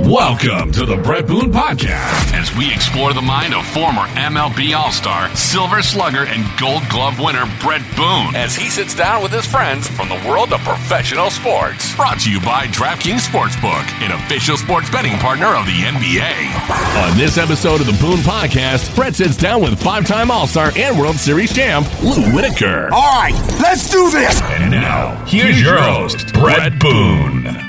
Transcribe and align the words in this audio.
Welcome 0.00 0.72
to 0.72 0.84
the 0.84 0.96
Bret 0.98 1.26
Boone 1.26 1.50
Podcast 1.50 2.32
as 2.34 2.54
we 2.54 2.70
explore 2.72 3.14
the 3.14 3.22
mind 3.22 3.54
of 3.54 3.66
former 3.66 4.02
MLB 4.12 4.76
All 4.76 4.92
Star, 4.92 5.34
Silver 5.34 5.80
Slugger, 5.82 6.26
and 6.26 6.44
Gold 6.60 6.82
Glove 6.90 7.18
winner 7.18 7.44
Bret 7.62 7.80
Boone 7.96 8.36
as 8.36 8.54
he 8.54 8.68
sits 8.68 8.94
down 8.94 9.22
with 9.22 9.32
his 9.32 9.46
friends 9.46 9.88
from 9.88 10.08
the 10.10 10.22
world 10.28 10.52
of 10.52 10.60
professional 10.60 11.30
sports. 11.30 11.96
Brought 11.96 12.20
to 12.20 12.30
you 12.30 12.40
by 12.40 12.66
DraftKings 12.66 13.26
Sportsbook, 13.26 13.84
an 14.04 14.12
official 14.12 14.58
sports 14.58 14.90
betting 14.90 15.16
partner 15.18 15.56
of 15.56 15.64
the 15.64 15.72
NBA. 15.72 17.10
On 17.10 17.16
this 17.16 17.38
episode 17.38 17.80
of 17.80 17.86
the 17.86 17.98
Boone 18.00 18.20
Podcast, 18.20 18.94
Bret 18.94 19.14
sits 19.14 19.36
down 19.36 19.62
with 19.62 19.82
five 19.82 20.06
time 20.06 20.30
All 20.30 20.46
Star 20.46 20.72
and 20.76 20.98
World 20.98 21.16
Series 21.16 21.54
champ 21.54 21.86
Lou 22.02 22.32
Whitaker. 22.34 22.90
All 22.92 23.00
right, 23.18 23.34
let's 23.60 23.90
do 23.90 24.10
this. 24.10 24.40
And 24.42 24.70
now, 24.70 25.24
here's 25.24 25.60
your 25.60 25.78
host, 25.78 26.34
Bret 26.34 26.78
Boone. 26.78 27.65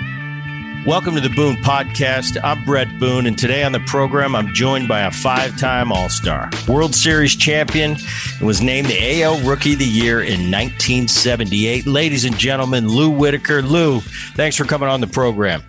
Welcome 0.88 1.16
to 1.16 1.20
the 1.22 1.30
Boone 1.30 1.58
Podcast. 1.58 2.38
I'm 2.42 2.64
Bret 2.64 2.88
Boone, 2.98 3.26
and 3.26 3.38
today 3.38 3.66
on 3.66 3.74
the 3.74 3.82
program, 3.82 4.34
I'm 4.34 4.54
joined 4.54 4.88
by 4.88 5.02
a 5.02 5.12
five 5.12 5.60
time 5.60 5.92
All 5.92 6.08
Star, 6.08 6.50
World 6.66 6.96
Series 6.96 7.36
champion, 7.36 7.98
and 8.38 8.48
was 8.48 8.62
named 8.62 8.88
the 8.88 9.22
AL 9.22 9.42
Rookie 9.42 9.74
of 9.74 9.80
the 9.80 9.86
Year 9.86 10.22
in 10.22 10.50
1978. 10.50 11.88
Ladies 11.88 12.24
and 12.24 12.38
gentlemen, 12.38 12.88
Lou 12.88 13.10
Whitaker. 13.10 13.62
Lou, 13.62 14.00
thanks 14.36 14.56
for 14.56 14.64
coming 14.64 14.88
on 14.88 15.02
the 15.02 15.08
program. 15.08 15.62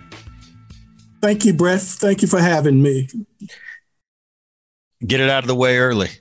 Thank 1.21 1.43
you, 1.43 1.51
Bret. 1.51 1.81
Thank 1.81 2.21
you 2.21 2.29
for 2.29 2.39
having 2.39 2.81
me. 2.81 3.09
Get 5.05 5.19
it 5.19 5.29
out 5.29 5.43
of 5.43 5.49
the 5.49 5.55
way 5.55 5.79
early. 5.79 6.11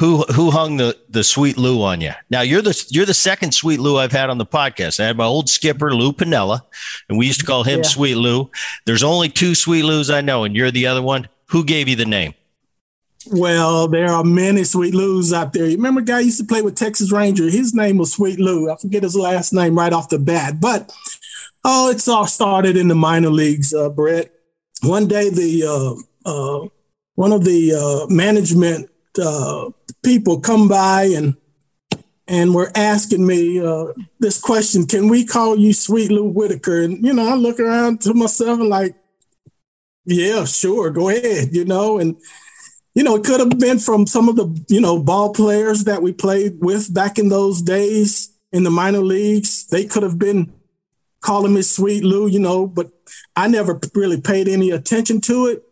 Who 0.00 0.22
who 0.32 0.50
hung 0.50 0.78
the 0.78 0.96
the 1.10 1.22
sweet 1.22 1.58
Lou 1.58 1.82
on 1.82 2.00
you? 2.00 2.12
Now 2.30 2.40
you're 2.40 2.62
the 2.62 2.86
you're 2.88 3.04
the 3.04 3.12
second 3.12 3.52
sweet 3.52 3.80
Lou 3.80 3.98
I've 3.98 4.12
had 4.12 4.30
on 4.30 4.38
the 4.38 4.46
podcast. 4.46 4.98
I 4.98 5.06
had 5.06 5.18
my 5.18 5.26
old 5.26 5.50
skipper 5.50 5.94
Lou 5.94 6.14
Piniella, 6.14 6.62
and 7.10 7.18
we 7.18 7.26
used 7.26 7.40
to 7.40 7.46
call 7.46 7.64
him 7.64 7.80
yeah. 7.80 7.86
Sweet 7.86 8.14
Lou. 8.14 8.50
There's 8.86 9.02
only 9.02 9.28
two 9.28 9.54
Sweet 9.54 9.82
Lou's 9.82 10.08
I 10.08 10.22
know, 10.22 10.44
and 10.44 10.56
you're 10.56 10.70
the 10.70 10.86
other 10.86 11.02
one. 11.02 11.28
Who 11.48 11.64
gave 11.64 11.86
you 11.86 11.96
the 11.96 12.06
name? 12.06 12.32
Well, 13.26 13.88
there 13.88 14.08
are 14.08 14.24
many 14.24 14.64
Sweet 14.64 14.94
Lou's 14.94 15.34
out 15.34 15.52
there. 15.52 15.66
You 15.66 15.76
remember 15.76 16.00
a 16.00 16.04
guy 16.04 16.20
used 16.20 16.40
to 16.40 16.46
play 16.46 16.62
with 16.62 16.76
Texas 16.76 17.12
Ranger? 17.12 17.50
His 17.50 17.74
name 17.74 17.98
was 17.98 18.14
Sweet 18.14 18.40
Lou. 18.40 18.70
I 18.70 18.76
forget 18.76 19.02
his 19.02 19.14
last 19.14 19.52
name 19.52 19.76
right 19.76 19.92
off 19.92 20.08
the 20.08 20.18
bat, 20.18 20.62
but 20.62 20.90
oh, 21.62 21.90
it's 21.90 22.08
all 22.08 22.26
started 22.26 22.74
in 22.74 22.88
the 22.88 22.94
minor 22.94 23.28
leagues, 23.28 23.74
uh, 23.74 23.90
Bret. 23.90 24.32
One 24.82 25.08
day, 25.08 25.28
the 25.28 26.02
uh, 26.24 26.30
uh, 26.30 26.68
one 27.16 27.32
of 27.32 27.44
the 27.44 27.74
uh, 27.74 28.06
management 28.08 28.89
uh, 29.18 29.70
people 30.02 30.40
come 30.40 30.68
by 30.68 31.04
and 31.04 31.36
and 32.28 32.54
were 32.54 32.70
asking 32.76 33.26
me 33.26 33.60
uh, 33.60 33.86
this 34.20 34.40
question: 34.40 34.86
Can 34.86 35.08
we 35.08 35.24
call 35.24 35.56
you 35.56 35.72
Sweet 35.72 36.10
Lou 36.10 36.28
Whitaker? 36.28 36.82
And 36.82 37.04
you 37.04 37.12
know, 37.12 37.28
I 37.28 37.34
look 37.34 37.58
around 37.58 38.00
to 38.02 38.14
myself 38.14 38.60
and 38.60 38.68
like, 38.68 38.94
yeah, 40.04 40.44
sure, 40.44 40.90
go 40.90 41.08
ahead. 41.08 41.54
You 41.54 41.64
know, 41.64 41.98
and 41.98 42.16
you 42.94 43.02
know, 43.02 43.16
it 43.16 43.24
could 43.24 43.40
have 43.40 43.58
been 43.58 43.78
from 43.78 44.06
some 44.06 44.28
of 44.28 44.36
the 44.36 44.64
you 44.68 44.80
know 44.80 45.02
ball 45.02 45.32
players 45.32 45.84
that 45.84 46.02
we 46.02 46.12
played 46.12 46.58
with 46.60 46.92
back 46.92 47.18
in 47.18 47.28
those 47.28 47.62
days 47.62 48.30
in 48.52 48.64
the 48.64 48.70
minor 48.70 49.00
leagues. 49.00 49.66
They 49.66 49.84
could 49.84 50.02
have 50.02 50.18
been 50.18 50.52
calling 51.20 51.54
me 51.54 51.62
Sweet 51.62 52.04
Lou, 52.04 52.26
you 52.26 52.38
know, 52.38 52.66
but 52.66 52.90
I 53.36 53.48
never 53.48 53.78
really 53.94 54.20
paid 54.20 54.48
any 54.48 54.70
attention 54.70 55.20
to 55.22 55.46
it. 55.46 55.64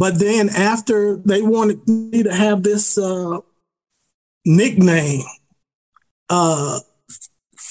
But 0.00 0.18
then 0.18 0.48
after 0.48 1.16
they 1.16 1.42
wanted 1.42 1.86
me 1.86 2.22
to 2.22 2.34
have 2.34 2.62
this 2.62 2.96
uh, 2.96 3.40
nickname, 4.46 5.20
uh, 6.30 6.80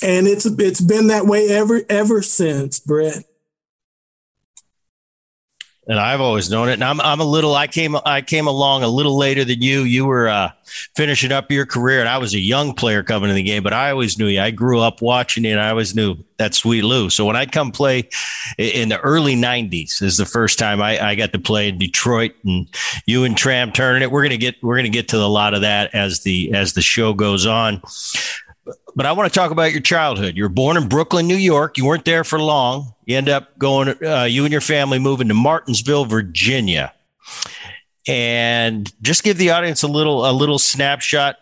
and 0.04 0.28
it's 0.28 0.46
it's 0.46 0.80
been 0.80 1.08
that 1.08 1.26
way 1.26 1.50
ever 1.50 1.82
ever 1.90 2.22
since, 2.22 2.80
Bret 2.80 3.24
and 5.90 6.00
I've 6.00 6.22
always 6.22 6.52
known 6.52 6.70
it. 6.70 6.74
And 6.74 6.84
I'm 6.84 7.02
I'm 7.02 7.20
a 7.20 7.26
little 7.26 7.56
I 7.56 7.66
came 7.66 7.98
I 8.06 8.22
came 8.22 8.46
along 8.46 8.84
a 8.84 8.88
little 8.88 9.18
later 9.18 9.44
than 9.44 9.62
you. 9.64 9.82
You 9.82 10.06
were 10.06 10.30
uh, 10.30 10.52
finishing 10.96 11.32
up 11.32 11.52
your 11.52 11.66
career, 11.66 12.00
and 12.00 12.08
I 12.08 12.20
was 12.20 12.36
a 12.36 12.40
young 12.40 12.74
player 12.74 13.02
coming 13.02 13.30
to 13.30 13.34
the 13.34 13.42
game. 13.42 13.64
But 13.64 13.74
I 13.74 13.90
always 13.90 14.18
knew 14.20 14.28
you. 14.28 14.40
I 14.40 14.52
grew 14.52 14.80
up 14.80 15.02
watching 15.02 15.44
you, 15.44 15.52
and 15.52 15.60
I 15.60 15.72
always 15.72 15.96
knew 15.96 16.16
that 16.38 16.54
Sweet 16.54 16.84
Lou. 16.84 17.10
So 17.10 17.26
when 17.26 17.36
I 17.36 17.48
come 17.48 17.72
play 17.72 18.08
in 18.60 18.90
the 18.90 19.00
early 19.00 19.36
'90s, 19.36 20.04
is 20.04 20.16
the 20.16 20.28
first 20.28 20.60
time 20.60 20.80
I, 20.80 21.04
I 21.04 21.16
got 21.16 21.34
to 21.34 21.40
play 21.40 21.68
in 21.68 21.80
Detroit, 21.80 22.36
and 22.46 22.68
you 23.08 23.24
and 23.24 23.36
Tram 23.36 23.72
turning 23.72 24.04
it. 24.04 24.12
We're 24.12 24.24
gonna 24.24 24.38
get 24.38 24.62
we're 24.62 24.78
gonna 24.78 24.90
get 24.90 25.08
to 25.10 25.18
a 25.18 25.26
lot 25.26 25.56
of 25.56 25.62
that 25.62 25.96
as 25.96 26.20
the 26.20 26.54
as 26.54 26.74
the 26.74 26.84
show 26.84 27.16
goes 27.16 27.48
on 27.48 27.82
but 28.96 29.06
I 29.06 29.12
want 29.12 29.32
to 29.32 29.40
talk 29.40 29.52
about 29.52 29.72
your 29.72 29.82
childhood. 29.82 30.36
You 30.36 30.44
were 30.44 30.50
born 30.50 30.78
in 30.78 30.88
Brooklyn, 30.88 31.28
New 31.28 31.38
York. 31.38 31.78
You 31.78 31.86
weren't 31.86 32.06
there 32.06 32.24
for 32.24 32.40
long. 32.40 32.94
You 33.06 33.18
end 33.18 33.30
up 33.30 33.58
going, 33.58 33.96
uh, 34.04 34.24
you 34.24 34.44
and 34.46 34.52
your 34.52 34.62
family 34.62 35.00
moving 35.00 35.28
to 35.28 35.34
Martinsville, 35.34 36.06
Virginia. 36.06 36.94
And 38.08 38.92
just 39.02 39.24
give 39.24 39.38
the 39.38 39.52
audience 39.52 39.84
a 39.84 39.88
little, 39.88 40.30
a 40.30 40.34
little 40.34 40.60
snapshot. 40.60 41.38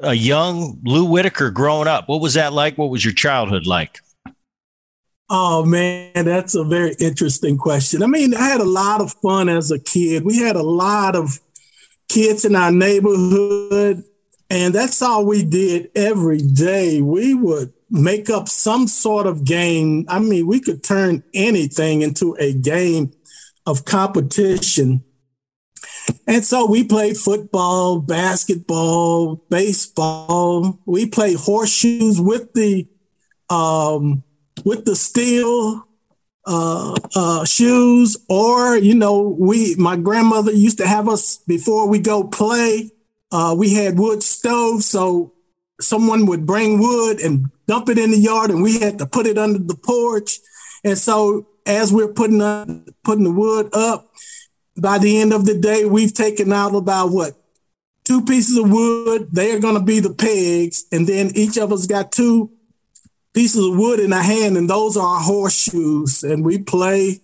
A 0.00 0.14
young 0.14 0.78
Lou 0.84 1.04
Whitaker 1.04 1.50
growing 1.50 1.88
up. 1.88 2.08
What 2.08 2.20
was 2.20 2.34
that 2.34 2.52
like? 2.52 2.78
What 2.78 2.90
was 2.90 3.04
your 3.04 3.14
childhood 3.14 3.66
like? 3.66 3.98
Oh 5.30 5.64
man, 5.64 6.12
that's 6.14 6.54
a 6.54 6.64
very 6.64 6.94
interesting 7.00 7.58
question. 7.58 8.02
I 8.02 8.06
mean, 8.06 8.32
I 8.32 8.48
had 8.48 8.60
a 8.60 8.64
lot 8.64 9.00
of 9.00 9.12
fun 9.14 9.48
as 9.48 9.70
a 9.70 9.78
kid. 9.78 10.24
We 10.24 10.38
had 10.38 10.56
a 10.56 10.62
lot 10.62 11.16
of 11.16 11.40
kids 12.08 12.44
in 12.44 12.54
our 12.54 12.72
neighborhood 12.72 14.04
and 14.50 14.74
that's 14.74 15.02
all 15.02 15.26
we 15.26 15.44
did 15.44 15.90
every 15.94 16.38
day. 16.38 17.02
We 17.02 17.34
would 17.34 17.72
make 17.90 18.30
up 18.30 18.48
some 18.48 18.86
sort 18.86 19.26
of 19.26 19.44
game. 19.44 20.06
I 20.08 20.18
mean, 20.20 20.46
we 20.46 20.60
could 20.60 20.82
turn 20.82 21.22
anything 21.34 22.02
into 22.02 22.34
a 22.38 22.54
game 22.54 23.12
of 23.66 23.84
competition. 23.84 25.04
And 26.26 26.44
so 26.44 26.64
we 26.64 26.84
played 26.84 27.18
football, 27.18 28.00
basketball, 28.00 29.36
baseball. 29.50 30.78
We 30.86 31.06
played 31.06 31.36
horseshoes 31.36 32.18
with 32.20 32.52
the 32.54 32.88
um, 33.50 34.22
with 34.64 34.86
the 34.86 34.96
steel 34.96 35.86
uh, 36.46 36.94
uh, 37.14 37.44
shoes, 37.44 38.16
or 38.30 38.78
you 38.78 38.94
know, 38.94 39.36
we 39.38 39.74
my 39.76 39.96
grandmother 39.96 40.52
used 40.52 40.78
to 40.78 40.86
have 40.86 41.08
us 41.08 41.36
before 41.46 41.88
we 41.88 41.98
go 41.98 42.24
play 42.24 42.90
uh, 43.30 43.54
we 43.56 43.74
had 43.74 43.98
wood 43.98 44.22
stoves, 44.22 44.86
so 44.86 45.32
someone 45.80 46.26
would 46.26 46.46
bring 46.46 46.78
wood 46.78 47.20
and 47.20 47.50
dump 47.66 47.88
it 47.88 47.98
in 47.98 48.10
the 48.10 48.18
yard, 48.18 48.50
and 48.50 48.62
we 48.62 48.78
had 48.78 48.98
to 48.98 49.06
put 49.06 49.26
it 49.26 49.38
under 49.38 49.58
the 49.58 49.76
porch. 49.76 50.38
And 50.84 50.96
so, 50.96 51.46
as 51.66 51.92
we're 51.92 52.12
putting 52.12 52.40
up, 52.40 52.68
putting 53.04 53.24
the 53.24 53.32
wood 53.32 53.68
up, 53.74 54.10
by 54.76 54.98
the 54.98 55.20
end 55.20 55.32
of 55.32 55.44
the 55.44 55.58
day, 55.58 55.84
we've 55.84 56.14
taken 56.14 56.52
out 56.52 56.74
about 56.74 57.10
what 57.10 57.34
two 58.04 58.24
pieces 58.24 58.56
of 58.56 58.70
wood. 58.70 59.28
They 59.32 59.52
are 59.54 59.60
going 59.60 59.74
to 59.74 59.82
be 59.82 60.00
the 60.00 60.14
pegs, 60.14 60.86
and 60.90 61.06
then 61.06 61.30
each 61.34 61.58
of 61.58 61.72
us 61.72 61.86
got 61.86 62.12
two 62.12 62.50
pieces 63.34 63.64
of 63.64 63.76
wood 63.76 64.00
in 64.00 64.12
our 64.12 64.22
hand, 64.22 64.56
and 64.56 64.70
those 64.70 64.96
are 64.96 65.06
our 65.06 65.20
horseshoes. 65.20 66.22
And 66.22 66.44
we 66.44 66.58
play. 66.58 67.20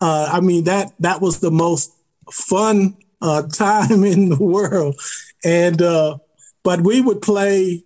Uh, 0.00 0.30
I 0.32 0.40
mean 0.40 0.64
that 0.64 0.92
that 1.00 1.20
was 1.20 1.40
the 1.40 1.50
most 1.50 1.92
fun 2.30 2.96
uh, 3.20 3.42
time 3.52 4.04
in 4.04 4.28
the 4.28 4.42
world. 4.42 5.00
And 5.44 5.80
uh, 5.80 6.18
but 6.64 6.82
we 6.82 7.00
would 7.00 7.22
play 7.22 7.84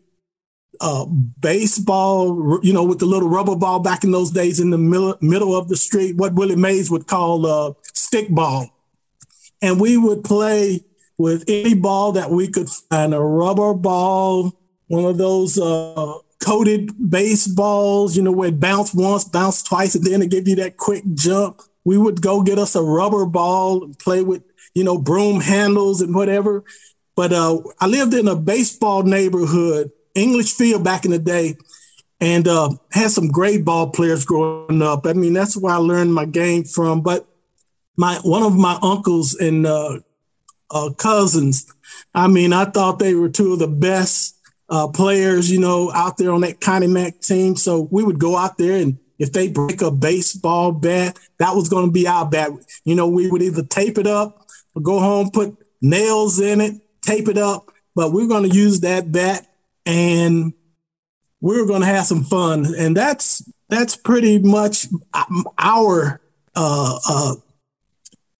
uh, 0.81 1.05
baseball, 1.05 2.59
you 2.63 2.73
know, 2.73 2.85
with 2.85 2.99
the 2.99 3.07
little 3.07 3.29
rubber 3.29 3.57
ball 3.57 3.81
back 3.81 4.05
in 4.05 4.11
those 4.11 4.31
days 4.31 4.59
in 4.59 4.71
the 4.71 4.79
middle, 4.79 5.17
middle 5.21 5.55
of 5.55 5.69
the 5.69 5.77
street, 5.77 6.17
what 6.17 6.35
Willie 6.35 6.57
Mays 6.57 6.91
would 6.91 7.07
call 7.07 7.47
uh, 7.47 7.73
stick 7.95 8.29
ball. 8.29 8.69
And 9.61 9.81
we 9.81 9.97
would 9.97 10.25
play 10.25 10.81
with 11.19 11.45
any 11.47 11.75
ball 11.75 12.13
that 12.13 12.31
we 12.31 12.49
could 12.49 12.69
find 12.69 13.15
a 13.15 13.21
rubber 13.21 13.75
ball, 13.75 14.59
one 14.89 15.05
of 15.05 15.19
those 15.19 15.59
uh, 15.59 16.15
coated 16.45 16.91
baseballs, 17.11 18.17
you 18.17 18.23
know, 18.23 18.33
where 18.33 18.49
it 18.49 18.59
bounce 18.59 18.93
once, 18.93 19.25
bounce 19.25 19.63
twice, 19.63 19.95
and 19.95 20.05
then 20.05 20.23
it 20.23 20.31
give 20.31 20.49
you 20.49 20.57
that 20.57 20.77
quick 20.77 21.05
jump. 21.15 21.61
We 21.85 21.97
would 21.97 22.21
go 22.21 22.43
get 22.43 22.59
us 22.59 22.75
a 22.75 22.83
rubber 22.83 23.25
ball 23.27 23.85
and 23.85 23.99
play 23.99 24.23
with, 24.23 24.43
you 24.75 24.83
know, 24.83 24.99
broom 24.99 25.41
handles 25.41 26.01
and 26.01 26.15
whatever. 26.15 26.65
But 27.15 27.33
uh, 27.33 27.59
I 27.81 27.87
lived 27.87 28.15
in 28.15 28.29
a 28.29 28.37
baseball 28.37 29.03
neighborhood, 29.03 29.91
English 30.15 30.53
Field 30.53 30.85
back 30.85 31.05
in 31.05 31.11
the 31.11 31.19
day, 31.19 31.57
and 32.21 32.47
uh, 32.49 32.71
had 32.91 33.11
some 33.11 33.29
great 33.29 33.65
ball 33.65 33.91
players 33.91 34.25
growing 34.25 34.83
up. 34.83 35.07
I 35.07 35.13
mean, 35.13 35.33
that's 35.33 35.57
where 35.57 35.75
I 35.75 35.79
learned 35.79 36.15
my 36.15 36.25
game 36.25 36.65
from. 36.65 37.03
But 37.03 37.27
my 37.97 38.19
one 38.23 38.43
of 38.43 38.57
my 38.57 38.79
uncles 38.83 39.35
and 39.35 39.67
uh, 39.67 39.99
uh 40.71 40.91
cousins, 40.97 41.67
I 42.15 42.29
mean, 42.29 42.53
I 42.53 42.65
thought 42.65 42.99
they 42.99 43.15
were 43.15 43.29
two 43.29 43.53
of 43.53 43.59
the 43.59 43.69
best 43.69 44.37
uh, 44.69 44.89
players, 44.89 45.51
you 45.51 45.61
know, 45.61 45.93
out 45.93 46.17
there 46.17 46.33
on 46.33 46.41
that 46.41 46.61
Connie 46.61 46.87
Mack 46.87 47.21
team. 47.21 47.57
So 47.57 47.89
we 47.91 48.03
would 48.03 48.19
go 48.19 48.37
out 48.37 48.57
there 48.57 48.77
and 48.77 48.99
if 49.19 49.33
they 49.33 49.49
break 49.49 49.83
a 49.83 49.91
baseball 49.91 50.73
bat, 50.73 51.17
that 51.39 51.55
was 51.55 51.69
going 51.69 51.87
to 51.87 51.93
be 51.93 52.09
our 52.09 52.29
bat. 52.29 52.51
You 52.85 52.97
know, 52.97 53.07
we 53.07 53.31
would 53.31 53.43
either 53.43 53.63
tape 53.63 53.99
it 53.99 54.07
up 54.07 54.47
or 54.75 54.83
go 54.83 54.99
home, 54.99 55.31
put 55.31 55.57
nails 55.81 56.41
in 56.41 56.61
it, 56.61 56.75
tape 57.03 57.29
it 57.29 57.39
up, 57.39 57.71
but 57.95 58.13
we're 58.13 58.29
going 58.29 58.49
to 58.49 58.57
use 58.57 58.81
that 58.81 59.13
bat 59.13 59.47
and 59.87 60.53
we're 61.41 61.67
going 61.67 61.81
to 61.81 61.87
have 61.87 62.07
some 62.07 62.25
fun. 62.25 62.67
And 62.77 62.97
that's 62.97 63.43
that's 63.69 63.97
pretty 63.97 64.39
much 64.39 64.87
our 65.59 66.21
uh, 66.55 66.99
uh, 67.09 67.35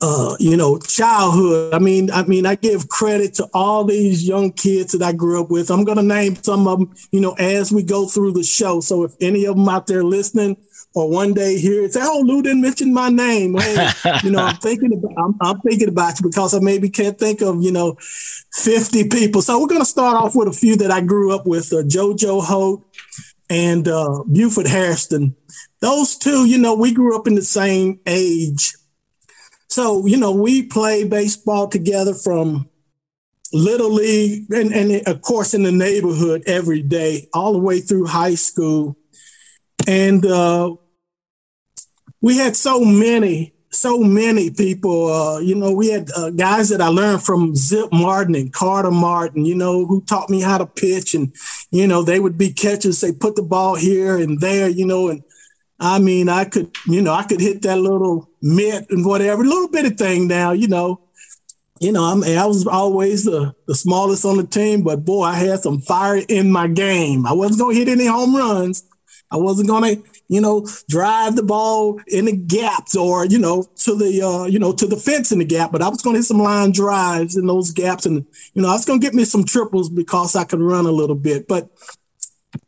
uh, 0.03 0.37
you 0.41 0.57
know, 0.57 0.79
childhood. 0.79 1.73
I 1.73 1.79
mean, 1.79 2.11
I 2.11 2.25
mean, 2.25 2.45
I 2.45 2.57
give 2.57 2.89
credit 2.89 3.35
to 3.35 3.49
all 3.55 3.85
these 3.85 4.27
young 4.27 4.53
kids 4.53 4.93
that 4.93 5.03
I 5.03 5.13
grew 5.13 5.41
up 5.41 5.49
with. 5.49 5.71
I'm 5.71 5.85
going 5.85 5.97
to 5.97 6.03
name 6.03 6.35
some 6.43 6.67
of 6.67 6.81
them, 6.81 6.95
you 7.13 7.21
know, 7.21 7.33
as 7.35 7.73
we 7.73 7.85
go 7.85 8.07
through 8.07 8.33
the 8.33 8.43
show. 8.43 8.81
So 8.81 9.05
if 9.05 9.13
any 9.21 9.45
of 9.45 9.57
them 9.57 9.69
out 9.69 9.87
there 9.87 10.03
listening, 10.03 10.57
or 10.95 11.09
one 11.09 11.33
day 11.33 11.59
here 11.59 11.85
and 11.85 11.93
say, 11.93 12.01
"Oh, 12.03 12.23
Lou 12.25 12.43
didn't 12.43 12.61
mention 12.61 12.93
my 12.93 13.09
name." 13.09 13.55
Hey, 13.55 13.89
you 14.23 14.31
know, 14.31 14.41
I'm 14.41 14.57
thinking 14.63 14.93
about 14.93 15.13
I'm, 15.17 15.35
I'm, 15.41 15.61
thinking 15.61 15.89
about 15.89 16.19
you 16.19 16.29
because 16.29 16.55
I 16.55 16.61
maybe 16.61 16.91
can't 16.91 17.19
think 17.19 17.41
of 17.41 17.63
you 17.63 17.73
know 17.73 17.97
50 18.53 19.09
people. 19.09 19.43
So 19.43 19.61
we're 19.61 19.69
going 19.69 19.81
to 19.81 19.87
start 19.87 20.17
off 20.17 20.35
with 20.35 20.49
a 20.49 20.53
few 20.53 20.77
that 20.77 20.91
I 20.91 21.01
grew 21.01 21.35
up 21.35 21.47
with: 21.47 21.73
uh, 21.73 21.83
JoJo 21.83 22.43
Holt 22.43 22.85
and 23.49 23.89
uh, 23.89 24.23
Buford 24.31 24.67
Hairston. 24.67 25.35
Those 25.81 26.17
two, 26.17 26.47
you 26.47 26.59
know, 26.59 26.75
we 26.75 26.93
grew 26.93 27.17
up 27.17 27.27
in 27.27 27.35
the 27.35 27.43
same 27.43 28.01
age. 28.07 28.75
So 29.69 30.07
you 30.07 30.19
know, 30.19 30.33
we 30.33 30.65
played 30.65 31.11
baseball 31.11 31.69
together 31.69 32.15
from 32.15 32.69
little 33.55 33.93
league 33.93 34.51
and, 34.51 34.73
and 34.73 35.07
of 35.07 35.21
course 35.21 35.53
in 35.53 35.63
the 35.63 35.73
neighborhood 35.73 36.43
every 36.47 36.83
day, 36.83 37.29
all 37.35 37.53
the 37.53 37.59
way 37.59 37.81
through 37.81 38.07
high 38.07 38.35
school. 38.35 38.97
And 39.87 40.25
uh, 40.25 40.77
we 42.23 42.39
had 42.39 42.57
so 42.57 42.83
many, 42.83 43.53
so 43.71 43.99
many 43.99 44.51
people. 44.51 45.13
Uh, 45.13 45.39
you 45.41 45.55
know, 45.55 45.73
we 45.73 45.91
had 45.91 46.09
uh, 46.17 46.31
guys 46.31 46.71
that 46.71 46.81
I 46.81 46.87
learned 46.87 47.23
from 47.23 47.55
Zip 47.55 47.93
Martin 47.93 48.35
and 48.35 48.53
Carter 48.53 48.91
Martin. 48.91 49.45
You 49.45 49.57
know, 49.57 49.85
who 49.85 50.03
taught 50.03 50.31
me 50.31 50.41
how 50.41 50.57
to 50.57 50.67
pitch, 50.67 51.15
and 51.15 51.35
you 51.71 51.87
know, 51.87 52.03
they 52.03 52.21
would 52.21 52.39
be 52.39 52.53
catchers. 52.53 53.01
They 53.01 53.13
put 53.13 53.37
the 53.37 53.43
ball 53.43 53.75
here 53.75 54.17
and 54.17 54.41
there. 54.41 54.69
You 54.69 54.87
know, 54.87 55.09
and 55.09 55.23
I 55.79 55.99
mean, 55.99 56.29
I 56.29 56.45
could, 56.45 56.71
you 56.87 57.03
know, 57.03 57.13
I 57.13 57.25
could 57.25 57.41
hit 57.41 57.63
that 57.63 57.79
little 57.79 58.31
mitt 58.41 58.87
and 58.89 59.05
whatever, 59.05 59.45
little 59.45 59.69
bit 59.69 59.85
of 59.85 59.99
thing. 59.99 60.29
Now, 60.29 60.53
you 60.53 60.69
know, 60.69 61.01
you 61.81 61.91
know, 61.91 62.05
I'm, 62.05 62.23
I 62.23 62.47
was 62.47 62.65
always 62.65 63.25
the, 63.25 63.53
the 63.67 63.75
smallest 63.75 64.25
on 64.25 64.37
the 64.37 64.47
team, 64.47 64.85
but 64.85 65.05
boy, 65.05 65.25
I 65.25 65.35
had 65.35 65.59
some 65.59 65.81
fire 65.81 66.23
in 66.29 66.53
my 66.53 66.69
game. 66.69 67.27
I 67.27 67.33
wasn't 67.33 67.59
going 67.59 67.75
to 67.75 67.79
hit 67.81 67.89
any 67.89 68.07
home 68.07 68.37
runs, 68.37 68.85
I 69.33 69.37
wasn't 69.37 69.69
to, 69.69 70.03
you 70.29 70.41
know, 70.41 70.67
drive 70.89 71.37
the 71.37 71.43
ball 71.43 71.99
in 72.07 72.27
the 72.27 72.37
gaps 72.37 72.95
or, 72.95 73.25
you 73.25 73.39
know, 73.39 73.67
to 73.77 73.97
the, 73.97 74.23
uh, 74.23 74.45
you 74.45 74.59
know, 74.59 74.73
to 74.73 74.87
the 74.87 74.97
fence 74.97 75.33
in 75.33 75.39
the 75.39 75.45
gap, 75.45 75.73
but 75.73 75.83
I 75.83 75.89
was 75.89 76.03
to 76.03 76.13
hit 76.13 76.25
some 76.25 76.39
line 76.39 76.71
drives 76.71 77.37
in 77.37 77.47
those 77.47 77.71
gaps. 77.71 78.07
And, 78.07 78.27
you 78.55 78.63
know, 78.63 78.69
I 78.69 78.73
was 78.73 78.85
to 78.85 78.99
get 78.99 79.15
me 79.15 79.25
some 79.25 79.45
triples 79.45 79.89
because 79.89 80.37
I 80.37 80.45
could 80.45 80.61
run 80.61 80.87
a 80.87 80.93
little 80.93 81.17
bit. 81.17 81.49
But 81.49 81.71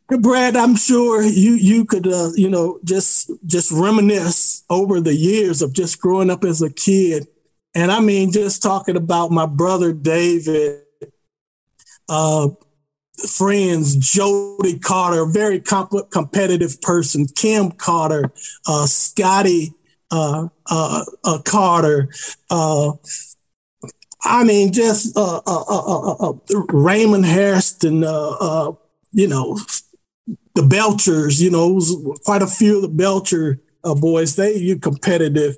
Brad, 0.07 0.55
I'm 0.55 0.75
sure 0.75 1.23
you 1.23 1.53
you 1.53 1.85
could 1.85 2.07
uh, 2.07 2.29
you 2.35 2.49
know 2.49 2.79
just 2.83 3.31
just 3.45 3.71
reminisce 3.71 4.63
over 4.69 5.01
the 5.01 5.15
years 5.15 5.61
of 5.61 5.73
just 5.73 5.99
growing 5.99 6.29
up 6.29 6.43
as 6.43 6.61
a 6.61 6.71
kid, 6.71 7.27
and 7.73 7.91
I 7.91 7.99
mean 8.01 8.31
just 8.31 8.61
talking 8.61 8.97
about 8.97 9.31
my 9.31 9.47
brother 9.47 9.93
David, 9.93 10.81
uh, 12.07 12.49
friends, 13.37 13.95
Jody 13.95 14.79
Carter, 14.79 15.25
very 15.25 15.59
comp- 15.59 16.11
competitive 16.11 16.81
person, 16.81 17.27
Kim 17.27 17.71
Carter, 17.71 18.31
uh, 18.67 18.85
Scotty 18.85 19.73
uh, 20.11 20.47
uh, 20.69 21.03
uh 21.23 21.39
Carter. 21.43 22.09
Uh, 22.49 22.93
I 24.23 24.43
mean, 24.43 24.73
just 24.73 25.15
uh, 25.15 26.33
Raymond 26.69 27.25
Hairston, 27.25 28.01
you 29.11 29.27
know, 29.27 29.59
the 30.55 30.61
Belchers, 30.61 31.39
you 31.39 31.51
know, 31.51 31.79
quite 32.23 32.41
a 32.41 32.47
few 32.47 32.77
of 32.77 32.81
the 32.83 32.87
Belcher 32.87 33.59
boys. 33.83 34.35
They 34.35 34.55
you 34.55 34.79
competitive. 34.79 35.57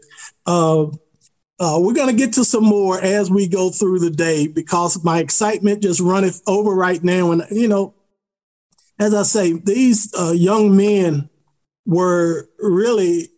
Uh, 1.59 1.79
we're 1.81 1.93
going 1.93 2.09
to 2.09 2.15
get 2.15 2.33
to 2.33 2.45
some 2.45 2.63
more 2.63 3.01
as 3.01 3.31
we 3.31 3.47
go 3.47 3.71
through 3.71 3.99
the 3.99 4.11
day 4.11 4.47
because 4.47 5.03
my 5.03 5.19
excitement 5.19 5.81
just 5.81 5.99
runneth 5.99 6.41
over 6.45 6.69
right 6.69 7.03
now. 7.03 7.31
And, 7.31 7.43
you 7.49 7.67
know, 7.67 7.95
as 8.99 9.13
I 9.13 9.23
say, 9.23 9.53
these 9.53 10.13
uh, 10.13 10.31
young 10.31 10.77
men 10.77 11.29
were 11.85 12.47
really 12.59 13.29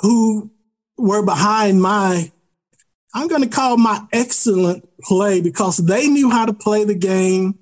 who 0.00 0.50
were 0.98 1.24
behind 1.24 1.80
my, 1.80 2.30
I'm 3.14 3.28
going 3.28 3.42
to 3.42 3.48
call 3.48 3.78
my 3.78 4.06
excellent 4.12 4.88
play 5.00 5.40
because 5.40 5.78
they 5.78 6.08
knew 6.08 6.30
how 6.30 6.44
to 6.44 6.52
play 6.52 6.84
the 6.84 6.94
game. 6.94 7.58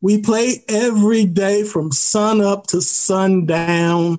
We 0.00 0.22
played 0.22 0.60
every 0.68 1.26
day 1.26 1.64
from 1.64 1.92
sun 1.92 2.40
up 2.40 2.66
to 2.68 2.80
sundown, 2.80 4.18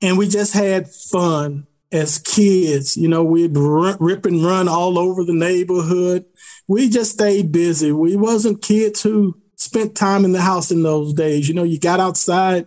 and 0.00 0.16
we 0.16 0.28
just 0.28 0.52
had 0.52 0.88
fun 0.88 1.66
as 1.94 2.18
kids. 2.18 2.96
You 2.96 3.08
know, 3.08 3.24
we'd 3.24 3.56
rip 3.56 4.26
and 4.26 4.44
run 4.44 4.68
all 4.68 4.98
over 4.98 5.24
the 5.24 5.32
neighborhood. 5.32 6.26
We 6.66 6.90
just 6.90 7.12
stayed 7.12 7.52
busy. 7.52 7.92
We 7.92 8.16
wasn't 8.16 8.62
kids 8.62 9.02
who 9.02 9.40
spent 9.56 9.94
time 9.94 10.24
in 10.24 10.32
the 10.32 10.42
house 10.42 10.70
in 10.70 10.82
those 10.82 11.14
days. 11.14 11.48
You 11.48 11.54
know, 11.54 11.62
you 11.62 11.78
got 11.78 12.00
outside, 12.00 12.66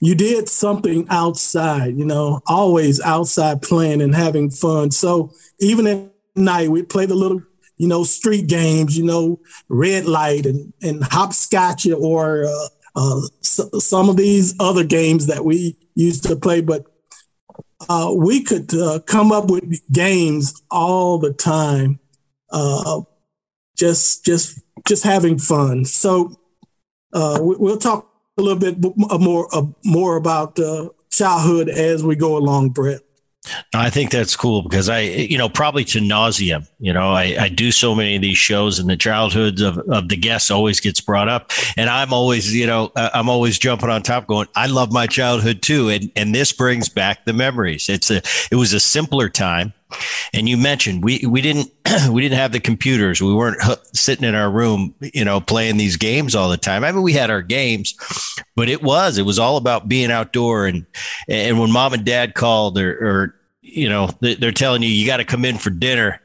you 0.00 0.14
did 0.14 0.48
something 0.48 1.06
outside, 1.10 1.96
you 1.96 2.04
know, 2.04 2.40
always 2.46 3.00
outside 3.00 3.62
playing 3.62 4.00
and 4.00 4.14
having 4.14 4.50
fun. 4.50 4.90
So 4.90 5.32
even 5.60 5.86
at 5.86 6.10
night, 6.34 6.70
we 6.70 6.82
played 6.82 7.10
the 7.10 7.14
little, 7.14 7.42
you 7.76 7.88
know, 7.88 8.04
street 8.04 8.46
games, 8.46 8.96
you 8.96 9.04
know, 9.04 9.40
red 9.68 10.06
light 10.06 10.46
and, 10.46 10.72
and 10.82 11.04
hopscotch 11.04 11.86
or 11.86 12.46
uh, 12.46 12.68
uh, 12.96 13.20
some 13.40 14.08
of 14.08 14.16
these 14.16 14.54
other 14.58 14.84
games 14.84 15.26
that 15.26 15.44
we 15.44 15.76
used 15.94 16.24
to 16.24 16.36
play. 16.36 16.60
But 16.60 16.86
uh, 17.88 18.12
we 18.14 18.42
could 18.42 18.74
uh, 18.74 19.00
come 19.06 19.32
up 19.32 19.50
with 19.50 19.80
games 19.92 20.62
all 20.70 21.18
the 21.18 21.32
time, 21.32 21.98
uh, 22.50 23.00
just 23.76 24.24
just 24.24 24.60
just 24.86 25.04
having 25.04 25.38
fun. 25.38 25.84
So 25.84 26.38
uh, 27.12 27.38
we, 27.42 27.56
will 27.56 27.76
talk 27.76 28.10
a 28.38 28.42
little 28.42 28.58
bit 28.58 28.78
more 28.96 29.48
uh, 29.52 29.66
more 29.84 30.16
about 30.16 30.58
uh, 30.58 30.88
childhood 31.10 31.68
as 31.68 32.02
we 32.02 32.16
go 32.16 32.36
along, 32.36 32.70
Bret. 32.70 33.03
I 33.74 33.90
think 33.90 34.10
that's 34.10 34.36
cool 34.36 34.62
because 34.62 34.88
I, 34.88 35.00
you 35.00 35.36
know, 35.36 35.48
probably 35.48 35.84
to 35.86 36.00
nauseum, 36.00 36.66
you 36.78 36.92
know, 36.92 37.12
I, 37.12 37.36
I 37.38 37.48
do 37.48 37.72
so 37.72 37.94
many 37.94 38.16
of 38.16 38.22
these 38.22 38.38
shows 38.38 38.78
and 38.78 38.88
the 38.88 38.96
childhoods 38.96 39.60
of, 39.60 39.78
of 39.78 40.08
the 40.08 40.16
guests 40.16 40.50
always 40.50 40.80
gets 40.80 41.00
brought 41.00 41.28
up. 41.28 41.50
And 41.76 41.90
I'm 41.90 42.12
always, 42.12 42.54
you 42.54 42.66
know, 42.66 42.92
I'm 42.96 43.28
always 43.28 43.58
jumping 43.58 43.90
on 43.90 44.02
top 44.02 44.26
going, 44.26 44.48
I 44.54 44.66
love 44.66 44.92
my 44.92 45.06
childhood 45.06 45.62
too. 45.62 45.88
And, 45.90 46.10
and 46.16 46.34
this 46.34 46.52
brings 46.52 46.88
back 46.88 47.24
the 47.24 47.32
memories. 47.32 47.88
It's 47.88 48.10
a, 48.10 48.22
it 48.50 48.56
was 48.56 48.72
a 48.72 48.80
simpler 48.80 49.28
time. 49.28 49.72
And 50.32 50.48
you 50.48 50.56
mentioned 50.56 51.04
we, 51.04 51.24
we 51.26 51.40
didn't, 51.40 51.70
we 52.10 52.22
didn't 52.22 52.38
have 52.38 52.52
the 52.52 52.60
computers. 52.60 53.22
We 53.22 53.34
weren't 53.34 53.62
sitting 53.92 54.24
in 54.24 54.34
our 54.34 54.50
room, 54.50 54.94
you 55.00 55.24
know, 55.24 55.40
playing 55.40 55.76
these 55.76 55.96
games 55.96 56.34
all 56.34 56.48
the 56.48 56.56
time. 56.56 56.84
I 56.84 56.92
mean, 56.92 57.02
we 57.02 57.12
had 57.12 57.30
our 57.30 57.42
games, 57.42 57.94
but 58.56 58.68
it 58.68 58.82
was, 58.82 59.18
it 59.18 59.26
was 59.26 59.38
all 59.38 59.56
about 59.56 59.88
being 59.88 60.10
outdoor. 60.10 60.66
And, 60.66 60.86
and 61.28 61.60
when 61.60 61.70
mom 61.70 61.92
and 61.92 62.04
dad 62.04 62.34
called 62.34 62.78
or, 62.78 62.90
or 62.90 63.34
you 63.62 63.88
know, 63.88 64.10
they're 64.20 64.52
telling 64.52 64.82
you, 64.82 64.88
you 64.88 65.06
got 65.06 65.18
to 65.18 65.24
come 65.24 65.44
in 65.44 65.56
for 65.58 65.70
dinner 65.70 66.20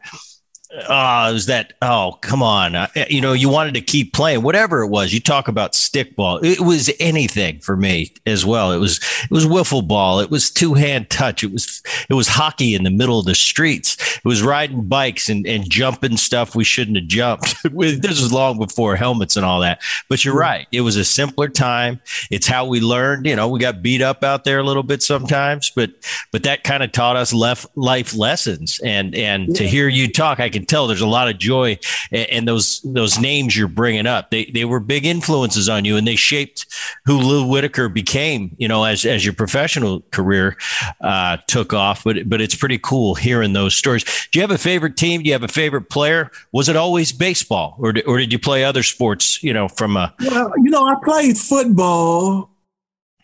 Ah, 0.88 1.26
oh, 1.26 1.32
it 1.32 1.34
was 1.34 1.48
that, 1.48 1.74
oh, 1.82 2.20
come 2.22 2.44
on. 2.44 2.76
Uh, 2.76 2.88
eh, 2.96 3.08
you 3.10 3.22
know, 3.22 3.34
you 3.34 3.50
wanted 3.50 3.74
to 3.74 3.82
keep 3.82 4.14
playing, 4.14 4.44
whatever 4.44 4.84
it 4.84 4.90
was. 4.90 5.12
You 5.12 5.20
talk 5.20 5.48
about 5.48 5.74
stickball. 5.74 6.44
It 6.44 6.60
was 6.60 6.92
anything 7.00 7.60
for 7.60 7.76
me 7.76 8.14
as 8.28 8.46
well. 8.46 8.72
It 8.72 8.78
was, 8.78 9.00
it 9.24 9.32
was 9.32 9.48
wiffle 9.48 9.88
ball. 9.88 10.20
It 10.20 10.30
was 10.30 10.52
two 10.52 10.76
hand 10.76 11.10
touch. 11.10 11.44
It 11.44 11.52
was, 11.52 11.82
it 12.08 12.14
was 12.14 12.28
hockey 12.28 12.76
in 12.76 12.84
the 12.84 12.92
middle 12.92 13.18
of 13.18 13.26
the 13.26 13.34
streets. 13.34 14.18
It 14.18 14.26
was 14.26 14.44
riding 14.44 14.84
bikes 14.84 15.28
and, 15.28 15.48
and 15.48 15.68
jumping 15.68 16.18
stuff 16.18 16.54
we 16.54 16.64
shouldn't 16.64 16.98
have 16.98 17.08
jumped. 17.08 17.56
this 17.64 18.22
was 18.22 18.32
long 18.32 18.60
before 18.60 18.96
helmets 18.96 19.38
and 19.38 19.46
all 19.48 19.62
that. 19.62 19.82
But 20.08 20.24
you're 20.24 20.36
hmm. 20.36 20.42
right. 20.42 20.68
It 20.72 20.82
was 20.82 20.98
a 20.98 21.06
simpler 21.06 21.50
time. 21.50 22.00
It's 22.30 22.46
how 22.46 22.68
we 22.68 22.80
learned. 22.80 23.26
You 23.26 23.36
know, 23.36 23.48
we 23.48 23.60
got 23.60 23.82
beat 23.82 24.04
up 24.04 24.24
out 24.24 24.44
there 24.44 24.60
a 24.60 24.64
little 24.64 24.84
bit 24.84 25.02
sometimes, 25.02 25.72
but, 25.72 25.90
but 26.32 26.44
that 26.44 26.64
kind 26.64 26.84
of 26.84 26.92
taught 26.92 27.16
us 27.16 27.34
left 27.34 27.66
life 27.76 28.16
lessons. 28.16 28.80
And, 28.84 29.16
and 29.16 29.48
yeah. 29.48 29.54
to 29.56 29.68
hear 29.68 29.88
you 29.88 30.12
talk, 30.12 30.40
I 30.40 30.50
can 30.50 30.59
can 30.60 30.66
tell 30.66 30.88
there's 30.88 31.02
a 31.02 31.08
lot 31.08 31.30
of 31.30 31.38
joy 31.38 31.78
and 32.12 32.48
those 32.48 32.82
those 32.82 33.20
names 33.20 33.56
you're 33.56 33.68
bringing 33.68 34.08
up. 34.08 34.30
They 34.30 34.46
they 34.46 34.66
were 34.66 34.80
big 34.80 35.06
influences 35.06 35.70
on 35.70 35.86
you, 35.86 35.98
and 35.98 36.08
they 36.08 36.16
shaped 36.16 36.66
who 37.06 37.18
Lou 37.18 37.48
Whitaker 37.48 37.90
became. 37.90 38.56
You 38.58 38.68
know, 38.68 38.84
as 38.84 39.06
as 39.06 39.26
your 39.26 39.34
professional 39.34 40.02
career 40.12 40.58
uh, 41.02 41.38
took 41.48 41.74
off. 41.74 42.04
But 42.04 42.30
but 42.30 42.42
it's 42.42 42.56
pretty 42.56 42.80
cool 42.80 43.16
hearing 43.16 43.54
those 43.54 43.76
stories. 43.76 44.04
Do 44.32 44.40
you 44.40 44.42
have 44.42 44.52
a 44.52 44.58
favorite 44.58 44.98
team? 44.98 45.22
Do 45.22 45.28
you 45.28 45.34
have 45.34 45.44
a 45.44 45.48
favorite 45.48 45.90
player? 45.90 46.32
Was 46.52 46.70
it 46.70 46.76
always 46.76 47.12
baseball, 47.12 47.76
or 47.80 47.94
or 48.06 48.18
did 48.18 48.32
you 48.32 48.40
play 48.40 48.64
other 48.64 48.84
sports? 48.84 49.44
You 49.44 49.54
know, 49.54 49.68
from 49.68 49.98
a 49.98 50.14
well, 50.20 50.54
you 50.58 50.72
know, 50.72 50.86
I 50.86 50.96
played 51.04 51.38
football 51.38 52.50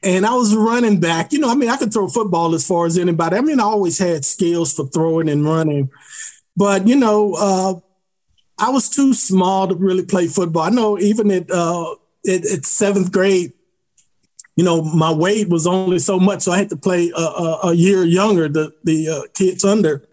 and 0.04 0.26
I 0.26 0.36
was 0.36 0.56
running 0.56 1.00
back. 1.00 1.34
You 1.34 1.40
know, 1.40 1.50
I 1.50 1.56
mean, 1.56 1.70
I 1.70 1.78
could 1.78 1.92
throw 1.92 2.08
football 2.08 2.54
as 2.54 2.68
far 2.68 2.86
as 2.86 2.98
anybody. 2.98 3.38
I 3.38 3.42
mean, 3.42 3.60
I 3.60 3.64
always 3.64 3.98
had 3.98 4.24
skills 4.24 4.74
for 4.74 4.86
throwing 4.88 5.30
and 5.30 5.44
running. 5.44 5.90
But 6.56 6.88
you 6.88 6.96
know, 6.96 7.34
uh, 7.34 7.80
I 8.58 8.70
was 8.70 8.90
too 8.90 9.14
small 9.14 9.68
to 9.68 9.76
really 9.76 10.06
play 10.06 10.28
football. 10.28 10.64
I 10.64 10.70
know 10.70 10.98
even 11.00 11.32
at 11.32 11.52
uh, 11.52 11.92
at, 12.28 12.46
at 12.46 12.66
seventh 12.66 13.12
grade, 13.12 13.54
you 14.56 14.64
know, 14.64 14.82
my 14.82 15.12
weight 15.12 15.50
was 15.50 15.68
only 15.68 16.00
so 16.00 16.20
much, 16.20 16.42
so 16.42 16.52
I 16.52 16.58
had 16.58 16.70
to 16.70 16.78
play 16.78 17.12
a, 17.16 17.22
a, 17.22 17.60
a 17.66 17.74
year 17.74 18.04
younger, 18.04 18.48
the 18.48 18.74
the 18.84 19.10
uh, 19.10 19.22
kids 19.34 19.66
under. 19.66 20.08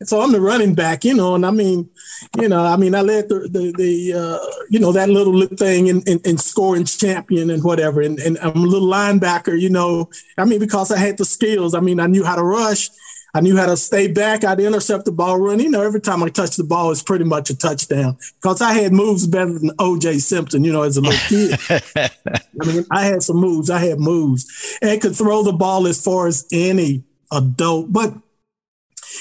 And 0.00 0.08
so 0.08 0.20
I'm 0.20 0.30
the 0.30 0.40
running 0.40 0.76
back, 0.76 1.04
you 1.04 1.12
know, 1.12 1.34
and 1.34 1.44
I 1.44 1.50
mean, 1.50 1.90
you 2.38 2.48
know, 2.48 2.64
I 2.64 2.76
mean, 2.76 2.94
I 2.94 3.00
led 3.00 3.28
the 3.28 3.48
the, 3.50 3.72
the 3.76 4.12
uh, 4.14 4.64
you 4.70 4.78
know 4.78 4.92
that 4.92 5.08
little 5.08 5.44
thing 5.56 5.88
in, 5.88 6.02
in, 6.02 6.20
in, 6.24 6.38
scoring 6.38 6.84
champion 6.84 7.50
and 7.50 7.64
whatever, 7.64 8.00
and, 8.00 8.20
and 8.20 8.38
I'm 8.38 8.56
a 8.56 8.66
little 8.66 8.88
linebacker, 8.88 9.60
you 9.60 9.70
know. 9.70 10.08
I 10.36 10.44
mean, 10.44 10.60
because 10.60 10.92
I 10.92 10.98
had 10.98 11.18
the 11.18 11.24
skills. 11.24 11.74
I 11.74 11.80
mean, 11.80 11.98
I 11.98 12.06
knew 12.06 12.22
how 12.24 12.36
to 12.36 12.44
rush, 12.44 12.90
I 13.34 13.40
knew 13.40 13.56
how 13.56 13.66
to 13.66 13.76
stay 13.76 14.08
back. 14.08 14.42
I'd 14.42 14.60
intercept 14.60 15.04
the 15.04 15.12
ball 15.12 15.38
run. 15.38 15.60
You 15.60 15.68
know, 15.68 15.82
every 15.82 16.00
time 16.00 16.22
I 16.22 16.28
touched 16.28 16.56
the 16.56 16.64
ball, 16.64 16.90
it's 16.90 17.02
pretty 17.02 17.24
much 17.24 17.50
a 17.50 17.56
touchdown 17.56 18.16
because 18.40 18.62
I 18.62 18.72
had 18.72 18.92
moves 18.92 19.26
better 19.26 19.58
than 19.58 19.70
O.J. 19.78 20.18
Simpson. 20.18 20.64
You 20.64 20.72
know, 20.72 20.82
as 20.82 20.96
a 20.96 21.00
little 21.02 21.18
kid. 21.28 21.58
I 22.60 22.66
mean, 22.66 22.86
I 22.90 23.04
had 23.04 23.22
some 23.22 23.36
moves. 23.36 23.70
I 23.70 23.80
had 23.80 24.00
moves 24.00 24.78
and 24.80 25.00
could 25.00 25.14
throw 25.14 25.42
the 25.42 25.52
ball 25.52 25.86
as 25.86 26.02
far 26.02 26.26
as 26.26 26.46
any 26.52 27.04
adult. 27.30 27.92
But 27.92 28.14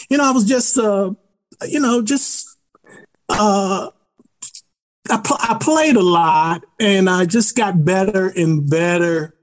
you 0.09 0.17
know, 0.17 0.25
I 0.25 0.31
was 0.31 0.45
just, 0.45 0.77
uh, 0.77 1.11
you 1.67 1.79
know, 1.79 2.01
just. 2.01 2.45
Uh, 3.29 3.89
I, 5.09 5.17
pl- 5.17 5.37
I 5.39 5.57
played 5.59 5.95
a 5.95 6.01
lot 6.01 6.63
and 6.79 7.09
I 7.09 7.25
just 7.25 7.55
got 7.55 7.85
better 7.85 8.27
and 8.27 8.69
better 8.69 9.35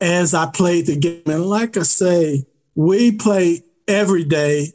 as 0.00 0.34
I 0.34 0.46
played 0.46 0.86
the 0.86 0.96
game. 0.96 1.22
And 1.26 1.46
like 1.46 1.76
I 1.76 1.82
say, 1.82 2.46
we 2.74 3.12
play 3.12 3.62
every 3.88 4.24
day, 4.24 4.72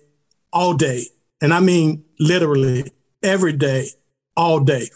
all 0.51 0.73
day. 0.73 1.05
And 1.41 1.53
I 1.53 1.59
mean 1.59 2.03
literally 2.19 2.91
every 3.21 3.53
day, 3.53 3.87
all 4.35 4.59
day. 4.59 4.89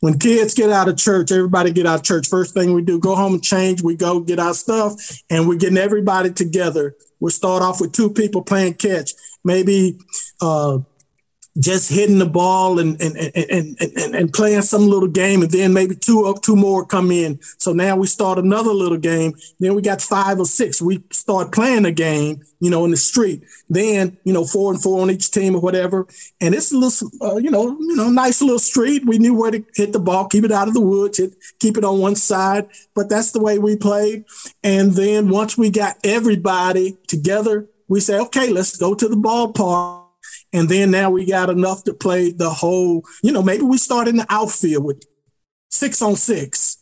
When 0.00 0.18
kids 0.18 0.54
get 0.54 0.70
out 0.70 0.88
of 0.88 0.96
church, 0.96 1.30
everybody 1.30 1.72
get 1.72 1.86
out 1.86 2.00
of 2.00 2.04
church. 2.04 2.28
First 2.28 2.54
thing 2.54 2.72
we 2.72 2.82
do, 2.82 2.98
go 2.98 3.14
home 3.14 3.34
and 3.34 3.44
change. 3.44 3.82
We 3.82 3.96
go 3.96 4.20
get 4.20 4.38
our 4.38 4.54
stuff 4.54 4.94
and 5.28 5.46
we're 5.46 5.58
getting 5.58 5.78
everybody 5.78 6.32
together. 6.32 6.96
We 7.20 7.30
start 7.30 7.62
off 7.62 7.80
with 7.80 7.92
two 7.92 8.10
people 8.10 8.42
playing 8.42 8.74
catch, 8.74 9.12
maybe 9.44 9.98
uh, 10.40 10.78
just 11.58 11.90
hitting 11.90 12.18
the 12.18 12.26
ball 12.26 12.78
and 12.78 13.00
and, 13.00 13.16
and 13.16 13.76
and 13.80 14.14
and 14.14 14.32
playing 14.32 14.62
some 14.62 14.86
little 14.86 15.08
game, 15.08 15.42
and 15.42 15.50
then 15.50 15.72
maybe 15.72 15.96
two 15.96 16.26
up, 16.26 16.42
two 16.42 16.54
more 16.54 16.86
come 16.86 17.10
in. 17.10 17.40
So 17.58 17.72
now 17.72 17.96
we 17.96 18.06
start 18.06 18.38
another 18.38 18.70
little 18.70 18.98
game. 18.98 19.34
Then 19.58 19.74
we 19.74 19.82
got 19.82 20.00
five 20.00 20.38
or 20.38 20.46
six. 20.46 20.80
We 20.80 21.02
start 21.10 21.52
playing 21.52 21.84
a 21.86 21.92
game, 21.92 22.42
you 22.60 22.70
know, 22.70 22.84
in 22.84 22.92
the 22.92 22.96
street. 22.96 23.42
Then 23.68 24.16
you 24.24 24.32
know, 24.32 24.44
four 24.44 24.72
and 24.72 24.80
four 24.80 25.02
on 25.02 25.10
each 25.10 25.30
team 25.30 25.56
or 25.56 25.60
whatever. 25.60 26.06
And 26.40 26.54
it's 26.54 26.72
a 26.72 26.78
little, 26.78 27.10
uh, 27.20 27.36
you 27.36 27.50
know, 27.50 27.76
you 27.80 27.96
know, 27.96 28.10
nice 28.10 28.40
little 28.40 28.58
street. 28.58 29.04
We 29.04 29.18
knew 29.18 29.34
where 29.34 29.50
to 29.50 29.64
hit 29.74 29.92
the 29.92 29.98
ball, 30.00 30.28
keep 30.28 30.44
it 30.44 30.52
out 30.52 30.68
of 30.68 30.74
the 30.74 30.80
woods, 30.80 31.18
hit, 31.18 31.34
keep 31.58 31.76
it 31.76 31.84
on 31.84 31.98
one 31.98 32.14
side. 32.14 32.68
But 32.94 33.08
that's 33.08 33.32
the 33.32 33.40
way 33.40 33.58
we 33.58 33.76
played. 33.76 34.24
And 34.62 34.92
then 34.92 35.28
once 35.28 35.58
we 35.58 35.70
got 35.70 35.96
everybody 36.04 36.96
together, 37.08 37.68
we 37.88 37.98
say, 37.98 38.18
okay, 38.20 38.50
let's 38.50 38.76
go 38.76 38.94
to 38.94 39.08
the 39.08 39.16
ballpark 39.16 39.99
and 40.52 40.68
then 40.68 40.90
now 40.90 41.10
we 41.10 41.24
got 41.26 41.50
enough 41.50 41.84
to 41.84 41.94
play 41.94 42.30
the 42.30 42.50
whole, 42.50 43.04
you 43.22 43.32
know, 43.32 43.42
maybe 43.42 43.62
we 43.62 43.78
start 43.78 44.08
in 44.08 44.16
the 44.16 44.26
outfield 44.28 44.84
with 44.84 45.04
six 45.70 46.02
on 46.02 46.16
six. 46.16 46.78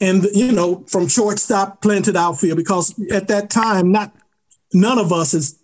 And, 0.00 0.24
you 0.32 0.52
know, 0.52 0.84
from 0.88 1.08
shortstop 1.08 1.82
playing 1.82 2.04
to 2.04 2.12
the 2.12 2.20
outfield, 2.20 2.56
because 2.56 2.94
at 3.10 3.28
that 3.28 3.50
time, 3.50 3.90
not 3.90 4.14
none 4.72 4.98
of 4.98 5.12
us 5.12 5.34
is, 5.34 5.58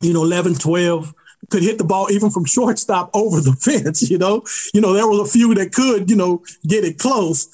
you 0.00 0.12
know, 0.12 0.22
11, 0.22 0.54
12 0.54 1.14
could 1.50 1.62
hit 1.62 1.78
the 1.78 1.84
ball 1.84 2.10
even 2.10 2.30
from 2.30 2.44
shortstop 2.44 3.10
over 3.14 3.40
the 3.40 3.52
fence, 3.52 4.08
you 4.08 4.18
know. 4.18 4.42
You 4.72 4.80
know, 4.80 4.92
there 4.92 5.08
was 5.08 5.28
a 5.28 5.32
few 5.32 5.54
that 5.54 5.72
could, 5.72 6.10
you 6.10 6.16
know, 6.16 6.42
get 6.66 6.84
it 6.84 6.98
close. 6.98 7.48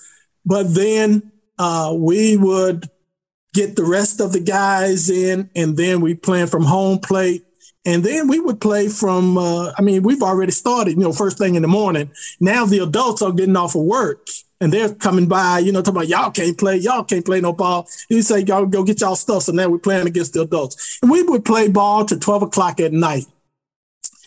But 0.44 0.74
then 0.74 1.32
uh, 1.58 1.94
we 1.96 2.36
would 2.36 2.88
get 3.54 3.74
the 3.74 3.84
rest 3.84 4.20
of 4.20 4.32
the 4.32 4.40
guys 4.40 5.08
in, 5.08 5.50
and 5.56 5.76
then 5.76 6.00
we 6.00 6.14
plan 6.14 6.46
from 6.46 6.64
home 6.64 6.98
plate 6.98 7.45
and 7.86 8.02
then 8.02 8.26
we 8.26 8.40
would 8.40 8.60
play 8.60 8.88
from, 8.88 9.38
uh, 9.38 9.72
I 9.78 9.80
mean, 9.80 10.02
we've 10.02 10.22
already 10.22 10.50
started, 10.50 10.90
you 10.90 10.96
know, 10.96 11.12
first 11.12 11.38
thing 11.38 11.54
in 11.54 11.62
the 11.62 11.68
morning. 11.68 12.10
Now 12.40 12.66
the 12.66 12.80
adults 12.80 13.22
are 13.22 13.30
getting 13.30 13.56
off 13.56 13.76
of 13.76 13.82
work 13.82 14.26
and 14.60 14.72
they're 14.72 14.92
coming 14.92 15.28
by, 15.28 15.60
you 15.60 15.70
know, 15.70 15.82
talking 15.82 15.98
about 15.98 16.08
y'all 16.08 16.32
can't 16.32 16.58
play, 16.58 16.78
y'all 16.78 17.04
can't 17.04 17.24
play 17.24 17.40
no 17.40 17.52
ball. 17.52 17.86
You 18.08 18.22
say, 18.22 18.40
y'all 18.40 18.66
go 18.66 18.82
get 18.82 19.00
y'all 19.00 19.14
stuff. 19.14 19.44
So 19.44 19.52
now 19.52 19.68
we're 19.68 19.78
playing 19.78 20.08
against 20.08 20.32
the 20.32 20.42
adults. 20.42 20.98
And 21.00 21.12
we 21.12 21.22
would 21.22 21.44
play 21.44 21.68
ball 21.68 22.04
to 22.06 22.18
12 22.18 22.42
o'clock 22.42 22.80
at 22.80 22.92
night. 22.92 23.26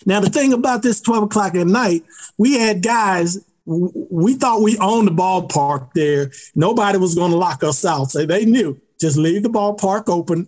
Now, 0.06 0.22
the 0.22 0.30
thing 0.30 0.54
about 0.54 0.82
this 0.82 1.02
12 1.02 1.24
o'clock 1.24 1.54
at 1.56 1.68
night, 1.68 2.04
we 2.38 2.58
had 2.58 2.82
guys, 2.82 3.40
we 3.66 4.36
thought 4.36 4.62
we 4.62 4.78
owned 4.78 5.10
the 5.10 5.12
ballpark 5.12 5.92
there. 5.94 6.32
Nobody 6.56 6.98
was 6.98 7.14
going 7.14 7.32
to 7.32 7.38
lock 7.38 7.62
us 7.66 7.84
out. 7.84 8.12
So 8.12 8.26
they 8.26 8.46
knew 8.46 8.80
just 9.02 9.18
leave 9.18 9.44
the 9.44 9.50
ballpark 9.50 10.08
open 10.08 10.48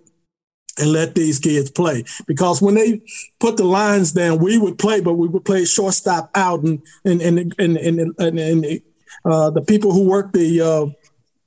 and 0.80 0.92
let 0.92 1.16
these 1.16 1.40
kids 1.40 1.70
play. 1.70 2.04
Because 2.28 2.62
when 2.62 2.76
they 2.76 3.02
put 3.40 3.58
the 3.58 3.64
lines 3.64 4.12
down, 4.12 4.40
we 4.40 4.58
would 4.58 4.78
play, 4.78 5.02
but 5.02 5.14
we 5.14 5.28
would 5.28 5.46
play 5.46 5.66
shortstop 5.66 6.32
out, 6.36 6.64
and 6.64 6.82
and 7.06 7.22
and 7.22 7.56
and 7.58 7.78
and, 7.78 8.16
and, 8.20 8.40
and 8.40 8.82
uh, 9.26 9.50
the 9.50 9.62
people 9.62 9.92
who 9.92 10.08
work 10.08 10.32
the 10.34 10.62
uh, 10.62 10.86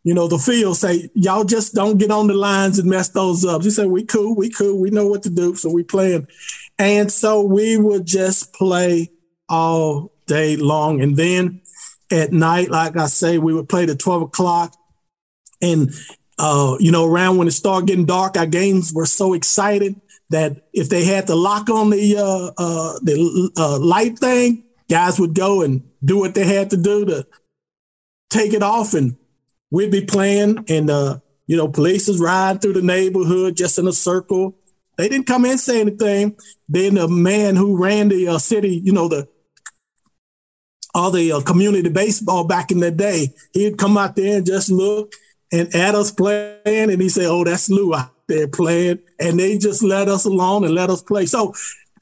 you 0.02 0.14
know 0.14 0.28
the 0.28 0.38
field 0.38 0.76
say 0.76 1.11
y'all 1.14 1.45
just 1.45 1.75
don't 1.75 1.99
get 1.99 2.11
on 2.11 2.26
the 2.26 2.35
lines 2.35 2.78
and 2.78 2.88
mess 2.88 3.09
those 3.09 3.45
up. 3.45 3.62
You 3.62 3.71
say 3.71 3.87
we 3.87 4.04
cool, 4.04 4.35
we 4.37 4.50
cool, 4.50 4.78
we 4.78 4.90
know 4.90 5.07
what 5.07 5.23
to 5.23 5.31
do, 5.31 5.54
so 5.54 5.71
we 5.71 5.83
playing, 5.83 6.26
and 6.78 7.11
so 7.11 7.43
we 7.43 7.78
would 7.78 8.07
just 8.07 8.52
play 8.52 9.11
all 9.49 10.12
day 10.26 10.57
long, 10.57 11.00
and 11.00 11.16
then 11.16 11.61
at 12.11 12.33
night, 12.33 12.71
like 12.71 12.97
I 12.97 13.07
say, 13.07 13.38
we 13.38 13.54
would 13.54 13.69
play 13.69 13.87
to 13.87 13.97
twelve 13.97 14.23
o'clock. 14.23 14.76
And 15.62 15.95
uh, 16.44 16.76
you 16.78 16.92
know, 16.92 17.06
around 17.06 17.38
when 17.38 17.48
it 17.48 17.52
started 17.52 17.86
getting 17.86 18.04
dark, 18.04 18.36
our 18.36 18.44
games 18.44 18.92
were 18.92 19.06
so 19.06 19.32
excited 19.32 19.98
that 20.28 20.68
if 20.74 20.90
they 20.90 21.02
had 21.02 21.26
to 21.28 21.34
lock 21.34 21.70
on 21.70 21.88
the 21.88 22.16
uh, 22.18 22.50
uh, 22.58 22.98
the 23.02 23.50
uh, 23.56 23.78
light 23.78 24.18
thing, 24.18 24.62
guys 24.90 25.18
would 25.18 25.34
go 25.34 25.62
and 25.62 25.82
do 26.04 26.18
what 26.18 26.34
they 26.34 26.44
had 26.44 26.68
to 26.68 26.76
do 26.76 27.06
to 27.06 27.26
take 28.28 28.52
it 28.52 28.62
off, 28.62 28.92
and 28.92 29.16
we'd 29.70 29.90
be 29.90 30.04
playing, 30.04 30.62
and 30.68 30.90
uh, 30.90 31.18
you 31.46 31.56
know, 31.56 31.66
police 31.66 32.10
is 32.10 32.20
riding 32.20 32.60
through 32.60 32.74
the 32.74 32.82
neighborhood 32.82 33.56
just 33.56 33.78
in 33.78 33.88
a 33.88 33.92
circle. 33.92 34.54
They 34.98 35.08
didn't 35.08 35.26
come 35.26 35.46
in 35.46 35.52
and 35.52 35.60
say 35.60 35.80
anything. 35.80 36.36
Then 36.68 36.96
the 36.96 37.08
man 37.08 37.56
who 37.56 37.82
ran 37.82 38.10
the 38.10 38.28
uh, 38.28 38.38
city, 38.38 38.82
you 38.84 38.92
know, 38.92 39.08
the 39.08 39.26
all 40.94 41.10
the 41.10 41.32
uh, 41.32 41.40
community 41.40 41.88
baseball 41.88 42.44
back 42.44 42.70
in 42.70 42.80
the 42.80 42.90
day, 42.90 43.28
he'd 43.54 43.78
come 43.78 43.96
out 43.96 44.14
there 44.14 44.36
and 44.36 44.46
just 44.46 44.70
look 44.70 45.14
and 45.54 45.75
at 45.75 45.94
us 45.94 46.11
playing, 46.11 46.90
and 46.90 47.00
he 47.00 47.08
said, 47.08 47.26
"Oh, 47.26 47.44
that's 47.44 47.70
Lou 47.70 47.94
out 47.94 48.11
there 48.26 48.49
playing," 48.49 48.99
and 49.20 49.38
they 49.38 49.56
just 49.56 49.82
let 49.82 50.08
us 50.08 50.25
alone 50.25 50.64
and 50.64 50.75
let 50.75 50.90
us 50.90 51.02
play. 51.02 51.26
So 51.26 51.54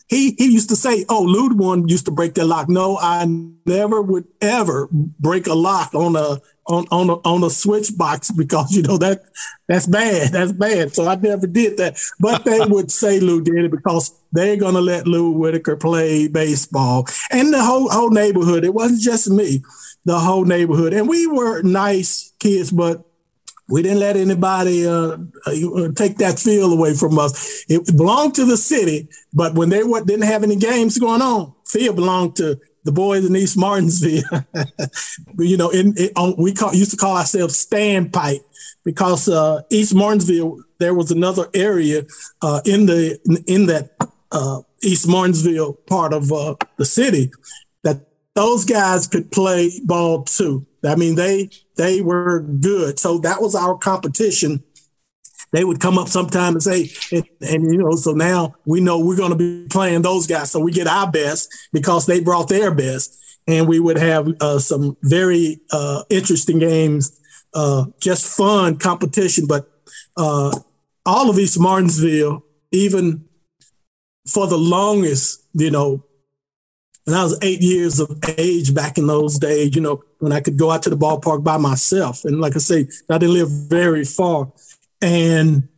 he 0.09 0.35
he 0.39 0.53
used 0.53 0.71
to 0.71 0.77
say, 0.77 1.05
"Oh, 1.09 1.23
Lou 1.23 1.55
one 1.55 1.89
used 1.89 2.07
to 2.07 2.11
break 2.11 2.35
the 2.35 2.45
lock." 2.47 2.69
No, 2.69 2.99
I 2.99 3.27
never 3.67 4.01
would 4.01 4.25
ever 4.41 4.89
break 4.91 5.47
a 5.47 5.55
lock 5.55 5.95
on 5.95 6.17
a 6.17 6.41
on 6.67 6.87
on 6.91 7.11
a, 7.11 7.15
on 7.29 7.45
a 7.45 7.51
switch 7.51 7.97
box 7.97 8.31
because 8.31 8.73
you 8.73 8.83
know 8.83 8.97
that 8.99 9.23
that's 9.69 9.87
bad. 9.87 10.33
That's 10.33 10.53
bad. 10.53 10.95
So 10.95 11.07
I 11.07 11.17
never 11.17 11.47
did 11.47 11.77
that. 11.77 11.99
But 12.21 12.45
they 12.45 12.61
would 12.67 12.91
say 12.91 13.21
Lou 13.21 13.43
did 13.43 13.65
it 13.65 13.71
because 13.71 14.19
they're 14.33 14.57
gonna 14.57 14.81
let 14.81 15.07
Lou 15.07 15.31
Whitaker 15.31 15.77
play 15.77 16.27
baseball 16.29 17.07
and 17.31 17.53
the 17.53 17.63
whole 17.63 17.91
whole 17.91 18.11
neighborhood. 18.11 18.65
It 18.65 18.75
wasn't 18.75 19.03
just 19.03 19.31
me, 19.31 19.63
the 20.07 20.19
whole 20.19 20.45
neighborhood, 20.45 20.95
and 20.95 21.09
we 21.09 21.27
were 21.27 21.63
nice 21.63 22.33
kids, 22.39 22.71
but 22.71 23.05
we 23.69 23.83
didn't 23.83 24.01
let 24.01 24.17
anybody 24.17 24.87
uh, 24.87 25.17
uh, 25.47 25.89
take 25.95 26.19
that 26.19 26.39
field 26.39 26.73
away 26.73 26.95
from 26.95 27.19
us. 27.19 27.65
It 27.69 27.97
belonged 27.97 28.35
to 28.35 28.45
the 28.45 28.57
city, 28.57 29.09
but 29.33 29.55
when 29.55 29.71
they 29.71 29.83
didn't 29.83 30.23
have 30.23 30.43
any 30.43 30.57
games 30.57 30.99
going 30.99 31.23
on, 31.23 31.55
field 31.67 31.97
belonged 31.97 32.37
to 32.37 32.61
the 32.85 32.93
boys 32.93 33.25
in 33.25 33.37
East 33.37 33.57
Martinsville. 33.57 34.23
you 35.39 35.57
know, 35.57 35.71
in, 35.71 35.95
in 35.97 36.11
on, 36.17 36.35
we 36.37 36.53
call, 36.53 36.75
used 36.75 36.91
to 36.91 36.97
call 36.97 37.17
ourselves 37.17 37.65
standpipe 37.65 38.41
because 38.85 39.29
uh, 39.29 39.63
East 39.71 39.95
Martinsville 39.95 40.59
there 40.79 40.95
was 40.95 41.11
another 41.11 41.49
area 41.55 42.03
uh, 42.43 42.61
in 42.65 42.87
the 42.87 43.19
in 43.47 43.67
that 43.67 43.91
uh, 44.33 44.63
East 44.83 45.09
Martinsville 45.09 45.75
part 45.87 46.13
of 46.13 46.33
uh, 46.33 46.57
the 46.77 46.85
city 46.85 47.31
that 47.85 48.01
those 48.35 48.65
guys 48.65 49.07
could 49.07 49.31
play 49.31 49.71
ball 49.85 50.25
too. 50.25 50.67
I 50.85 50.97
mean, 50.97 51.15
they 51.15 51.51
they 51.77 52.01
were 52.01 52.41
good. 52.41 52.99
So 52.99 53.19
that 53.19 53.41
was 53.41 53.55
our 53.55 53.77
competition. 53.77 54.63
They 55.53 55.65
would 55.65 55.81
come 55.81 55.99
up 55.99 56.09
sometime 56.09 56.55
and 56.55 56.63
say, 56.63 56.91
and, 57.13 57.25
and 57.43 57.73
you 57.73 57.79
know, 57.79 57.93
so 57.93 58.13
now 58.13 58.55
we 58.65 58.81
know 58.81 58.99
we're 58.99 59.17
going 59.17 59.37
to 59.37 59.37
be 59.37 59.67
playing 59.69 60.03
those 60.03 60.27
guys. 60.27 60.51
So 60.51 60.61
we 60.61 60.73
get 60.73 60.87
our 60.87 61.11
best 61.11 61.49
because 61.73 62.07
they 62.07 62.21
brought 62.21 62.49
their 62.49 62.75
best, 62.75 63.19
and 63.47 63.69
we 63.69 63.79
would 63.79 63.99
have 63.99 64.29
uh, 64.41 64.59
some 64.59 64.97
very 65.03 65.61
uh, 65.71 66.05
interesting 66.09 66.59
games, 66.59 67.21
uh, 67.53 67.87
just 68.01 68.35
fun 68.35 68.79
competition. 68.79 69.47
But 69.47 69.71
uh, 70.17 70.59
all 71.05 71.29
of 71.29 71.39
East 71.39 71.61
Martinsville, 71.61 72.45
even 72.71 73.27
for 74.27 74.47
the 74.47 74.59
longest, 74.59 75.45
you 75.53 75.71
know, 75.71 76.05
And 77.07 77.17
I 77.17 77.25
was 77.25 77.39
eight 77.43 77.61
years 77.61 77.99
of 77.99 78.11
age 78.39 78.75
back 78.75 78.97
in 78.97 79.07
those 79.07 79.39
days, 79.39 79.75
you 79.75 79.83
know, 79.83 80.03
when 80.19 80.33
I 80.33 80.41
could 80.41 80.57
go 80.57 80.71
out 80.71 80.85
to 80.85 80.91
the 80.91 80.97
ballpark 80.97 81.43
by 81.43 81.57
myself. 81.57 82.25
And 82.25 82.41
like 82.41 82.55
I 82.55 82.61
say, 82.61 82.89
I 83.11 83.19
didn't 83.19 83.35
live 83.35 83.51
very 83.51 84.05
far. 84.05 84.53
And 85.01 85.69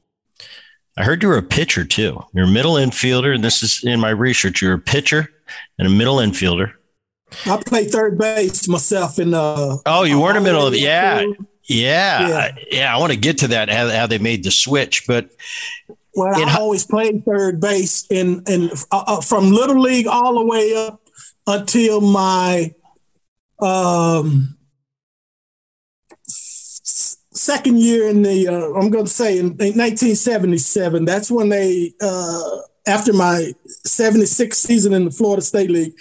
I 0.97 1.04
heard 1.04 1.23
you 1.23 1.28
were 1.28 1.38
a 1.38 1.42
pitcher 1.42 1.85
too. 1.85 2.23
You're 2.33 2.45
a 2.45 2.50
middle 2.50 2.75
infielder, 2.75 3.35
and 3.35 3.42
this 3.42 3.62
is 3.62 3.83
in 3.83 3.99
my 3.99 4.11
research. 4.11 4.62
You're 4.62 4.75
a 4.75 4.78
pitcher 4.78 5.28
and 5.78 5.88
a 5.88 5.90
middle 5.90 6.16
infielder. 6.16 6.75
I 7.47 7.62
played 7.65 7.91
third 7.91 8.19
base 8.19 8.69
myself 8.69 9.19
in 9.19 9.35
uh 9.35 9.77
Oh, 9.87 10.05
you 10.05 10.21
weren't 10.21 10.39
a 10.39 10.41
middle 10.41 10.67
of 10.67 10.75
yeah. 10.75 11.25
Yeah. 11.65 12.29
Yeah. 12.29 12.55
yeah 12.71 12.95
I 12.95 12.99
want 12.99 13.12
to 13.12 13.19
get 13.19 13.39
to 13.39 13.49
that 13.49 13.69
how, 13.69 13.89
how 13.89 14.07
they 14.07 14.19
made 14.19 14.45
the 14.45 14.51
switch, 14.51 15.07
but 15.07 15.31
well, 16.15 16.35
I 16.35 16.59
always 16.59 16.85
played 16.85 17.25
third 17.25 17.61
base 17.61 18.06
in 18.11 18.43
in 18.47 18.71
uh, 18.91 19.04
uh, 19.06 19.21
from 19.21 19.50
little 19.50 19.80
league 19.80 20.06
all 20.06 20.35
the 20.35 20.45
way 20.45 20.75
up 20.75 21.00
until 21.47 22.00
my 22.00 22.75
um 23.61 24.56
second 27.35 27.78
year 27.78 28.09
in 28.09 28.23
the 28.23 28.49
uh, 28.49 28.78
I'm 28.78 28.91
going 28.91 29.06
to 29.06 29.11
say 29.11 29.39
in, 29.39 29.47
in 29.47 29.78
1977. 29.78 31.04
That's 31.04 31.30
when 31.30 31.49
they 31.49 31.95
uh 32.00 32.59
after 32.87 33.13
my 33.13 33.52
76 33.85 34.59
season 34.59 34.93
in 34.93 35.04
the 35.04 35.11
Florida 35.11 35.43
State 35.43 35.71
League, 35.71 35.95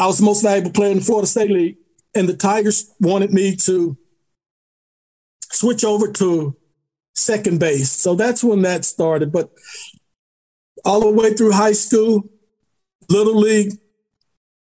I 0.00 0.06
was 0.06 0.18
the 0.18 0.24
most 0.24 0.42
valuable 0.42 0.70
player 0.70 0.90
in 0.90 0.98
the 0.98 1.04
Florida 1.04 1.26
State 1.26 1.50
League, 1.50 1.76
and 2.14 2.28
the 2.28 2.36
Tigers 2.36 2.90
wanted 3.00 3.32
me 3.32 3.56
to 3.56 3.96
switch 5.50 5.84
over 5.84 6.10
to 6.12 6.56
second 7.14 7.60
base. 7.60 7.90
So 7.90 8.14
that's 8.14 8.42
when 8.42 8.62
that 8.62 8.84
started. 8.84 9.32
But 9.32 9.50
all 10.84 11.00
the 11.00 11.10
way 11.10 11.34
through 11.34 11.52
high 11.52 11.72
school, 11.72 12.30
little 13.08 13.38
league, 13.38 13.72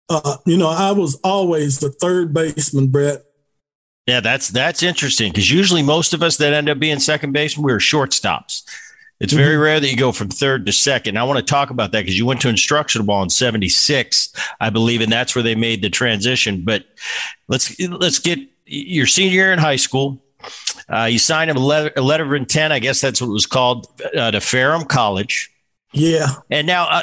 uh, 0.08 0.36
you 0.46 0.56
know, 0.56 0.68
I 0.68 0.92
was 0.92 1.14
always 1.24 1.78
the 1.78 1.90
third 1.90 2.34
baseman, 2.34 2.88
Bret. 2.88 3.22
Yeah, 4.06 4.20
that's 4.20 4.48
that's 4.48 4.82
interesting 4.82 5.32
because 5.32 5.50
usually 5.50 5.82
most 5.82 6.12
of 6.12 6.22
us 6.22 6.36
that 6.36 6.52
end 6.52 6.68
up 6.68 6.78
being 6.78 6.98
second 6.98 7.32
baseman, 7.32 7.64
we 7.64 7.72
are 7.72 7.78
shortstops. 7.78 8.62
It's 9.20 9.32
mm-hmm. 9.32 9.42
very 9.42 9.56
rare 9.56 9.80
that 9.80 9.90
you 9.90 9.96
go 9.96 10.12
from 10.12 10.28
third 10.28 10.66
to 10.66 10.72
second. 10.72 11.18
I 11.18 11.24
want 11.24 11.38
to 11.38 11.44
talk 11.44 11.70
about 11.70 11.92
that 11.92 12.00
because 12.00 12.18
you 12.18 12.26
went 12.26 12.40
to 12.42 12.48
instructional 12.48 13.06
ball 13.06 13.22
in 13.22 13.30
76, 13.30 14.32
I 14.60 14.70
believe, 14.70 15.00
and 15.00 15.12
that's 15.12 15.34
where 15.34 15.42
they 15.42 15.54
made 15.54 15.82
the 15.82 15.90
transition. 15.90 16.62
But 16.64 16.84
let's 17.48 17.78
let's 17.80 18.18
get 18.18 18.38
your 18.66 19.06
senior 19.06 19.32
year 19.32 19.52
in 19.52 19.58
high 19.58 19.76
school. 19.76 20.22
Uh, 20.92 21.04
you 21.04 21.18
signed 21.18 21.50
a 21.50 21.54
letter, 21.54 21.92
a 21.96 22.02
letter, 22.02 22.24
of 22.24 22.32
intent, 22.32 22.72
I 22.72 22.78
guess 22.78 23.00
that's 23.00 23.20
what 23.20 23.28
it 23.28 23.32
was 23.32 23.46
called, 23.46 23.86
uh, 24.16 24.30
to 24.30 24.40
Ferrum 24.40 24.84
College. 24.84 25.50
Yeah. 25.92 26.26
And 26.50 26.66
now 26.66 26.86
uh, 26.86 27.02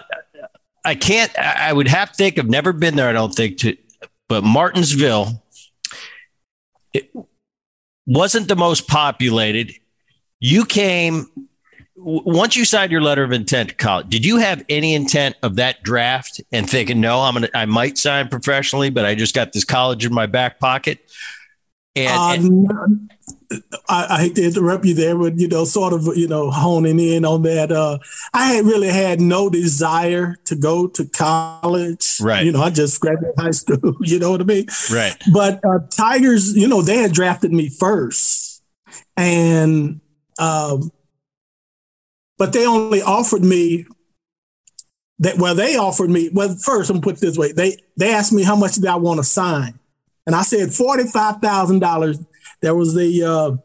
I 0.85 0.93
can't, 0.93 1.35
I 1.39 1.73
would 1.73 1.87
have 1.87 2.11
to 2.11 2.15
think, 2.15 2.37
I've 2.37 2.49
never 2.49 2.73
been 2.73 2.95
there, 2.95 3.09
I 3.09 3.13
don't 3.13 3.33
think, 3.33 3.57
to, 3.59 3.75
but 4.27 4.43
Martinsville 4.43 5.41
it 6.93 7.11
wasn't 8.05 8.47
the 8.47 8.55
most 8.55 8.87
populated. 8.87 9.73
You 10.39 10.65
came 10.65 11.27
once 12.03 12.55
you 12.55 12.65
signed 12.65 12.91
your 12.91 13.01
letter 13.01 13.23
of 13.23 13.31
intent 13.31 13.69
to 13.69 13.75
college, 13.75 14.07
did 14.09 14.25
you 14.25 14.37
have 14.37 14.63
any 14.69 14.95
intent 14.95 15.35
of 15.43 15.57
that 15.57 15.83
draft 15.83 16.41
and 16.51 16.69
thinking, 16.69 16.99
no, 16.99 17.21
I'm 17.21 17.35
gonna, 17.35 17.49
I 17.53 17.65
might 17.65 17.97
sign 17.97 18.27
professionally, 18.27 18.89
but 18.89 19.05
I 19.05 19.15
just 19.15 19.35
got 19.35 19.53
this 19.53 19.63
college 19.63 20.05
in 20.05 20.13
my 20.13 20.25
back 20.25 20.59
pocket? 20.59 20.99
And, 21.95 22.45
and 22.45 23.11
I, 23.89 24.07
I, 24.09 24.21
hate 24.21 24.35
to 24.35 24.43
interrupt 24.45 24.85
you 24.85 24.93
there, 24.93 25.17
but 25.17 25.37
you 25.37 25.49
know, 25.49 25.65
sort 25.65 25.91
of, 25.91 26.07
you 26.15 26.27
know, 26.27 26.49
honing 26.49 26.99
in 26.99 27.25
on 27.25 27.41
that. 27.41 27.69
Uh, 27.69 27.99
I 28.33 28.53
had 28.53 28.65
really 28.65 28.87
had 28.87 29.19
no 29.19 29.49
desire 29.49 30.37
to 30.45 30.55
go 30.55 30.87
to 30.87 31.05
college. 31.05 32.17
Right. 32.21 32.45
You 32.45 32.53
know, 32.53 32.61
I 32.61 32.69
just 32.69 33.01
graduated 33.01 33.35
high 33.37 33.51
school. 33.51 33.95
You 34.01 34.19
know 34.19 34.31
what 34.31 34.41
I 34.41 34.45
mean? 34.45 34.67
Right. 34.91 35.15
But 35.33 35.59
uh, 35.65 35.79
Tigers, 35.89 36.55
you 36.55 36.67
know, 36.67 36.81
they 36.81 36.97
had 36.97 37.11
drafted 37.11 37.51
me 37.51 37.69
first, 37.69 38.63
and 39.17 39.99
um, 40.39 40.91
but 42.41 42.53
they 42.53 42.65
only 42.65 43.03
offered 43.03 43.43
me 43.43 43.85
that. 45.19 45.37
Well, 45.37 45.53
they 45.53 45.75
offered 45.75 46.09
me. 46.09 46.31
Well, 46.33 46.55
first, 46.55 46.89
I'm 46.89 46.95
gonna 46.95 47.03
put 47.03 47.21
this 47.21 47.37
way: 47.37 47.51
they 47.51 47.77
they 47.97 48.15
asked 48.15 48.33
me 48.33 48.41
how 48.41 48.55
much 48.55 48.73
did 48.73 48.87
I 48.87 48.95
want 48.95 49.19
to 49.19 49.23
sign, 49.23 49.79
and 50.25 50.35
I 50.35 50.41
said 50.41 50.73
forty 50.73 51.03
five 51.03 51.37
thousand 51.37 51.81
dollars. 51.81 52.17
There 52.63 52.73
was 52.73 52.95
the 52.95 53.23
uh, 53.23 53.57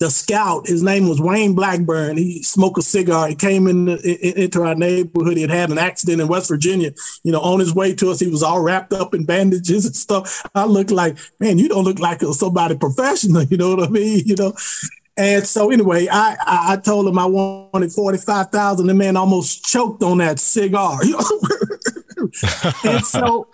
the 0.00 0.10
scout. 0.10 0.66
His 0.66 0.82
name 0.82 1.08
was 1.08 1.20
Wayne 1.20 1.54
Blackburn. 1.54 2.16
He 2.16 2.42
smoked 2.42 2.78
a 2.78 2.82
cigar. 2.82 3.28
He 3.28 3.36
came 3.36 3.68
in, 3.68 3.86
in, 3.86 4.36
into 4.36 4.64
our 4.64 4.74
neighborhood. 4.74 5.36
He 5.36 5.42
had 5.42 5.50
had 5.52 5.70
an 5.70 5.78
accident 5.78 6.22
in 6.22 6.26
West 6.26 6.48
Virginia. 6.48 6.90
You 7.22 7.30
know, 7.30 7.40
on 7.40 7.60
his 7.60 7.72
way 7.72 7.94
to 7.94 8.10
us, 8.10 8.18
he 8.18 8.26
was 8.26 8.42
all 8.42 8.62
wrapped 8.62 8.92
up 8.92 9.14
in 9.14 9.26
bandages 9.26 9.86
and 9.86 9.94
stuff. 9.94 10.44
I 10.56 10.64
looked 10.64 10.90
like, 10.90 11.18
man, 11.38 11.58
you 11.58 11.68
don't 11.68 11.84
look 11.84 12.00
like 12.00 12.20
somebody 12.22 12.76
professional. 12.76 13.44
You 13.48 13.58
know 13.58 13.76
what 13.76 13.86
I 13.86 13.90
mean? 13.92 14.24
You 14.26 14.34
know, 14.34 14.54
and 15.16 15.46
so 15.46 15.70
anyway, 15.70 16.08
I, 16.10 16.36
I 16.44 16.76
told 16.76 17.06
him 17.06 17.18
I 17.18 17.26
wanted 17.26 17.92
forty 17.92 18.18
five 18.18 18.50
thousand. 18.50 18.88
The 18.88 18.94
man 18.94 19.16
almost 19.16 19.64
choked 19.64 20.02
on 20.02 20.18
that 20.18 20.40
cigar. 20.40 20.98
and 22.84 23.04
so 23.04 23.46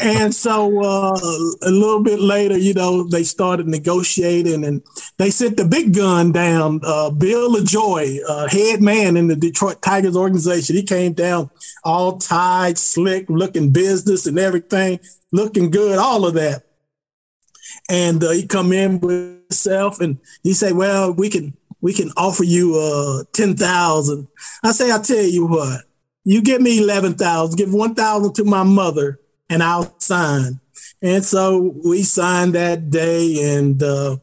and 0.00 0.32
so 0.32 0.80
uh, 0.80 1.18
a 1.62 1.70
little 1.70 2.04
bit 2.04 2.20
later, 2.20 2.56
you 2.56 2.72
know, 2.72 3.02
they 3.08 3.24
started 3.24 3.66
negotiating, 3.66 4.64
and 4.64 4.82
they 5.16 5.30
sent 5.30 5.56
the 5.56 5.64
big 5.64 5.94
gun 5.94 6.30
down. 6.30 6.80
Uh, 6.84 7.10
Bill 7.10 7.50
Lajoie, 7.52 8.18
uh, 8.28 8.48
head 8.48 8.80
man 8.80 9.16
in 9.16 9.26
the 9.26 9.36
Detroit 9.36 9.82
Tigers 9.82 10.16
organization, 10.16 10.76
he 10.76 10.84
came 10.84 11.14
down 11.14 11.50
all 11.82 12.18
tied, 12.18 12.78
slick, 12.78 13.28
looking 13.28 13.72
business 13.72 14.26
and 14.26 14.38
everything, 14.38 15.00
looking 15.32 15.70
good, 15.70 15.98
all 15.98 16.24
of 16.24 16.34
that. 16.34 16.62
And 17.88 18.22
uh, 18.22 18.30
he 18.30 18.46
come 18.46 18.72
in 18.72 19.00
with 19.00 19.42
himself 19.48 20.00
and 20.00 20.18
he 20.42 20.52
say, 20.52 20.72
well, 20.72 21.12
we 21.12 21.28
can 21.30 21.54
we 21.80 21.92
can 21.92 22.10
offer 22.16 22.44
you 22.44 22.76
uh 22.76 23.24
ten 23.32 23.56
thousand. 23.56 24.28
I 24.62 24.72
say, 24.72 24.90
I 24.90 24.98
tell 24.98 25.22
you 25.22 25.46
what, 25.46 25.82
you 26.24 26.42
give 26.42 26.60
me 26.60 26.78
eleven 26.78 27.14
thousand, 27.14 27.56
give 27.56 27.72
one 27.72 27.94
thousand 27.94 28.34
to 28.34 28.44
my 28.44 28.62
mother, 28.62 29.20
and 29.48 29.62
I'll 29.62 29.94
sign. 30.00 30.60
And 31.00 31.24
so 31.24 31.74
we 31.84 32.02
signed 32.02 32.54
that 32.54 32.90
day 32.90 33.56
and 33.56 33.82
uh, 33.82 34.16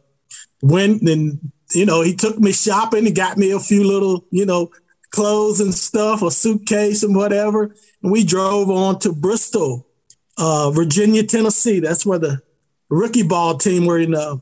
went 0.62 1.02
and 1.04 1.52
you 1.74 1.86
know 1.86 2.02
he 2.02 2.16
took 2.16 2.38
me 2.38 2.52
shopping 2.52 3.08
and 3.08 3.16
got 3.16 3.38
me 3.38 3.52
a 3.52 3.60
few 3.60 3.84
little 3.84 4.26
you 4.32 4.46
know 4.46 4.72
clothes 5.12 5.62
and 5.62 5.74
stuff, 5.74 6.22
a 6.22 6.30
suitcase 6.30 7.02
and 7.02 7.16
whatever. 7.16 7.74
And 8.04 8.12
we 8.12 8.26
drove 8.26 8.70
on 8.70 9.00
to 9.00 9.14
Bristol, 9.14 9.88
uh, 10.38 10.72
Virginia, 10.72 11.24
Tennessee. 11.24 11.80
That's 11.80 12.06
where 12.06 12.20
the 12.20 12.42
rookie 12.90 13.24
ball 13.24 13.58
team 13.58 13.86
were 13.86 14.00
in 14.00 14.12
the 14.12 14.20
uh, 14.20 14.38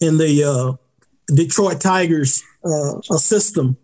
in 0.00 0.18
the 0.18 0.44
uh, 0.44 1.34
Detroit 1.34 1.80
Tigers 1.80 2.42
uh, 2.64 3.00
system. 3.16 3.76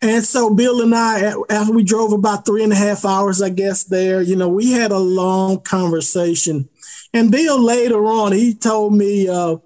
And 0.00 0.24
so 0.24 0.52
Bill 0.52 0.80
and 0.82 0.94
I, 0.94 1.34
after 1.48 1.72
we 1.72 1.84
drove 1.84 2.12
about 2.12 2.44
three 2.44 2.64
and 2.64 2.72
a 2.72 2.76
half 2.76 3.04
hours, 3.04 3.40
I 3.40 3.50
guess 3.50 3.84
there, 3.84 4.20
you 4.20 4.36
know, 4.36 4.48
we 4.48 4.72
had 4.72 4.90
a 4.90 4.98
long 4.98 5.60
conversation. 5.60 6.68
And 7.14 7.30
Bill 7.30 7.62
later 7.62 8.04
on, 8.06 8.32
he 8.32 8.54
told 8.54 8.94
me, 8.94 9.28
uh, 9.28 9.56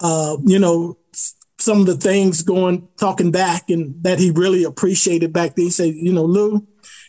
uh, 0.00 0.36
you 0.44 0.58
know, 0.58 0.96
some 1.58 1.80
of 1.80 1.86
the 1.86 1.96
things 1.96 2.42
going 2.42 2.88
talking 2.98 3.30
back 3.30 3.68
and 3.68 4.02
that 4.02 4.18
he 4.18 4.30
really 4.30 4.64
appreciated 4.64 5.32
back 5.32 5.54
then. 5.54 5.66
He 5.66 5.70
said, 5.70 5.94
you 5.94 6.12
know, 6.12 6.24
Lou, 6.24 6.66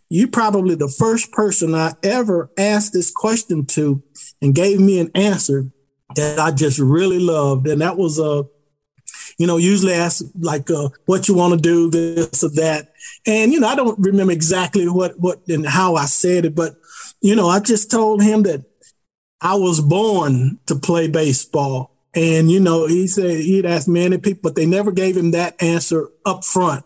you 0.09 0.27
probably 0.27 0.75
the 0.75 0.89
first 0.89 1.31
person 1.31 1.73
I 1.73 1.93
ever 2.03 2.51
asked 2.57 2.93
this 2.93 3.11
question 3.11 3.65
to 3.67 4.03
and 4.41 4.55
gave 4.55 4.79
me 4.79 4.99
an 4.99 5.11
answer 5.15 5.71
that 6.15 6.39
I 6.39 6.51
just 6.51 6.79
really 6.79 7.19
loved. 7.19 7.67
And 7.67 7.81
that 7.81 7.97
was 7.97 8.19
uh, 8.19 8.43
you 9.37 9.47
know, 9.47 9.57
usually 9.57 9.93
ask 9.93 10.23
like 10.39 10.69
uh, 10.69 10.89
what 11.05 11.27
you 11.27 11.33
want 11.33 11.53
to 11.53 11.59
do, 11.59 11.89
this 11.89 12.43
or 12.43 12.49
that. 12.49 12.89
And, 13.25 13.51
you 13.51 13.59
know, 13.59 13.67
I 13.67 13.75
don't 13.75 13.99
remember 13.99 14.33
exactly 14.33 14.87
what 14.87 15.19
what 15.19 15.47
and 15.47 15.65
how 15.65 15.95
I 15.95 16.05
said 16.05 16.45
it, 16.45 16.55
but 16.55 16.75
you 17.21 17.35
know, 17.35 17.47
I 17.47 17.59
just 17.59 17.89
told 17.89 18.21
him 18.21 18.43
that 18.43 18.63
I 19.41 19.55
was 19.55 19.81
born 19.81 20.59
to 20.67 20.75
play 20.75 21.07
baseball. 21.07 21.95
And, 22.13 22.51
you 22.51 22.59
know, 22.59 22.87
he 22.87 23.07
said 23.07 23.37
he'd 23.37 23.65
asked 23.65 23.87
many 23.87 24.17
people, 24.17 24.41
but 24.43 24.55
they 24.55 24.65
never 24.65 24.91
gave 24.91 25.15
him 25.15 25.31
that 25.31 25.61
answer 25.61 26.09
up 26.25 26.43
front, 26.43 26.85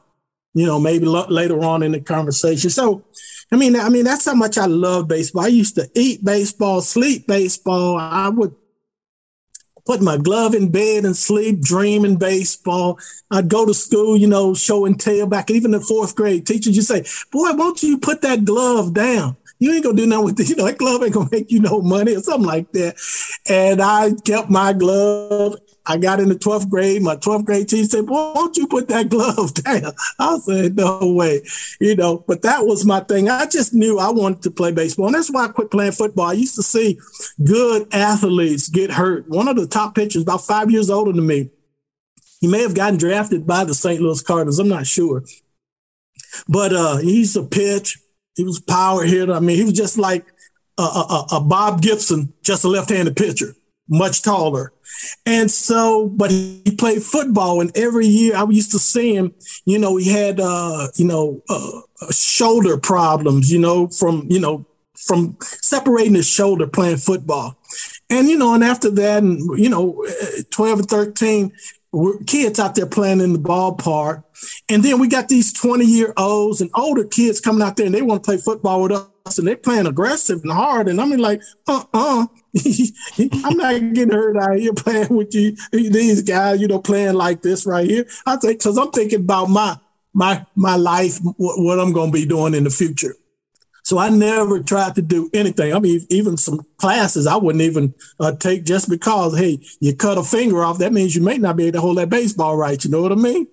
you 0.53 0.65
know, 0.65 0.79
maybe 0.79 1.05
later 1.05 1.63
on 1.63 1.83
in 1.83 1.93
the 1.93 1.99
conversation. 1.99 2.69
So, 2.69 3.03
I 3.55 3.57
mean, 3.57 3.77
I 3.77 3.87
mean, 3.87 4.03
that's 4.03 4.25
how 4.25 4.35
much 4.35 4.57
I 4.57 4.65
love 4.65 5.07
baseball. 5.07 5.45
I 5.45 5.47
used 5.47 5.75
to 5.75 5.89
eat 5.95 6.25
baseball, 6.25 6.81
sleep 6.81 7.25
baseball. 7.25 7.95
I 7.97 8.27
would 8.27 8.53
put 9.85 10.01
my 10.01 10.17
glove 10.17 10.53
in 10.53 10.71
bed 10.71 11.05
and 11.05 11.15
sleep, 11.15 11.61
dreaming 11.61 12.17
baseball. 12.17 12.99
I'd 13.31 13.47
go 13.47 13.65
to 13.65 13.73
school, 13.73 14.17
you 14.17 14.27
know, 14.27 14.55
show 14.55 14.85
and 14.85 14.99
tell 14.99 15.25
back 15.25 15.49
even 15.49 15.73
in 15.73 15.79
fourth 15.79 16.17
grade. 16.17 16.45
Teachers, 16.45 16.75
you 16.75 16.81
say, 16.81 17.05
boy, 17.31 17.53
won't 17.53 17.81
you 17.81 17.97
put 17.97 18.21
that 18.23 18.43
glove 18.43 18.93
down? 18.93 19.37
you 19.57 19.71
ain't 19.71 19.83
gonna 19.83 19.95
do 19.95 20.05
nothing 20.05 20.25
with 20.25 20.39
it. 20.39 20.49
You 20.55 20.55
know, 20.57 20.65
that 20.65 20.77
glove 20.77 21.01
ain't 21.01 21.13
gonna 21.13 21.29
make 21.31 21.51
you 21.51 21.59
no 21.59 21.81
money 21.81 22.15
or 22.15 22.19
something 22.19 22.45
like 22.45 22.71
that. 22.73 22.97
And 23.47 23.81
I 23.81 24.11
kept 24.25 24.49
my 24.49 24.73
glove. 24.73 25.55
I 25.87 25.97
got 25.97 26.19
in 26.19 26.29
the 26.29 26.35
12th 26.35 26.69
grade. 26.69 27.01
My 27.01 27.15
12th 27.15 27.45
grade 27.45 27.69
teacher 27.69 27.87
said, 27.87 28.05
Boy, 28.05 28.33
won't 28.33 28.57
you 28.57 28.67
put 28.67 28.87
that 28.87 29.09
glove 29.09 29.53
down? 29.53 29.93
I 30.19 30.37
said, 30.39 30.75
No 30.75 30.99
way. 31.13 31.41
You 31.79 31.95
know, 31.95 32.23
but 32.27 32.41
that 32.43 32.65
was 32.65 32.85
my 32.85 33.01
thing. 33.01 33.29
I 33.29 33.45
just 33.45 33.73
knew 33.73 33.99
I 33.99 34.09
wanted 34.11 34.43
to 34.43 34.51
play 34.51 34.71
baseball. 34.71 35.07
And 35.07 35.15
that's 35.15 35.31
why 35.31 35.45
I 35.45 35.47
quit 35.49 35.71
playing 35.71 35.93
football. 35.93 36.27
I 36.27 36.33
used 36.33 36.55
to 36.55 36.63
see 36.63 36.99
good 37.43 37.87
athletes 37.93 38.69
get 38.69 38.91
hurt. 38.91 39.27
One 39.29 39.47
of 39.47 39.55
the 39.55 39.67
top 39.67 39.95
pitchers, 39.95 40.23
about 40.23 40.45
five 40.45 40.71
years 40.71 40.89
older 40.89 41.11
than 41.11 41.25
me, 41.25 41.49
he 42.41 42.47
may 42.47 42.61
have 42.61 42.75
gotten 42.75 42.97
drafted 42.97 43.47
by 43.47 43.63
the 43.63 43.73
St. 43.73 44.01
Louis 44.01 44.21
Cardinals. 44.21 44.59
I'm 44.59 44.67
not 44.67 44.87
sure. 44.87 45.23
But 46.47 46.73
uh, 46.73 46.97
he's 46.97 47.35
a 47.35 47.43
pitch 47.43 47.97
he 48.35 48.43
was 48.43 48.59
power 48.59 49.03
hitter. 49.03 49.33
I 49.33 49.39
mean, 49.39 49.57
he 49.57 49.63
was 49.63 49.73
just 49.73 49.97
like 49.97 50.25
a, 50.77 50.81
a, 50.81 51.25
a 51.33 51.41
Bob 51.41 51.81
Gibson, 51.81 52.33
just 52.43 52.63
a 52.63 52.67
left-handed 52.67 53.15
pitcher, 53.15 53.55
much 53.87 54.21
taller. 54.21 54.73
And 55.25 55.49
so, 55.49 56.07
but 56.07 56.31
he 56.31 56.75
played 56.77 57.03
football, 57.03 57.61
and 57.61 57.75
every 57.75 58.07
year 58.07 58.35
I 58.35 58.45
used 58.45 58.71
to 58.71 58.79
see 58.79 59.15
him. 59.15 59.33
You 59.65 59.79
know, 59.79 59.97
he 59.97 60.11
had 60.11 60.39
uh, 60.39 60.87
you 60.95 61.05
know 61.05 61.41
uh, 61.49 61.81
shoulder 62.11 62.77
problems. 62.77 63.51
You 63.51 63.59
know, 63.59 63.87
from 63.87 64.27
you 64.29 64.39
know 64.39 64.65
from 64.93 65.37
separating 65.41 66.15
his 66.15 66.27
shoulder 66.27 66.67
playing 66.67 66.97
football. 66.97 67.57
And 68.09 68.29
you 68.29 68.37
know, 68.37 68.53
and 68.53 68.63
after 68.63 68.89
that, 68.91 69.23
and 69.23 69.39
you 69.59 69.69
know, 69.69 70.05
twelve 70.51 70.79
and 70.79 70.89
thirteen, 70.89 71.51
kids 72.27 72.59
out 72.59 72.75
there 72.75 72.85
playing 72.85 73.21
in 73.21 73.33
the 73.33 73.39
ballpark. 73.39 74.23
And 74.69 74.83
then 74.83 74.99
we 74.99 75.07
got 75.07 75.27
these 75.27 75.53
20 75.53 75.85
year 75.85 76.13
olds 76.17 76.61
and 76.61 76.69
older 76.75 77.05
kids 77.05 77.39
coming 77.39 77.61
out 77.61 77.77
there 77.77 77.85
and 77.85 77.95
they 77.95 78.01
want 78.01 78.23
to 78.23 78.27
play 78.27 78.37
football 78.37 78.83
with 78.83 78.91
us 78.91 79.07
and 79.25 79.47
they're 79.47 79.57
playing 79.57 79.87
aggressive 79.87 80.41
and 80.43 80.51
hard. 80.51 80.87
And 80.87 81.01
I'm 81.01 81.09
like, 81.17 81.41
uh 81.67 81.83
uh-uh. 81.93 82.23
uh, 82.23 82.27
I'm 83.43 83.57
not 83.57 83.93
getting 83.93 84.11
hurt 84.11 84.37
out 84.37 84.57
here 84.57 84.73
playing 84.73 85.15
with 85.15 85.33
you, 85.33 85.55
these 85.71 86.21
guys, 86.21 86.61
you 86.61 86.67
know, 86.67 86.79
playing 86.79 87.15
like 87.15 87.41
this 87.41 87.65
right 87.65 87.89
here. 87.89 88.05
I 88.25 88.35
think, 88.37 88.61
cause 88.61 88.77
I'm 88.77 88.91
thinking 88.91 89.21
about 89.21 89.49
my, 89.49 89.77
my, 90.13 90.45
my 90.55 90.75
life, 90.75 91.19
what, 91.37 91.59
what 91.59 91.79
I'm 91.79 91.91
going 91.91 92.11
to 92.11 92.17
be 92.17 92.25
doing 92.25 92.53
in 92.53 92.65
the 92.65 92.69
future. 92.69 93.15
So 93.83 93.97
I 93.97 94.09
never 94.09 94.61
tried 94.61 94.95
to 94.95 95.01
do 95.01 95.29
anything. 95.33 95.73
I 95.73 95.79
mean, 95.79 96.05
even 96.09 96.37
some 96.37 96.61
classes 96.77 97.27
I 97.27 97.35
wouldn't 97.35 97.63
even 97.63 97.93
uh, 98.19 98.31
take 98.31 98.63
just 98.63 98.89
because, 98.89 99.37
hey, 99.37 99.59
you 99.79 99.95
cut 99.95 100.17
a 100.17 100.23
finger 100.23 100.63
off. 100.63 100.79
That 100.79 100.93
means 100.93 101.15
you 101.15 101.21
may 101.21 101.37
not 101.37 101.55
be 101.55 101.65
able 101.65 101.73
to 101.73 101.81
hold 101.81 101.97
that 101.97 102.09
baseball 102.09 102.57
right. 102.57 102.83
You 102.83 102.91
know 102.91 103.01
what 103.01 103.11
I 103.11 103.15
mean? 103.15 103.47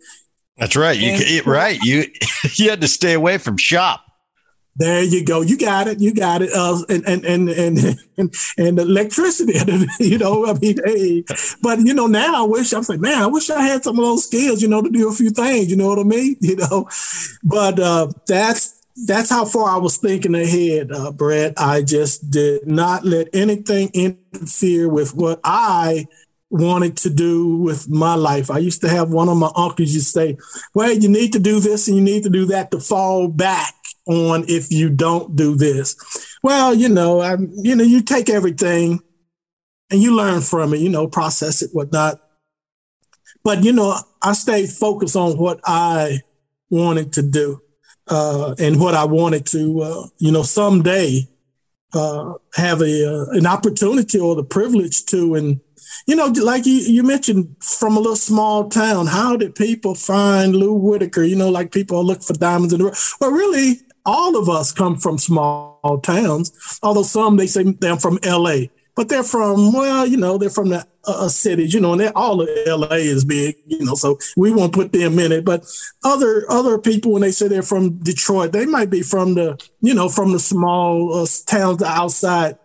That's 0.56 0.76
right. 0.76 0.98
You 0.98 1.10
and, 1.12 1.46
right. 1.46 1.78
You 1.82 2.04
you 2.54 2.70
had 2.70 2.80
to 2.82 2.88
stay 2.88 3.14
away 3.14 3.38
from 3.38 3.56
shop. 3.56 4.11
There 4.76 5.02
you 5.02 5.22
go. 5.24 5.42
You 5.42 5.58
got 5.58 5.86
it. 5.86 6.00
You 6.00 6.14
got 6.14 6.40
it. 6.40 6.50
Uh, 6.54 6.82
and, 6.88 7.04
and, 7.06 7.24
and, 7.24 7.48
and, 7.50 7.78
and, 8.16 8.34
and 8.56 8.78
electricity, 8.78 9.54
you 10.00 10.18
know, 10.18 10.46
I 10.46 10.54
mean, 10.54 10.78
hey, 10.84 11.24
but 11.62 11.80
you 11.80 11.92
know, 11.92 12.06
now 12.06 12.44
I 12.44 12.46
wish 12.46 12.72
I'm 12.72 12.84
like, 12.88 13.00
man, 13.00 13.22
I 13.22 13.26
wish 13.26 13.50
I 13.50 13.62
had 13.62 13.84
some 13.84 13.98
of 13.98 14.04
those 14.04 14.26
skills, 14.26 14.62
you 14.62 14.68
know, 14.68 14.80
to 14.80 14.88
do 14.88 15.08
a 15.08 15.12
few 15.12 15.30
things, 15.30 15.70
you 15.70 15.76
know 15.76 15.88
what 15.88 15.98
I 15.98 16.04
mean? 16.04 16.36
You 16.52 16.56
know, 16.56 16.88
but, 17.42 17.78
uh, 17.78 18.08
that's, 18.26 18.80
that's 19.06 19.30
how 19.30 19.44
far 19.44 19.70
I 19.70 19.78
was 19.78 19.96
thinking 19.96 20.34
ahead, 20.34 20.90
uh, 20.92 21.12
Bret. 21.12 21.54
I 21.56 21.82
just 21.82 22.30
did 22.30 22.66
not 22.66 23.04
let 23.04 23.28
anything 23.32 23.90
interfere 23.94 24.88
with 24.88 25.14
what 25.14 25.40
I 25.44 26.06
wanted 26.50 26.98
to 26.98 27.10
do 27.10 27.56
with 27.56 27.88
my 27.88 28.14
life. 28.14 28.50
I 28.50 28.58
used 28.58 28.82
to 28.82 28.88
have 28.88 29.10
one 29.10 29.30
of 29.30 29.38
my 29.38 29.50
uncles 29.56 29.94
to 29.94 30.00
say, 30.00 30.36
well, 30.74 30.92
you 30.92 31.08
need 31.08 31.32
to 31.32 31.38
do 31.38 31.60
this 31.60 31.88
and 31.88 31.96
you 31.96 32.02
need 32.02 32.24
to 32.24 32.30
do 32.30 32.44
that 32.46 32.70
to 32.72 32.80
fall 32.80 33.28
back 33.28 33.74
on 34.06 34.44
if 34.48 34.70
you 34.70 34.90
don't 34.90 35.36
do 35.36 35.54
this. 35.54 35.96
Well, 36.42 36.74
you 36.74 36.88
know, 36.88 37.20
I, 37.20 37.36
you 37.62 37.76
know, 37.76 37.84
you 37.84 38.02
take 38.02 38.28
everything 38.28 39.00
and 39.90 40.02
you 40.02 40.16
learn 40.16 40.40
from 40.40 40.74
it, 40.74 40.80
you 40.80 40.88
know, 40.88 41.06
process 41.06 41.62
it, 41.62 41.70
whatnot. 41.72 42.20
But, 43.44 43.64
you 43.64 43.72
know, 43.72 43.96
I 44.22 44.32
stayed 44.32 44.70
focused 44.70 45.16
on 45.16 45.36
what 45.36 45.60
I 45.64 46.20
wanted 46.70 47.12
to 47.14 47.22
do 47.22 47.60
uh, 48.08 48.54
and 48.58 48.80
what 48.80 48.94
I 48.94 49.04
wanted 49.04 49.46
to, 49.46 49.82
uh, 49.82 50.06
you 50.18 50.32
know, 50.32 50.42
someday 50.42 51.28
uh, 51.94 52.34
have 52.54 52.80
a 52.80 53.06
uh, 53.06 53.26
an 53.32 53.46
opportunity 53.46 54.18
or 54.18 54.34
the 54.34 54.44
privilege 54.44 55.04
to. 55.06 55.34
And 55.34 55.60
you 56.06 56.16
know, 56.16 56.26
like 56.26 56.66
you, 56.66 56.74
you 56.74 57.02
mentioned, 57.02 57.54
from 57.60 57.96
a 57.96 58.00
little 58.00 58.16
small 58.16 58.68
town, 58.68 59.06
how 59.06 59.36
did 59.36 59.54
people 59.54 59.94
find 59.94 60.56
Lou 60.56 60.72
Whitaker? 60.74 61.22
You 61.22 61.36
know, 61.36 61.50
like 61.50 61.72
people 61.72 62.02
look 62.04 62.22
for 62.22 62.32
diamonds 62.34 62.72
in 62.72 62.80
the 62.80 62.86
rough. 62.86 63.16
Well, 63.20 63.30
really, 63.30 63.80
all 64.04 64.36
of 64.36 64.48
us 64.48 64.72
come 64.72 64.96
from 64.96 65.18
small 65.18 66.00
towns. 66.02 66.78
Although 66.82 67.02
some 67.02 67.36
they 67.36 67.46
say 67.46 67.62
they're 67.62 67.96
from 67.96 68.18
L.A 68.22 68.70
but 68.94 69.08
they're 69.08 69.22
from 69.22 69.72
well, 69.72 70.06
you 70.06 70.16
know, 70.16 70.38
they're 70.38 70.50
from 70.50 70.68
the 70.68 70.86
uh, 71.04 71.28
cities, 71.28 71.72
you 71.74 71.80
know, 71.80 71.92
and 71.92 72.00
they're 72.00 72.16
all 72.16 72.40
of 72.40 72.48
LA 72.66 72.96
is 72.96 73.24
big, 73.24 73.56
you 73.66 73.84
know, 73.84 73.94
so 73.94 74.18
we 74.36 74.52
won't 74.52 74.74
put 74.74 74.92
them 74.92 75.18
in 75.18 75.32
it. 75.32 75.44
But 75.44 75.64
other 76.04 76.44
other 76.50 76.78
people, 76.78 77.12
when 77.12 77.22
they 77.22 77.30
say 77.30 77.48
they're 77.48 77.62
from 77.62 77.98
Detroit, 77.98 78.52
they 78.52 78.66
might 78.66 78.90
be 78.90 79.02
from 79.02 79.34
the, 79.34 79.60
you 79.80 79.94
know, 79.94 80.08
from 80.08 80.32
the 80.32 80.38
small 80.38 81.14
uh, 81.14 81.26
towns 81.46 81.82
outside 81.82 82.58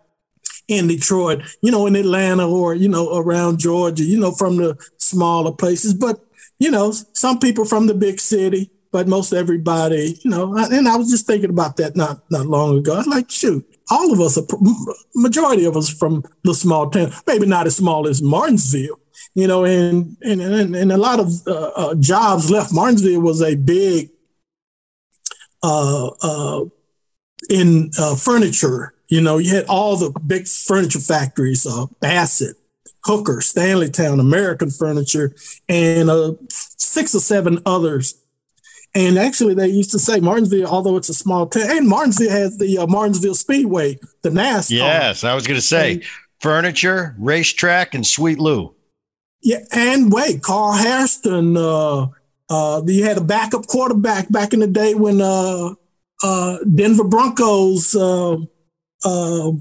in 0.68 0.86
Detroit, 0.86 1.42
you 1.62 1.70
know, 1.70 1.86
in 1.86 1.96
Atlanta 1.96 2.48
or 2.48 2.74
you 2.74 2.88
know 2.88 3.16
around 3.16 3.58
Georgia, 3.58 4.04
you 4.04 4.20
know, 4.20 4.32
from 4.32 4.58
the 4.58 4.76
smaller 4.98 5.52
places. 5.52 5.94
But 5.94 6.20
you 6.58 6.70
know, 6.70 6.92
some 6.92 7.38
people 7.38 7.64
from 7.64 7.86
the 7.86 7.94
big 7.94 8.20
city, 8.20 8.70
but 8.90 9.08
most 9.08 9.32
everybody, 9.32 10.18
you 10.22 10.30
know. 10.30 10.56
And 10.56 10.88
I 10.88 10.96
was 10.96 11.10
just 11.10 11.26
thinking 11.26 11.50
about 11.50 11.76
that 11.76 11.96
not 11.96 12.22
not 12.30 12.46
long 12.46 12.78
ago. 12.78 12.94
I 12.94 12.98
was 12.98 13.06
like, 13.06 13.30
shoot, 13.30 13.64
all 13.90 14.12
of 14.12 14.20
us, 14.20 14.36
a 14.36 14.42
majority 15.14 15.64
of 15.64 15.76
us 15.76 15.88
from 15.88 16.24
the 16.44 16.54
small 16.54 16.90
town, 16.90 17.12
maybe 17.26 17.46
not 17.46 17.66
as 17.66 17.76
small 17.76 18.06
as 18.06 18.22
Martinsville, 18.22 19.00
you 19.34 19.46
know, 19.46 19.64
and 19.64 20.16
and 20.22 20.40
and, 20.40 20.76
and 20.76 20.92
a 20.92 20.96
lot 20.98 21.20
of 21.20 21.32
uh, 21.46 21.70
uh, 21.76 21.94
jobs 21.94 22.50
left. 22.50 22.72
Martinsville 22.72 23.20
was 23.20 23.42
a 23.42 23.54
big 23.56 24.10
uh, 25.62 26.10
uh, 26.22 26.64
in 27.50 27.90
uh, 27.98 28.14
furniture. 28.16 28.94
You 29.08 29.22
know, 29.22 29.38
you 29.38 29.54
had 29.54 29.64
all 29.66 29.96
the 29.96 30.18
big 30.20 30.46
furniture 30.46 31.00
factories, 31.00 31.66
uh, 31.66 31.86
Bassett, 32.00 32.56
Hooker, 33.04 33.40
Stanleytown, 33.40 34.20
American 34.20 34.70
Furniture, 34.70 35.34
and 35.68 36.10
uh, 36.10 36.32
six 36.50 37.14
or 37.14 37.20
seven 37.20 37.60
others. 37.64 38.14
And 38.98 39.16
actually, 39.16 39.54
they 39.54 39.68
used 39.68 39.92
to 39.92 39.98
say 40.00 40.18
Martinsville, 40.18 40.66
although 40.66 40.96
it's 40.96 41.08
a 41.08 41.14
small 41.14 41.46
town, 41.46 41.70
and 41.70 41.86
Martinsville 41.86 42.32
has 42.32 42.58
the 42.58 42.78
uh, 42.78 42.86
Martinsville 42.88 43.36
Speedway, 43.36 43.96
the 44.22 44.30
NASCAR. 44.30 44.70
Yes, 44.70 45.22
I 45.22 45.36
was 45.36 45.46
going 45.46 45.54
to 45.54 45.64
say 45.64 45.92
and, 45.92 46.04
furniture, 46.40 47.14
racetrack, 47.16 47.94
and 47.94 48.04
Sweet 48.04 48.40
Lou. 48.40 48.74
Yeah, 49.40 49.60
and 49.70 50.12
wait, 50.12 50.42
Carl 50.42 50.72
Hairston. 50.72 51.56
Uh, 51.56 52.08
uh, 52.50 52.82
you 52.86 53.04
had 53.04 53.18
a 53.18 53.20
backup 53.20 53.68
quarterback 53.68 54.32
back 54.32 54.52
in 54.52 54.58
the 54.58 54.66
day 54.66 54.96
when 54.96 55.20
uh, 55.20 55.74
uh, 56.24 56.58
Denver 56.64 57.04
Broncos 57.04 57.94
uh, 57.94 58.36
uh, 59.04 59.52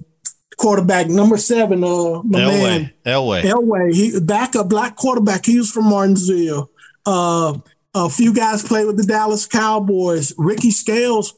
quarterback 0.57 1.09
number 1.09 1.37
seven, 1.37 1.83
uh, 1.83 2.23
my 2.23 2.39
Elway. 2.39 2.63
man 2.63 2.93
Elway. 3.05 3.43
Elway. 3.43 3.93
He 3.93 4.19
backup 4.19 4.67
black 4.67 4.95
quarterback. 4.95 5.45
He 5.45 5.59
was 5.59 5.69
from 5.69 5.85
Martinsville. 5.91 6.71
A 8.05 8.09
few 8.09 8.31
guys 8.31 8.61
played 8.61 8.85
with 8.85 8.97
the 8.97 9.03
Dallas 9.03 9.47
Cowboys. 9.47 10.31
Ricky 10.37 10.69
Scales 10.69 11.33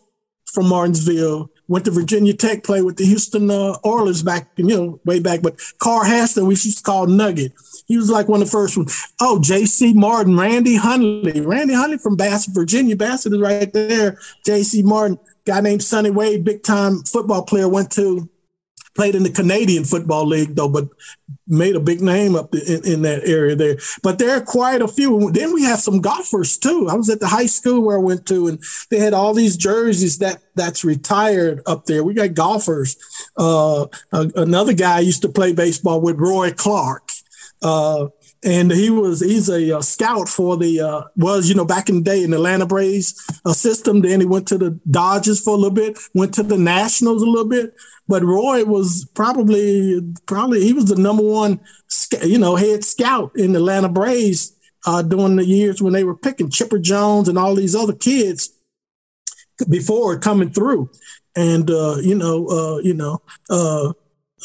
from 0.45 0.67
Martinsville 0.67 1.49
went 1.69 1.85
to 1.85 1.91
Virginia 1.91 2.33
Tech, 2.33 2.65
played 2.65 2.83
with 2.83 2.97
the 2.97 3.05
Houston 3.05 3.49
uh, 3.49 3.77
Oilers 3.85 4.23
back, 4.23 4.49
you 4.57 4.65
know, 4.65 4.99
way 5.05 5.21
back. 5.21 5.41
But 5.41 5.57
Carl 5.77 6.03
Hairston, 6.03 6.47
we 6.47 6.55
used 6.55 6.79
to 6.79 6.83
call 6.83 7.07
Nugget. 7.07 7.53
He 7.85 7.95
was 7.95 8.09
like 8.09 8.27
one 8.27 8.41
of 8.41 8.47
the 8.47 8.51
first 8.51 8.75
ones. 8.75 9.07
Oh, 9.21 9.39
J.C. 9.39 9.93
Martin, 9.93 10.35
Randy 10.35 10.75
Hundley. 10.75 11.39
Randy 11.39 11.75
Hundley 11.75 11.97
from 11.97 12.17
Bassett, 12.17 12.53
Virginia. 12.53 12.97
Bassett 12.97 13.31
is 13.31 13.39
right 13.39 13.71
there. 13.71 14.19
J.C. 14.45 14.83
Martin, 14.83 15.17
guy 15.45 15.61
named 15.61 15.81
Sonny 15.81 16.09
Wade, 16.09 16.43
big 16.43 16.63
time 16.63 17.03
football 17.03 17.43
player, 17.43 17.69
went 17.69 17.89
to 17.91 18.27
played 18.99 19.15
in 19.15 19.23
the 19.23 19.29
Canadian 19.29 19.85
Football 19.85 20.25
League 20.25 20.55
though, 20.55 20.67
but 20.67 20.89
made 21.47 21.73
a 21.73 21.79
big 21.79 22.01
name 22.01 22.35
up 22.35 22.53
in, 22.53 22.85
in, 22.85 23.01
that 23.03 23.21
area 23.25 23.55
there. 23.55 23.77
But 24.03 24.19
there 24.19 24.35
are 24.35 24.41
quite 24.41 24.81
a 24.81 24.89
few. 24.89 25.31
Then 25.31 25.53
we 25.53 25.63
have 25.63 25.79
some 25.79 26.01
golfers 26.01 26.57
too. 26.57 26.89
I 26.91 26.95
was 26.95 27.09
at 27.09 27.21
the 27.21 27.27
high 27.27 27.45
school 27.45 27.79
where 27.79 27.97
I 27.97 28.01
went 28.01 28.25
to, 28.25 28.47
and 28.47 28.61
they 28.91 28.99
had 28.99 29.13
all 29.13 29.33
these 29.33 29.55
jerseys 29.55 30.17
that 30.17 30.41
that's 30.53 30.83
retired 30.83 31.61
up 31.65 31.85
there. 31.85 32.03
We 32.03 32.13
got 32.13 32.33
golfers. 32.33 32.97
Uh, 33.37 33.85
another 34.11 34.73
guy 34.73 34.99
used 34.99 35.21
to 35.21 35.29
play 35.29 35.53
baseball 35.53 36.01
with 36.01 36.19
Roy 36.19 36.51
Clark. 36.51 37.07
Uh, 37.61 38.07
and 38.43 38.71
he 38.71 38.89
was 38.89 39.19
he's 39.19 39.49
a, 39.49 39.77
a 39.77 39.83
scout 39.83 40.29
for 40.29 40.55
the 40.55 40.79
uh, 40.79 41.03
was 41.15 41.49
you 41.49 41.55
know 41.55 41.65
back 41.65 41.89
in 41.89 41.95
the 41.95 42.01
day 42.01 42.23
in 42.23 42.31
the 42.31 42.37
Atlanta 42.37 42.65
Braves 42.65 43.15
uh, 43.45 43.53
system. 43.53 44.01
Then 44.01 44.21
he 44.21 44.25
went 44.25 44.47
to 44.49 44.57
the 44.57 44.79
Dodgers 44.89 45.41
for 45.41 45.51
a 45.51 45.57
little 45.57 45.71
bit, 45.71 45.97
went 46.13 46.33
to 46.35 46.43
the 46.43 46.57
Nationals 46.57 47.21
a 47.21 47.25
little 47.25 47.49
bit. 47.49 47.73
But 48.07 48.23
Roy 48.23 48.65
was 48.65 49.07
probably 49.13 50.01
probably 50.25 50.61
he 50.63 50.73
was 50.73 50.85
the 50.85 50.95
number 50.95 51.23
one 51.23 51.59
you 52.23 52.37
know 52.37 52.55
head 52.55 52.83
scout 52.83 53.31
in 53.35 53.53
the 53.53 53.59
Atlanta 53.59 53.89
Braves 53.89 54.55
uh, 54.85 55.01
during 55.01 55.35
the 55.35 55.45
years 55.45 55.81
when 55.81 55.93
they 55.93 56.03
were 56.03 56.15
picking 56.15 56.49
Chipper 56.49 56.79
Jones 56.79 57.27
and 57.27 57.37
all 57.37 57.55
these 57.55 57.75
other 57.75 57.93
kids 57.93 58.51
before 59.69 60.17
coming 60.17 60.51
through. 60.51 60.89
And 61.35 61.69
uh, 61.69 61.97
you 62.01 62.15
know, 62.15 62.47
uh, 62.47 62.77
you 62.79 62.93
know, 62.93 63.21
uh, 63.49 63.93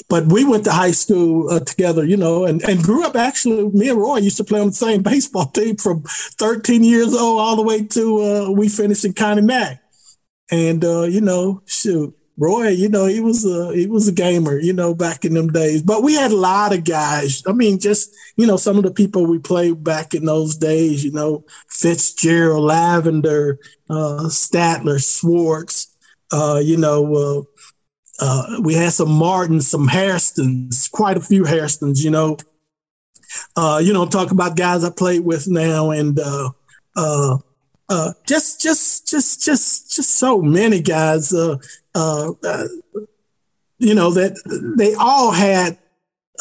but 0.08 0.26
we 0.26 0.44
went 0.44 0.64
to 0.64 0.72
high 0.72 0.90
school 0.90 1.50
uh, 1.50 1.60
together, 1.60 2.04
you 2.04 2.16
know, 2.16 2.44
and, 2.44 2.62
and 2.62 2.82
grew 2.82 3.04
up 3.04 3.16
actually. 3.16 3.68
Me 3.70 3.88
and 3.88 3.98
Roy 3.98 4.18
used 4.18 4.36
to 4.38 4.44
play 4.44 4.60
on 4.60 4.68
the 4.68 4.72
same 4.72 5.02
baseball 5.10 5.46
team 5.46 5.76
from 5.76 6.02
13 6.04 6.84
years 6.84 7.14
old 7.14 7.40
all 7.40 7.56
the 7.56 7.62
way 7.62 7.84
to 7.84 8.22
uh, 8.22 8.50
we 8.50 8.68
finished 8.68 9.04
in 9.04 9.12
Connie 9.12 9.42
Mack. 9.42 9.82
And, 10.50 10.84
uh, 10.84 11.02
you 11.02 11.20
know, 11.20 11.62
shoot, 11.66 12.14
Roy, 12.36 12.68
you 12.68 12.88
know, 12.88 13.06
he 13.06 13.20
was 13.20 13.44
a 13.46 13.72
he 13.74 13.86
was 13.86 14.08
a 14.08 14.12
gamer, 14.12 14.58
you 14.58 14.72
know, 14.72 14.92
back 14.92 15.24
in 15.24 15.34
them 15.34 15.52
days. 15.52 15.82
But 15.82 16.02
we 16.02 16.14
had 16.14 16.32
a 16.32 16.36
lot 16.36 16.74
of 16.74 16.84
guys. 16.84 17.44
I 17.46 17.52
mean, 17.52 17.78
just 17.78 18.12
you 18.36 18.44
know, 18.44 18.56
some 18.56 18.76
of 18.76 18.82
the 18.82 18.90
people 18.90 19.24
we 19.26 19.38
played 19.38 19.84
back 19.84 20.14
in 20.14 20.24
those 20.24 20.56
days, 20.56 21.04
you 21.04 21.12
know, 21.12 21.44
Fitzgerald, 21.68 22.64
Lavender, 22.64 23.60
uh, 23.88 24.26
Statler, 24.26 25.00
Swartz, 25.00 25.94
uh, 26.32 26.60
you 26.62 26.76
know, 26.76 27.46
uh, 28.20 28.60
we 28.62 28.74
had 28.74 28.92
some 28.92 29.10
Martins, 29.10 29.68
some 29.68 29.88
Hairstons, 29.88 30.90
quite 30.90 31.16
a 31.16 31.20
few 31.20 31.44
Hairstons, 31.44 32.04
you 32.04 32.10
know. 32.10 32.36
Uh, 33.56 33.80
you 33.82 33.92
know, 33.92 34.06
talk 34.06 34.30
about 34.30 34.56
guys 34.56 34.84
I 34.84 34.90
played 34.90 35.24
with 35.24 35.48
now 35.48 35.90
and 35.90 36.18
uh, 36.18 36.50
uh, 36.96 37.38
uh, 37.88 38.12
just, 38.26 38.60
just, 38.60 39.08
just, 39.08 39.44
just, 39.44 39.94
just 39.94 40.14
so 40.14 40.40
many 40.40 40.80
guys, 40.80 41.32
uh, 41.32 41.56
uh, 41.94 42.32
uh 42.44 42.64
you 43.78 43.94
know, 43.94 44.10
that 44.12 44.36
they 44.78 44.94
all 44.94 45.32
had 45.32 45.76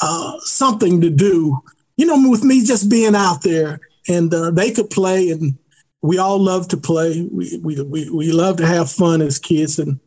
uh, 0.01 0.33
something 0.39 1.01
to 1.01 1.09
do, 1.09 1.59
you 1.97 2.05
know, 2.05 2.29
with 2.29 2.43
me 2.43 2.63
just 2.63 2.89
being 2.89 3.15
out 3.15 3.41
there 3.41 3.79
and 4.07 4.33
uh, 4.33 4.51
they 4.51 4.71
could 4.71 4.89
play 4.89 5.29
and 5.29 5.57
we 6.01 6.19
all 6.19 6.38
love 6.38 6.67
to 6.67 6.77
play. 6.77 7.27
We, 7.31 7.59
we, 7.63 7.81
we, 7.81 8.09
we 8.09 8.31
love 8.31 8.57
to 8.57 8.67
have 8.67 8.91
fun 8.91 9.21
as 9.21 9.39
kids 9.39 9.79
and, 9.79 9.99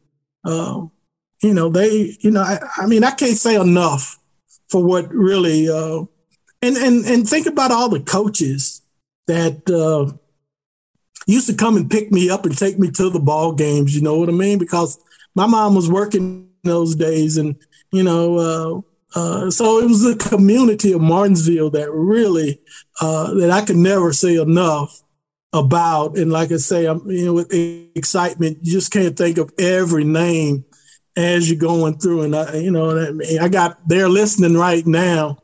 uh, 0.44 0.87
you 1.46 1.54
know, 1.54 1.68
they, 1.68 2.16
you 2.20 2.32
know, 2.32 2.42
I, 2.42 2.59
I 2.76 2.87
mean, 2.87 3.04
I 3.04 3.12
can't 3.12 3.37
say 3.37 3.54
enough 3.54 4.18
for 4.68 4.82
what 4.82 5.09
really, 5.14 5.68
uh, 5.68 6.00
and 6.61 6.76
and 6.76 7.04
and 7.04 7.28
think 7.28 7.46
about 7.46 7.70
all 7.70 7.88
the 7.88 8.00
coaches 8.00 8.82
that 9.28 9.70
uh, 9.70 10.12
used 11.28 11.46
to 11.48 11.54
come 11.54 11.76
and 11.76 11.88
pick 11.88 12.11
me 12.11 12.28
up 12.30 12.46
and 12.46 12.59
take 12.59 12.80
me 12.80 12.90
to 12.90 13.11
the 13.11 13.20
ball 13.20 13.52
games. 13.52 13.94
You 13.94 14.02
know 14.02 14.18
what 14.18 14.28
I 14.28 14.32
mean? 14.32 14.59
Because 14.59 14.98
my 15.37 15.46
mom 15.46 15.76
was 15.76 15.88
working 15.88 16.50
those 16.64 16.96
days, 16.96 17.37
and 17.37 17.54
you 17.92 18.02
know, 18.02 18.85
uh, 19.14 19.18
uh, 19.18 19.50
so 19.50 19.78
it 19.78 19.87
was 19.87 20.02
the 20.02 20.16
community 20.16 20.92
of 20.92 21.00
Martinsville 21.00 21.70
that 21.70 21.92
really 21.92 22.61
uh, 23.00 23.35
that 23.35 23.52
I 23.52 23.64
could 23.64 23.76
never 23.76 24.12
say 24.12 24.35
enough 24.35 25.00
about. 25.52 26.18
And 26.18 26.32
like 26.32 26.50
I 26.50 26.56
say, 26.56 26.87
I'm 26.87 27.09
you 27.09 27.26
know 27.26 27.35
with 27.35 27.52
excitement, 27.94 28.59
you 28.62 28.72
just 28.72 28.90
can't 28.90 29.16
think 29.16 29.38
of 29.38 29.52
every 29.61 30.02
name 30.02 30.64
as 31.16 31.50
you're 31.50 31.59
going 31.59 31.98
through. 31.98 32.22
And 32.22 32.37
I, 32.37 32.57
you 32.57 32.70
know, 32.70 33.18
I 33.40 33.48
got 33.48 33.79
they're 33.88 34.09
listening 34.09 34.57
right 34.57 34.87
now. 34.87 35.38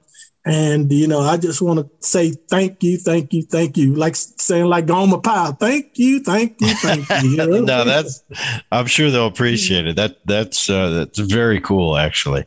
And 0.44 0.92
you 0.92 1.06
know, 1.06 1.20
I 1.20 1.36
just 1.36 1.62
want 1.62 1.78
to 1.78 2.06
say 2.06 2.32
thank 2.32 2.82
you, 2.82 2.98
thank 2.98 3.32
you, 3.32 3.42
thank 3.42 3.76
you. 3.76 3.94
Like 3.94 4.16
saying 4.16 4.64
like 4.66 4.86
Gomer 4.86 5.18
Pyle, 5.18 5.52
thank 5.52 5.92
you, 5.94 6.20
thank 6.20 6.60
you, 6.60 6.74
thank 6.74 7.08
you. 7.22 7.36
no, 7.64 7.84
that's 7.84 8.24
I'm 8.72 8.86
sure 8.86 9.10
they'll 9.12 9.28
appreciate 9.28 9.86
it. 9.86 9.94
That 9.94 10.18
that's 10.26 10.68
uh, 10.68 10.90
that's 10.90 11.20
very 11.20 11.60
cool, 11.60 11.96
actually. 11.96 12.44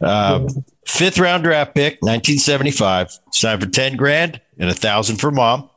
Um, 0.00 0.46
fifth 0.86 1.18
round 1.18 1.42
draft 1.42 1.74
pick, 1.74 1.94
1975, 2.02 3.18
signed 3.32 3.62
for 3.62 3.68
ten 3.68 3.96
grand 3.96 4.40
and 4.56 4.70
a 4.70 4.74
thousand 4.74 5.16
for 5.16 5.32
mom. 5.32 5.68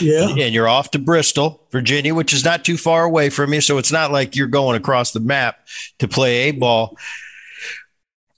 Yeah. 0.00 0.28
And 0.28 0.54
you're 0.54 0.68
off 0.68 0.90
to 0.92 0.98
Bristol, 0.98 1.62
Virginia, 1.70 2.14
which 2.14 2.32
is 2.32 2.44
not 2.44 2.64
too 2.64 2.76
far 2.76 3.04
away 3.04 3.30
from 3.30 3.52
you. 3.52 3.60
So 3.60 3.78
it's 3.78 3.92
not 3.92 4.12
like 4.12 4.36
you're 4.36 4.46
going 4.46 4.76
across 4.76 5.12
the 5.12 5.20
map 5.20 5.66
to 5.98 6.08
play 6.08 6.48
A 6.48 6.50
ball. 6.52 6.96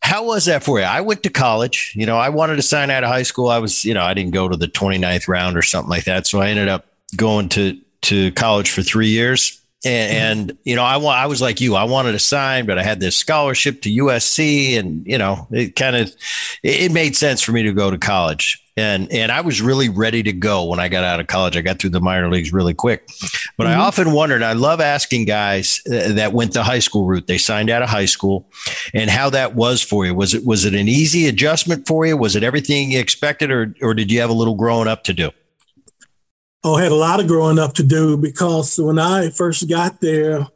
How 0.03 0.25
was 0.25 0.45
that 0.47 0.63
for 0.63 0.79
you? 0.79 0.85
I 0.85 1.01
went 1.01 1.23
to 1.23 1.31
college. 1.31 1.93
You 1.97 2.05
know, 2.05 2.19
I 2.19 2.29
wanted 2.29 2.57
to 2.57 2.63
sign 2.63 2.91
out 2.91 3.05
of 3.05 3.11
high 3.11 3.23
school. 3.23 3.49
I 3.49 3.59
was, 3.59 3.85
you 3.85 3.95
know, 3.95 4.03
I 4.03 4.13
didn't 4.13 4.33
go 4.33 4.49
to 4.49 4.57
the 4.57 4.69
29th 4.69 5.29
round 5.29 5.57
or 5.57 5.63
something 5.63 5.89
like 5.89 6.05
that. 6.05 6.27
So 6.27 6.41
I 6.41 6.49
ended 6.51 6.69
up 6.69 6.87
going 7.17 7.49
to 7.51 7.81
to 8.03 8.31
college 8.33 8.71
for 8.71 8.83
three 8.83 9.09
years. 9.09 9.61
And, 9.85 10.13
mm-hmm. 10.13 10.51
and, 10.51 10.59
you 10.65 10.77
know, 10.77 10.83
I 10.83 10.99
want 10.99 11.19
I 11.19 11.27
was 11.27 11.41
like 11.43 11.61
you. 11.61 11.75
I 11.75 11.85
wanted 11.85 12.13
to 12.13 12.19
sign, 12.19 12.67
but 12.67 12.79
I 12.79 12.83
had 12.83 13.01
this 13.01 13.17
scholarship 13.17 13.83
to 13.83 13.91
USC, 13.91 14.79
and 14.79 15.07
you 15.07 15.19
know, 15.19 15.47
it 15.51 15.77
kind 15.77 15.97
of 15.97 16.15
it 16.63 16.93
made 16.93 17.17
sense 17.17 17.43
for 17.43 17.53
me 17.53 17.63
to 17.65 17.73
go 17.73 17.91
to 17.91 17.99
college 17.99 18.64
and 18.77 19.11
and 19.13 19.31
I 19.31 19.41
was 19.41 19.63
really 19.63 19.89
ready 19.89 20.23
to 20.25 20.33
go 20.33 20.65
when 20.65 20.81
I 20.81 20.89
got 20.89 21.05
out 21.05 21.21
of 21.21 21.27
college. 21.27 21.57
I 21.57 21.61
got 21.61 21.79
through 21.79 21.91
the 21.91 22.01
minor 22.01 22.29
leagues 22.31 22.53
really 22.53 22.75
quick, 22.75 23.07
but 23.57 23.67
mm-hmm. 23.67 23.67
I 23.67 23.75
often 23.77 24.13
wondered. 24.13 24.43
I 24.43 24.53
love 24.55 24.81
asking 24.81 25.27
guys 25.27 25.81
uh, 25.87 26.13
that 26.15 26.33
went 26.33 26.55
the 26.55 26.65
high 26.65 26.81
school 26.81 27.07
route. 27.07 27.27
They 27.27 27.39
signed 27.39 27.71
out 27.71 27.83
of 27.83 27.89
high 27.89 28.07
school, 28.07 28.49
and 28.93 29.11
how 29.11 29.31
that 29.31 29.55
was 29.55 29.81
for 29.81 30.05
you. 30.05 30.15
Was 30.15 30.35
it 30.35 30.45
was 30.45 30.65
it 30.65 30.75
an 30.75 30.89
easy 30.89 31.29
adjustment 31.29 31.87
for 31.87 32.05
you? 32.05 32.17
Was 32.17 32.35
it 32.35 32.43
everything 32.43 32.91
you 32.93 32.99
expected, 32.99 33.51
or 33.51 33.75
or 33.81 33.95
did 33.95 34.11
you 34.11 34.21
have 34.21 34.31
a 34.31 34.35
little 34.35 34.57
growing 34.57 34.89
up 34.89 35.05
to 35.05 35.13
do? 35.13 35.31
Oh, 36.65 36.77
I 36.77 36.83
had 36.83 36.93
a 36.93 36.97
lot 36.97 37.21
of 37.21 37.29
growing 37.29 37.59
up 37.59 37.75
to 37.75 37.85
do 37.85 38.17
because 38.17 38.79
when 38.79 38.99
I 38.99 39.29
first 39.29 39.69
got 39.69 40.01
there, 40.01 40.49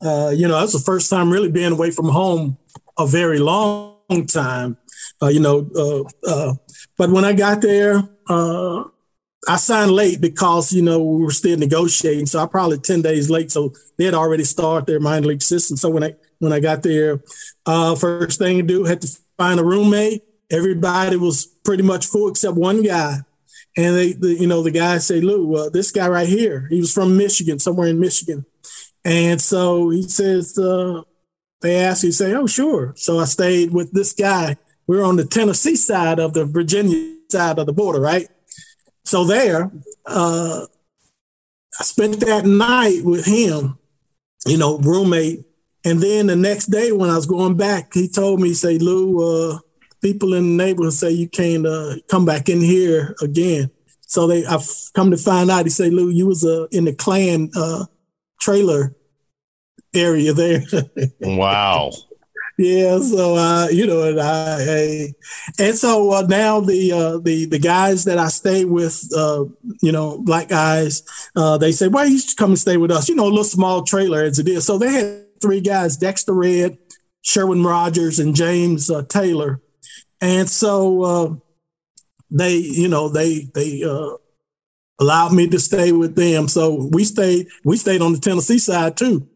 uh, 0.00 0.32
you 0.34 0.46
know, 0.46 0.54
that 0.54 0.62
was 0.62 0.72
the 0.72 0.78
first 0.78 1.10
time 1.10 1.30
really 1.30 1.50
being 1.50 1.72
away 1.72 1.90
from 1.90 2.08
home 2.08 2.56
a 2.96 3.06
very 3.06 3.38
long 3.38 4.26
time. 4.28 4.78
Uh, 5.20 5.26
you 5.28 5.40
know, 5.40 5.68
uh, 5.76 6.28
uh 6.28 6.54
but 6.96 7.10
when 7.10 7.24
I 7.24 7.32
got 7.32 7.60
there, 7.60 8.02
uh, 8.28 8.84
I 9.48 9.56
signed 9.56 9.92
late 9.92 10.20
because 10.20 10.72
you 10.72 10.82
know 10.82 11.02
we 11.02 11.24
were 11.24 11.30
still 11.30 11.58
negotiating, 11.58 12.26
so 12.26 12.40
I 12.40 12.46
probably 12.46 12.78
ten 12.78 13.02
days 13.02 13.30
late. 13.30 13.52
So 13.52 13.72
they 13.96 14.04
had 14.04 14.14
already 14.14 14.44
started 14.44 14.86
their 14.86 15.00
minor 15.00 15.28
league 15.28 15.42
system. 15.42 15.76
So 15.76 15.90
when 15.90 16.02
I 16.02 16.14
when 16.38 16.52
I 16.52 16.60
got 16.60 16.82
there, 16.82 17.20
uh, 17.64 17.94
first 17.94 18.38
thing 18.38 18.56
to 18.58 18.62
do 18.62 18.84
had 18.84 19.02
to 19.02 19.18
find 19.36 19.60
a 19.60 19.64
roommate. 19.64 20.22
Everybody 20.50 21.16
was 21.16 21.46
pretty 21.64 21.82
much 21.82 22.06
full 22.06 22.28
except 22.28 22.56
one 22.56 22.82
guy, 22.82 23.18
and 23.76 23.96
they, 23.96 24.12
the, 24.12 24.34
you 24.34 24.46
know, 24.46 24.62
the 24.62 24.70
guy 24.70 24.98
said, 24.98 25.24
"Lou, 25.24 25.54
uh, 25.56 25.70
this 25.70 25.90
guy 25.90 26.08
right 26.08 26.28
here, 26.28 26.66
he 26.70 26.80
was 26.80 26.92
from 26.92 27.16
Michigan, 27.16 27.58
somewhere 27.58 27.88
in 27.88 28.00
Michigan," 28.00 28.44
and 29.04 29.40
so 29.40 29.90
he 29.90 30.02
says, 30.02 30.56
uh, 30.58 31.02
they 31.62 31.76
asked, 31.76 32.02
he 32.02 32.12
say, 32.12 32.32
"Oh, 32.34 32.46
sure." 32.46 32.94
So 32.96 33.18
I 33.18 33.24
stayed 33.24 33.72
with 33.72 33.92
this 33.92 34.12
guy 34.12 34.56
we 34.86 34.96
were 34.96 35.04
on 35.04 35.16
the 35.16 35.24
Tennessee 35.24 35.76
side 35.76 36.18
of 36.18 36.32
the 36.32 36.44
Virginia 36.44 37.14
side 37.30 37.58
of 37.58 37.66
the 37.66 37.72
border, 37.72 38.00
right? 38.00 38.28
So 39.04 39.24
there, 39.24 39.70
uh, 40.04 40.66
I 41.78 41.84
spent 41.84 42.20
that 42.20 42.46
night 42.46 43.02
with 43.04 43.24
him, 43.24 43.78
you 44.46 44.56
know, 44.56 44.78
roommate. 44.78 45.44
And 45.84 46.00
then 46.00 46.26
the 46.26 46.36
next 46.36 46.66
day 46.66 46.90
when 46.92 47.10
I 47.10 47.16
was 47.16 47.26
going 47.26 47.56
back, 47.56 47.94
he 47.94 48.08
told 48.08 48.40
me, 48.40 48.54
say, 48.54 48.78
Lou, 48.78 49.54
uh, 49.54 49.58
people 50.02 50.34
in 50.34 50.56
the 50.56 50.64
neighborhood 50.64 50.92
say 50.92 51.10
you 51.10 51.28
can't 51.28 51.66
uh, 51.66 51.96
come 52.08 52.24
back 52.24 52.48
in 52.48 52.60
here 52.60 53.14
again. 53.20 53.70
So 54.06 54.26
they, 54.26 54.46
I've 54.46 54.68
come 54.94 55.10
to 55.10 55.16
find 55.16 55.50
out. 55.50 55.64
He 55.64 55.70
said, 55.70 55.92
"Lou, 55.92 56.10
you 56.10 56.26
was 56.26 56.44
uh, 56.44 56.66
in 56.70 56.84
the 56.84 56.94
Klan 56.94 57.50
uh, 57.56 57.86
trailer 58.40 58.94
area 59.94 60.32
there." 60.32 60.62
wow. 61.20 61.90
Yeah, 62.58 62.98
so 63.00 63.36
uh, 63.36 63.68
you 63.70 63.86
know, 63.86 64.02
and 64.04 64.18
I, 64.18 65.12
and 65.58 65.74
so 65.74 66.12
uh, 66.12 66.22
now 66.22 66.60
the 66.60 66.90
uh, 66.90 67.18
the 67.18 67.44
the 67.44 67.58
guys 67.58 68.04
that 68.04 68.16
I 68.16 68.28
stay 68.28 68.64
with, 68.64 69.06
uh, 69.14 69.44
you 69.82 69.92
know, 69.92 70.18
black 70.22 70.48
guys, 70.48 71.02
uh, 71.36 71.58
they 71.58 71.70
say, 71.72 71.88
"Why 71.88 72.04
you 72.04 72.18
should 72.18 72.38
come 72.38 72.52
and 72.52 72.58
stay 72.58 72.78
with 72.78 72.90
us?" 72.90 73.10
You 73.10 73.14
know, 73.14 73.26
a 73.26 73.28
little 73.28 73.44
small 73.44 73.82
trailer 73.82 74.22
as 74.22 74.38
it 74.38 74.48
is. 74.48 74.64
So 74.64 74.78
they 74.78 74.90
had 74.90 75.40
three 75.42 75.60
guys: 75.60 75.98
Dexter 75.98 76.32
Red, 76.32 76.78
Sherwin 77.20 77.62
Rogers, 77.62 78.18
and 78.18 78.34
James 78.34 78.90
uh, 78.90 79.02
Taylor, 79.02 79.60
and 80.22 80.48
so 80.48 81.42
they, 82.30 82.56
you 82.56 82.88
know, 82.88 83.10
they 83.10 83.50
they 83.54 83.82
allowed 84.98 85.34
me 85.34 85.46
to 85.48 85.58
stay 85.58 85.92
with 85.92 86.16
them. 86.16 86.48
So 86.48 86.88
we 86.90 87.04
stayed 87.04 87.48
we 87.64 87.76
stayed 87.76 88.00
on 88.00 88.14
the 88.14 88.18
Tennessee 88.18 88.58
side 88.58 88.96
too. 88.96 89.28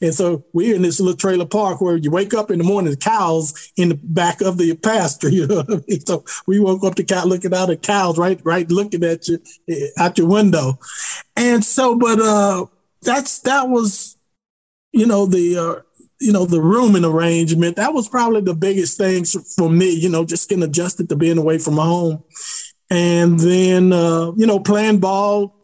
And 0.00 0.14
so 0.14 0.44
we're 0.52 0.74
in 0.74 0.82
this 0.82 1.00
little 1.00 1.16
trailer 1.16 1.46
park 1.46 1.80
where 1.80 1.96
you 1.96 2.10
wake 2.10 2.34
up 2.34 2.50
in 2.50 2.58
the 2.58 2.64
morning, 2.64 2.90
the 2.90 2.96
cows 2.96 3.72
in 3.76 3.90
the 3.90 3.98
back 4.02 4.40
of 4.40 4.58
the 4.58 4.74
pasture. 4.76 5.28
You 5.38 5.46
know 5.46 5.64
I 5.68 5.80
mean? 5.86 6.00
So 6.04 6.24
we 6.46 6.58
woke 6.58 6.84
up 6.84 6.96
the 6.96 7.04
cow 7.04 7.24
looking 7.24 7.54
out 7.54 7.70
at 7.70 7.82
cows, 7.82 8.18
right, 8.18 8.40
right, 8.44 8.68
looking 8.70 9.04
at 9.04 9.28
you 9.28 9.38
eh, 9.68 9.88
out 9.96 10.18
your 10.18 10.26
window. 10.26 10.78
And 11.36 11.64
so, 11.64 11.96
but 11.96 12.20
uh 12.20 12.66
that's 13.02 13.38
that 13.40 13.68
was, 13.68 14.16
you 14.92 15.06
know, 15.06 15.26
the 15.26 15.56
uh 15.56 15.82
you 16.20 16.32
know, 16.32 16.44
the 16.44 16.60
rooming 16.60 17.04
arrangement, 17.04 17.76
that 17.76 17.94
was 17.94 18.08
probably 18.08 18.40
the 18.40 18.54
biggest 18.54 18.98
thing 18.98 19.24
for 19.24 19.70
me, 19.70 19.90
you 19.90 20.08
know, 20.08 20.24
just 20.24 20.48
getting 20.48 20.64
adjusted 20.64 21.08
to 21.08 21.16
being 21.16 21.38
away 21.38 21.58
from 21.58 21.74
home. 21.74 22.24
And 22.90 23.38
then, 23.38 23.92
uh, 23.92 24.32
you 24.36 24.46
know, 24.46 24.58
playing 24.58 24.98
ball. 24.98 25.57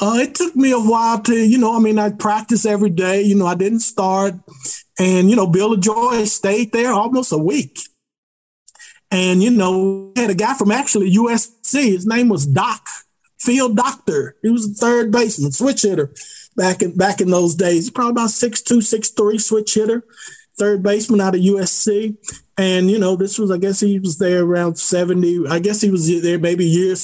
Uh, 0.00 0.16
it 0.20 0.34
took 0.34 0.56
me 0.56 0.72
a 0.72 0.78
while 0.78 1.20
to, 1.20 1.34
you 1.34 1.58
know, 1.58 1.76
I 1.76 1.78
mean, 1.78 1.98
I 1.98 2.10
practice 2.10 2.64
every 2.64 2.90
day. 2.90 3.22
You 3.22 3.34
know, 3.34 3.46
I 3.46 3.54
didn't 3.54 3.80
start. 3.80 4.34
And, 4.98 5.28
you 5.28 5.36
know, 5.36 5.46
Bill 5.46 5.76
Joy 5.76 6.24
stayed 6.24 6.72
there 6.72 6.92
almost 6.92 7.32
a 7.32 7.38
week. 7.38 7.78
And, 9.10 9.42
you 9.42 9.50
know, 9.50 10.12
had 10.16 10.30
a 10.30 10.34
guy 10.34 10.54
from 10.54 10.72
actually 10.72 11.14
USC. 11.14 11.92
His 11.92 12.06
name 12.06 12.30
was 12.30 12.46
Doc, 12.46 12.86
Field 13.38 13.76
Doctor. 13.76 14.36
He 14.42 14.48
was 14.48 14.70
a 14.70 14.74
third 14.74 15.12
baseman, 15.12 15.52
switch 15.52 15.82
hitter 15.82 16.12
back 16.56 16.82
in 16.82 16.96
back 16.96 17.20
in 17.20 17.30
those 17.30 17.54
days. 17.54 17.90
Probably 17.90 18.12
about 18.12 18.30
six 18.30 18.62
two, 18.62 18.80
six 18.80 19.10
three 19.10 19.38
switch 19.38 19.74
hitter, 19.74 20.04
third 20.58 20.82
baseman 20.82 21.20
out 21.20 21.34
of 21.34 21.42
USC. 21.42 22.16
And 22.56 22.90
you 22.90 22.98
know, 22.98 23.16
this 23.16 23.38
was 23.38 23.50
I 23.50 23.58
guess 23.58 23.80
he 23.80 23.98
was 23.98 24.16
there 24.16 24.42
around 24.44 24.76
70. 24.76 25.46
I 25.48 25.58
guess 25.58 25.82
he 25.82 25.90
was 25.90 26.22
there 26.22 26.38
maybe 26.38 26.64
year 26.64 26.96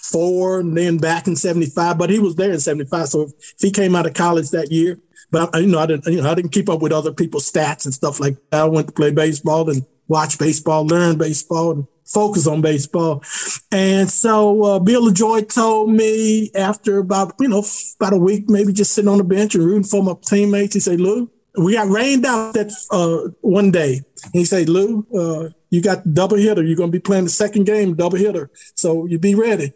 74 0.00 0.60
and 0.60 0.76
then 0.76 0.98
back 0.98 1.26
in 1.26 1.36
75, 1.36 1.98
but 1.98 2.10
he 2.10 2.18
was 2.18 2.36
there 2.36 2.52
in 2.52 2.60
75. 2.60 3.08
So 3.08 3.22
if, 3.22 3.32
he 3.58 3.70
came 3.70 3.94
out 3.94 4.06
of 4.06 4.14
college 4.14 4.50
that 4.50 4.70
year, 4.70 4.98
but 5.30 5.54
you 5.54 5.66
know, 5.66 5.78
I 5.78 5.86
didn't 5.86 6.06
you 6.06 6.22
know, 6.22 6.30
I 6.30 6.34
didn't 6.34 6.52
keep 6.52 6.68
up 6.68 6.80
with 6.80 6.92
other 6.92 7.12
people's 7.12 7.50
stats 7.50 7.84
and 7.84 7.94
stuff 7.94 8.20
like 8.20 8.36
that. 8.50 8.62
I 8.62 8.64
went 8.64 8.88
to 8.88 8.92
play 8.92 9.10
baseball 9.10 9.68
and 9.70 9.84
watch 10.06 10.38
baseball, 10.38 10.86
learn 10.86 11.18
baseball 11.18 11.72
and 11.72 11.86
focus 12.08 12.46
on 12.46 12.62
baseball. 12.62 13.22
And 13.70 14.10
so 14.10 14.62
uh, 14.64 14.78
Bill 14.78 15.10
Lajoie 15.10 15.52
told 15.52 15.90
me 15.90 16.50
after 16.54 16.98
about, 16.98 17.34
you 17.38 17.48
know, 17.48 17.62
about 18.00 18.14
a 18.14 18.18
week, 18.18 18.48
maybe 18.48 18.72
just 18.72 18.92
sitting 18.92 19.08
on 19.08 19.18
the 19.18 19.24
bench 19.24 19.54
and 19.54 19.64
rooting 19.64 19.84
for 19.84 20.02
my 20.02 20.14
teammates, 20.22 20.74
he 20.74 20.80
said, 20.80 21.00
Lou, 21.00 21.30
we 21.58 21.74
got 21.74 21.88
rained 21.88 22.24
out 22.24 22.54
that 22.54 22.72
uh, 22.90 23.30
one 23.40 23.70
day. 23.70 24.00
And 24.24 24.34
he 24.34 24.44
said, 24.44 24.68
Lou, 24.68 25.06
uh, 25.14 25.50
you 25.70 25.82
got 25.82 26.14
double 26.14 26.36
hitter. 26.36 26.62
You're 26.62 26.76
going 26.76 26.90
to 26.90 26.96
be 26.96 27.02
playing 27.02 27.24
the 27.24 27.30
second 27.30 27.64
game, 27.64 27.94
double 27.94 28.18
hitter. 28.18 28.50
So 28.74 29.06
you 29.06 29.18
be 29.18 29.34
ready. 29.34 29.72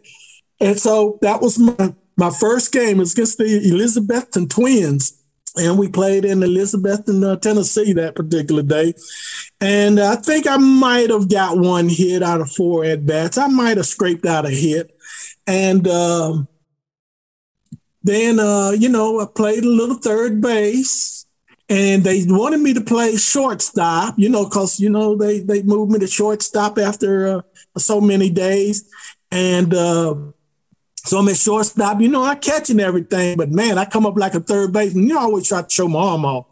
And 0.59 0.79
so 0.79 1.19
that 1.21 1.41
was 1.41 1.59
my, 1.59 1.93
my 2.17 2.29
first 2.29 2.71
game. 2.71 2.97
Was 2.97 3.13
against 3.13 3.37
the 3.37 3.43
Elizabethton 3.43 4.49
Twins 4.49 5.23
and 5.55 5.77
we 5.77 5.87
played 5.87 6.25
in 6.25 6.39
Elizabethton, 6.39 7.23
uh, 7.23 7.35
Tennessee 7.35 7.93
that 7.93 8.15
particular 8.15 8.63
day. 8.63 8.93
And 9.61 9.99
I 9.99 10.15
think 10.15 10.47
I 10.47 10.57
might 10.57 11.09
have 11.09 11.29
got 11.29 11.57
one 11.57 11.89
hit 11.89 12.23
out 12.23 12.41
of 12.41 12.51
four 12.51 12.83
at 12.85 13.05
bats. 13.05 13.37
I 13.37 13.47
might 13.47 13.77
have 13.77 13.85
scraped 13.85 14.25
out 14.25 14.47
a 14.47 14.49
hit. 14.49 14.91
And 15.45 15.87
uh, 15.87 16.43
then, 18.01 18.39
uh, 18.39 18.71
you 18.71 18.89
know, 18.89 19.19
I 19.19 19.25
played 19.33 19.63
a 19.63 19.69
little 19.69 19.97
third 19.97 20.41
base. 20.41 21.22
And 21.69 22.03
they 22.03 22.23
wanted 22.27 22.59
me 22.59 22.73
to 22.73 22.81
play 22.81 23.15
shortstop, 23.15 24.15
you 24.17 24.29
know, 24.29 24.43
because, 24.43 24.79
you 24.79 24.89
know, 24.89 25.15
they, 25.15 25.39
they 25.39 25.63
moved 25.63 25.91
me 25.91 25.99
to 25.99 26.07
shortstop 26.07 26.77
after 26.77 27.27
uh, 27.27 27.41
so 27.77 28.01
many 28.01 28.29
days. 28.29 28.89
And, 29.31 29.73
uh, 29.73 30.15
so 31.05 31.19
I'm 31.19 31.27
at 31.27 31.35
shortstop. 31.35 31.99
You 31.99 32.07
know, 32.07 32.23
I 32.23 32.35
catching 32.35 32.79
everything, 32.79 33.35
but 33.37 33.49
man, 33.49 33.77
I 33.77 33.85
come 33.85 34.05
up 34.05 34.17
like 34.17 34.35
a 34.35 34.39
third 34.39 34.71
baseman. 34.71 35.07
You 35.07 35.15
know, 35.15 35.19
I 35.19 35.23
always 35.23 35.47
try 35.47 35.61
to 35.61 35.69
show 35.69 35.87
my 35.87 35.99
arm 35.99 36.25
off. 36.25 36.45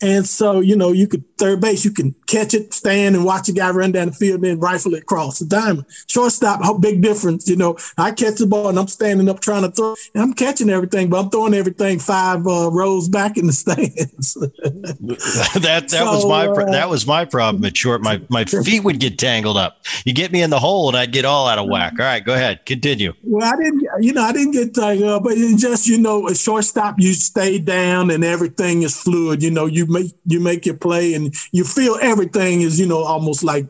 And 0.00 0.26
so, 0.26 0.60
you 0.60 0.76
know, 0.76 0.92
you 0.92 1.06
could 1.06 1.24
third 1.38 1.60
base, 1.60 1.84
you 1.84 1.92
can 1.92 2.14
catch 2.26 2.54
it, 2.54 2.72
stand 2.72 3.16
and 3.16 3.24
watch 3.24 3.48
a 3.48 3.52
guy 3.52 3.70
run 3.70 3.92
down 3.92 4.08
the 4.08 4.12
field, 4.12 4.36
and 4.36 4.44
then 4.44 4.60
rifle 4.60 4.94
it 4.94 5.02
across 5.02 5.38
the 5.38 5.46
diamond. 5.46 5.86
Shortstop, 6.06 6.62
how 6.62 6.78
big 6.78 7.02
difference, 7.02 7.48
you 7.48 7.56
know. 7.56 7.76
I 7.98 8.12
catch 8.12 8.36
the 8.36 8.46
ball 8.46 8.68
and 8.68 8.78
I'm 8.78 8.88
standing 8.88 9.28
up 9.28 9.40
trying 9.40 9.62
to 9.62 9.70
throw, 9.70 9.94
and 10.14 10.22
I'm 10.22 10.34
catching 10.34 10.70
everything, 10.70 11.10
but 11.10 11.20
I'm 11.20 11.30
throwing 11.30 11.54
everything 11.54 11.98
five 11.98 12.46
uh, 12.46 12.70
rows 12.70 13.08
back 13.08 13.36
in 13.36 13.46
the 13.46 13.52
stands. 13.62 14.34
that 14.34 15.62
that 15.62 15.90
so, 15.90 16.04
was 16.04 16.26
my 16.26 16.46
uh, 16.46 16.70
that 16.70 16.88
was 16.88 17.06
my 17.06 17.24
problem 17.24 17.64
at 17.64 17.76
short. 17.76 18.02
My 18.02 18.20
my 18.28 18.44
feet 18.64 18.84
would 18.84 19.00
get 19.00 19.18
tangled 19.18 19.56
up. 19.56 19.84
You 20.04 20.12
get 20.12 20.32
me 20.32 20.42
in 20.42 20.50
the 20.50 20.58
hole 20.58 20.88
and 20.88 20.96
I'd 20.96 21.12
get 21.12 21.24
all 21.24 21.46
out 21.46 21.58
of 21.58 21.68
whack. 21.68 21.94
All 21.98 22.06
right, 22.06 22.24
go 22.24 22.34
ahead, 22.34 22.64
continue. 22.66 23.14
Well, 23.22 23.52
I 23.52 23.56
didn't 23.56 23.82
you 24.00 24.12
know, 24.12 24.22
I 24.22 24.32
didn't 24.32 24.52
get 24.52 24.74
tied 24.74 25.02
up, 25.02 25.24
but 25.24 25.34
it's 25.36 25.60
just, 25.60 25.86
you 25.86 25.98
know, 25.98 26.28
a 26.28 26.34
shortstop, 26.34 26.96
you 26.98 27.12
stay 27.12 27.58
down 27.58 28.10
and 28.10 28.24
everything 28.24 28.82
is 28.82 29.00
fluid. 29.00 29.42
You 29.42 29.50
know, 29.52 29.66
you 29.66 29.86
make 29.86 30.12
you 30.26 30.40
make 30.40 30.66
your 30.66 30.76
play 30.76 31.14
and 31.14 31.34
you 31.52 31.64
feel 31.64 31.98
everything 32.00 32.62
is, 32.62 32.80
you 32.80 32.86
know, 32.86 33.02
almost 33.02 33.44
like, 33.44 33.66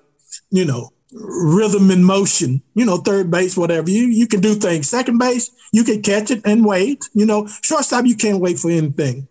you 0.50 0.64
know, 0.64 0.90
rhythm 1.12 1.90
and 1.90 2.06
motion. 2.06 2.62
You 2.74 2.84
know, 2.84 2.98
third 2.98 3.30
base, 3.30 3.56
whatever. 3.56 3.90
You 3.90 4.06
you 4.06 4.26
can 4.26 4.40
do 4.40 4.54
things. 4.54 4.88
Second 4.88 5.18
base, 5.18 5.50
you 5.72 5.84
can 5.84 6.02
catch 6.02 6.30
it 6.30 6.42
and 6.44 6.64
wait. 6.64 7.04
You 7.14 7.26
know, 7.26 7.46
shortstop, 7.62 8.06
you 8.06 8.16
can't 8.16 8.40
wait 8.40 8.58
for 8.58 8.70
anything. 8.70 9.28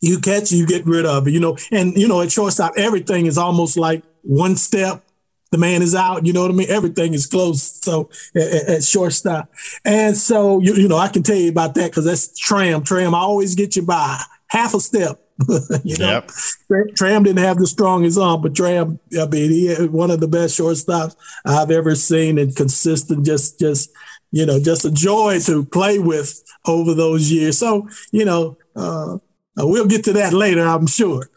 You 0.00 0.18
catch, 0.20 0.50
you 0.52 0.66
get 0.66 0.86
rid 0.86 1.04
of 1.04 1.26
it. 1.26 1.32
You 1.32 1.40
know, 1.40 1.56
and 1.72 1.94
you 1.96 2.08
know, 2.08 2.20
at 2.20 2.32
shortstop, 2.32 2.74
everything 2.76 3.26
is 3.26 3.38
almost 3.38 3.76
like 3.76 4.02
one 4.22 4.56
step 4.56 5.02
the 5.50 5.58
man 5.58 5.82
is 5.82 5.94
out. 5.94 6.26
You 6.26 6.32
know 6.32 6.42
what 6.42 6.50
I 6.50 6.54
mean? 6.54 6.70
Everything 6.70 7.14
is 7.14 7.26
close. 7.26 7.62
So 7.82 8.10
at, 8.34 8.68
at 8.68 8.84
shortstop. 8.84 9.52
And 9.84 10.16
so, 10.16 10.60
you, 10.60 10.74
you 10.74 10.88
know, 10.88 10.96
I 10.96 11.08
can 11.08 11.22
tell 11.22 11.36
you 11.36 11.50
about 11.50 11.74
that 11.74 11.90
because 11.90 12.04
that's 12.04 12.38
Tram. 12.38 12.84
Tram, 12.84 13.14
I 13.14 13.18
always 13.18 13.54
get 13.54 13.76
you 13.76 13.82
by 13.82 14.20
half 14.48 14.74
a 14.74 14.80
step. 14.80 15.20
you 15.84 15.96
know, 15.98 16.22
yep. 16.70 16.94
Tram 16.94 17.22
didn't 17.22 17.42
have 17.42 17.58
the 17.58 17.66
strongest 17.66 18.18
arm, 18.18 18.42
but 18.42 18.54
Tram, 18.54 18.98
I 19.18 19.26
mean, 19.26 19.50
he 19.50 19.66
had 19.66 19.90
one 19.90 20.10
of 20.10 20.20
the 20.20 20.28
best 20.28 20.58
shortstops 20.58 21.16
I've 21.44 21.70
ever 21.70 21.94
seen 21.94 22.38
and 22.38 22.54
consistent, 22.54 23.24
just, 23.24 23.58
just, 23.58 23.90
you 24.30 24.46
know, 24.46 24.60
just 24.60 24.84
a 24.84 24.90
joy 24.90 25.40
to 25.40 25.64
play 25.64 25.98
with 25.98 26.42
over 26.66 26.94
those 26.94 27.30
years. 27.30 27.58
So, 27.58 27.88
you 28.12 28.24
know, 28.24 28.58
uh, 28.76 29.18
we'll 29.56 29.86
get 29.86 30.04
to 30.04 30.12
that 30.14 30.32
later, 30.32 30.62
I'm 30.62 30.86
sure. 30.86 31.30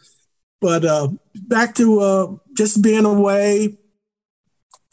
But 0.60 0.84
uh, 0.84 1.08
back 1.34 1.74
to 1.76 2.00
uh, 2.00 2.34
just 2.54 2.82
being 2.82 3.04
away, 3.04 3.78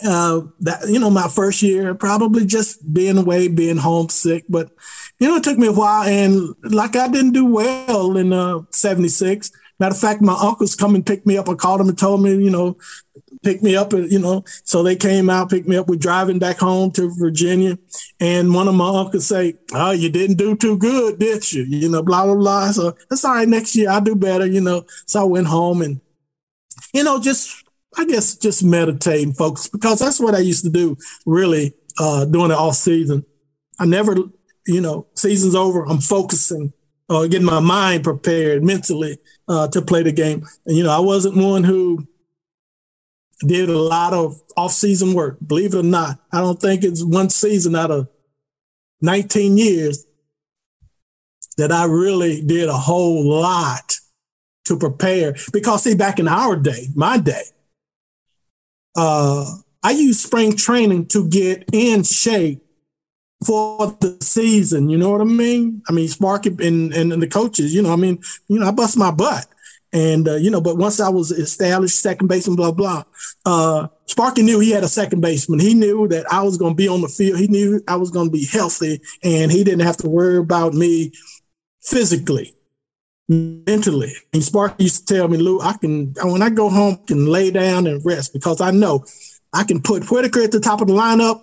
uh, 0.04 0.42
that 0.60 0.88
you 0.90 1.00
know 1.00 1.10
my 1.10 1.28
first 1.28 1.62
year 1.62 1.94
probably 1.94 2.46
just 2.46 2.92
being 2.92 3.20
away 3.20 3.48
being 3.48 3.78
homesick 3.78 4.44
but 4.50 4.72
you 5.22 5.28
know 5.28 5.36
it 5.36 5.44
took 5.44 5.58
me 5.58 5.68
a 5.68 5.72
while 5.72 6.04
and 6.04 6.56
like 6.64 6.96
i 6.96 7.08
didn't 7.08 7.32
do 7.32 7.46
well 7.46 8.18
in 8.18 8.34
uh 8.34 8.60
76 8.72 9.52
matter 9.80 9.94
of 9.94 10.00
fact 10.00 10.22
my 10.22 10.38
uncles 10.42 10.76
come 10.76 10.96
and 10.96 11.06
picked 11.06 11.26
me 11.26 11.38
up 11.38 11.48
i 11.48 11.54
called 11.54 11.80
them 11.80 11.90
and 11.90 11.98
told 11.98 12.22
me 12.22 12.32
you 12.32 12.50
know 12.50 12.76
pick 13.44 13.62
me 13.64 13.76
up 13.76 13.94
And, 13.94 14.12
you 14.12 14.20
know 14.20 14.44
so 14.64 14.84
they 14.84 14.96
came 14.96 15.30
out 15.30 15.50
picked 15.50 15.68
me 15.68 15.78
up. 15.78 15.88
We're 15.88 15.96
driving 15.96 16.40
back 16.40 16.58
home 16.58 16.92
to 16.92 17.14
virginia 17.18 17.78
and 18.20 18.54
one 18.54 18.68
of 18.68 18.76
my 18.76 19.00
uncles 19.00 19.28
say 19.28 19.54
oh 19.74 19.92
you 19.92 20.10
didn't 20.10 20.38
do 20.38 20.56
too 20.56 20.78
good 20.78 21.20
did 21.20 21.52
you? 21.52 21.64
You 21.64 21.90
know 21.90 22.04
blah 22.04 22.26
blah 22.26 22.36
blah. 22.36 22.72
So 22.72 22.96
that's 23.10 23.24
all 23.24 23.36
right 23.36 23.48
next 23.48 23.76
year 23.76 23.90
i'll 23.90 24.02
do 24.02 24.16
better 24.16 24.46
you 24.46 24.62
know. 24.62 24.86
So 25.06 25.22
i 25.22 25.24
went 25.24 25.48
home 25.48 25.82
and 25.82 26.02
you 26.94 27.04
know 27.04 27.20
just 27.20 27.64
I 27.98 28.06
guess 28.06 28.36
just 28.36 28.64
meditate 28.64 29.24
and 29.24 29.36
focus 29.36 29.68
because 29.68 30.00
that's 30.00 30.20
what 30.20 30.34
I 30.34 30.40
used 30.40 30.64
to 30.64 30.70
do 30.70 30.96
really 31.26 31.74
uh, 32.00 32.26
during 32.26 32.50
the 32.50 32.58
off 32.58 32.76
season. 32.76 33.26
I 33.80 33.86
never, 33.86 34.16
you 34.68 34.82
know, 34.82 35.08
season's 35.16 35.56
over. 35.56 35.86
I'm 35.86 36.00
focusing, 36.00 36.74
uh, 37.10 37.28
getting 37.28 37.46
my 37.46 37.60
mind 37.60 38.04
prepared 38.04 38.64
mentally 38.64 39.18
uh, 39.48 39.68
to 39.70 39.82
play 39.82 40.04
the 40.04 40.12
game. 40.12 40.46
And 40.66 40.78
you 40.78 40.84
know, 40.84 40.92
I 40.92 41.00
wasn't 41.00 41.38
one 41.38 41.64
who 41.64 42.08
did 43.46 43.70
a 43.70 43.78
lot 43.78 44.14
of 44.14 44.40
off-season 44.56 45.14
work. 45.14 45.38
Believe 45.46 45.74
it 45.74 45.80
or 45.80 45.84
not, 45.84 46.20
I 46.32 46.40
don't 46.42 46.62
think 46.62 46.84
it's 46.84 47.04
one 47.04 47.30
season 47.30 47.76
out 47.76 47.92
of 47.92 48.08
19 49.02 49.58
years 49.58 50.06
that 51.58 51.72
I 51.72 51.86
really 51.86 52.42
did 52.42 52.70
a 52.70 52.78
whole 52.78 53.28
lot 53.28 53.96
to 54.66 54.78
prepare. 54.78 55.36
Because 55.52 55.84
see, 55.84 55.96
back 55.96 56.20
in 56.20 56.28
our 56.28 56.56
day, 56.56 56.88
my 56.96 57.18
day, 57.18 57.44
uh, 58.96 59.46
I 59.84 59.92
used 59.92 60.22
spring 60.22 60.56
training 60.56 61.08
to 61.08 61.28
get 61.28 61.66
in 61.74 62.04
shape 62.04 62.64
for 63.46 63.96
the 64.00 64.18
season. 64.22 64.90
You 64.90 64.98
know 64.98 65.10
what 65.10 65.22
I 65.22 65.26
mean? 65.26 65.82
I 65.90 65.94
mean, 65.94 66.08
Sparky 66.08 66.50
and, 66.50 66.94
and, 66.94 67.14
and 67.14 67.22
the 67.22 67.28
coaches, 67.28 67.74
you 67.74 67.82
know, 67.82 67.92
I 67.92 67.96
mean, 67.96 68.20
you 68.48 68.60
know, 68.60 68.68
I 68.68 68.72
bust 68.72 68.98
my 68.98 69.12
butt. 69.12 69.48
And, 69.94 70.28
uh, 70.28 70.36
you 70.36 70.50
know, 70.50 70.62
but 70.62 70.78
once 70.78 71.02
I 71.02 71.10
was 71.10 71.32
established 71.32 72.00
second 72.00 72.28
baseman, 72.28 72.56
blah, 72.56 72.72
blah, 72.72 73.04
uh, 73.46 73.88
Sparky 74.06 74.42
knew 74.42 74.60
he 74.60 74.72
had 74.72 74.84
a 74.84 74.90
second 74.90 75.22
baseman. 75.22 75.60
He 75.60 75.74
knew 75.74 76.08
that 76.08 76.32
I 76.32 76.44
was 76.44 76.58
going 76.58 76.74
to 76.74 76.78
be 76.78 76.88
on 76.88 77.02
the 77.02 77.10
field. 77.10 77.40
He 77.40 77.48
knew 77.48 77.82
I 77.88 77.98
was 77.98 78.10
going 78.10 78.28
to 78.28 78.32
be 78.32 78.46
healthy 78.46 79.02
and 79.24 79.52
he 79.52 79.64
didn't 79.64 79.86
have 79.86 79.98
to 79.98 80.10
worry 80.10 80.38
about 80.38 80.74
me 80.74 81.12
physically, 81.82 82.54
mentally. 83.28 84.14
And 84.32 84.44
Sparky 84.44 84.84
used 84.84 85.08
to 85.08 85.14
tell 85.14 85.28
me, 85.28 85.38
Lou, 85.38 85.60
I 85.60 85.74
can, 85.74 86.14
when 86.24 86.42
I 86.42 86.50
go 86.50 86.70
home, 86.70 87.00
I 87.02 87.06
can 87.08 87.26
lay 87.26 87.52
down 87.52 87.88
and 87.88 88.06
rest 88.06 88.32
because 88.32 88.62
I 88.62 88.72
know 88.72 89.04
I 89.52 89.64
can 89.64 89.82
put 89.82 90.10
Whitaker 90.10 90.44
at 90.44 90.52
the 90.52 90.62
top 90.62 90.80
of 90.80 90.88
the 90.88 90.94
lineup 90.94 91.42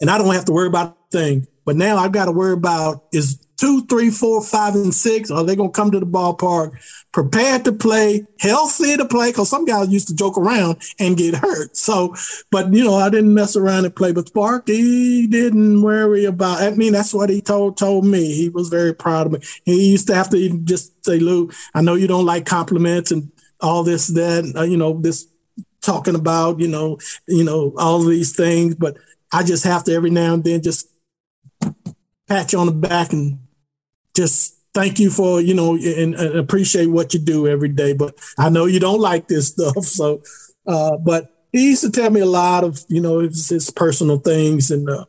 and 0.00 0.10
I 0.10 0.18
don't 0.18 0.34
have 0.34 0.44
to 0.46 0.52
worry 0.52 0.68
about 0.68 0.97
thing. 1.10 1.46
But 1.64 1.76
now 1.76 1.96
I've 1.98 2.12
got 2.12 2.26
to 2.26 2.32
worry 2.32 2.54
about 2.54 3.04
is 3.12 3.38
two, 3.58 3.84
three, 3.86 4.08
four, 4.08 4.42
five, 4.42 4.74
and 4.74 4.94
six. 4.94 5.30
Are 5.30 5.44
they 5.44 5.56
going 5.56 5.70
to 5.70 5.76
come 5.76 5.90
to 5.90 6.00
the 6.00 6.06
ballpark 6.06 6.72
prepared 7.12 7.64
to 7.64 7.72
play, 7.72 8.26
healthy 8.40 8.96
to 8.96 9.04
play? 9.04 9.30
Because 9.30 9.50
some 9.50 9.64
guys 9.64 9.88
used 9.90 10.08
to 10.08 10.14
joke 10.14 10.38
around 10.38 10.80
and 10.98 11.16
get 11.16 11.34
hurt. 11.34 11.76
So, 11.76 12.14
but 12.50 12.72
you 12.72 12.84
know, 12.84 12.94
I 12.94 13.10
didn't 13.10 13.34
mess 13.34 13.56
around 13.56 13.84
and 13.84 13.94
play. 13.94 14.12
But 14.12 14.28
Sparky 14.28 15.26
didn't 15.26 15.82
worry 15.82 16.24
about. 16.24 16.62
I 16.62 16.70
mean, 16.70 16.92
that's 16.92 17.12
what 17.12 17.28
he 17.28 17.42
told 17.42 17.76
told 17.76 18.06
me. 18.06 18.32
He 18.34 18.48
was 18.48 18.68
very 18.68 18.94
proud 18.94 19.26
of 19.26 19.32
me. 19.32 19.40
He 19.64 19.90
used 19.90 20.06
to 20.06 20.14
have 20.14 20.30
to 20.30 20.36
even 20.36 20.64
just 20.64 21.04
say, 21.04 21.18
"Lou, 21.18 21.50
I 21.74 21.82
know 21.82 21.96
you 21.96 22.06
don't 22.06 22.26
like 22.26 22.46
compliments 22.46 23.10
and 23.10 23.30
all 23.60 23.82
this, 23.82 24.06
that, 24.08 24.52
uh, 24.56 24.62
you 24.62 24.76
know, 24.76 24.98
this." 24.98 25.26
talking 25.80 26.16
about 26.16 26.58
you 26.58 26.66
know 26.66 26.98
you 27.28 27.44
know 27.44 27.72
all 27.78 28.00
these 28.00 28.34
things 28.34 28.74
but 28.74 28.96
i 29.32 29.44
just 29.44 29.62
have 29.62 29.84
to 29.84 29.92
every 29.92 30.10
now 30.10 30.34
and 30.34 30.42
then 30.42 30.60
just 30.60 30.88
pat 32.28 32.52
you 32.52 32.58
on 32.58 32.66
the 32.66 32.72
back 32.72 33.12
and 33.12 33.38
just 34.14 34.56
thank 34.74 34.98
you 34.98 35.10
for 35.10 35.40
you 35.40 35.54
know 35.54 35.74
and, 35.74 36.14
and, 36.14 36.38
appreciate 36.38 36.86
what 36.86 37.14
you 37.14 37.20
do 37.20 37.46
every 37.48 37.68
day 37.68 37.92
but 37.92 38.14
i 38.38 38.48
know 38.48 38.66
you 38.66 38.80
don't 38.80 39.00
like 39.00 39.28
this 39.28 39.48
stuff 39.48 39.76
so 39.84 40.22
uh, 40.66 40.96
but 40.98 41.34
he 41.52 41.70
used 41.70 41.82
to 41.82 41.90
tell 41.90 42.10
me 42.10 42.20
a 42.20 42.26
lot 42.26 42.64
of 42.64 42.84
you 42.88 43.00
know 43.00 43.20
his, 43.20 43.48
his 43.48 43.70
personal 43.70 44.18
things 44.18 44.70
and 44.70 44.88
uh, 44.88 45.04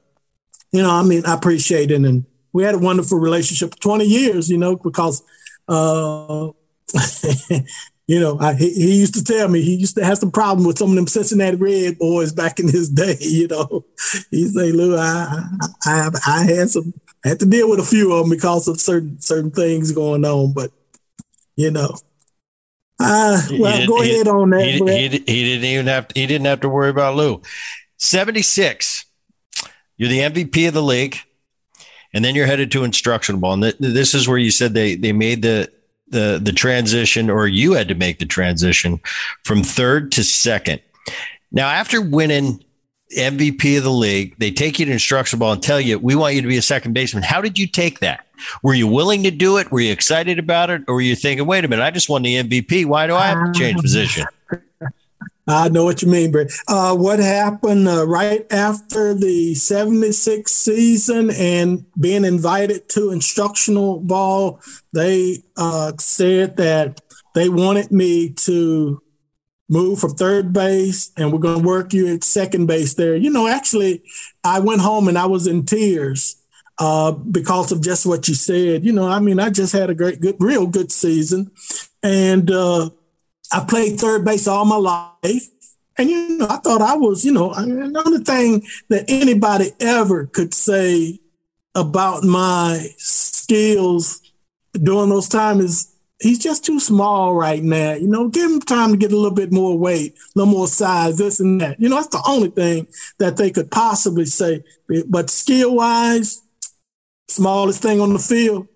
you 0.72 0.82
know 0.82 0.92
i 0.92 1.04
mean 1.04 1.26
i 1.26 1.34
appreciate 1.34 1.92
it 1.92 2.02
and 2.02 2.26
we 2.54 2.64
had 2.64 2.76
a 2.76 2.80
wonderful 2.80 3.20
relationship 3.20 3.72
for 3.72 3.82
20 3.82 4.06
years 4.06 4.50
you 4.50 4.58
know 4.58 4.76
because 4.76 5.24
uh, 5.68 6.50
you 8.10 8.20
know, 8.20 8.40
I, 8.40 8.56
he, 8.56 8.74
he, 8.74 9.00
used 9.00 9.14
to 9.14 9.24
tell 9.24 9.48
me 9.48 9.62
he 9.62 9.76
used 9.76 9.96
to 9.96 10.04
have 10.04 10.18
some 10.18 10.32
problem 10.32 10.66
with 10.66 10.80
some 10.80 10.90
of 10.90 10.96
them 10.96 11.06
Cincinnati 11.06 11.58
Red 11.58 12.00
boys 12.00 12.34
back 12.34 12.60
in 12.60 12.68
his 12.68 12.90
day. 13.04 13.18
You 13.20 13.48
know, 13.48 13.86
he 14.32 14.48
say, 14.48 14.72
"Lou, 14.72 14.98
I, 14.98 15.44
I, 15.86 16.10
I 16.26 16.44
had 16.44 16.72
some, 16.72 16.92
I 17.26 17.30
had 17.30 17.40
to 17.40 17.46
deal 17.46 17.70
with 17.70 17.80
a 17.80 17.86
few 17.86 18.14
of 18.14 18.24
them 18.24 18.30
because 18.30 18.68
of 18.68 18.80
certain 18.80 19.20
certain 19.20 19.52
things 19.52 19.92
going 19.92 20.26
on." 20.26 20.54
But 20.54 20.72
you 21.56 21.72
know, 21.72 21.96
uh, 23.00 23.42
well, 23.52 23.88
go 23.88 24.02
ahead 24.02 24.28
on 24.28 24.50
that. 24.52 24.66
He, 24.66 24.80
he, 24.80 25.08
he, 25.08 25.44
didn't 25.46 25.66
even 25.66 25.88
have 25.88 26.08
to, 26.10 26.20
he 26.20 26.28
didn't 26.28 26.48
have 26.48 26.62
to 26.62 26.70
worry 26.70 26.90
about 26.90 27.16
Lou. 27.16 27.42
Seventy 27.98 28.42
six, 28.42 29.06
you're 29.98 30.10
the 30.10 30.20
MVP 30.20 30.68
of 30.68 30.74
the 30.74 30.84
league, 30.84 31.18
and 32.14 32.24
then 32.24 32.36
you're 32.36 32.46
headed 32.46 32.72
to 32.72 32.84
instructional 32.84 33.40
ball. 33.40 33.54
And 33.54 33.64
th- 33.64 33.76
this 33.80 34.14
is 34.14 34.28
where 34.28 34.38
you 34.38 34.52
said 34.52 34.74
they 34.74 34.96
they 34.96 35.14
made 35.14 35.42
the 35.42 35.72
the 36.10 36.40
the 36.44 36.52
transition, 36.52 37.30
or 37.30 37.48
you 37.48 37.74
had 37.74 37.88
to 37.88 37.96
make 37.96 38.20
the 38.20 38.26
transition 38.26 39.00
from 39.44 39.64
third 39.64 40.12
to 40.14 40.24
second. 40.24 40.82
Now, 41.52 41.70
after 41.70 42.02
winning 42.02 42.64
MVP 43.16 43.78
of 43.78 43.84
the 43.84 43.92
league, 43.92 44.36
they 44.38 44.52
take 44.52 44.80
you 44.80 44.86
to 44.86 44.92
instructional 44.92 45.40
ball 45.40 45.54
and 45.54 45.64
tell 45.64 45.82
you, 45.82 45.98
we 45.98 46.16
want 46.16 46.36
you 46.36 46.42
to 46.42 46.48
be 46.48 46.58
a 46.58 46.62
second 46.62 46.94
baseman. 46.94 47.24
How 47.24 47.42
did 47.42 47.58
you 47.58 47.68
take 47.68 48.00
that? 48.00 48.26
Were 48.62 48.74
you 48.74 48.88
willing 48.88 49.24
to 49.24 49.32
do 49.32 49.58
it? 49.58 49.72
Were 49.72 49.80
you 49.80 49.92
excited 49.92 50.40
about 50.40 50.70
it? 50.70 50.84
Or 50.88 50.96
were 50.96 51.02
you 51.02 51.16
thinking, 51.16 51.46
wait 51.46 51.66
a 51.66 51.68
minute, 51.68 51.84
I 51.84 51.92
just 51.92 52.10
won 52.10 52.22
the 52.22 52.36
MVP. 52.36 52.86
Why 52.86 53.08
do 53.08 53.16
I 53.16 53.28
have 53.28 53.52
to 53.52 53.60
change 53.60 53.82
position? 53.82 54.26
I 55.48 55.68
know 55.70 55.84
what 55.84 56.04
you 56.04 56.08
mean, 56.08 56.32
Bret. 56.32 56.52
Uh, 56.68 56.96
what 56.96 57.18
happened 57.18 57.88
uh, 57.88 58.06
right 58.08 58.46
after 58.52 59.16
the 59.16 59.56
76 59.56 60.52
season 60.52 61.32
and 61.32 61.86
being 62.00 62.24
invited 62.24 62.88
to 62.90 63.10
instructional 63.10 64.00
ball, 64.00 64.62
they 64.94 65.44
uh, 65.58 65.94
said 65.98 66.58
that 66.58 67.02
they 67.34 67.50
wanted 67.50 67.92
me 67.92 68.30
to 68.30 69.02
move 69.70 70.00
from 70.00 70.16
third 70.16 70.52
base 70.52 71.12
and 71.16 71.32
we're 71.32 71.40
going 71.40 71.62
to 71.62 71.68
work 71.68 71.94
you 71.94 72.14
at 72.14 72.24
second 72.24 72.66
base 72.66 72.96
there. 72.96 73.16
You 73.16 73.30
know, 73.30 73.48
actually, 73.48 74.04
I 74.44 74.60
went 74.60 74.82
home 74.82 75.08
and 75.08 75.18
I 75.18 75.28
was 75.28 75.48
in 75.48 75.66
tears 75.66 76.36
uh, 76.80 77.12
because 77.12 77.72
of 77.72 77.82
just 77.82 78.06
what 78.06 78.28
you 78.28 78.34
said. 78.34 78.84
You 78.84 78.92
know, 78.92 79.08
I 79.08 79.20
mean, 79.20 79.40
I 79.40 79.50
just 79.50 79.74
had 79.74 79.90
a 79.90 79.96
great, 79.96 80.20
good, 80.20 80.36
real 80.40 80.66
good 80.66 80.92
season. 80.92 81.52
And, 82.02 82.50
uh, 82.50 82.90
I 83.52 83.66
played 83.66 84.00
third 84.00 84.26
base 84.26 84.48
all 84.48 84.66
my 84.66 84.76
life. 84.76 85.48
And, 85.98 86.10
you 86.10 86.38
know, 86.38 86.48
I 86.50 86.58
thought 86.58 86.82
I 86.82 86.96
was, 86.96 87.26
you 87.26 87.32
know, 87.32 87.52
another 87.52 88.20
thing 88.20 88.64
that 88.90 89.06
anybody 89.08 89.72
ever 89.80 90.28
could 90.28 90.54
say 90.54 91.20
about 91.76 92.24
my 92.24 92.88
skills 92.98 94.22
during 94.74 95.10
those 95.10 95.28
times 95.28 95.64
is 95.64 95.96
he's 96.20 96.40
just 96.40 96.66
too 96.66 96.80
small 96.80 97.34
right 97.34 97.64
now. 97.64 97.94
You 97.94 98.08
know, 98.08 98.28
give 98.28 98.50
him 98.50 98.60
time 98.60 98.92
to 98.92 98.98
get 98.98 99.12
a 99.12 99.16
little 99.16 99.36
bit 99.36 99.52
more 99.52 99.78
weight, 99.78 100.14
a 100.14 100.40
little 100.40 100.54
more 100.54 100.68
size, 100.68 101.18
this 101.18 101.40
and 101.40 101.60
that. 101.62 101.80
You 101.80 101.90
know, 101.90 101.96
that's 101.96 102.08
the 102.08 102.24
only 102.28 102.50
thing 102.50 102.88
that 103.20 103.38
they 103.38 103.52
could 103.52 103.72
possibly 103.72 104.26
say. 104.26 104.64
But 105.08 105.30
skill 105.30 105.76
wise, 105.76 106.42
smallest 107.28 107.82
thing 107.82 108.02
on 108.02 108.14
the 108.14 108.20
field, 108.20 108.68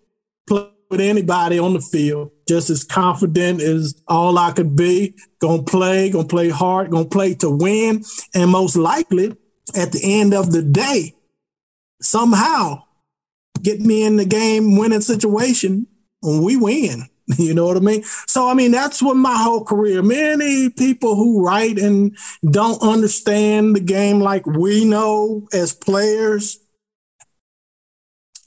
play 0.48 0.70
with 0.90 1.02
anybody 1.02 1.58
on 1.58 1.74
the 1.74 1.82
field 1.82 2.32
just 2.48 2.70
as 2.70 2.84
confident 2.84 3.62
as 3.62 4.02
all 4.08 4.38
I 4.38 4.52
could 4.52 4.76
be. 4.76 5.16
Gonna 5.40 5.64
play, 5.64 6.10
gonna 6.10 6.28
play 6.28 6.50
hard, 6.50 6.92
gonna 6.92 7.06
play 7.06 7.34
to 7.36 7.50
win. 7.50 8.04
And 8.34 8.52
most 8.52 8.76
likely 8.76 9.36
at 9.76 9.92
the 9.92 10.02
end 10.04 10.34
of 10.34 10.52
the 10.52 10.62
day, 10.62 11.16
somehow 12.02 12.84
get 13.62 13.80
me 13.80 14.04
in 14.04 14.18
the 14.18 14.26
game 14.26 14.78
winning 14.78 15.02
situation 15.02 15.88
and 16.22 16.44
we 16.44 16.58
win. 16.58 17.08
You 17.38 17.54
know 17.54 17.66
what 17.68 17.78
I 17.78 17.80
mean? 17.80 18.04
So, 18.28 18.50
I 18.50 18.54
mean, 18.54 18.72
that's 18.72 19.02
what 19.02 19.16
my 19.16 19.38
whole 19.38 19.64
career, 19.64 20.02
many 20.02 20.70
people 20.70 21.16
who 21.16 21.46
write 21.46 21.80
and 21.80 22.18
don't 22.50 22.82
understand 22.82 23.76
the 23.76 23.80
game 23.80 24.20
like 24.20 24.46
we 24.46 24.84
know 24.84 25.48
as 25.54 25.74
players, 25.74 26.60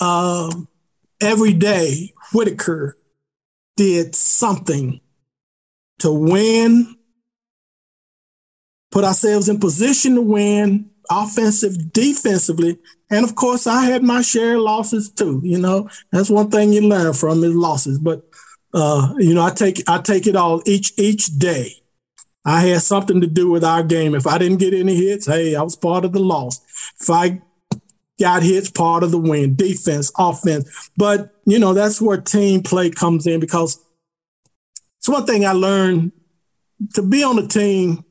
um, 0.01 0.69
every 1.21 1.53
day, 1.53 2.13
Whitaker 2.33 2.97
did 3.77 4.15
something 4.15 5.01
to 6.01 6.13
win, 6.13 6.97
put 8.91 9.05
ourselves 9.05 9.49
in 9.49 9.59
position 9.59 10.15
to 10.17 10.23
win, 10.23 10.91
offensive, 11.11 11.93
defensively. 11.93 12.79
And 13.11 13.25
of 13.25 13.35
course, 13.35 13.67
I 13.67 13.85
had 13.85 14.03
my 14.03 14.23
share 14.23 14.57
of 14.57 14.63
losses 14.63 15.11
too. 15.11 15.41
You 15.45 15.59
know, 15.59 15.89
that's 16.13 16.31
one 16.31 16.51
thing 16.51 16.73
you 16.73 16.83
learn 16.83 17.13
from 17.13 17.45
is 17.45 17.55
losses. 17.55 17.99
But 17.99 18.23
uh, 18.77 19.15
you 19.17 19.35
know, 19.35 19.43
I 19.43 19.51
take 19.51 19.83
I 19.89 19.99
take 20.03 20.27
it 20.27 20.37
all 20.37 20.63
each 20.67 20.93
each 20.99 21.27
day. 21.39 21.73
I 22.45 22.61
had 22.61 22.83
something 22.83 23.23
to 23.23 23.27
do 23.27 23.51
with 23.51 23.65
our 23.65 23.83
game. 23.83 24.15
If 24.15 24.27
I 24.27 24.37
didn't 24.37 24.59
get 24.59 24.75
any 24.75 24.95
hits, 24.95 25.27
hey, 25.27 25.57
I 25.57 25.63
was 25.63 25.75
part 25.75 26.05
of 26.05 26.13
the 26.13 26.21
loss. 26.21 26.61
If 27.01 27.09
I 27.09 27.41
got 28.21 28.43
hits, 28.43 28.71
part 28.71 29.03
of 29.03 29.11
the 29.11 29.19
win, 29.19 29.57
defense, 29.57 30.13
offense. 30.19 30.91
But, 30.97 31.35
you 31.47 31.59
know, 31.59 31.73
that's 31.73 32.01
where 32.01 32.21
team 32.21 32.63
play 32.63 32.91
comes 32.91 33.27
in 33.27 33.41
because 33.41 33.83
it's 34.99 35.09
one 35.09 35.25
thing 35.25 35.47
I 35.47 35.53
learned 35.53 36.13
to 36.95 37.03
be 37.03 37.25
on 37.25 37.39
a 37.39 37.49
team 37.49 38.05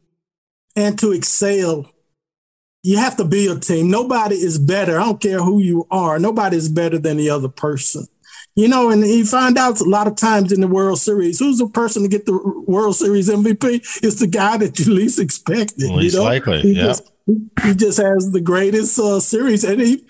and 0.76 0.98
to 1.00 1.12
excel. 1.12 1.90
You 2.84 2.98
have 2.98 3.18
to 3.18 3.24
be 3.24 3.48
a 3.48 3.56
team. 3.56 3.90
Nobody 3.90 4.36
is 4.36 4.58
better. 4.58 5.00
I 5.00 5.06
don't 5.06 5.22
care 5.22 5.42
who 5.42 5.62
you 5.62 5.88
are. 5.92 6.20
Nobody 6.20 6.58
is 6.58 6.70
better 6.70 6.98
than 6.98 7.18
the 7.18 7.30
other 7.30 7.50
person. 7.50 8.08
You 8.56 8.70
know, 8.70 8.90
and 8.90 9.06
you 9.06 9.26
find 9.26 9.58
out 9.58 9.82
a 9.82 9.84
lot 9.84 10.08
of 10.08 10.16
times 10.16 10.54
in 10.54 10.62
the 10.62 10.68
World 10.68 11.00
Series, 11.00 11.40
who's 11.40 11.58
the 11.58 11.68
person 11.68 12.04
to 12.04 12.08
get 12.08 12.26
the 12.26 12.64
World 12.66 12.96
Series 12.96 13.30
MVP? 13.30 14.02
It's 14.02 14.20
the 14.22 14.28
guy 14.28 14.56
that 14.58 14.80
you 14.80 14.94
least 14.94 15.20
expected. 15.20 15.92
Least 15.92 16.16
you 16.16 16.22
know? 16.22 16.26
likely, 16.26 16.62
he 16.62 16.74
yeah. 16.74 16.84
Just, 16.84 17.12
he 17.28 17.74
just 17.74 17.98
has 17.98 18.32
the 18.32 18.40
greatest 18.40 18.98
uh, 18.98 19.20
series, 19.20 19.66
and 19.66 19.82
he 19.82 20.06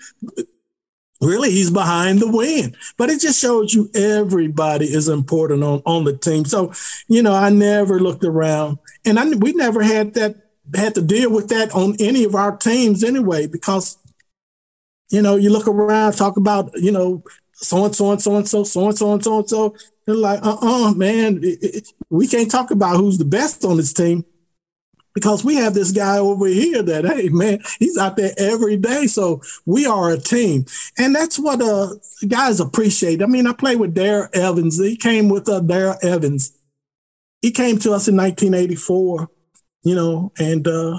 really 1.20 1.50
he's 1.50 1.72
behind 1.72 2.20
the 2.20 2.30
win. 2.30 2.76
But 2.96 3.10
it 3.10 3.20
just 3.20 3.40
shows 3.40 3.74
you 3.74 3.90
everybody 3.96 4.86
is 4.86 5.08
important 5.08 5.64
on 5.64 5.82
on 5.84 6.04
the 6.04 6.16
team. 6.16 6.44
So 6.44 6.72
you 7.08 7.22
know, 7.22 7.34
I 7.34 7.50
never 7.50 7.98
looked 7.98 8.22
around, 8.22 8.78
and 9.04 9.18
I 9.18 9.28
we 9.28 9.54
never 9.54 9.82
had 9.82 10.14
that 10.14 10.36
had 10.72 10.94
to 10.94 11.02
deal 11.02 11.32
with 11.32 11.48
that 11.48 11.72
on 11.72 11.96
any 11.98 12.22
of 12.22 12.36
our 12.36 12.56
teams 12.56 13.02
anyway, 13.02 13.48
because 13.48 13.98
you 15.10 15.22
know, 15.22 15.36
you 15.36 15.50
look 15.50 15.68
around, 15.68 16.14
talk 16.14 16.36
about, 16.36 16.70
you 16.74 16.90
know, 16.90 17.22
so 17.56 17.86
and 17.86 17.94
so 17.94 18.10
and 18.12 18.22
so 18.22 18.36
and 18.36 18.48
so, 18.48 18.64
so 18.64 18.86
and 18.86 18.98
so 18.98 19.12
and 19.12 19.24
so 19.24 19.38
and 19.38 19.48
so. 19.48 19.76
They're 20.04 20.14
like, 20.14 20.40
uh 20.44 20.54
uh-uh, 20.54 20.90
uh 20.90 20.94
man, 20.94 21.40
it, 21.42 21.58
it, 21.62 21.88
we 22.10 22.28
can't 22.28 22.50
talk 22.50 22.70
about 22.70 22.96
who's 22.96 23.18
the 23.18 23.24
best 23.24 23.64
on 23.64 23.76
this 23.76 23.92
team 23.92 24.24
because 25.16 25.42
we 25.42 25.56
have 25.56 25.72
this 25.72 25.92
guy 25.92 26.18
over 26.18 26.46
here 26.46 26.82
that, 26.82 27.06
hey, 27.06 27.30
man, 27.30 27.60
he's 27.78 27.96
out 27.96 28.18
there 28.18 28.34
every 28.36 28.76
day. 28.76 29.06
So 29.06 29.40
we 29.64 29.86
are 29.86 30.10
a 30.10 30.18
team. 30.18 30.66
And 30.98 31.14
that's 31.14 31.38
what 31.38 31.62
uh, 31.62 31.94
guys 32.28 32.60
appreciate. 32.60 33.22
I 33.22 33.26
mean, 33.26 33.46
I 33.46 33.54
played 33.54 33.80
with 33.80 33.94
Darrell 33.94 34.28
Evans. 34.34 34.78
He 34.78 34.94
came 34.94 35.30
with 35.30 35.48
uh, 35.48 35.60
Darrell 35.60 35.96
Evans. 36.02 36.52
He 37.40 37.50
came 37.50 37.78
to 37.78 37.92
us 37.92 38.08
in 38.08 38.16
1984, 38.16 39.30
you 39.84 39.94
know, 39.94 40.32
and 40.38 40.68
uh, 40.68 40.98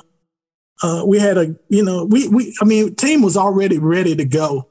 uh, 0.81 1.03
we 1.05 1.19
had 1.19 1.37
a, 1.37 1.55
you 1.69 1.83
know, 1.85 2.05
we, 2.05 2.27
we, 2.27 2.57
I 2.59 2.65
mean, 2.65 2.95
team 2.95 3.21
was 3.21 3.37
already 3.37 3.77
ready 3.77 4.15
to 4.15 4.25
go. 4.25 4.67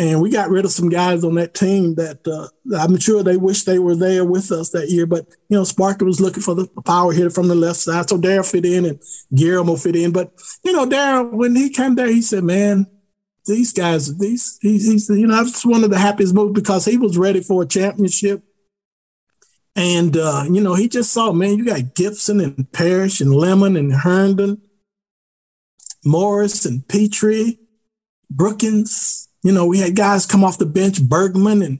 And 0.00 0.22
we 0.22 0.30
got 0.30 0.48
rid 0.48 0.64
of 0.64 0.70
some 0.70 0.88
guys 0.88 1.24
on 1.24 1.34
that 1.34 1.54
team 1.54 1.96
that 1.96 2.26
uh, 2.28 2.46
I'm 2.76 2.98
sure 3.00 3.24
they 3.24 3.36
wish 3.36 3.64
they 3.64 3.80
were 3.80 3.96
there 3.96 4.24
with 4.24 4.52
us 4.52 4.70
that 4.70 4.90
year. 4.90 5.06
But, 5.06 5.26
you 5.48 5.56
know, 5.56 5.64
Sparky 5.64 6.04
was 6.04 6.20
looking 6.20 6.42
for 6.42 6.54
the 6.54 6.68
power 6.86 7.12
hitter 7.12 7.30
from 7.30 7.48
the 7.48 7.56
left 7.56 7.80
side. 7.80 8.08
So 8.08 8.16
Darrell 8.16 8.44
fit 8.44 8.64
in 8.64 8.84
and 8.84 9.02
Guillermo 9.34 9.74
fit 9.74 9.96
in. 9.96 10.12
But, 10.12 10.32
you 10.62 10.72
know, 10.72 10.86
Darrell, 10.86 11.36
when 11.36 11.56
he 11.56 11.68
came 11.68 11.96
there, 11.96 12.06
he 12.06 12.22
said, 12.22 12.44
man, 12.44 12.86
these 13.44 13.72
guys, 13.72 14.16
these, 14.18 14.56
he's, 14.62 14.86
he's, 14.86 15.08
you 15.08 15.26
know, 15.26 15.42
that's 15.42 15.66
one 15.66 15.82
of 15.82 15.90
the 15.90 15.98
happiest 15.98 16.32
moves 16.32 16.52
because 16.52 16.84
he 16.84 16.96
was 16.96 17.18
ready 17.18 17.40
for 17.40 17.64
a 17.64 17.66
championship. 17.66 18.44
And, 19.74 20.16
uh, 20.16 20.44
you 20.48 20.60
know, 20.60 20.74
he 20.74 20.88
just 20.88 21.12
saw, 21.12 21.32
man, 21.32 21.58
you 21.58 21.64
got 21.64 21.96
Gibson 21.96 22.40
and 22.40 22.70
Parrish 22.70 23.20
and 23.20 23.34
Lemon 23.34 23.76
and 23.76 23.92
Herndon, 23.92 24.62
Morris 26.04 26.64
and 26.64 26.82
Petry, 26.82 27.58
Brookens, 28.32 29.27
you 29.42 29.52
know, 29.52 29.66
we 29.66 29.78
had 29.78 29.96
guys 29.96 30.26
come 30.26 30.44
off 30.44 30.58
the 30.58 30.66
bench, 30.66 31.02
Bergman 31.02 31.62
and 31.62 31.78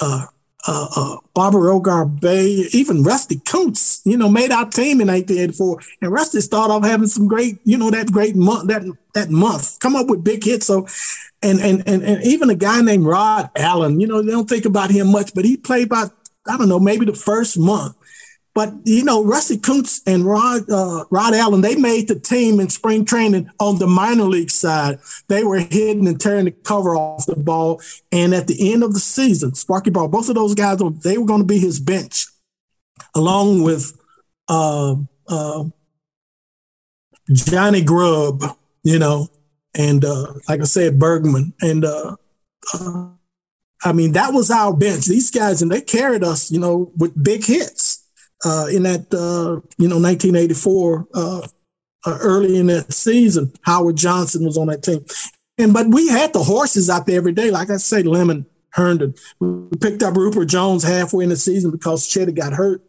uh, 0.00 0.26
uh, 0.66 0.88
uh, 0.94 1.16
Barbaro 1.34 1.80
Garbey, 1.80 2.66
even 2.74 3.02
Rusty 3.02 3.40
Kuntz, 3.44 4.02
you 4.04 4.16
know, 4.16 4.28
made 4.28 4.52
our 4.52 4.68
team 4.68 5.00
in 5.00 5.08
1984. 5.08 5.80
And 6.02 6.12
Rusty 6.12 6.40
started 6.40 6.72
off 6.72 6.84
having 6.84 7.08
some 7.08 7.26
great, 7.26 7.58
you 7.64 7.78
know, 7.78 7.90
that 7.90 8.12
great 8.12 8.36
month, 8.36 8.68
that 8.68 8.82
that 9.14 9.30
month, 9.30 9.78
come 9.80 9.96
up 9.96 10.08
with 10.08 10.22
big 10.22 10.44
hits. 10.44 10.66
So, 10.66 10.86
and 11.42 11.60
and 11.60 11.82
and, 11.88 12.02
and 12.02 12.22
even 12.24 12.50
a 12.50 12.54
guy 12.54 12.82
named 12.82 13.06
Rod 13.06 13.50
Allen, 13.56 14.00
you 14.00 14.06
know, 14.06 14.22
they 14.22 14.32
don't 14.32 14.48
think 14.48 14.66
about 14.66 14.90
him 14.90 15.10
much, 15.10 15.34
but 15.34 15.44
he 15.44 15.56
played 15.56 15.86
about, 15.86 16.12
I 16.46 16.58
don't 16.58 16.68
know, 16.68 16.80
maybe 16.80 17.06
the 17.06 17.14
first 17.14 17.58
month. 17.58 17.96
But 18.60 18.74
you 18.84 19.04
know, 19.04 19.24
Rusty 19.24 19.56
Kuntz 19.56 20.02
and 20.06 20.26
Rod 20.26 20.68
uh, 20.68 21.06
Rod 21.08 21.32
Allen, 21.32 21.62
they 21.62 21.76
made 21.76 22.08
the 22.08 22.20
team 22.20 22.60
in 22.60 22.68
spring 22.68 23.06
training 23.06 23.48
on 23.58 23.78
the 23.78 23.86
minor 23.86 24.24
league 24.24 24.50
side. 24.50 24.98
They 25.28 25.44
were 25.44 25.60
hitting 25.60 26.06
and 26.06 26.20
tearing 26.20 26.44
the 26.44 26.50
cover 26.50 26.94
off 26.94 27.24
the 27.24 27.36
ball. 27.36 27.80
And 28.12 28.34
at 28.34 28.48
the 28.48 28.70
end 28.70 28.84
of 28.84 28.92
the 28.92 29.00
season, 29.00 29.54
Sparky 29.54 29.88
Ball, 29.88 30.08
both 30.08 30.28
of 30.28 30.34
those 30.34 30.54
guys, 30.54 30.76
they 31.02 31.16
were 31.16 31.24
going 31.24 31.40
to 31.40 31.46
be 31.46 31.58
his 31.58 31.80
bench, 31.80 32.26
along 33.14 33.62
with 33.62 33.98
uh, 34.48 34.96
uh, 35.26 35.64
Johnny 37.32 37.80
Grubb, 37.80 38.44
you 38.82 38.98
know, 38.98 39.28
and 39.74 40.04
uh, 40.04 40.34
like 40.50 40.60
I 40.60 40.64
said, 40.64 40.98
Bergman, 40.98 41.54
and 41.62 41.82
uh, 41.86 42.16
uh, 42.74 43.08
I 43.82 43.92
mean 43.94 44.12
that 44.12 44.34
was 44.34 44.50
our 44.50 44.76
bench. 44.76 45.06
These 45.06 45.30
guys, 45.30 45.62
and 45.62 45.72
they 45.72 45.80
carried 45.80 46.22
us, 46.22 46.50
you 46.50 46.60
know, 46.60 46.92
with 46.98 47.24
big 47.24 47.46
hits 47.46 47.99
uh, 48.44 48.66
in 48.70 48.84
that 48.84 49.12
uh, 49.12 49.60
you 49.78 49.88
know 49.88 49.98
1984 49.98 51.08
uh, 51.14 51.46
uh, 52.06 52.18
early 52.20 52.56
in 52.56 52.66
that 52.66 52.92
season. 52.92 53.52
Howard 53.62 53.96
Johnson 53.96 54.44
was 54.44 54.56
on 54.56 54.68
that 54.68 54.82
team, 54.82 55.04
and 55.58 55.72
but 55.72 55.88
we 55.88 56.08
had 56.08 56.32
the 56.32 56.42
horses 56.42 56.88
out 56.88 57.06
there 57.06 57.16
every 57.16 57.32
day. 57.32 57.50
Like 57.50 57.70
I 57.70 57.76
say, 57.76 58.02
Lemon 58.02 58.46
Herndon. 58.70 59.14
We 59.40 59.76
picked 59.80 60.02
up 60.02 60.14
Ruppert 60.14 60.48
Jones 60.48 60.84
halfway 60.84 61.24
in 61.24 61.30
the 61.30 61.36
season 61.36 61.70
because 61.70 62.08
Chetty 62.08 62.34
got 62.34 62.52
hurt 62.52 62.82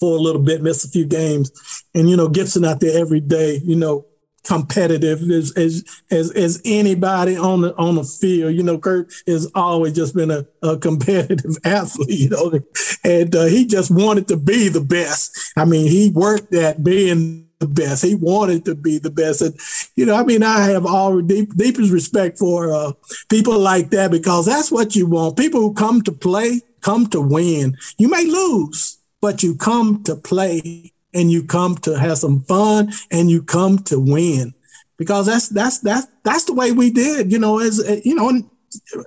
for 0.00 0.16
a 0.16 0.20
little 0.20 0.42
bit, 0.42 0.62
missed 0.62 0.84
a 0.84 0.88
few 0.88 1.06
games, 1.06 1.50
and 1.94 2.08
you 2.08 2.16
know 2.16 2.28
Gibson 2.28 2.64
out 2.64 2.80
there 2.80 2.98
every 3.00 3.20
day. 3.20 3.60
You 3.62 3.76
know 3.76 4.06
competitive 4.48 5.20
as, 5.30 5.52
as 5.56 5.84
as 6.10 6.32
as 6.32 6.60
anybody 6.64 7.36
on 7.36 7.60
the 7.60 7.76
on 7.76 7.96
the 7.96 8.04
field. 8.04 8.54
You 8.54 8.62
know, 8.62 8.78
Kirk 8.78 9.10
has 9.26 9.46
always 9.54 9.92
just 9.92 10.14
been 10.14 10.30
a, 10.30 10.46
a 10.62 10.78
competitive 10.78 11.58
athlete. 11.64 12.18
You 12.18 12.30
know, 12.30 12.60
and 13.04 13.36
uh, 13.36 13.44
he 13.44 13.66
just 13.66 13.90
wanted 13.90 14.26
to 14.28 14.38
be 14.38 14.68
the 14.68 14.80
best. 14.80 15.52
I 15.56 15.66
mean, 15.66 15.86
he 15.88 16.10
worked 16.10 16.54
at 16.54 16.82
being 16.82 17.50
the 17.58 17.66
best. 17.66 18.04
He 18.04 18.14
wanted 18.14 18.64
to 18.64 18.74
be 18.74 18.98
the 18.98 19.10
best, 19.10 19.42
and 19.42 19.54
you 19.96 20.06
know, 20.06 20.14
I 20.14 20.24
mean, 20.24 20.42
I 20.42 20.64
have 20.70 20.86
all 20.86 21.20
deep, 21.20 21.54
deepest 21.54 21.92
respect 21.92 22.38
for 22.38 22.72
uh, 22.72 22.92
people 23.28 23.58
like 23.58 23.90
that 23.90 24.10
because 24.10 24.46
that's 24.46 24.72
what 24.72 24.96
you 24.96 25.06
want. 25.06 25.36
People 25.36 25.60
who 25.60 25.74
come 25.74 26.00
to 26.02 26.12
play 26.12 26.62
come 26.80 27.06
to 27.08 27.20
win. 27.20 27.76
You 27.98 28.08
may 28.08 28.24
lose, 28.24 28.98
but 29.20 29.42
you 29.42 29.56
come 29.56 30.02
to 30.04 30.16
play 30.16 30.92
and 31.14 31.30
you 31.30 31.42
come 31.42 31.76
to 31.78 31.98
have 31.98 32.18
some 32.18 32.40
fun 32.40 32.92
and 33.10 33.30
you 33.30 33.42
come 33.42 33.78
to 33.84 33.98
win. 33.98 34.54
Because 34.96 35.26
that's 35.26 35.48
that's 35.48 35.78
that's 35.78 36.06
that's 36.24 36.44
the 36.44 36.54
way 36.54 36.72
we 36.72 36.90
did 36.90 37.30
you 37.30 37.38
know 37.38 37.60
as 37.60 37.78
you 38.04 38.14
know 38.16 38.42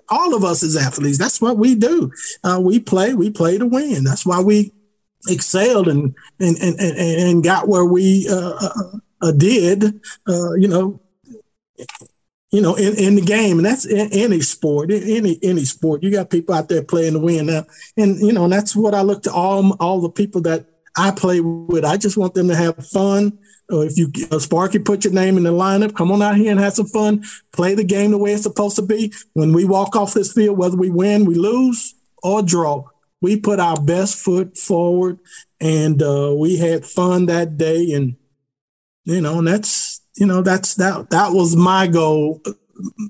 all 0.10 0.34
of 0.34 0.44
us 0.44 0.64
as 0.64 0.78
athletes 0.78 1.18
that's 1.18 1.42
what 1.42 1.58
we 1.58 1.76
do. 1.76 2.12
Uh, 2.44 2.60
we 2.62 2.80
play 2.80 3.14
we 3.14 3.30
play 3.30 3.58
to 3.58 3.66
win. 3.66 4.04
That's 4.04 4.26
why 4.26 4.42
we 4.42 4.74
excelled 5.28 5.88
and 5.88 6.16
and 6.40 6.58
and, 6.58 6.80
and, 6.80 6.98
and 6.98 7.44
got 7.44 7.68
where 7.68 7.86
we 7.86 8.28
uh, 8.30 8.54
uh, 8.62 8.98
uh 9.22 9.32
did 9.32 9.84
uh, 10.28 10.54
you 10.54 10.68
know 10.68 11.02
you 12.52 12.62
know, 12.62 12.76
in, 12.76 12.96
in 12.98 13.16
the 13.16 13.22
game, 13.22 13.58
and 13.58 13.66
that's 13.66 13.86
in 13.86 14.12
any 14.12 14.42
sport, 14.42 14.92
any 14.92 15.40
any 15.42 15.64
sport. 15.64 16.04
You 16.04 16.12
got 16.12 16.30
people 16.30 16.54
out 16.54 16.68
there 16.68 16.84
playing 16.84 17.14
to 17.14 17.20
win 17.20 17.46
now, 17.46 17.66
and 17.96 18.20
you 18.20 18.34
know, 18.34 18.44
and 18.44 18.54
that's 18.54 18.76
what 18.76 18.94
I 18.94 19.02
look 19.02 19.24
to 19.24 19.34
all 19.34 19.72
all 19.80 20.02
the 20.02 20.10
people 20.10 20.42
that 20.42 20.66
I 20.98 21.12
play 21.12 21.40
with. 21.40 21.86
I 21.86 21.98
just 21.98 22.18
want 22.18 22.34
them 22.34 22.48
to 22.50 22.56
have 22.56 22.86
fun. 22.86 23.38
Or 23.70 23.86
if 23.86 23.98
you 23.98 24.12
uh, 24.32 24.40
Sparky, 24.40 24.80
put 24.80 25.06
your 25.06 25.14
name 25.14 25.38
in 25.38 25.44
the 25.44 25.52
lineup. 25.52 25.96
Come 25.96 26.12
on 26.12 26.22
out 26.22 26.36
here 26.36 26.52
and 26.52 26.60
have 26.60 26.74
some 26.74 26.88
fun. 26.88 27.24
Play 27.54 27.74
the 27.74 27.84
game 27.84 28.12
the 28.12 28.18
way 28.18 28.34
it's 28.34 28.44
supposed 28.44 28.76
to 28.76 28.82
be. 28.82 29.14
When 29.34 29.54
we 29.54 29.64
walk 29.64 29.96
off 29.96 30.14
this 30.14 30.34
field, 30.34 30.58
whether 30.58 30.76
we 30.76 30.90
win, 30.90 31.26
we 31.26 31.36
lose, 31.36 31.96
or 32.22 32.42
draw, 32.42 32.86
we 33.22 33.40
put 33.40 33.60
our 33.60 33.80
best 33.80 34.18
foot 34.18 34.58
forward, 34.58 35.20
and 35.60 36.02
uh, 36.02 36.34
we 36.38 36.58
had 36.58 36.86
fun 36.86 37.28
that 37.28 37.58
day. 37.58 37.94
And 37.94 38.18
you 39.06 39.22
know, 39.22 39.40
and 39.40 39.48
that's 39.48 40.02
you 40.18 40.26
know 40.26 40.42
that's 40.42 40.76
that 40.76 41.10
that 41.12 41.32
was 41.32 41.56
my 41.56 41.88
goal 41.88 42.42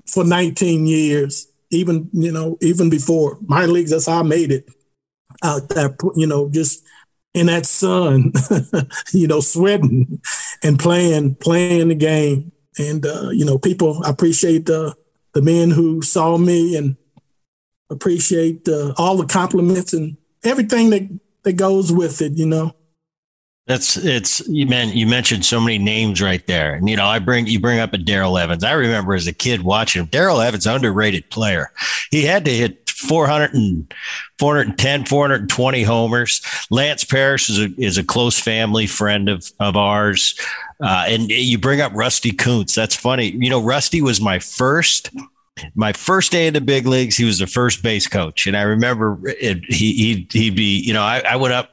for 0.06 0.24
19 0.24 0.86
years. 0.86 1.48
Even 1.70 2.08
you 2.12 2.30
know, 2.30 2.58
even 2.60 2.90
before 2.90 3.38
my 3.46 3.64
leagues, 3.64 3.90
that's 3.90 4.06
how 4.06 4.20
I 4.20 4.22
made 4.22 4.52
it 4.52 4.68
out 5.42 5.68
there. 5.70 5.96
You 6.14 6.26
know, 6.26 6.48
just 6.50 6.84
in 7.34 7.46
that 7.46 7.66
sun, 7.66 8.32
you 9.12 9.26
know, 9.26 9.40
sweating 9.40 10.20
and 10.62 10.78
playing, 10.78 11.34
playing 11.36 11.88
the 11.88 11.94
game. 11.94 12.52
And, 12.78 13.04
uh, 13.04 13.30
you 13.30 13.44
know, 13.44 13.58
people 13.58 14.02
appreciate 14.04 14.66
the, 14.66 14.94
the 15.32 15.42
men 15.42 15.70
who 15.70 16.02
saw 16.02 16.36
me 16.36 16.76
and 16.76 16.96
appreciate 17.90 18.68
uh, 18.68 18.92
all 18.96 19.16
the 19.16 19.26
compliments 19.26 19.92
and 19.92 20.16
everything 20.44 20.90
that, 20.90 21.20
that 21.44 21.54
goes 21.54 21.92
with 21.92 22.20
it, 22.22 22.32
you 22.32 22.46
know. 22.46 22.74
That's 23.66 23.96
it's 23.96 24.46
you 24.48 24.66
meant 24.66 24.96
you 24.96 25.06
mentioned 25.06 25.44
so 25.44 25.60
many 25.60 25.78
names 25.78 26.20
right 26.20 26.44
there. 26.48 26.74
And 26.74 26.90
you 26.90 26.96
know, 26.96 27.06
I 27.06 27.20
bring 27.20 27.46
you 27.46 27.60
bring 27.60 27.78
up 27.78 27.92
a 27.92 27.98
Darrell 27.98 28.36
Evans. 28.36 28.64
I 28.64 28.72
remember 28.72 29.14
as 29.14 29.28
a 29.28 29.32
kid 29.32 29.62
watching 29.62 30.04
Darrell 30.06 30.40
Evans, 30.40 30.66
underrated 30.66 31.30
player. 31.30 31.70
He 32.10 32.24
had 32.24 32.44
to 32.46 32.50
hit 32.50 32.81
400 33.02 33.54
and 33.54 33.92
410, 34.38 35.06
420 35.06 35.82
homers. 35.82 36.40
Lance 36.70 37.04
Parrish 37.04 37.50
is 37.50 37.58
a, 37.58 37.68
is 37.78 37.98
a 37.98 38.04
close 38.04 38.38
family 38.38 38.86
friend 38.86 39.28
of, 39.28 39.50
of 39.60 39.76
ours. 39.76 40.38
Uh, 40.82 41.04
and 41.08 41.30
you 41.30 41.58
bring 41.58 41.80
up 41.80 41.92
Rusty 41.94 42.32
Kuntz. 42.32 42.74
That's 42.74 42.96
funny. 42.96 43.30
You 43.30 43.50
know, 43.50 43.62
Rusty 43.62 44.02
was 44.02 44.20
my 44.20 44.38
first 44.38 45.10
my 45.74 45.92
first 45.92 46.32
day 46.32 46.46
in 46.46 46.54
the 46.54 46.60
big 46.60 46.86
leagues, 46.86 47.16
he 47.16 47.24
was 47.24 47.38
the 47.38 47.46
first 47.46 47.82
base 47.82 48.08
coach, 48.08 48.46
and 48.46 48.56
I 48.56 48.62
remember 48.62 49.18
it, 49.24 49.62
he 49.66 49.92
he'd, 49.92 50.32
he'd 50.32 50.56
be 50.56 50.80
you 50.80 50.94
know 50.94 51.02
I, 51.02 51.20
I 51.20 51.36
went 51.36 51.52
up 51.52 51.72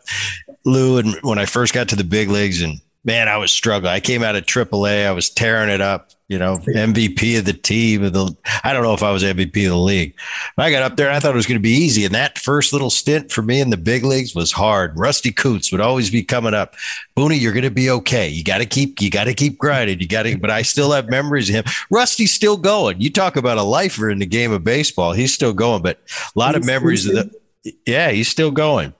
Lou 0.65 0.97
and 0.97 1.15
when 1.21 1.39
I 1.39 1.45
first 1.45 1.73
got 1.73 1.87
to 1.89 1.95
the 1.95 2.03
big 2.03 2.29
leagues 2.29 2.61
and 2.61 2.81
man 3.03 3.27
I 3.27 3.37
was 3.37 3.51
struggling. 3.51 3.93
I 3.93 3.99
came 3.99 4.23
out 4.23 4.35
of 4.35 4.45
AAA, 4.45 5.05
I 5.05 5.11
was 5.11 5.29
tearing 5.29 5.69
it 5.69 5.81
up 5.81 6.11
you 6.29 6.37
know, 6.37 6.59
MVP 6.59 7.39
of 7.39 7.45
the 7.45 7.53
team 7.53 8.03
of 8.03 8.13
the 8.13 8.33
I 8.63 8.71
don't 8.71 8.83
know 8.83 8.93
if 8.93 9.01
I 9.01 9.11
was 9.11 9.23
MVP 9.23 9.65
of 9.65 9.71
the 9.71 9.77
league. 9.77 10.13
I 10.59 10.69
got 10.69 10.83
up 10.83 10.95
there 10.95 11.09
I 11.09 11.19
thought 11.19 11.33
it 11.33 11.35
was 11.35 11.47
going 11.47 11.57
to 11.57 11.61
be 11.61 11.71
easy. 11.71 12.05
And 12.05 12.13
that 12.13 12.37
first 12.37 12.71
little 12.71 12.91
stint 12.91 13.31
for 13.31 13.41
me 13.41 13.59
in 13.59 13.71
the 13.71 13.77
big 13.77 14.05
leagues 14.05 14.35
was 14.35 14.51
hard. 14.51 14.97
Rusty 14.97 15.31
Kuntz 15.31 15.71
would 15.71 15.81
always 15.81 16.11
be 16.11 16.23
coming 16.23 16.53
up. 16.53 16.75
Booney, 17.17 17.41
you're 17.41 17.51
going 17.51 17.63
to 17.63 17.71
be 17.71 17.89
okay. 17.89 18.29
You 18.29 18.43
got 18.43 18.59
to 18.59 18.67
keep 18.67 19.01
you 19.01 19.09
got 19.09 19.23
to 19.23 19.33
keep 19.33 19.57
grinding. 19.57 19.99
You 19.99 20.07
got 20.07 20.23
to 20.23 20.37
but 20.37 20.51
I 20.51 20.61
still 20.61 20.91
have 20.91 21.09
memories 21.09 21.49
of 21.49 21.55
him. 21.55 21.63
Rusty's 21.89 22.31
still 22.31 22.57
going. 22.57 23.01
You 23.01 23.09
talk 23.09 23.35
about 23.35 23.57
a 23.57 23.63
lifer 23.63 24.11
in 24.11 24.19
the 24.19 24.27
game 24.27 24.51
of 24.51 24.63
baseball. 24.63 25.13
He's 25.13 25.33
still 25.33 25.53
going, 25.53 25.81
but 25.81 25.99
a 26.35 26.39
lot 26.39 26.55
of 26.55 26.63
memories 26.63 27.07
of 27.07 27.15
the 27.15 27.39
yeah, 27.87 28.11
he's 28.11 28.27
still 28.27 28.51
going. 28.51 28.93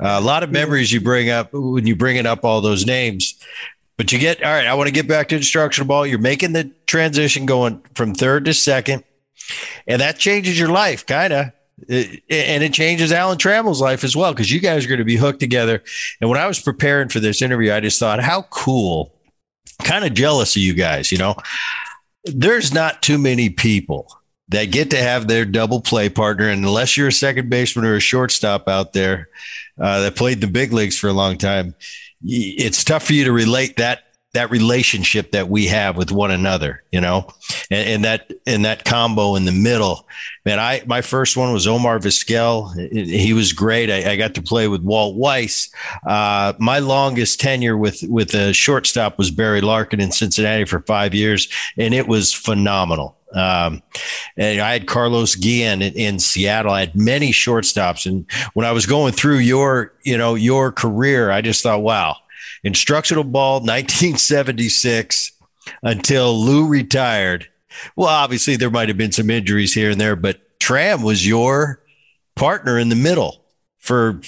Uh, 0.00 0.18
a 0.18 0.20
lot 0.20 0.42
of 0.42 0.50
memories 0.50 0.92
you 0.92 1.00
bring 1.00 1.30
up 1.30 1.52
when 1.52 1.86
you 1.86 1.96
bring 1.96 2.16
it 2.16 2.26
up 2.26 2.44
all 2.44 2.60
those 2.60 2.84
names 2.86 3.34
But 3.96 4.12
you 4.12 4.18
get 4.18 4.42
all 4.42 4.52
right. 4.52 4.66
I 4.66 4.74
want 4.74 4.88
to 4.88 4.92
get 4.92 5.06
back 5.06 5.28
to 5.28 5.36
instructional 5.36 5.86
ball. 5.86 6.06
You're 6.06 6.18
making 6.18 6.52
the 6.52 6.72
transition 6.86 7.46
going 7.46 7.80
from 7.94 8.14
third 8.14 8.44
to 8.46 8.54
second, 8.54 9.04
and 9.86 10.00
that 10.00 10.18
changes 10.18 10.58
your 10.58 10.68
life, 10.68 11.06
kind 11.06 11.32
of. 11.32 11.46
And 11.88 12.62
it 12.62 12.72
changes 12.72 13.12
Alan 13.12 13.38
Trammell's 13.38 13.80
life 13.80 14.04
as 14.04 14.16
well 14.16 14.32
because 14.32 14.50
you 14.50 14.60
guys 14.60 14.84
are 14.84 14.88
going 14.88 14.98
to 14.98 15.04
be 15.04 15.16
hooked 15.16 15.40
together. 15.40 15.82
And 16.20 16.30
when 16.30 16.38
I 16.38 16.46
was 16.46 16.60
preparing 16.60 17.08
for 17.08 17.20
this 17.20 17.42
interview, 17.42 17.72
I 17.72 17.80
just 17.80 17.98
thought, 17.98 18.22
how 18.22 18.42
cool, 18.50 19.12
kind 19.82 20.04
of 20.04 20.14
jealous 20.14 20.56
of 20.56 20.62
you 20.62 20.74
guys. 20.74 21.12
You 21.12 21.18
know, 21.18 21.34
there's 22.24 22.72
not 22.72 23.02
too 23.02 23.18
many 23.18 23.50
people 23.50 24.08
that 24.54 24.70
get 24.70 24.90
to 24.90 24.96
have 24.96 25.26
their 25.26 25.44
double 25.44 25.80
play 25.80 26.08
partner. 26.08 26.48
And 26.48 26.64
unless 26.64 26.96
you're 26.96 27.08
a 27.08 27.12
second 27.12 27.50
baseman 27.50 27.84
or 27.84 27.96
a 27.96 28.00
shortstop 28.00 28.68
out 28.68 28.92
there 28.92 29.28
uh, 29.80 30.00
that 30.00 30.16
played 30.16 30.40
the 30.40 30.46
big 30.46 30.72
leagues 30.72 30.98
for 30.98 31.08
a 31.08 31.12
long 31.12 31.38
time, 31.38 31.74
it's 32.22 32.84
tough 32.84 33.04
for 33.04 33.12
you 33.12 33.24
to 33.24 33.32
relate 33.32 33.76
that 33.76 34.03
that 34.34 34.50
relationship 34.50 35.32
that 35.32 35.48
we 35.48 35.66
have 35.66 35.96
with 35.96 36.12
one 36.12 36.30
another, 36.30 36.82
you 36.90 37.00
know, 37.00 37.28
and, 37.70 37.88
and, 37.88 38.04
that 38.04 38.32
and 38.46 38.64
that 38.64 38.84
combo 38.84 39.36
in 39.36 39.44
the 39.44 39.52
middle. 39.52 40.06
Man, 40.44 40.58
I 40.58 40.82
my 40.86 41.00
first 41.00 41.36
one 41.36 41.52
was 41.52 41.66
Omar 41.66 41.98
Vizquel. 41.98 42.74
He 42.92 43.32
was 43.32 43.52
great. 43.52 43.90
I, 43.90 44.12
I 44.12 44.16
got 44.16 44.34
to 44.34 44.42
play 44.42 44.68
with 44.68 44.82
Walt 44.82 45.16
Weiss. 45.16 45.70
Uh, 46.06 46.52
my 46.58 46.80
longest 46.80 47.40
tenure 47.40 47.78
with 47.78 48.02
with 48.02 48.34
a 48.34 48.52
shortstop 48.52 49.18
was 49.18 49.30
Barry 49.30 49.60
Larkin 49.60 50.00
in 50.00 50.12
Cincinnati 50.12 50.64
for 50.64 50.80
five 50.80 51.14
years, 51.14 51.48
and 51.78 51.94
it 51.94 52.06
was 52.06 52.32
phenomenal. 52.34 53.16
Um, 53.34 53.82
and 54.36 54.60
I 54.60 54.72
had 54.72 54.86
Carlos 54.86 55.34
Guillen 55.34 55.82
in, 55.82 55.92
in, 55.94 56.18
Seattle. 56.20 56.72
I 56.72 56.80
had 56.80 56.94
many 56.94 57.32
shortstops, 57.32 58.06
and 58.06 58.26
when 58.54 58.64
I 58.64 58.70
was 58.70 58.86
going 58.86 59.12
through 59.12 59.38
your, 59.38 59.92
you 60.04 60.16
know, 60.16 60.36
your 60.36 60.70
career, 60.70 61.32
I 61.32 61.40
just 61.40 61.62
thought, 61.62 61.82
wow, 61.82 62.16
instructional 62.62 63.24
ball, 63.24 63.54
1976 63.60 65.32
until 65.82 66.38
Lou 66.38 66.66
retired. 66.66 67.48
Well, 67.96 68.08
obviously 68.08 68.56
there 68.56 68.70
might 68.70 68.88
have 68.88 68.98
been 68.98 69.12
some 69.12 69.30
injuries 69.30 69.74
here 69.74 69.90
and 69.90 70.00
there, 70.00 70.16
but 70.16 70.60
Tram 70.60 71.02
was 71.02 71.26
your 71.26 71.82
partner 72.36 72.78
in 72.78 72.88
the 72.88 72.96
middle 72.96 73.44
for 73.78 74.20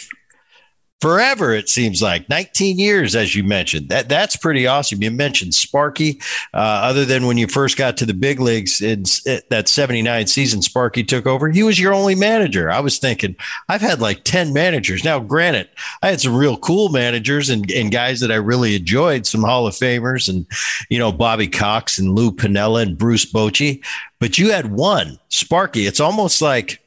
forever 1.00 1.52
it 1.52 1.68
seems 1.68 2.00
like. 2.00 2.28
19 2.28 2.78
years 2.78 3.14
as 3.14 3.34
you 3.34 3.44
mentioned. 3.44 3.88
That 3.88 4.08
that's 4.08 4.36
pretty 4.36 4.66
awesome. 4.66 5.02
You 5.02 5.10
mentioned 5.10 5.54
sparky. 5.54 6.20
Uh, 6.54 6.56
other 6.56 7.04
than 7.04 7.26
when 7.26 7.38
you 7.38 7.46
first 7.46 7.76
got 7.76 7.96
to 7.98 8.06
the 8.06 8.14
big 8.14 8.40
leagues 8.40 8.80
in 8.80 9.04
that 9.50 9.68
79 9.68 10.26
season 10.26 10.62
sparky 10.62 11.04
took 11.04 11.26
over 11.26 11.48
he 11.48 11.62
was 11.62 11.78
your 11.78 11.92
only 11.92 12.14
manager. 12.14 12.70
I 12.70 12.80
was 12.80 12.98
thinking 12.98 13.36
i've 13.68 13.80
had 13.80 14.00
like 14.00 14.24
10 14.24 14.52
managers. 14.52 15.04
Now 15.04 15.20
granted 15.20 15.68
i 16.02 16.08
had 16.08 16.20
some 16.20 16.34
real 16.34 16.56
cool 16.56 16.88
managers 16.88 17.50
and, 17.50 17.70
and 17.70 17.92
guys 17.92 18.20
that 18.20 18.32
i 18.32 18.36
really 18.36 18.76
enjoyed 18.76 19.26
some 19.26 19.42
hall 19.42 19.66
of 19.66 19.74
famers 19.74 20.28
and 20.28 20.46
you 20.88 20.98
know 20.98 21.12
bobby 21.12 21.48
cox 21.48 21.98
and 21.98 22.14
lou 22.14 22.30
piniella 22.32 22.82
and 22.82 22.98
bruce 22.98 23.30
bochy 23.30 23.82
but 24.18 24.38
you 24.38 24.50
had 24.50 24.72
one 24.72 25.18
sparky. 25.28 25.86
It's 25.86 26.00
almost 26.00 26.40
like 26.40 26.82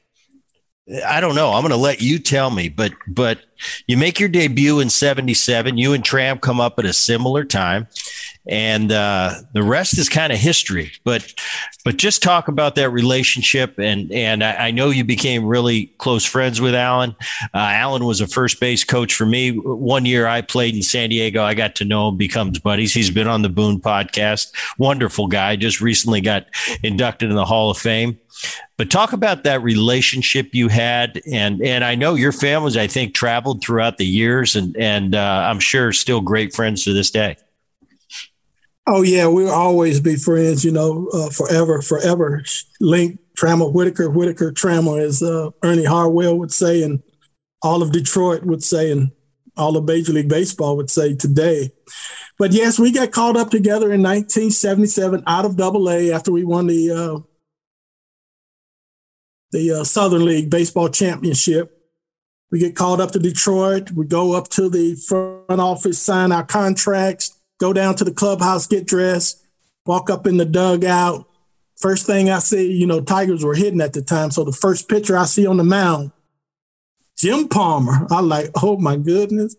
I 1.06 1.22
don't 1.22 1.36
know. 1.36 1.54
I'm 1.54 1.62
going 1.62 1.72
to 1.72 1.78
let 1.78 2.02
you 2.02 2.18
tell 2.18 2.50
me, 2.50 2.70
but 2.70 2.94
but 3.08 3.40
you 3.88 3.98
make 3.98 4.20
your 4.20 4.30
debut 4.30 4.80
in 4.80 4.90
'77. 4.90 5.78
You 5.78 5.94
and 5.94 6.04
Tram 6.04 6.40
come 6.40 6.60
up 6.60 6.80
at 6.80 6.86
a 6.86 6.94
similar 6.94 7.44
time, 7.44 7.88
and 8.48 8.92
uh, 8.92 9.36
the 9.54 9.62
rest 9.62 10.00
is 10.00 10.10
kind 10.10 10.34
of 10.34 10.40
history. 10.40 10.92
But 11.04 11.34
but 11.86 11.98
just 11.98 12.24
talk 12.24 12.48
about 12.48 12.74
that 12.76 12.90
relationship, 12.90 13.78
and 13.78 14.12
and 14.12 14.44
I, 14.44 14.68
I 14.68 14.72
know 14.72 14.90
you 14.90 15.04
became 15.04 15.46
really 15.46 15.88
close 16.00 16.26
friends 16.26 16.60
with 16.60 16.74
Alan. 16.74 17.16
Uh, 17.54 17.58
Alan 17.58 18.06
was 18.06 18.20
a 18.20 18.28
first 18.28 18.60
base 18.60 18.84
coach 18.84 19.14
for 19.14 19.28
me. 19.28 19.52
One 19.52 20.06
year 20.06 20.26
I 20.26 20.42
played 20.42 20.76
in 20.76 20.82
San 20.82 21.10
Diego. 21.10 21.44
I 21.44 21.54
got 21.54 21.76
to 21.76 21.86
know 21.86 22.10
him, 22.10 22.18
becomes 22.18 22.58
buddies. 22.58 22.94
He's 22.94 23.12
been 23.12 23.28
on 23.28 23.44
the 23.44 23.50
Boone 23.50 23.80
podcast. 23.80 24.54
Wonderful 24.80 25.28
guy. 25.28 25.56
Just 25.56 25.82
recently 25.82 26.22
got 26.22 26.48
inducted 26.82 27.30
in 27.30 27.36
the 27.36 27.46
Hall 27.46 27.70
of 27.70 27.78
Fame. 27.78 28.18
But 28.78 28.90
talk 28.90 29.14
about 29.14 29.44
that 29.44 29.62
relationship 29.62 30.50
you 30.54 30.70
had, 30.70 31.22
and 31.32 31.62
and 31.62 31.84
I 31.84 31.96
know 31.96 32.16
your 32.16 32.32
families, 32.32 32.78
I 32.78 32.88
think, 32.88 33.14
traveled 33.14 33.64
throughout 33.64 33.98
the 33.98 34.06
years, 34.06 34.56
and 34.56 34.76
and 34.78 35.16
uh, 35.16 35.48
I'm 35.50 35.60
sure 35.60 35.92
still 35.92 36.22
great 36.22 36.54
friends 36.54 36.84
to 36.86 36.94
this 36.94 37.12
day. 37.12 37.38
Oh 38.88 39.02
yeah, 39.02 39.28
we'll 39.28 39.52
always 39.52 40.00
be 40.00 40.16
friends. 40.16 40.64
You 40.64 40.72
know, 40.72 41.10
uh, 41.14 41.30
forever, 41.30 41.82
forever. 41.82 42.44
Link 42.80 43.20
Trammell 43.38 43.74
Whitaker, 43.74 44.10
Whitaker 44.10 44.52
Trammell, 44.52 45.02
as 45.02 45.22
uh, 45.22 45.52
Ernie 45.64 45.86
Harwell 45.86 46.38
would 46.40 46.52
say, 46.52 46.84
and 46.84 47.04
all 47.62 47.82
of 47.82 47.92
Detroit 47.92 48.44
would 48.44 48.64
say, 48.64 48.92
and 48.92 49.12
all 49.58 49.78
of 49.78 49.86
Major 49.86 50.14
League 50.14 50.30
Baseball 50.30 50.78
would 50.78 50.90
say 50.90 51.16
today. 51.16 51.72
But 52.38 52.54
yes, 52.54 52.80
we 52.80 52.92
got 52.92 53.12
called 53.12 53.36
up 53.36 53.50
together 53.50 53.92
in 53.92 54.02
1977 54.02 55.24
out 55.28 55.46
of 55.46 55.58
Double 55.58 55.90
A 55.90 56.14
after 56.14 56.32
we 56.32 56.46
won 56.46 56.68
the 56.68 56.92
uh, 56.92 57.20
the 59.52 59.72
uh, 59.72 59.84
Southern 59.84 60.26
League 60.26 60.50
Baseball 60.50 60.90
Championship. 60.90 61.76
We 62.52 62.60
get 62.60 62.76
called 62.76 63.00
up 63.02 63.12
to 63.12 63.20
Detroit. 63.20 63.92
We 63.92 64.06
go 64.06 64.34
up 64.34 64.48
to 64.50 64.70
the 64.70 64.96
front 64.96 65.62
office, 65.62 66.00
sign 66.00 66.32
our 66.32 66.44
contracts, 66.44 67.38
go 67.60 67.74
down 67.74 67.96
to 67.96 68.04
the 68.04 68.12
clubhouse, 68.12 68.66
get 68.68 68.88
dressed, 68.88 69.46
walk 69.86 70.10
up 70.10 70.26
in 70.26 70.38
the 70.38 70.46
dugout. 70.46 71.28
First 71.78 72.06
thing 72.06 72.30
I 72.30 72.40
see, 72.40 72.72
you 72.72 72.86
know, 72.86 73.02
Tigers 73.02 73.44
were 73.44 73.56
hitting 73.56 73.82
at 73.82 73.94
the 73.94 74.02
time. 74.02 74.32
So 74.32 74.44
the 74.44 74.52
first 74.52 74.90
pitcher 74.90 75.18
I 75.18 75.26
see 75.26 75.46
on 75.46 75.58
the 75.58 75.64
mound, 75.64 76.12
Jim 77.18 77.48
Palmer. 77.48 78.08
I 78.10 78.22
like, 78.22 78.50
oh 78.64 78.78
my 78.78 78.98
goodness. 78.98 79.56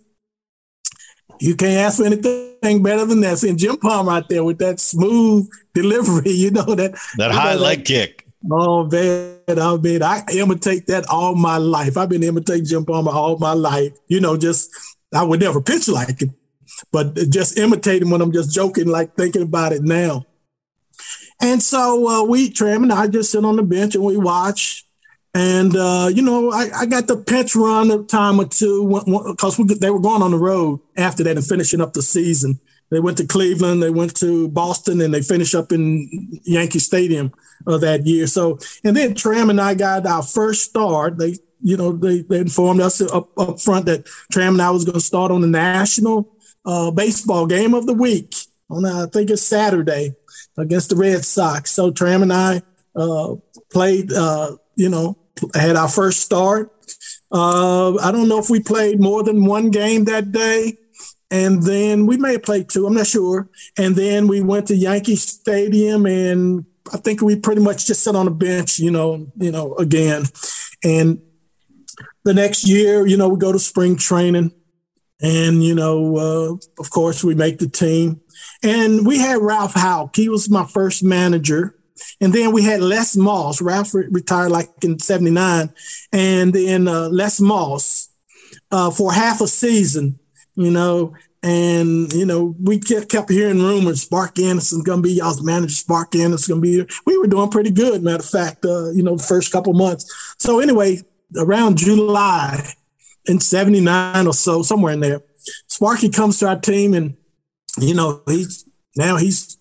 You 1.41 1.55
can't 1.57 1.78
ask 1.78 1.99
for 1.99 2.05
anything 2.05 2.82
better 2.82 3.07
than 3.07 3.22
that. 3.22 3.38
Seeing 3.38 3.57
Jim 3.57 3.78
Palmer 3.78 4.12
out 4.12 4.28
there 4.28 4.45
with 4.45 4.59
that 4.59 4.78
smooth 4.78 5.49
delivery, 5.74 6.32
you 6.32 6.51
know, 6.51 6.74
that 6.74 6.99
that 7.16 7.30
high 7.30 7.55
know, 7.55 7.62
leg 7.62 7.78
that, 7.78 7.86
kick. 7.86 8.19
Oh 8.49 8.86
man, 8.86 9.38
I 9.49 9.76
mean, 9.76 10.03
I 10.03 10.22
imitate 10.32 10.86
that 10.86 11.07
all 11.11 11.34
my 11.34 11.59
life. 11.59 11.99
I've 11.99 12.09
been 12.09 12.22
imitating 12.22 12.64
Jim 12.64 12.86
Palmer 12.86 13.11
all 13.11 13.36
my 13.38 13.53
life. 13.53 13.93
You 14.09 14.20
know, 14.20 14.36
just 14.36 14.70
I 15.12 15.24
would 15.24 15.41
never 15.41 15.61
pitch 15.61 15.88
like 15.88 16.22
it, 16.22 16.30
but 16.91 17.14
just 17.28 17.59
imitating 17.59 18.09
when 18.09 18.22
I'm 18.22 18.32
just 18.32 18.55
joking, 18.55 18.88
like 18.88 19.14
thinking 19.14 19.43
about 19.43 19.72
it 19.72 19.82
now. 19.82 20.24
And 21.43 21.62
so 21.62 22.09
uh, 22.09 22.24
we, 22.24 22.51
Tram 22.51 22.82
and 22.82 22.93
I, 22.93 23.09
just 23.09 23.32
sit 23.32 23.45
on 23.45 23.57
the 23.57 23.62
bench 23.62 23.95
and 23.95 24.05
we 24.05 24.16
watch. 24.16 24.84
And 25.34 25.76
uh, 25.76 26.11
you 26.12 26.22
know, 26.22 26.51
I, 26.51 26.68
I, 26.74 26.86
got 26.86 27.07
the 27.07 27.16
pinch 27.16 27.55
run 27.55 27.91
a 27.91 28.03
time 28.03 28.41
or 28.41 28.47
two 28.47 29.01
because 29.26 29.57
they 29.78 29.91
were 29.91 30.01
going 30.01 30.22
on 30.22 30.32
the 30.32 30.38
road 30.38 30.80
after 30.97 31.22
that 31.22 31.36
and 31.36 31.47
finishing 31.47 31.80
up 31.80 31.93
the 31.93 32.03
season. 32.03 32.59
They 32.91 33.01
went 33.01 33.18
to 33.18 33.26
Cleveland, 33.26 33.82
they 33.82 33.91
went 33.91 34.16
to 34.16 34.49
Boston, 34.49 35.01
and 35.01 35.14
they 35.14 35.22
finished 35.22 35.55
up 35.55 35.72
in 35.72 36.41
Yankee 36.45 36.80
Stadium 36.80 37.32
uh, 37.66 37.78
that 37.78 38.07
year. 38.07 38.26
So, 38.26 38.59
and 38.82 38.97
then 38.97 39.14
Tram 39.14 39.51
and 39.51 39.61
I 39.61 39.74
got 39.74 40.07
our 40.07 40.22
first 40.22 40.64
start. 40.64 41.18
They, 41.18 41.36
you 41.62 41.76
know, 41.76 41.93
they, 41.93 42.22
they 42.22 42.38
informed 42.38 42.80
us 42.80 43.01
up, 43.01 43.30
up 43.38 43.61
front 43.61 43.86
that 43.86 44.07
Tram 44.32 44.55
and 44.55 44.62
I 44.62 44.70
was 44.70 44.84
going 44.84 44.95
to 44.95 45.01
start 45.01 45.30
on 45.30 45.41
the 45.41 45.47
national 45.47 46.28
uh, 46.64 46.91
baseball 46.91 47.47
game 47.47 47.74
of 47.74 47.86
the 47.86 47.95
week 47.95 48.34
on, 48.70 48.84
I 48.84 49.07
think 49.07 49.30
it's 49.30 49.43
Saturday 49.43 50.14
against 50.57 50.91
the 50.91 50.97
Red 50.97 51.24
Sox. 51.24 51.70
So 51.70 51.91
Tram 51.91 52.22
and 52.22 52.32
I 52.32 52.62
uh, 52.95 53.34
played, 53.72 54.12
uh, 54.12 54.57
you 54.76 54.88
know, 54.88 55.16
had 55.55 55.76
our 55.76 55.88
first 55.88 56.20
start. 56.20 56.72
Uh, 57.32 57.97
I 57.99 58.11
don't 58.11 58.28
know 58.28 58.38
if 58.38 58.51
we 58.51 58.61
played 58.61 59.01
more 59.01 59.22
than 59.22 59.45
one 59.45 59.70
game 59.70 60.05
that 60.05 60.32
day. 60.32 60.76
And 61.30 61.62
then 61.62 62.06
we 62.06 62.16
may 62.16 62.32
have 62.32 62.42
played 62.42 62.68
two, 62.68 62.86
I'm 62.86 62.94
not 62.94 63.06
sure. 63.06 63.48
And 63.78 63.94
then 63.94 64.26
we 64.26 64.40
went 64.40 64.66
to 64.68 64.76
Yankee 64.76 65.16
Stadium 65.16 66.06
and 66.06 66.64
I 66.92 66.96
think 66.96 67.22
we 67.22 67.36
pretty 67.36 67.60
much 67.60 67.86
just 67.86 68.02
sat 68.02 68.16
on 68.16 68.26
a 68.26 68.32
bench, 68.32 68.78
you 68.78 68.90
know, 68.90 69.30
you 69.36 69.52
know, 69.52 69.74
again. 69.76 70.24
And 70.82 71.20
the 72.24 72.34
next 72.34 72.66
year, 72.66 73.06
you 73.06 73.16
know, 73.16 73.28
we 73.28 73.38
go 73.38 73.52
to 73.52 73.58
spring 73.58 73.96
training 73.96 74.52
and, 75.22 75.62
you 75.62 75.74
know, 75.74 76.16
uh, 76.16 76.80
of 76.80 76.90
course 76.90 77.22
we 77.22 77.34
make 77.34 77.58
the 77.58 77.68
team. 77.68 78.20
And 78.62 79.06
we 79.06 79.18
had 79.18 79.38
Ralph 79.38 79.74
Houk. 79.74 80.16
He 80.16 80.28
was 80.28 80.50
my 80.50 80.64
first 80.66 81.04
manager. 81.04 81.76
And 82.20 82.32
then 82.32 82.52
we 82.52 82.62
had 82.62 82.80
Les 82.80 83.16
Moss. 83.16 83.60
Ralph 83.60 83.94
re- 83.94 84.08
retired 84.10 84.50
like 84.50 84.70
in 84.82 84.98
79. 84.98 85.70
And 86.12 86.52
then 86.52 86.88
uh, 86.88 87.08
Les 87.10 87.40
Moss 87.40 88.08
uh, 88.70 88.90
for 88.90 89.12
half 89.12 89.40
a 89.40 89.48
season 89.48 90.18
you 90.61 90.70
know, 90.70 91.14
and 91.42 92.12
you 92.12 92.26
know, 92.26 92.54
we 92.61 92.78
kept 92.78 93.30
hearing 93.30 93.62
rumors 93.62 94.02
Spark 94.02 94.38
Anderson's 94.38 94.84
gonna 94.84 95.00
be 95.00 95.12
y'all's 95.12 95.42
manager. 95.42 95.72
Spark 95.72 96.14
Anderson's 96.14 96.48
gonna 96.48 96.61
be. 96.61 96.86
We 97.06 97.18
were 97.18 97.26
doing 97.26 97.50
pretty 97.50 97.70
good, 97.70 98.02
matter 98.02 98.22
of 98.22 98.28
fact. 98.28 98.64
Uh, 98.64 98.90
you 98.90 99.02
know, 99.02 99.16
the 99.16 99.22
first 99.22 99.50
couple 99.50 99.72
months. 99.72 100.34
So 100.38 100.61
anyway, 100.61 101.00
around 101.36 101.78
July 101.78 102.62
in 103.26 103.40
'79 103.40 104.26
or 104.26 104.34
so, 104.34 104.62
somewhere 104.62 104.92
in 104.92 105.00
there, 105.00 105.22
Sparky 105.68 106.11
comes 106.11 106.38
to 106.40 106.48
our 106.48 106.61
team, 106.61 106.92
and 106.92 107.16
you 107.78 107.94
know, 107.94 108.22
he's 108.26 108.66
now 108.96 109.16
he's 109.16 109.56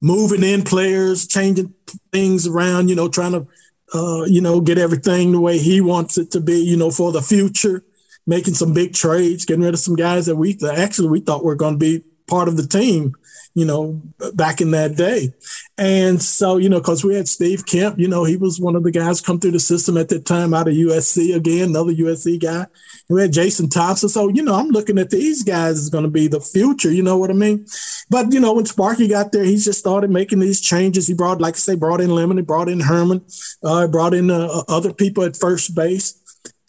moving 0.00 0.44
in 0.44 0.62
players, 0.62 1.26
changing 1.26 1.74
things 2.12 2.46
around. 2.46 2.88
You 2.88 2.94
know, 2.94 3.08
trying 3.08 3.32
to, 3.32 3.46
uh, 3.92 4.24
you 4.26 4.40
know, 4.40 4.60
get 4.60 4.78
everything 4.78 5.32
the 5.32 5.40
way 5.40 5.58
he 5.58 5.80
wants 5.80 6.16
it 6.16 6.30
to 6.30 6.40
be. 6.40 6.60
You 6.60 6.76
know, 6.76 6.92
for 6.92 7.10
the 7.10 7.22
future 7.22 7.82
making 8.26 8.54
some 8.54 8.74
big 8.74 8.94
trades, 8.94 9.44
getting 9.44 9.64
rid 9.64 9.74
of 9.74 9.80
some 9.80 9.96
guys 9.96 10.26
that 10.26 10.36
we 10.36 10.58
actually 10.72 11.08
we 11.08 11.20
thought 11.20 11.44
were 11.44 11.54
going 11.54 11.74
to 11.74 11.78
be 11.78 12.04
part 12.28 12.48
of 12.48 12.56
the 12.56 12.66
team 12.66 13.14
you 13.54 13.64
know, 13.64 14.00
back 14.34 14.60
in 14.60 14.70
that 14.70 14.96
day. 14.96 15.32
And 15.76 16.22
so, 16.22 16.56
you 16.56 16.68
know, 16.68 16.78
because 16.78 17.02
we 17.02 17.16
had 17.16 17.26
Steve 17.26 17.66
Kemp, 17.66 17.98
you 17.98 18.06
know, 18.06 18.24
he 18.24 18.36
was 18.36 18.60
one 18.60 18.76
of 18.76 18.84
the 18.84 18.92
guys 18.92 19.20
come 19.20 19.40
through 19.40 19.50
the 19.52 19.60
system 19.60 19.96
at 19.96 20.08
that 20.10 20.24
time 20.24 20.54
out 20.54 20.68
of 20.68 20.74
USC 20.74 21.34
again, 21.34 21.70
another 21.70 21.92
USC 21.92 22.40
guy. 22.40 22.66
We 23.08 23.22
had 23.22 23.32
Jason 23.32 23.68
Thompson. 23.68 24.08
So, 24.08 24.28
you 24.28 24.42
know, 24.42 24.54
I'm 24.54 24.68
looking 24.68 24.98
at 24.98 25.10
these 25.10 25.42
guys 25.42 25.78
is 25.78 25.90
going 25.90 26.04
to 26.04 26.10
be 26.10 26.28
the 26.28 26.40
future, 26.40 26.92
you 26.92 27.02
know 27.02 27.18
what 27.18 27.30
I 27.30 27.34
mean? 27.34 27.66
But, 28.08 28.32
you 28.32 28.38
know, 28.38 28.52
when 28.52 28.66
Sparky 28.66 29.08
got 29.08 29.32
there, 29.32 29.44
he 29.44 29.56
just 29.56 29.80
started 29.80 30.10
making 30.10 30.38
these 30.38 30.60
changes. 30.60 31.08
He 31.08 31.14
brought, 31.14 31.40
like 31.40 31.54
I 31.54 31.58
say, 31.58 31.74
brought 31.74 32.00
in 32.00 32.10
Lemon, 32.10 32.36
he 32.36 32.42
brought 32.42 32.68
in 32.68 32.80
Herman, 32.80 33.24
uh, 33.64 33.88
brought 33.88 34.14
in 34.14 34.30
uh, 34.30 34.62
other 34.68 34.92
people 34.92 35.24
at 35.24 35.36
first 35.36 35.74
base. 35.74 36.19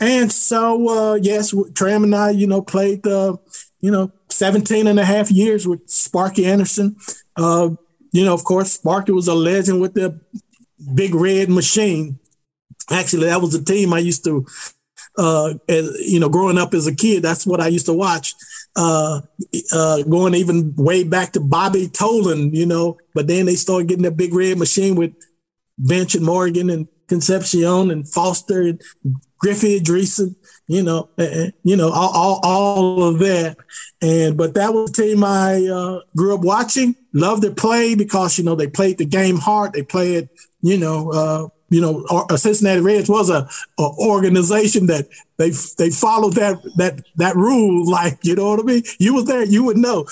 And 0.02 0.32
so, 0.32 0.89
uh, 0.89 1.14
yes, 1.22 1.54
Tram 1.76 2.04
and 2.04 2.16
I, 2.16 2.32
you 2.32 2.47
know, 2.47 2.64
played 2.64 3.04
the, 3.04 3.38
you 3.80 3.91
know, 3.91 4.12
17 4.30 4.88
and 4.88 4.99
a 4.99 5.06
half 5.06 5.30
years 5.30 5.68
with 5.68 5.88
Sparky 5.88 6.45
Anderson. 6.45 6.95
Uh, 7.38 7.70
you 8.12 8.26
know, 8.26 8.34
of 8.34 8.43
course, 8.43 8.74
Sparky 8.74 9.12
was 9.12 9.28
a 9.28 9.36
legend 9.36 9.80
with 9.80 9.93
the 9.93 10.20
big 10.95 11.14
red 11.14 11.49
machine. 11.49 12.18
Actually, 12.89 13.28
that 13.28 13.41
was 13.41 13.52
the 13.52 13.64
team 13.64 13.93
I 13.93 13.99
used 13.99 14.24
to, 14.26 14.45
uh, 15.20 15.54
as, 15.70 15.95
you 16.02 16.20
know, 16.20 16.30
growing 16.30 16.58
up 16.58 16.74
as 16.74 16.88
a 16.88 16.95
kid, 16.95 17.22
that's 17.22 17.45
what 17.45 17.62
I 17.62 17.68
used 17.68 17.86
to 17.86 17.93
watch. 17.93 18.34
Uh, 18.76 19.22
uh, 19.72 20.02
going 20.04 20.34
even 20.34 20.74
way 20.78 21.04
back 21.04 21.34
to 21.34 21.39
Bobby 21.39 21.88
Tolan, 21.88 22.56
you 22.56 22.66
know, 22.66 22.97
but 23.14 23.28
then 23.28 23.45
they 23.45 23.56
started 23.56 23.88
getting 23.88 24.04
the 24.04 24.12
big 24.12 24.34
red 24.34 24.58
machine 24.58 24.95
with 24.95 25.14
Bench 25.78 26.16
and 26.16 26.26
Morgan 26.26 26.70
and 26.70 26.88
Concepcion 27.12 27.91
and 27.91 28.07
Foster 28.07 28.62
and 28.62 28.82
Griffey 29.38 29.82
Driessen, 29.82 30.34
you 30.68 30.82
know, 30.82 31.09
and, 31.18 31.51
you 31.62 31.76
know, 31.76 31.91
all, 31.91 32.12
all, 32.14 32.39
all, 32.45 33.03
of 33.03 33.20
that. 33.20 33.57
And, 34.01 34.38
but 34.38 34.53
that 34.53 34.74
was 34.74 34.91
the 34.91 35.03
team 35.03 35.22
I 35.26 35.68
uh, 35.68 35.99
grew 36.16 36.34
up 36.34 36.39
watching, 36.39 36.95
loved 37.12 37.43
to 37.43 37.51
play 37.51 37.95
because, 37.95 38.38
you 38.38 38.45
know, 38.45 38.55
they 38.55 38.68
played 38.68 38.97
the 38.97 39.05
game 39.05 39.36
hard. 39.36 39.74
They 39.74 39.84
played, 39.84 40.30
you 40.62 40.78
know, 40.78 41.12
uh, 41.12 41.47
you 41.70 41.82
know, 41.82 42.05
Cincinnati 42.38 42.80
Reds 42.80 43.09
was 43.09 43.30
a, 43.30 43.49
a, 43.78 43.84
organization 43.84 44.88
that 44.88 45.07
they 45.38 45.51
they 45.78 45.89
followed 45.89 46.34
that 46.36 46.62
that 46.78 47.03
that 47.16 47.36
rule. 47.36 47.89
Like, 47.91 48.20
you 48.24 48.36
know 48.36 48.51
what 48.51 48.59
I 48.59 48.64
mean? 48.64 48.84
You 48.99 49.16
was 49.16 49.26
there, 49.26 49.43
you 49.43 49.64
would 49.64 49.78
know. 49.78 50.05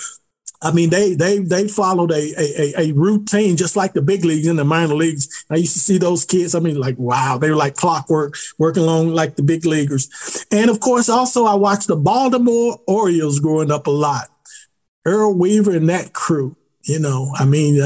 I 0.61 0.71
mean, 0.71 0.89
they 0.89 1.13
they 1.13 1.39
they 1.39 1.67
followed 1.67 2.11
a, 2.11 2.33
a 2.37 2.89
a 2.89 2.91
routine 2.91 3.55
just 3.55 3.77
like 3.77 3.93
the 3.93 4.01
big 4.01 4.25
leagues 4.25 4.47
and 4.47 4.59
the 4.59 4.65
minor 4.65 4.95
leagues. 4.95 5.45
I 5.49 5.55
used 5.55 5.73
to 5.73 5.79
see 5.79 5.97
those 5.97 6.25
kids. 6.25 6.53
I 6.53 6.59
mean, 6.59 6.77
like 6.77 6.97
wow, 6.97 7.37
they 7.37 7.49
were 7.49 7.55
like 7.55 7.75
clockwork, 7.75 8.35
working 8.57 8.83
along 8.83 9.09
like 9.09 9.35
the 9.37 9.43
big 9.43 9.65
leaguers. 9.65 10.09
And 10.51 10.69
of 10.69 10.81
course, 10.81 11.07
also 11.07 11.45
I 11.45 11.55
watched 11.55 11.87
the 11.87 11.95
Baltimore 11.95 12.77
Orioles 12.87 13.39
growing 13.39 13.71
up 13.71 13.87
a 13.87 13.91
lot. 13.91 14.27
Earl 15.05 15.37
Weaver 15.37 15.71
and 15.71 15.89
that 15.89 16.13
crew. 16.13 16.57
You 16.83 16.99
know, 16.99 17.31
I 17.35 17.45
mean, 17.45 17.79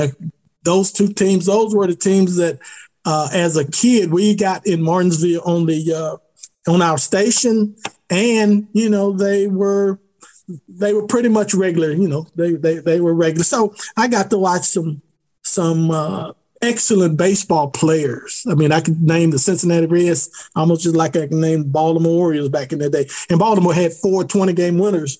those 0.63 0.91
two 0.91 1.09
teams. 1.09 1.45
Those 1.45 1.75
were 1.75 1.87
the 1.87 1.95
teams 1.95 2.37
that, 2.37 2.59
uh, 3.05 3.29
as 3.33 3.57
a 3.57 3.69
kid, 3.69 4.11
we 4.11 4.33
got 4.35 4.65
in 4.65 4.81
Martinsville 4.81 5.41
on 5.45 5.65
the 5.65 5.93
uh, 5.93 6.71
on 6.71 6.81
our 6.81 6.97
station, 6.97 7.75
and 8.09 8.67
you 8.73 8.89
know 8.89 9.11
they 9.11 9.47
were 9.47 9.99
they 10.67 10.93
were 10.93 11.07
pretty 11.07 11.29
much 11.29 11.53
regular. 11.53 11.91
You 11.91 12.07
know, 12.07 12.27
they 12.35 12.53
they 12.53 12.79
they 12.79 12.99
were 13.01 13.13
regular. 13.13 13.43
So 13.43 13.75
I 13.97 14.07
got 14.07 14.29
to 14.29 14.37
watch 14.37 14.63
some 14.63 15.01
some 15.43 15.91
uh, 15.91 16.33
excellent 16.63 17.17
baseball 17.17 17.69
players. 17.69 18.45
I 18.49 18.55
mean, 18.55 18.71
I 18.71 18.81
could 18.81 19.01
name 19.01 19.31
the 19.31 19.39
Cincinnati 19.39 19.85
Reds 19.85 20.49
almost 20.55 20.83
just 20.83 20.95
like 20.95 21.15
I 21.15 21.27
can 21.27 21.41
name 21.41 21.71
Baltimore 21.71 22.25
Orioles 22.27 22.49
back 22.49 22.71
in 22.71 22.79
the 22.79 22.89
day. 22.89 23.07
And 23.29 23.37
Baltimore 23.37 23.73
had 23.73 23.93
four 23.93 24.23
20 24.23 24.53
game 24.53 24.77
winners 24.77 25.19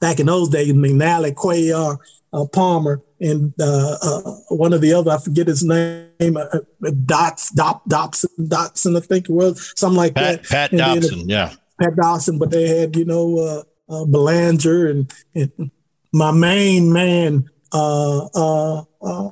back 0.00 0.18
in 0.18 0.26
those 0.26 0.48
days. 0.48 0.72
McNally, 0.72 1.34
Cuellar, 1.34 1.98
uh, 2.32 2.46
Palmer, 2.46 3.02
and 3.20 3.52
uh, 3.60 3.96
uh, 4.02 4.20
one 4.48 4.72
of 4.72 4.80
the 4.80 4.92
other, 4.92 5.10
I 5.10 5.18
forget 5.18 5.46
his 5.46 5.64
name, 5.64 6.36
uh, 6.36 6.46
uh, 6.52 6.90
Dots, 7.04 7.50
Dop, 7.50 7.86
Dobson, 7.86 8.30
Dotson, 8.38 8.96
I 8.96 9.00
think 9.00 9.28
it 9.28 9.32
was, 9.32 9.72
something 9.76 9.96
like 9.96 10.14
Pat, 10.14 10.42
that. 10.44 10.70
Pat 10.70 10.70
Dobson, 10.70 11.28
yeah. 11.28 11.52
Pat 11.80 11.96
Dawson, 11.96 12.38
but 12.38 12.50
they 12.50 12.68
had, 12.68 12.96
you 12.96 13.04
know, 13.04 13.64
uh, 13.88 14.04
Belanger 14.04 14.88
and, 14.88 15.12
and, 15.34 15.70
my 16.12 16.30
main 16.30 16.92
man, 16.92 17.48
uh, 17.72 18.26
uh, 18.34 18.82
uh, 19.02 19.30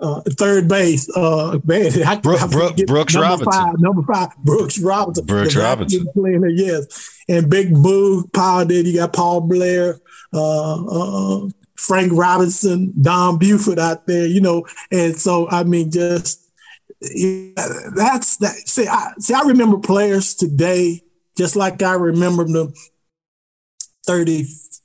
uh 0.00 0.20
third 0.30 0.68
base, 0.68 1.08
uh, 1.16 1.58
man, 1.64 1.92
I, 2.06 2.16
Brooke, 2.16 2.42
I 2.42 2.46
Brooke, 2.46 2.76
Brooks 2.86 3.14
number 3.14 3.28
Robinson. 3.28 3.52
Five, 3.52 3.78
number 3.78 4.02
five, 4.12 4.36
Brooks 4.38 4.78
Robinson. 4.80 5.26
Brooks 5.26 5.56
Robinson. 5.56 6.06
Playing 6.12 6.40
there, 6.40 6.50
yes. 6.50 7.14
And 7.28 7.50
Big 7.50 7.72
Boo, 7.72 8.26
Power 8.28 8.64
did. 8.64 8.86
You 8.86 8.96
got 8.96 9.12
Paul 9.12 9.42
Blair, 9.42 10.00
uh, 10.32 10.84
uh, 10.84 11.48
Frank 11.76 12.12
Robinson, 12.12 12.92
Don 13.00 13.38
Buford 13.38 13.78
out 13.78 14.06
there, 14.06 14.26
you 14.26 14.40
know. 14.40 14.66
And 14.90 15.16
so, 15.16 15.48
I 15.48 15.62
mean, 15.62 15.90
just 15.90 16.44
yeah, 17.00 17.52
that's 17.94 18.38
that. 18.38 18.54
See, 18.66 18.88
I, 18.88 19.12
see, 19.18 19.34
I 19.34 19.42
remember 19.42 19.78
players 19.78 20.34
today 20.34 21.02
just 21.36 21.54
like 21.54 21.82
I 21.82 21.94
remember 21.94 22.44
them 22.44 22.72
30, 24.08 24.44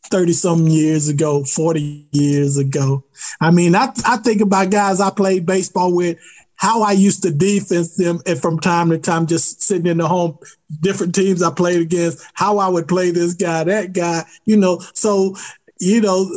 30 0.09 0.33
some 0.33 0.67
years 0.67 1.07
ago, 1.07 1.45
40 1.45 2.09
years 2.11 2.57
ago. 2.57 3.05
I 3.39 3.51
mean, 3.51 3.73
I, 3.73 3.87
I 4.05 4.17
think 4.17 4.41
about 4.41 4.69
guys 4.69 4.99
I 4.99 5.11
played 5.11 5.45
baseball 5.45 5.95
with, 5.95 6.17
how 6.57 6.81
I 6.81 6.91
used 6.91 7.23
to 7.23 7.31
defense 7.31 7.95
them 7.95 8.19
and 8.25 8.39
from 8.39 8.59
time 8.59 8.89
to 8.89 8.97
time, 8.97 9.25
just 9.27 9.61
sitting 9.63 9.87
in 9.87 9.97
the 9.97 10.07
home, 10.09 10.37
different 10.81 11.15
teams 11.15 11.41
I 11.41 11.51
played 11.51 11.81
against, 11.81 12.25
how 12.33 12.57
I 12.57 12.67
would 12.67 12.87
play 12.87 13.11
this 13.11 13.33
guy, 13.33 13.63
that 13.63 13.93
guy, 13.93 14.25
you 14.45 14.57
know. 14.57 14.79
So, 14.93 15.35
you 15.79 16.01
know, 16.01 16.29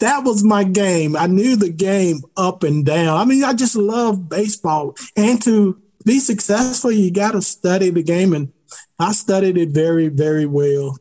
that 0.00 0.24
was 0.24 0.42
my 0.42 0.64
game. 0.64 1.16
I 1.16 1.28
knew 1.28 1.54
the 1.54 1.70
game 1.70 2.22
up 2.36 2.64
and 2.64 2.84
down. 2.84 3.16
I 3.16 3.24
mean, 3.24 3.44
I 3.44 3.52
just 3.52 3.76
love 3.76 4.28
baseball. 4.28 4.96
And 5.16 5.40
to 5.42 5.80
be 6.04 6.18
successful, 6.18 6.90
you 6.90 7.12
got 7.12 7.32
to 7.32 7.42
study 7.42 7.90
the 7.90 8.02
game. 8.02 8.32
And 8.32 8.52
I 8.98 9.12
studied 9.12 9.56
it 9.56 9.70
very, 9.70 10.08
very 10.08 10.46
well 10.46 10.98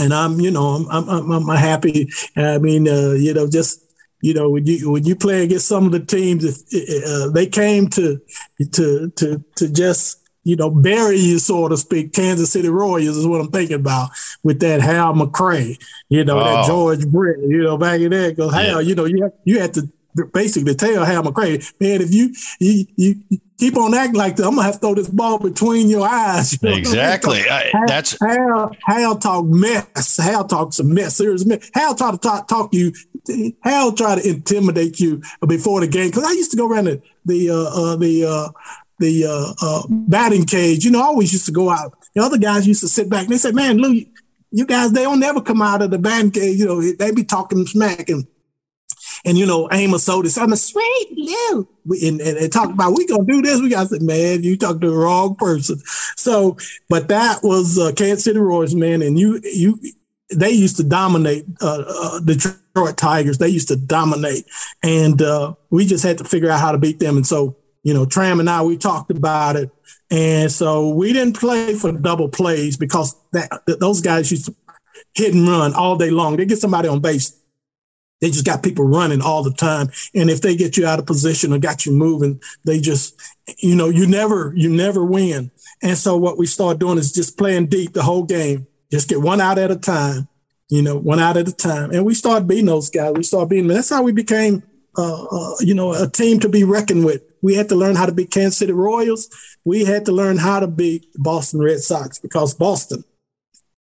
and 0.00 0.14
I'm, 0.14 0.40
you 0.40 0.50
know, 0.50 0.86
I'm, 0.90 1.08
I'm, 1.08 1.30
I'm 1.30 1.56
happy. 1.56 2.08
I 2.36 2.58
mean, 2.58 2.88
uh, 2.88 3.12
you 3.12 3.34
know, 3.34 3.48
just 3.48 3.84
you 4.22 4.34
know, 4.34 4.50
when 4.50 4.66
you 4.66 4.90
when 4.90 5.04
you 5.04 5.16
play 5.16 5.44
against 5.44 5.68
some 5.68 5.86
of 5.86 5.92
the 5.92 6.00
teams, 6.00 6.44
if 6.44 7.04
uh, 7.06 7.30
they 7.30 7.46
came 7.46 7.88
to 7.88 8.20
to 8.72 9.10
to 9.10 9.44
to 9.56 9.68
just 9.68 10.18
you 10.44 10.56
know 10.56 10.70
bury 10.70 11.18
you, 11.18 11.38
so 11.38 11.68
to 11.68 11.76
speak. 11.76 12.12
Kansas 12.12 12.52
City 12.52 12.68
Royals 12.68 13.16
is 13.16 13.26
what 13.26 13.40
I'm 13.40 13.50
thinking 13.50 13.76
about 13.76 14.10
with 14.42 14.60
that 14.60 14.80
Hal 14.80 15.14
McRae, 15.14 15.82
you 16.08 16.24
know, 16.24 16.38
oh. 16.38 16.44
that 16.44 16.66
George 16.66 17.06
Brett, 17.06 17.38
you 17.40 17.62
know, 17.62 17.78
back 17.78 18.00
in 18.00 18.10
there. 18.10 18.30
Because 18.30 18.52
Hal, 18.52 18.82
yeah. 18.82 18.88
you 18.88 18.94
know, 18.94 19.06
you 19.06 19.22
have, 19.22 19.32
you 19.44 19.60
had 19.60 19.74
to 19.74 19.90
basically 20.32 20.74
tell 20.74 21.04
Hal 21.04 21.22
McRae, 21.22 21.72
man, 21.80 22.02
if 22.02 22.12
you 22.12 22.34
you, 22.58 22.86
you 22.96 23.40
keep 23.58 23.76
on 23.76 23.94
acting 23.94 24.16
like 24.16 24.36
that, 24.36 24.46
I'm 24.46 24.54
gonna 24.54 24.64
have 24.64 24.74
to 24.74 24.80
throw 24.80 24.94
this 24.94 25.08
ball 25.08 25.38
between 25.38 25.88
your 25.88 26.08
eyes. 26.08 26.58
You 26.62 26.70
know? 26.70 26.76
Exactly. 26.76 27.40
I, 27.50 27.70
that's 27.86 28.16
Hal. 28.20 28.76
Hal 28.84 29.16
talk 29.16 29.46
mess. 29.46 30.16
Hal 30.16 30.44
talks 30.44 30.76
some 30.76 30.92
mess. 30.92 31.16
Serious 31.16 31.44
mess. 31.46 31.70
Hal 31.74 31.94
try 31.94 32.10
to 32.10 32.18
talk 32.18 32.48
talk 32.48 32.74
you. 32.74 32.92
Hal 33.62 33.92
try 33.92 34.16
to 34.16 34.28
intimidate 34.28 35.00
you 35.00 35.22
before 35.46 35.80
the 35.80 35.86
game. 35.86 36.08
Because 36.08 36.24
I 36.24 36.32
used 36.32 36.50
to 36.50 36.56
go 36.56 36.68
around 36.68 36.86
the 36.86 37.02
the 37.24 37.50
uh, 37.50 37.54
uh, 37.54 37.96
the 37.96 38.24
uh, 38.24 38.48
the 38.98 39.24
uh, 39.24 39.54
uh, 39.62 39.82
batting 39.88 40.44
cage. 40.44 40.84
You 40.84 40.90
know, 40.90 41.00
I 41.00 41.04
always 41.04 41.32
used 41.32 41.46
to 41.46 41.52
go 41.52 41.70
out. 41.70 41.96
The 42.14 42.22
other 42.22 42.38
guys 42.38 42.66
used 42.66 42.82
to 42.82 42.88
sit 42.88 43.08
back 43.08 43.24
and 43.24 43.32
they 43.32 43.38
said, 43.38 43.54
"Man, 43.54 43.78
Lou, 43.78 44.04
you 44.50 44.66
guys, 44.66 44.92
they 44.92 45.02
don't 45.02 45.20
never 45.20 45.40
come 45.40 45.62
out 45.62 45.82
of 45.82 45.90
the 45.90 45.98
batting 45.98 46.30
cage. 46.30 46.58
You 46.58 46.66
know, 46.66 46.82
they 46.82 47.10
be 47.10 47.24
talking 47.24 47.66
smack 47.66 48.08
and." 48.08 48.26
And 49.24 49.36
you 49.36 49.46
know, 49.46 49.68
Amos 49.70 50.08
Otis, 50.08 50.38
I'm 50.38 50.52
a 50.52 50.56
sweet 50.56 51.08
Lou. 51.12 51.68
And, 52.02 52.20
and, 52.20 52.38
and 52.38 52.52
talk 52.52 52.70
about 52.70 52.96
we 52.96 53.06
gonna 53.06 53.24
do 53.24 53.42
this. 53.42 53.60
We 53.60 53.68
got 53.68 53.88
say, 53.88 53.98
man, 53.98 54.42
you 54.42 54.56
talked 54.56 54.80
to 54.80 54.90
the 54.90 54.96
wrong 54.96 55.36
person. 55.36 55.80
So, 56.16 56.56
but 56.88 57.08
that 57.08 57.42
was 57.42 57.78
uh, 57.78 57.92
Kansas 57.92 58.24
City 58.24 58.38
Royals, 58.38 58.74
man, 58.74 59.02
and 59.02 59.18
you 59.18 59.40
you 59.44 59.78
they 60.34 60.50
used 60.50 60.76
to 60.76 60.84
dominate 60.84 61.44
uh, 61.60 61.82
uh, 61.86 62.20
Detroit 62.20 62.96
Tigers. 62.96 63.38
They 63.38 63.48
used 63.48 63.68
to 63.68 63.76
dominate, 63.76 64.44
and 64.82 65.20
uh, 65.20 65.54
we 65.70 65.86
just 65.86 66.04
had 66.04 66.18
to 66.18 66.24
figure 66.24 66.50
out 66.50 66.60
how 66.60 66.72
to 66.72 66.78
beat 66.78 66.98
them. 66.98 67.16
And 67.16 67.26
so, 67.26 67.56
you 67.82 67.92
know, 67.92 68.06
Tram 68.06 68.40
and 68.40 68.48
I 68.48 68.62
we 68.62 68.76
talked 68.76 69.10
about 69.10 69.56
it, 69.56 69.70
and 70.10 70.50
so 70.50 70.90
we 70.90 71.12
didn't 71.12 71.38
play 71.38 71.74
for 71.74 71.92
double 71.92 72.28
plays 72.28 72.76
because 72.76 73.16
that 73.32 73.62
those 73.66 74.00
guys 74.00 74.30
used 74.30 74.46
to 74.46 74.54
hit 75.14 75.34
and 75.34 75.48
run 75.48 75.74
all 75.74 75.96
day 75.96 76.10
long. 76.10 76.36
They 76.36 76.46
get 76.46 76.58
somebody 76.58 76.88
on 76.88 77.00
base 77.00 77.39
they 78.20 78.30
just 78.30 78.44
got 78.44 78.62
people 78.62 78.84
running 78.84 79.22
all 79.22 79.42
the 79.42 79.52
time. 79.52 79.90
And 80.14 80.30
if 80.30 80.40
they 80.40 80.54
get 80.54 80.76
you 80.76 80.86
out 80.86 80.98
of 80.98 81.06
position 81.06 81.52
or 81.52 81.58
got 81.58 81.86
you 81.86 81.92
moving, 81.92 82.40
they 82.64 82.80
just, 82.80 83.18
you 83.58 83.74
know, 83.74 83.88
you 83.88 84.06
never, 84.06 84.52
you 84.54 84.68
never 84.68 85.04
win. 85.04 85.50
And 85.82 85.96
so 85.96 86.16
what 86.16 86.38
we 86.38 86.46
start 86.46 86.78
doing 86.78 86.98
is 86.98 87.12
just 87.12 87.38
playing 87.38 87.66
deep 87.66 87.94
the 87.94 88.02
whole 88.02 88.24
game. 88.24 88.66
Just 88.92 89.08
get 89.08 89.22
one 89.22 89.40
out 89.40 89.58
at 89.58 89.70
a 89.70 89.76
time, 89.76 90.28
you 90.68 90.82
know, 90.82 90.98
one 90.98 91.20
out 91.20 91.36
at 91.36 91.48
a 91.48 91.52
time. 91.52 91.92
And 91.92 92.04
we 92.04 92.14
start 92.14 92.46
beating 92.46 92.66
those 92.66 92.90
guys. 92.90 93.12
We 93.14 93.22
start 93.22 93.48
beating 93.48 93.68
them. 93.68 93.76
That's 93.76 93.90
how 93.90 94.02
we 94.02 94.12
became, 94.12 94.62
uh, 94.98 95.24
uh, 95.24 95.54
you 95.60 95.74
know, 95.74 95.92
a 95.92 96.08
team 96.08 96.40
to 96.40 96.48
be 96.48 96.64
reckoned 96.64 97.04
with. 97.04 97.22
We 97.42 97.54
had 97.54 97.70
to 97.70 97.74
learn 97.74 97.96
how 97.96 98.04
to 98.04 98.12
beat 98.12 98.30
Kansas 98.30 98.58
City 98.58 98.72
Royals. 98.72 99.30
We 99.64 99.84
had 99.84 100.04
to 100.06 100.12
learn 100.12 100.36
how 100.36 100.60
to 100.60 100.66
beat 100.66 101.06
Boston 101.14 101.60
Red 101.60 101.80
Sox 101.80 102.18
because 102.18 102.52
Boston, 102.52 103.04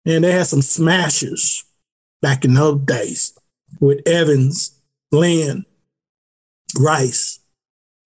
and 0.04 0.24
they 0.24 0.32
had 0.32 0.46
some 0.46 0.62
smashers 0.62 1.64
back 2.20 2.44
in 2.44 2.54
those 2.54 2.80
days 2.82 3.32
with 3.80 4.06
Evans, 4.06 4.78
Lynn, 5.12 5.64
Rice, 6.78 7.40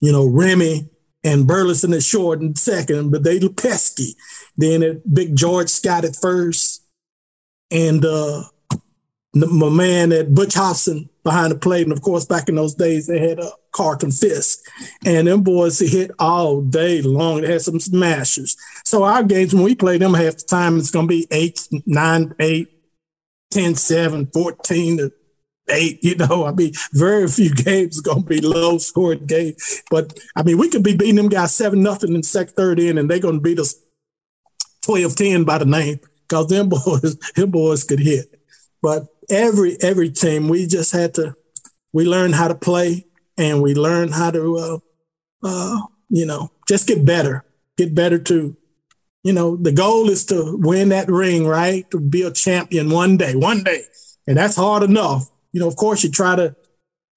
you 0.00 0.12
know, 0.12 0.26
Remy 0.26 0.88
and 1.22 1.46
Burleson 1.46 1.92
at 1.92 2.02
short 2.02 2.40
and 2.40 2.56
second, 2.56 3.11
but 3.11 3.24
they 3.24 3.40
pesky. 3.48 4.16
Then 4.56 4.82
at 4.82 5.14
Big 5.14 5.36
George 5.36 5.68
Scott 5.68 6.04
at 6.04 6.16
first, 6.16 6.82
and 7.70 8.04
uh, 8.04 8.44
my 9.34 9.68
man 9.68 10.12
at 10.12 10.34
Butch 10.34 10.54
Hobson 10.54 11.08
behind 11.22 11.52
the 11.52 11.58
plate. 11.58 11.84
And 11.84 11.92
of 11.92 12.02
course, 12.02 12.24
back 12.24 12.48
in 12.48 12.56
those 12.56 12.74
days, 12.74 13.06
they 13.06 13.18
had 13.18 13.38
a 13.38 13.50
Carlton 13.72 14.11
Fisk. 14.11 14.58
And 15.04 15.28
them 15.28 15.42
boys 15.42 15.78
hit 15.78 16.11
all 16.18 16.62
day 16.62 17.02
long. 17.02 17.42
They 17.42 17.52
had 17.52 17.62
some 17.62 17.78
smashers. 17.78 18.56
So 18.84 19.04
our 19.04 19.22
games, 19.22 19.54
when 19.54 19.62
we 19.62 19.74
play 19.74 19.98
them 19.98 20.14
half 20.14 20.38
the 20.38 20.44
time, 20.48 20.78
it's 20.78 20.90
going 20.90 21.06
to 21.06 21.08
be 21.08 21.28
8, 21.30 21.68
9, 21.86 22.34
8, 22.40 22.68
10, 23.52 23.74
7, 23.74 24.26
14 24.32 24.96
to 24.98 25.12
8. 25.71 26.03
You 26.03 26.16
know, 26.16 26.47
I 26.47 26.53
mean, 26.53 26.73
very 26.93 27.29
few 27.29 27.55
games 27.55 28.01
going 28.01 28.23
to 28.23 28.29
be 28.29 28.41
low 28.41 28.79
scoring 28.79 29.27
games. 29.27 29.83
But 29.91 30.18
I 30.37 30.43
mean, 30.43 30.59
we 30.59 30.68
could 30.68 30.83
be 30.83 30.97
beating 30.97 31.16
them 31.16 31.29
guys 31.29 31.55
7 31.55 31.81
nothing 31.83 32.14
in 32.14 32.23
second, 32.23 32.55
third 32.55 32.79
in, 32.79 32.99
and 32.99 33.11
they're 33.11 33.18
going 33.18 33.37
to 33.37 33.41
beat 33.41 33.59
us 33.59 33.75
12 34.83 35.14
10 35.16 35.45
by 35.45 35.59
the 35.59 35.64
name 35.64 36.01
because 36.29 36.49
them 36.49 36.68
boys, 36.71 37.16
them 37.35 37.51
boys 37.51 37.85
could 37.85 38.01
hit. 38.01 38.27
But 38.83 39.09
every 39.29 39.77
every 39.83 40.11
team, 40.11 40.49
we 40.49 40.66
just 40.66 40.93
had 40.93 41.14
to 41.14 41.35
we 41.93 42.05
learned 42.05 42.35
how 42.35 42.49
to 42.49 42.55
play 42.55 43.07
and 43.37 43.62
we 43.62 43.75
learned 43.75 44.14
how 44.14 44.31
to 44.31 44.57
uh, 44.57 44.79
uh, 45.43 45.81
you 46.09 46.27
know 46.27 46.51
just 46.68 46.87
get 46.87 47.05
better, 47.05 47.45
get 47.77 47.95
better 47.95 48.18
too. 48.18 48.57
You 49.23 49.35
know, 49.35 49.57
the 49.57 49.73
goal 49.73 50.09
is 50.09 50.25
to 50.27 50.57
win 50.59 50.91
that 50.91 51.11
ring, 51.11 51.47
right? 51.47 51.91
To 51.91 52.01
be 52.01 52.23
a 52.23 52.31
champion 52.31 52.89
one 52.89 53.18
day, 53.18 53.37
one 53.37 53.62
day, 53.62 53.83
and 54.27 54.37
that's 54.37 54.57
hard 54.57 54.83
enough. 54.83 55.31
You 55.53 55.61
know, 55.61 55.68
of 55.68 55.76
course, 55.76 56.05
you 56.05 56.11
try 56.11 56.36
to 56.36 56.57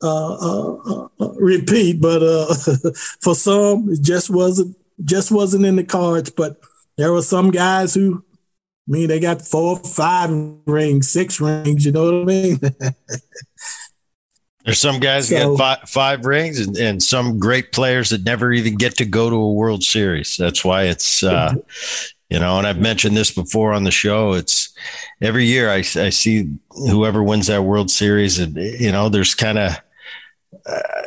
uh, 0.02 0.34
uh, 0.34 1.08
uh 1.20 1.34
repeat, 1.36 2.02
but 2.02 2.22
uh, 2.24 2.54
for 3.22 3.36
some, 3.36 3.90
it 3.90 4.02
just 4.02 4.30
wasn't 4.30 4.76
just 5.04 5.32
wasn't 5.32 5.66
in 5.66 5.76
the 5.76 5.84
cards. 5.84 6.30
But 6.30 6.60
there 6.98 7.12
were 7.12 7.22
some 7.22 7.52
guys 7.52 7.94
who 7.94 8.24
I 8.88 8.92
mean, 8.92 9.08
they 9.08 9.20
got 9.20 9.42
four, 9.42 9.78
five 9.78 10.30
rings, 10.66 11.10
six 11.10 11.40
rings. 11.40 11.86
You 11.86 11.94
know 11.94 12.06
what 12.06 12.22
I 12.22 12.26
mean? 12.26 12.60
There's 14.66 14.80
some 14.80 15.00
guys 15.00 15.30
so, 15.30 15.36
that 15.36 15.46
got 15.46 15.58
five, 15.58 15.90
five 15.90 16.26
rings, 16.26 16.60
and, 16.60 16.78
and 16.78 17.04
some 17.04 17.40
great 17.40 17.72
players 17.72 18.10
that 18.10 18.24
never 18.24 18.52
even 18.52 18.76
get 18.76 18.98
to 18.98 19.06
go 19.06 19.30
to 19.30 19.36
a 19.36 19.54
World 19.54 19.84
Series. 19.84 20.38
That's 20.38 20.64
why 20.64 20.84
it's, 20.84 21.24
uh, 21.24 21.56
you 22.30 22.40
know, 22.40 22.58
and 22.58 22.68
I've 22.68 22.80
mentioned 22.80 23.16
this 23.16 23.32
before 23.32 23.74
on 23.74 23.84
the 23.84 23.92
show. 23.92 24.34
It's 24.34 24.63
every 25.22 25.46
year 25.46 25.70
I, 25.70 25.78
I 25.78 26.10
see 26.10 26.50
whoever 26.70 27.24
wins 27.24 27.48
that 27.48 27.64
World 27.64 27.92
Series, 27.92 28.40
and 28.40 28.56
you 28.56 28.92
know, 28.92 29.10
there's 29.10 29.36
kind 29.36 29.58
of 29.58 29.72
uh, 30.66 31.02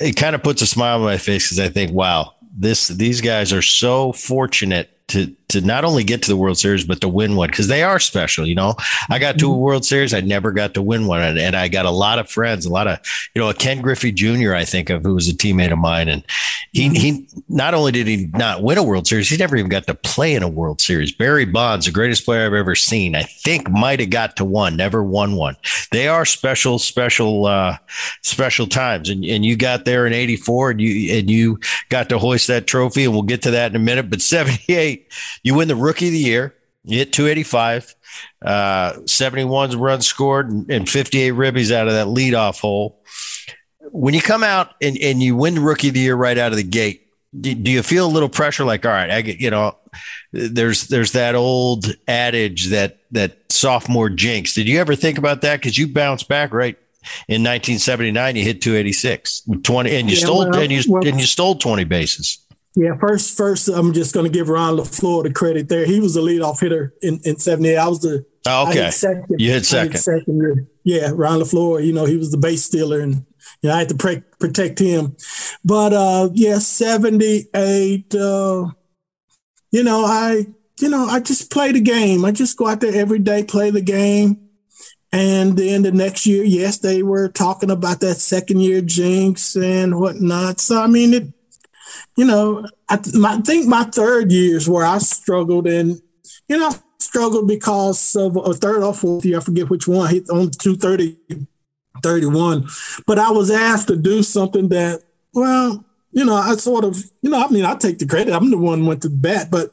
it 0.00 0.16
kind 0.16 0.34
of 0.34 0.42
puts 0.42 0.62
a 0.62 0.66
smile 0.66 0.96
on 0.98 1.04
my 1.04 1.18
face 1.18 1.46
because 1.46 1.60
I 1.60 1.68
think, 1.68 1.92
wow, 1.92 2.34
this 2.56 2.88
these 2.88 3.20
guys 3.20 3.52
are 3.52 3.62
so 3.62 4.12
fortunate 4.12 4.90
to 5.08 5.34
to 5.52 5.60
not 5.60 5.84
only 5.84 6.04
get 6.04 6.22
to 6.22 6.28
the 6.28 6.36
World 6.36 6.58
Series, 6.58 6.84
but 6.84 7.00
to 7.00 7.08
win 7.08 7.36
one 7.36 7.50
because 7.50 7.68
they 7.68 7.82
are 7.82 7.98
special. 7.98 8.46
You 8.46 8.54
know, 8.54 8.74
I 9.10 9.18
got 9.18 9.38
to 9.38 9.46
a 9.46 9.50
mm-hmm. 9.50 9.60
World 9.60 9.84
Series, 9.84 10.12
I 10.12 10.20
never 10.20 10.52
got 10.52 10.74
to 10.74 10.82
win 10.82 11.06
one, 11.06 11.22
and, 11.22 11.38
and, 11.38 11.56
I 11.56 11.68
got 11.68 11.84
a 11.84 11.90
lot 11.90 12.18
of 12.18 12.30
friends, 12.30 12.64
a 12.64 12.70
lot 12.70 12.88
of 12.88 12.98
you 13.34 13.40
know, 13.40 13.52
Ken 13.52 13.82
Griffey 13.82 14.10
Jr. 14.10 14.54
I 14.54 14.64
think 14.64 14.90
of 14.90 15.02
who 15.02 15.14
was 15.14 15.28
a 15.28 15.34
teammate 15.34 15.72
of 15.72 15.78
mine, 15.78 16.08
and 16.08 16.24
he 16.72 16.86
mm-hmm. 16.86 16.94
he 16.94 17.26
not 17.48 17.74
only 17.74 17.92
did 17.92 18.06
he 18.06 18.28
not 18.32 18.62
win 18.62 18.78
a 18.78 18.82
World 18.82 19.06
Series, 19.06 19.28
he 19.28 19.36
never 19.36 19.56
even 19.56 19.70
got 19.70 19.86
to 19.86 19.94
play 19.94 20.34
in 20.34 20.42
a 20.42 20.48
World 20.48 20.80
Series. 20.80 21.12
Barry 21.12 21.44
Bonds, 21.44 21.86
the 21.86 21.92
greatest 21.92 22.24
player 22.24 22.46
I've 22.46 22.54
ever 22.54 22.74
seen, 22.74 23.14
I 23.14 23.22
think 23.22 23.70
might 23.70 24.00
have 24.00 24.10
got 24.10 24.36
to 24.36 24.44
one, 24.44 24.76
never 24.76 25.02
won 25.02 25.36
one. 25.36 25.56
They 25.90 26.08
are 26.08 26.24
special, 26.24 26.78
special, 26.78 27.46
uh, 27.46 27.76
special 28.22 28.66
times, 28.66 29.08
and 29.08 29.24
and 29.24 29.44
you 29.44 29.56
got 29.56 29.84
there 29.84 30.06
in 30.06 30.12
'84, 30.12 30.70
and 30.72 30.80
you 30.80 31.18
and 31.18 31.30
you 31.30 31.60
got 31.90 32.08
to 32.08 32.18
hoist 32.18 32.48
that 32.48 32.66
trophy, 32.66 33.04
and 33.04 33.12
we'll 33.12 33.22
get 33.22 33.42
to 33.42 33.52
that 33.52 33.70
in 33.70 33.76
a 33.76 33.84
minute. 33.84 34.10
But 34.10 34.22
'78, 34.22 35.06
you 35.42 35.54
win 35.54 35.68
the 35.68 35.76
rookie 35.76 36.06
of 36.06 36.12
the 36.12 36.18
year. 36.18 36.54
You 36.84 36.98
hit 36.98 37.12
285, 37.12 37.94
uh, 38.44 39.06
71 39.06 39.78
runs 39.78 40.06
scored, 40.06 40.50
and, 40.50 40.68
and 40.68 40.88
58 40.88 41.32
ribbies 41.34 41.70
out 41.70 41.86
of 41.86 41.94
that 41.94 42.08
leadoff 42.08 42.60
hole. 42.60 43.00
When 43.92 44.14
you 44.14 44.20
come 44.20 44.42
out 44.42 44.74
and, 44.82 44.96
and 44.98 45.22
you 45.22 45.36
win 45.36 45.54
the 45.54 45.60
rookie 45.60 45.88
of 45.88 45.94
the 45.94 46.00
year 46.00 46.16
right 46.16 46.36
out 46.36 46.50
of 46.50 46.56
the 46.56 46.64
gate, 46.64 47.06
do, 47.38 47.54
do 47.54 47.70
you 47.70 47.82
feel 47.82 48.06
a 48.06 48.10
little 48.10 48.28
pressure? 48.28 48.64
Like, 48.64 48.84
all 48.84 48.92
right, 48.92 49.10
I 49.10 49.22
get, 49.22 49.40
you 49.40 49.50
know, 49.50 49.76
there's 50.32 50.88
there's 50.88 51.12
that 51.12 51.34
old 51.34 51.94
adage 52.08 52.66
that 52.68 52.98
that 53.10 53.38
sophomore 53.50 54.08
jinx. 54.08 54.54
Did 54.54 54.68
you 54.68 54.80
ever 54.80 54.94
think 54.94 55.18
about 55.18 55.42
that? 55.42 55.60
Because 55.60 55.76
you 55.78 55.86
bounced 55.86 56.28
back 56.28 56.52
right 56.52 56.76
in 57.28 57.42
1979. 57.42 58.36
You 58.36 58.44
hit 58.44 58.62
286, 58.62 59.42
20, 59.62 59.96
and 59.96 60.10
you 60.10 60.16
yeah, 60.16 60.22
stole 60.22 60.50
well, 60.50 60.58
and 60.58 60.72
you 60.72 60.82
well, 60.88 61.06
and 61.06 61.20
you 61.20 61.26
stole 61.26 61.54
20 61.54 61.84
bases. 61.84 62.38
Yeah, 62.74 62.96
first, 62.98 63.36
first, 63.36 63.68
I'm 63.68 63.92
just 63.92 64.14
going 64.14 64.24
to 64.24 64.32
give 64.32 64.48
Ron 64.48 64.78
LeFlore 64.78 65.24
the 65.24 65.32
credit 65.32 65.68
there. 65.68 65.84
He 65.84 66.00
was 66.00 66.14
the 66.14 66.22
leadoff 66.22 66.60
hitter 66.60 66.94
in, 67.02 67.20
in 67.24 67.38
78. 67.38 67.76
I 67.76 67.88
was 67.88 68.00
the 68.00 68.24
oh, 68.46 68.70
okay. 68.70 68.90
second. 68.90 69.26
You 69.38 69.50
hit 69.50 69.66
second. 69.66 69.98
second 69.98 70.38
year. 70.38 70.66
Yeah, 70.82 71.10
Ron 71.14 71.40
LeFlore, 71.40 71.84
you 71.84 71.92
know, 71.92 72.06
he 72.06 72.16
was 72.16 72.30
the 72.30 72.38
base 72.38 72.64
stealer 72.64 73.00
and 73.00 73.26
you 73.60 73.68
know, 73.68 73.74
I 73.74 73.78
had 73.80 73.88
to 73.90 73.94
pre- 73.94 74.22
protect 74.40 74.78
him. 74.78 75.16
But 75.64 75.92
uh 75.92 76.30
yeah, 76.32 76.58
78 76.58 78.14
uh 78.14 78.66
you 79.70 79.84
know, 79.84 80.04
I 80.04 80.46
you 80.80 80.88
know, 80.88 81.06
I 81.06 81.20
just 81.20 81.50
play 81.50 81.72
the 81.72 81.80
game. 81.80 82.24
I 82.24 82.32
just 82.32 82.56
go 82.56 82.66
out 82.66 82.80
there 82.80 82.98
every 82.98 83.18
day, 83.18 83.44
play 83.44 83.70
the 83.70 83.82
game. 83.82 84.48
And 85.12 85.56
then 85.58 85.82
the 85.82 85.92
next 85.92 86.26
year, 86.26 86.42
yes, 86.42 86.78
they 86.78 87.02
were 87.02 87.28
talking 87.28 87.70
about 87.70 88.00
that 88.00 88.16
second 88.16 88.60
year 88.60 88.80
jinx 88.80 89.54
and 89.54 90.00
whatnot. 90.00 90.58
So 90.58 90.82
I 90.82 90.86
mean, 90.86 91.14
it 91.14 91.32
you 92.22 92.28
know, 92.28 92.64
I, 92.88 93.00
my, 93.14 93.34
I 93.34 93.40
think 93.40 93.66
my 93.66 93.82
third 93.82 94.30
years 94.30 94.68
where 94.68 94.84
I 94.84 94.98
struggled 94.98 95.66
and, 95.66 96.00
you 96.46 96.56
know, 96.56 96.68
I 96.68 96.74
struggled 97.00 97.48
because 97.48 98.14
of 98.14 98.36
a 98.36 98.54
third 98.54 98.84
or 98.84 98.94
fourth 98.94 99.24
year, 99.24 99.38
I 99.38 99.40
forget 99.40 99.68
which 99.68 99.88
one, 99.88 100.08
hit 100.08 100.30
on 100.30 100.52
230, 100.52 101.18
31. 102.00 102.68
But 103.08 103.18
I 103.18 103.32
was 103.32 103.50
asked 103.50 103.88
to 103.88 103.96
do 103.96 104.22
something 104.22 104.68
that, 104.68 105.02
well, 105.34 105.84
you 106.12 106.24
know, 106.24 106.36
I 106.36 106.54
sort 106.54 106.84
of, 106.84 106.96
you 107.22 107.30
know, 107.30 107.44
I 107.44 107.48
mean, 107.48 107.64
I 107.64 107.74
take 107.74 107.98
the 107.98 108.06
credit. 108.06 108.32
I'm 108.32 108.52
the 108.52 108.56
one 108.56 108.86
went 108.86 109.02
to 109.02 109.10
bat, 109.10 109.48
but 109.50 109.72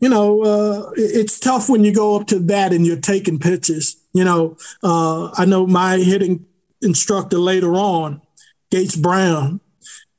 you 0.00 0.08
know, 0.08 0.42
uh, 0.42 0.90
it's 0.96 1.38
tough 1.38 1.68
when 1.68 1.84
you 1.84 1.92
go 1.92 2.18
up 2.18 2.26
to 2.28 2.40
bat 2.40 2.72
and 2.72 2.86
you're 2.86 2.96
taking 2.96 3.38
pitches. 3.38 3.96
You 4.14 4.24
know, 4.24 4.56
uh, 4.82 5.32
I 5.34 5.44
know 5.44 5.66
my 5.66 5.98
hitting 5.98 6.46
instructor 6.80 7.36
later 7.36 7.74
on, 7.74 8.22
Gates 8.70 8.96
Brown, 8.96 9.60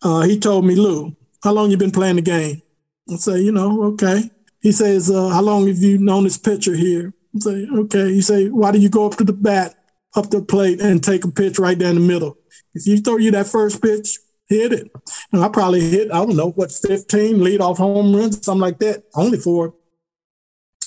uh, 0.03 0.21
he 0.21 0.39
told 0.39 0.63
me, 0.65 0.75
Lou, 0.75 1.15
how 1.45 1.53
long 1.53 1.71
you 1.71 1.77
been 1.77 1.91
playing 1.91 2.17
the 2.17 2.21
game? 2.23 2.61
I 3.09 3.15
say, 3.17 3.39
you 3.39 3.51
know, 3.51 3.83
okay. 3.93 4.29
He 4.61 4.71
says, 4.71 5.11
uh, 5.11 5.29
how 5.29 5.41
long 5.41 5.67
have 5.67 5.77
you 5.77 5.99
known 5.99 6.23
this 6.23 6.39
pitcher 6.39 6.75
here? 6.75 7.13
I 7.35 7.39
say, 7.39 7.67
okay. 7.71 8.13
He 8.13 8.21
say, 8.21 8.49
why 8.49 8.71
do 8.71 8.79
you 8.79 8.89
go 8.89 9.05
up 9.05 9.15
to 9.17 9.23
the 9.23 9.31
bat, 9.31 9.75
up 10.15 10.31
the 10.31 10.41
plate, 10.41 10.81
and 10.81 11.03
take 11.03 11.23
a 11.23 11.31
pitch 11.31 11.59
right 11.59 11.77
down 11.77 11.95
the 11.95 12.01
middle? 12.01 12.35
If 12.73 12.87
you 12.87 12.97
throw 12.97 13.17
you 13.17 13.29
that 13.31 13.45
first 13.45 13.79
pitch, 13.79 14.17
hit 14.49 14.73
it. 14.73 14.91
And 15.31 15.43
I 15.43 15.49
probably 15.49 15.87
hit, 15.87 16.11
I 16.11 16.25
don't 16.25 16.35
know, 16.35 16.49
what, 16.49 16.71
15 16.71 17.43
lead 17.43 17.61
off 17.61 17.77
home 17.77 18.15
runs, 18.15 18.43
something 18.43 18.61
like 18.61 18.79
that, 18.79 19.03
only 19.13 19.37
for 19.37 19.75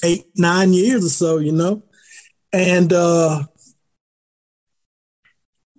eight, 0.03 0.27
nine 0.37 0.73
years 0.73 1.05
or 1.05 1.11
so, 1.11 1.39
you 1.39 1.53
know. 1.53 1.85
And 2.53 2.93
uh, 2.93 3.45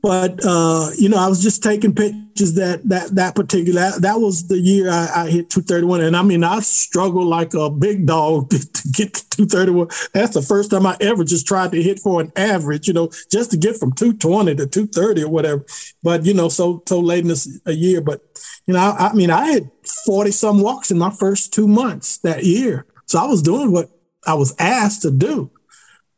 but 0.02 0.40
uh, 0.46 0.92
you 0.98 1.10
know, 1.10 1.18
I 1.18 1.28
was 1.28 1.44
just 1.44 1.62
taking 1.62 1.94
pictures 1.94 2.54
that 2.54 2.88
that 2.88 3.16
that 3.16 3.36
particular 3.36 3.92
that, 4.00 4.20
was 4.20 4.48
the 4.48 4.58
year 4.58 4.90
I, 4.90 5.24
I, 5.24 5.30
hit 5.30 5.50
231, 5.50 6.02
and 6.02 6.16
I 6.16 6.22
mean 6.22 6.44
I 6.44 6.60
struggled 6.62 7.28
like 7.28 7.54
a 7.54 7.70
big 7.70 8.06
dog 8.06 8.50
to, 8.52 8.60
to, 8.74 8.90
get 8.92 9.14
to 9.16 9.30
231. 9.30 9.88
That's 10.14 10.36
the 10.36 10.42
first 10.42 10.72
time 10.72 10.86
I 10.86 10.96
ever 11.02 11.26
just 11.26 11.46
tried 11.46 11.74
to 11.74 11.84
hit 11.84 12.00
for 12.00 12.22
an 12.22 12.32
average, 12.38 12.88
you 12.88 12.94
know, 12.94 13.10
just 13.30 13.52
to 13.52 13.58
get 13.58 13.76
from 13.76 13.92
220 13.92 14.56
to 14.56 14.68
230 14.68 15.24
or 15.24 15.30
whatever. 15.30 15.66
But 16.02 16.26
you 16.26 16.34
know, 16.34 16.48
so 16.48 16.82
so 16.88 17.00
late 17.02 17.24
in 17.24 17.28
this 17.28 17.60
a 17.66 17.74
year, 17.74 18.00
but 18.00 18.22
you 18.68 18.76
know, 18.76 18.80
I, 18.80 19.10
I 19.10 19.14
mean, 19.14 19.32
I 19.32 19.48
had 19.48 19.70
40 20.06 20.32
some 20.32 20.62
walks 20.62 20.92
in 20.92 20.98
my 20.98 21.10
first 21.10 21.54
two 21.54 21.68
months 21.68 22.20
that 22.20 22.46
year, 22.46 22.86
so 23.06 23.20
I 23.20 23.26
was 23.26 23.42
doing 23.42 23.74
what 23.74 23.90
I 24.26 24.36
was 24.36 24.56
asked 24.60 25.02
to 25.02 25.12
do, 25.12 25.52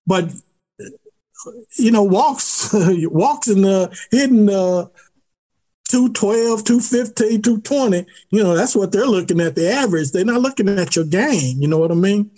but 0.05 0.31
you 1.77 1.91
know, 1.91 2.03
walks, 2.03 2.73
walks 2.73 3.47
in 3.47 3.61
the 3.61 3.95
hitting 4.11 4.49
uh, 4.49 4.85
212, 5.91 6.63
215, 6.63 7.41
220, 7.41 8.05
you 8.29 8.43
know, 8.43 8.55
that's 8.55 8.75
what 8.75 8.93
they're 8.93 9.05
looking 9.05 9.41
at 9.41 9.55
the 9.55 9.69
average. 9.69 10.11
They're 10.11 10.23
not 10.23 10.41
looking 10.41 10.69
at 10.69 10.95
your 10.95 11.03
game. 11.03 11.57
You 11.59 11.67
know 11.67 11.79
what 11.79 11.91
I 11.91 11.95
mean? 11.95 12.31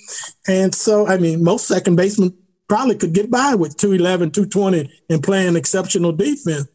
And 0.47 0.73
so, 0.73 1.07
I 1.07 1.17
mean, 1.17 1.43
most 1.43 1.67
second 1.67 1.95
basemen 1.95 2.35
probably 2.67 2.95
could 2.95 3.13
get 3.13 3.29
by 3.29 3.53
with 3.53 3.77
211, 3.77 4.31
220 4.31 4.91
and 5.11 5.23
playing 5.23 5.55
exceptional 5.55 6.11
defense. 6.11 6.67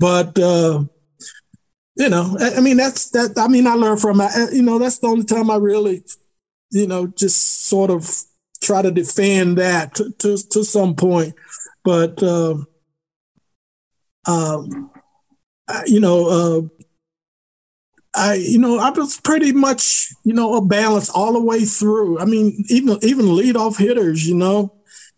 But, 0.00 0.36
uh, 0.36 0.84
you 1.96 2.08
know, 2.08 2.36
I, 2.40 2.54
I 2.56 2.60
mean, 2.60 2.78
that's 2.78 3.10
that. 3.10 3.38
I 3.38 3.46
mean, 3.46 3.68
I 3.68 3.74
learned 3.74 4.00
from, 4.00 4.20
you 4.52 4.62
know, 4.62 4.80
that's 4.80 4.98
the 4.98 5.06
only 5.06 5.24
time 5.24 5.50
I 5.50 5.56
really, 5.56 6.04
you 6.72 6.88
know, 6.88 7.06
just 7.06 7.66
sort 7.66 7.90
of 7.90 8.10
try 8.60 8.82
to 8.82 8.90
defend 8.90 9.58
that 9.58 9.94
to, 9.94 10.10
to, 10.18 10.36
to 10.50 10.64
some 10.64 10.96
point. 10.96 11.34
But 11.84 12.22
uh, 12.22 12.64
you 15.86 16.00
know, 16.00 16.28
uh, 16.28 16.84
I, 18.14 18.34
you 18.34 18.58
know, 18.58 18.78
I 18.78 18.90
was 18.90 19.20
pretty 19.20 19.52
much, 19.52 20.12
you 20.24 20.32
know, 20.32 20.54
a 20.54 20.64
balance 20.64 21.10
all 21.10 21.32
the 21.32 21.40
way 21.40 21.64
through. 21.64 22.20
I 22.20 22.24
mean, 22.24 22.64
even 22.68 22.98
even 23.02 23.26
leadoff 23.26 23.78
hitters, 23.78 24.26
you 24.28 24.34
know, 24.34 24.74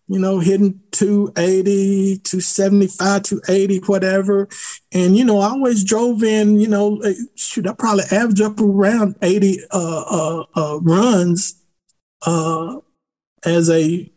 you 0.09 0.19
know, 0.19 0.39
hitting 0.39 0.81
280, 0.93 2.19
275, 2.19 3.23
280, 3.23 3.79
whatever. 3.81 4.49
And, 4.93 5.17
you 5.17 5.25
know, 5.25 5.41
I 5.41 5.51
always 5.51 5.85
drove 5.85 6.23
in, 6.23 6.59
you 6.59 6.69
know, 6.69 7.03
shoot, 7.35 7.67
I 7.67 7.75
probably 7.75 8.05
average 8.11 8.41
up 8.41 8.61
around 8.61 9.17
80 9.21 9.59
uh, 9.71 10.05
uh, 10.09 10.45
uh, 10.55 10.81
runs 10.81 11.63
uh, 12.25 12.77
as 13.45 13.69
a, 13.69 14.11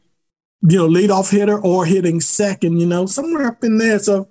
you 0.62 0.78
know, 0.78 0.88
leadoff 0.88 1.32
hitter 1.32 1.60
or 1.60 1.86
hitting 1.86 2.20
second, 2.20 2.80
you 2.80 2.86
know, 2.86 3.05
somewhere 3.05 3.47
up 3.47 3.64
in 3.64 3.78
there. 3.78 3.99
So 3.99 4.28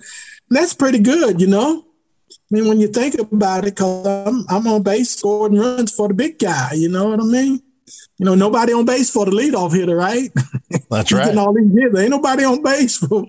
that's 0.50 0.74
pretty 0.74 0.98
good, 0.98 1.40
you 1.40 1.46
know. 1.46 1.84
I 2.30 2.54
mean, 2.54 2.68
when 2.68 2.80
you 2.80 2.88
think 2.88 3.18
about 3.18 3.64
it, 3.64 3.74
because 3.74 4.06
I'm, 4.06 4.44
I'm 4.48 4.66
on 4.66 4.82
base 4.82 5.10
scoring 5.16 5.58
runs 5.58 5.92
for 5.92 6.08
the 6.08 6.14
big 6.14 6.38
guy, 6.38 6.72
you 6.74 6.88
know 6.88 7.10
what 7.10 7.20
I 7.20 7.24
mean? 7.24 7.62
You 8.18 8.26
know, 8.26 8.34
nobody 8.34 8.72
on 8.72 8.84
base 8.84 9.10
for 9.10 9.24
the 9.24 9.30
leadoff 9.30 9.74
hitter, 9.74 9.96
right? 9.96 10.30
That's 10.90 11.12
right. 11.12 11.36
all 11.36 11.54
these 11.54 11.72
hits. 11.72 11.98
Ain't 11.98 12.10
nobody 12.10 12.44
on 12.44 12.62
base 12.62 12.96
for, 12.96 13.26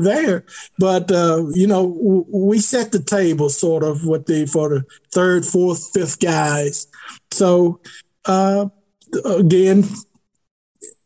there. 0.00 0.44
But, 0.78 1.10
uh, 1.10 1.46
you 1.52 1.66
know, 1.66 1.84
we 2.30 2.60
set 2.60 2.92
the 2.92 3.02
table 3.02 3.50
sort 3.50 3.82
of 3.82 4.06
with 4.06 4.26
the, 4.26 4.46
for 4.46 4.68
the 4.68 4.84
third, 5.12 5.44
fourth, 5.44 5.90
fifth 5.92 6.20
guys. 6.20 6.86
So, 7.30 7.80
uh, 8.24 8.66
again, 9.24 9.84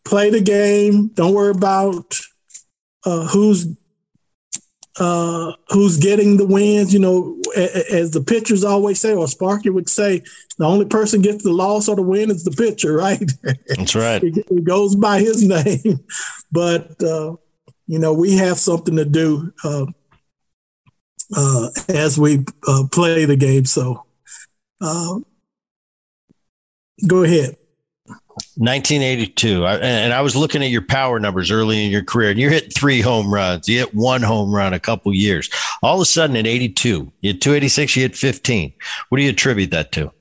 play 0.05 0.31
the 0.31 0.41
game. 0.41 1.09
Don't 1.15 1.35
worry 1.35 1.51
about 1.51 2.19
uh, 3.05 3.27
who's 3.29 3.67
uh, 4.99 5.53
who's 5.69 5.97
getting 5.97 6.37
the 6.37 6.47
wins. 6.47 6.93
You 6.93 7.01
know, 7.01 7.41
as 7.57 8.11
the 8.11 8.21
pitchers 8.21 8.65
always 8.65 9.01
say, 9.01 9.15
or 9.15 9.27
Sparky 9.29 9.71
would 9.71 9.89
say, 9.89 10.23
the 10.59 10.65
only 10.65 10.87
person 10.87 11.23
gets 11.23 11.43
the 11.43 11.53
loss 11.53 11.89
or 11.89 11.97
the 11.97 12.03
win 12.03 12.31
is 12.31 12.45
the 12.45 12.51
pitcher, 12.51 12.93
right? 12.97 13.31
That's 13.69 13.95
right. 13.95 14.23
it, 14.23 14.39
it, 14.39 14.65
goes 14.65 14.95
by 14.95 15.21
his 15.21 15.43
name. 15.49 16.01
but, 16.51 17.03
uh, 17.03 17.37
you 17.87 17.99
know, 17.99 18.13
we 18.13 18.37
have 18.37 18.59
something 18.59 18.97
to 18.97 19.05
do 19.05 19.53
uh, 19.65 19.87
uh 21.35 21.69
as 21.89 22.19
we 22.19 22.45
uh, 22.69 22.85
play 22.93 23.25
the 23.25 23.37
game. 23.37 23.65
So 23.65 24.05
uh, 24.81 25.19
go 27.07 27.23
ahead. 27.23 27.57
1982. 28.57 29.65
I, 29.65 29.77
and 29.77 30.13
I 30.13 30.21
was 30.21 30.37
looking 30.37 30.63
at 30.63 30.71
your 30.71 30.83
power 30.83 31.19
numbers 31.19 31.51
early 31.51 31.85
in 31.85 31.91
your 31.91 32.03
career, 32.03 32.31
and 32.31 32.39
you 32.39 32.49
hit 32.51 32.75
three 32.75 33.01
home 33.01 33.33
runs. 33.33 33.69
You 33.69 33.79
hit 33.79 33.95
one 33.95 34.23
home 34.23 34.55
run 34.55 34.73
a 34.73 34.81
couple 34.81 35.13
years. 35.15 35.51
All 35.83 35.97
of 35.97 36.03
a 36.03 36.07
sudden, 36.07 36.37
at 36.37 36.47
82, 36.47 37.13
you 37.21 37.33
hit 37.33 37.41
286, 37.41 37.97
you 37.97 38.03
hit 38.03 38.17
15. 38.17 38.73
What 39.09 39.19
do 39.19 39.25
you 39.25 39.31
attribute 39.31 39.71
that 39.71 39.93
to? 39.93 40.13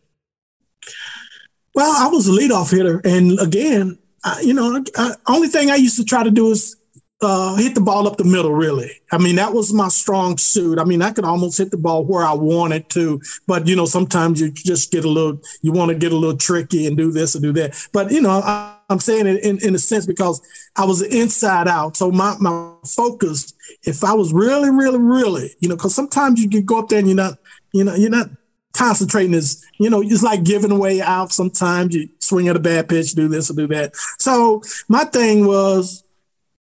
Well, 1.74 1.93
I 1.97 2.09
was 2.09 2.28
a 2.28 2.32
leadoff 2.32 2.72
hitter. 2.72 3.01
And 3.05 3.39
again, 3.39 3.97
I, 4.24 4.41
you 4.41 4.53
know, 4.53 4.84
I, 4.97 5.16
only 5.28 5.47
thing 5.47 5.70
I 5.72 5.76
used 5.76 5.97
to 5.97 6.05
try 6.05 6.24
to 6.24 6.32
do 6.32 6.51
is 6.51 6.76
uh, 7.22 7.56
hit 7.56 7.76
the 7.76 7.82
ball 7.82 8.08
up 8.08 8.18
the 8.18 8.24
middle, 8.24 8.54
really. 8.54 8.92
I 9.12 9.20
mean, 9.20 9.36
that 9.36 9.54
was 9.54 9.72
my 9.72 9.90
strong 9.90 10.38
suit. 10.38 10.80
I 10.80 10.84
mean, 10.84 11.02
I 11.02 11.12
could 11.12 11.24
almost 11.24 11.58
hit 11.58 11.70
the 11.70 11.78
ball 11.78 12.04
where 12.04 12.24
I 12.24 12.34
wanted 12.34 12.90
to, 12.90 13.22
but 13.48 13.68
you 13.68 13.76
know, 13.76 13.86
sometimes 13.86 14.42
you 14.42 14.52
just 14.52 14.92
get 14.92 15.06
a 15.06 15.10
little, 15.10 15.40
you 15.62 15.72
want 15.72 15.90
to 15.90 15.98
get 15.98 16.12
a 16.12 16.18
little 16.18 16.38
tricky 16.38 16.88
and 16.88 16.98
do 16.98 17.12
this 17.12 17.36
and 17.36 17.44
do 17.44 17.54
that. 17.54 17.76
But 17.94 18.12
you 18.12 18.22
know, 18.22 18.42
I, 18.44 18.76
am 18.90 19.00
saying 19.00 19.28
it 19.28 19.44
in, 19.44 19.60
in 19.60 19.76
a 19.76 19.80
sense 19.80 20.06
because 20.06 20.42
I 20.76 20.86
was 20.86 21.02
inside 21.02 21.68
out. 21.68 21.96
So 21.96 22.12
my, 22.12 22.36
my 22.40 22.74
focus, 22.86 23.54
if 23.84 24.04
I 24.04 24.14
was 24.14 24.34
really, 24.34 24.72
really, 24.72 25.00
really, 25.00 25.56
you 25.60 25.70
know, 25.70 25.76
because 25.76 25.94
sometimes 25.94 26.42
you 26.42 26.50
can 26.50 26.66
go 26.66 26.80
up 26.80 26.90
there 26.90 27.00
and 27.00 27.08
you're 27.08 27.16
not, 27.16 27.38
you 27.72 27.84
know, 27.84 27.94
you're 27.94 28.10
not 28.10 28.30
concentrating 28.74 29.34
is, 29.34 29.64
you 29.80 29.90
know, 29.90 30.02
it's 30.02 30.24
like 30.24 30.44
giving 30.44 30.72
away 30.72 31.02
out. 31.02 31.32
Sometimes 31.32 31.94
you 31.94 32.10
swing 32.20 32.48
at 32.48 32.56
a 32.56 32.60
bad 32.60 32.90
pitch, 32.90 33.12
do 33.12 33.28
this 33.28 33.52
or 33.52 33.54
do 33.54 33.68
that. 33.68 33.96
So 34.18 34.64
my 34.88 35.04
thing 35.04 35.46
was, 35.46 36.04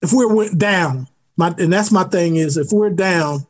if 0.03 0.12
we're 0.12 0.51
down, 0.51 1.09
my 1.36 1.55
and 1.59 1.72
that's 1.72 1.92
my 1.92 2.05
thing 2.05 2.36
is 2.36 2.57
if 2.57 2.72
we're 2.72 2.90
down, 2.90 3.46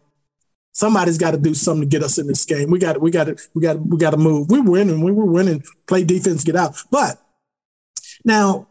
somebody's 0.72 1.18
got 1.18 1.32
to 1.32 1.38
do 1.38 1.54
something 1.54 1.88
to 1.88 1.96
get 1.96 2.02
us 2.02 2.18
in 2.18 2.26
this 2.26 2.44
game. 2.44 2.70
We 2.70 2.78
got 2.78 3.00
we 3.00 3.10
got 3.10 3.24
to 3.24 3.36
we 3.54 3.62
got 3.62 3.80
we 3.80 3.98
got 3.98 4.10
to 4.10 4.16
move. 4.16 4.50
We're 4.50 4.62
winning. 4.62 5.02
We 5.02 5.12
were 5.12 5.26
winning. 5.26 5.62
Play 5.86 6.04
defense, 6.04 6.44
get 6.44 6.56
out. 6.56 6.76
But 6.90 7.20
now 8.24 8.68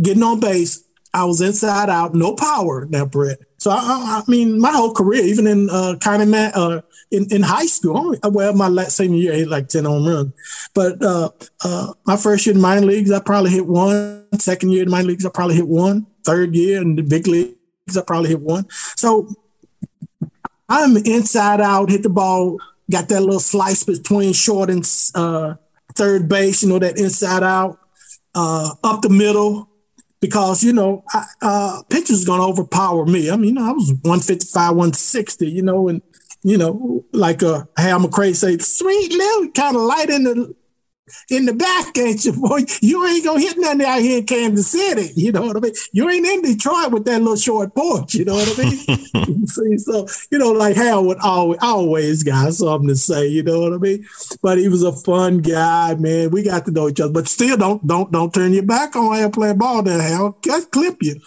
getting 0.00 0.22
on 0.22 0.40
base, 0.40 0.84
I 1.12 1.24
was 1.24 1.40
inside 1.40 1.90
out, 1.90 2.14
no 2.14 2.34
power 2.34 2.86
now, 2.86 3.04
Bret. 3.04 3.38
So 3.58 3.70
I, 3.70 3.76
I, 3.76 4.22
mean, 4.30 4.58
my 4.58 4.70
whole 4.70 4.94
career, 4.94 5.22
even 5.22 5.46
in 5.46 5.68
uh, 5.68 5.96
kind 6.00 6.22
of 6.22 6.32
uh, 6.32 6.80
in, 7.10 7.26
in 7.30 7.42
high 7.42 7.66
school, 7.66 8.16
well, 8.24 8.54
my 8.54 8.68
last 8.68 8.96
senior 8.96 9.18
year, 9.18 9.32
I 9.32 9.36
hit 9.36 9.48
like 9.48 9.68
ten 9.68 9.84
home 9.84 10.06
runs. 10.06 10.32
But 10.74 11.02
uh, 11.02 11.30
uh, 11.64 11.92
my 12.06 12.16
first 12.16 12.46
year 12.46 12.54
in 12.54 12.60
minor 12.60 12.86
leagues, 12.86 13.10
I 13.10 13.20
probably 13.20 13.50
hit 13.50 13.66
one. 13.66 14.26
Second 14.38 14.70
year 14.70 14.84
in 14.84 14.90
minor 14.90 15.08
leagues, 15.08 15.26
I 15.26 15.30
probably 15.30 15.56
hit 15.56 15.68
one. 15.68 16.06
Third 16.24 16.54
year 16.54 16.80
in 16.82 16.96
the 16.96 17.02
big 17.02 17.26
leagues, 17.26 17.96
I 17.96 18.02
probably 18.02 18.30
hit 18.30 18.40
one. 18.40 18.66
So 18.96 19.28
I'm 20.68 20.96
inside 20.98 21.60
out, 21.60 21.90
hit 21.90 22.02
the 22.02 22.10
ball, 22.10 22.58
got 22.90 23.08
that 23.08 23.20
little 23.20 23.40
slice 23.40 23.84
between 23.84 24.32
short 24.32 24.70
and 24.70 24.84
uh, 25.14 25.54
third 25.94 26.28
base. 26.28 26.62
You 26.62 26.68
know 26.68 26.78
that 26.78 26.98
inside 26.98 27.42
out, 27.42 27.78
uh, 28.34 28.74
up 28.84 29.02
the 29.02 29.08
middle 29.08 29.68
because 30.20 30.62
you 30.62 30.72
know 30.72 31.04
uh, 31.42 31.82
pitchers 31.88 32.24
going 32.24 32.40
to 32.40 32.46
overpower 32.46 33.06
me. 33.06 33.30
I 33.30 33.36
mean, 33.36 33.48
you 33.48 33.54
know, 33.54 33.68
I 33.68 33.72
was 33.72 33.92
155, 34.02 34.70
160, 34.70 35.50
you 35.50 35.62
know, 35.62 35.88
and 35.88 36.02
you 36.42 36.56
know, 36.56 37.04
like 37.12 37.42
uh, 37.42 37.64
Hal 37.76 38.00
McRae 38.00 38.34
say, 38.34 38.56
sweet 38.58 39.12
little 39.12 39.50
kind 39.50 39.76
of 39.76 39.82
light 39.82 40.08
in 40.08 40.24
the 40.24 40.54
in 41.30 41.46
the 41.46 41.54
back, 41.54 41.96
ain't 41.98 42.24
you, 42.24 42.32
boy? 42.32 42.60
You 42.80 43.06
ain't 43.06 43.24
gonna 43.24 43.40
hit 43.40 43.58
nothing 43.58 43.84
out 43.84 44.00
here 44.00 44.18
in 44.18 44.26
Kansas 44.26 44.70
City. 44.70 45.12
You 45.20 45.32
know 45.32 45.42
what 45.42 45.56
I 45.56 45.60
mean? 45.60 45.74
You 45.92 46.08
ain't 46.08 46.26
in 46.26 46.42
Detroit 46.42 46.92
with 46.92 47.04
that 47.04 47.20
little 47.20 47.36
short 47.36 47.74
porch. 47.74 48.14
You 48.14 48.24
know 48.24 48.34
what 48.34 48.58
I 48.58 48.64
mean? 48.64 49.46
See, 49.46 49.76
so 49.78 50.08
you 50.30 50.38
know, 50.38 50.50
like 50.50 50.76
Hal 50.76 51.04
would 51.04 51.18
always 51.18 51.58
always 51.60 52.22
got 52.22 52.54
something 52.54 52.88
to 52.88 52.96
say. 52.96 53.26
You 53.26 53.42
know 53.42 53.60
what 53.60 53.74
I 53.74 53.76
mean? 53.76 54.06
But 54.42 54.58
he 54.58 54.68
was 54.68 54.82
a 54.82 54.92
fun 54.92 55.38
guy, 55.38 55.94
man. 55.94 56.30
We 56.30 56.42
got 56.42 56.64
to 56.66 56.70
know 56.70 56.88
each 56.88 57.00
other, 57.00 57.12
but 57.12 57.28
still, 57.28 57.56
don't 57.56 57.86
don't 57.86 58.10
don't 58.10 58.32
turn 58.32 58.52
your 58.52 58.62
back 58.64 58.96
on 58.96 59.14
Hal 59.14 59.30
playing 59.30 59.58
ball. 59.58 59.82
There, 59.82 60.00
Hal, 60.00 60.38
just 60.42 60.70
clip 60.70 61.02
you. 61.02 61.20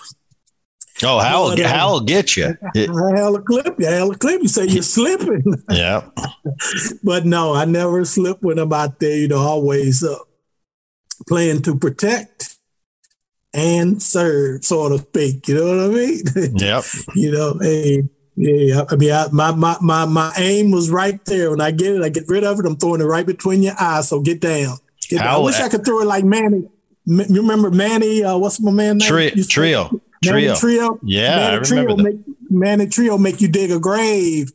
Oh, 1.05 1.17
but, 1.17 1.59
uh, 1.59 1.67
Hal 1.67 1.91
will 1.93 2.01
get 2.01 2.35
you. 2.37 2.55
Hal 2.75 3.33
will 3.33 3.41
clip 3.41 3.79
you. 3.79 3.87
Will 3.87 4.15
clip 4.15 4.41
you. 4.41 4.47
Say 4.47 4.65
you're 4.67 4.83
slipping. 4.83 5.43
Yeah. 5.69 6.09
but 7.03 7.25
no, 7.25 7.53
I 7.53 7.65
never 7.65 8.05
slip 8.05 8.41
when 8.41 8.59
I'm 8.59 8.71
out 8.73 8.99
there. 8.99 9.17
You 9.17 9.27
know, 9.27 9.37
always 9.39 10.03
uh, 10.03 10.17
playing 11.27 11.61
to 11.63 11.77
protect 11.77 12.55
and 13.53 14.01
serve, 14.01 14.63
so 14.63 14.89
to 14.89 14.97
speak. 14.99 15.47
You 15.47 15.55
know 15.55 15.65
what 15.77 15.85
I 15.85 15.87
mean? 15.89 16.55
Yep. 16.59 16.83
you 17.15 17.31
know, 17.31 17.57
hey, 17.61 18.03
yeah. 18.35 18.83
I 18.89 18.95
mean, 18.95 19.11
I, 19.11 19.27
my 19.31 19.51
my 19.51 19.77
my 19.81 20.05
my 20.05 20.33
aim 20.37 20.71
was 20.71 20.89
right 20.89 21.23
there. 21.25 21.51
When 21.51 21.61
I 21.61 21.71
get 21.71 21.95
it, 21.95 22.03
I 22.03 22.09
get 22.09 22.27
rid 22.27 22.43
of 22.43 22.59
it. 22.59 22.65
I'm 22.65 22.77
throwing 22.77 23.01
it 23.01 23.05
right 23.05 23.25
between 23.25 23.63
your 23.63 23.75
eyes. 23.79 24.09
So 24.09 24.21
get 24.21 24.41
down. 24.41 24.77
Get 25.09 25.19
down. 25.19 25.27
I 25.27 25.37
wish 25.37 25.59
I 25.59 25.69
could 25.69 25.85
throw 25.85 26.01
it 26.01 26.05
like 26.05 26.23
Manny. 26.23 26.67
You 27.05 27.41
remember 27.41 27.69
Manny? 27.69 28.23
Uh, 28.23 28.37
what's 28.37 28.59
my 28.61 28.71
man 28.71 28.97
name? 28.97 29.07
Tri- 29.07 29.31
Trillo. 29.31 29.99
Trillo. 30.32 30.55
Trillo. 30.55 30.99
Yeah, 31.03 31.36
Manny 31.36 31.43
I 31.43 31.59
remember 31.59 31.65
Trillo 31.65 31.97
that. 31.97 32.03
Make, 32.03 32.36
Manny 32.49 32.86
Trillo 32.88 33.19
make 33.19 33.41
you 33.41 33.47
dig 33.47 33.71
a 33.71 33.80
grave 33.80 34.51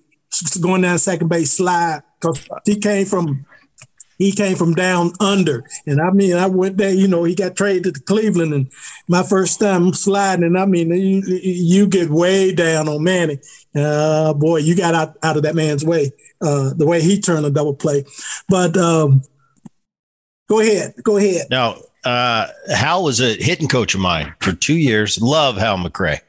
going 0.61 0.83
down 0.83 0.99
second 0.99 1.29
base 1.29 1.53
slide 1.53 2.03
because 2.21 2.47
he 2.65 2.77
came 2.77 3.07
from 3.07 3.47
he 4.19 4.33
came 4.33 4.57
from 4.57 4.75
down 4.75 5.13
under. 5.21 5.65
And 5.87 6.01
I 6.01 6.11
mean, 6.11 6.35
I 6.37 6.47
went 6.47 6.77
there, 6.77 6.93
you 6.93 7.07
know, 7.07 7.25
he 7.25 7.35
got 7.35 7.57
traded 7.57 7.95
to 7.95 8.01
Cleveland. 8.01 8.53
And 8.53 8.73
my 9.07 9.23
first 9.23 9.61
time 9.61 9.93
sliding, 9.95 10.45
and 10.45 10.59
I 10.59 10.67
mean, 10.67 10.91
you, 10.91 11.23
you 11.25 11.87
get 11.87 12.11
way 12.11 12.53
down 12.53 12.89
on 12.89 13.05
Manny. 13.05 13.39
Uh, 13.77 14.35
boy, 14.35 14.59
you 14.59 14.75
got 14.75 14.95
out, 14.95 15.17
out 15.23 15.37
of 15.37 15.45
that 15.45 15.55
man's 15.55 15.85
way, 15.85 16.11
uh, 16.41 16.75
the 16.75 16.87
way 16.87 17.01
he 17.01 17.21
turned 17.21 17.47
a 17.47 17.51
double 17.51 17.75
play. 17.75 18.05
But 18.49 18.77
um, 18.77 19.23
go 20.49 20.61
ahead. 20.61 20.95
Go 21.05 21.17
ahead. 21.17 21.47
Now, 21.49 21.77
uh, 22.05 22.49
Hal 22.75 23.05
was 23.05 23.21
a 23.21 23.35
hitting 23.35 23.69
coach 23.69 23.95
of 23.95 24.01
mine 24.01 24.35
for 24.41 24.53
two 24.53 24.77
years. 24.77 25.21
Love 25.21 25.57
Hal 25.57 25.79
McRae. 25.79 26.21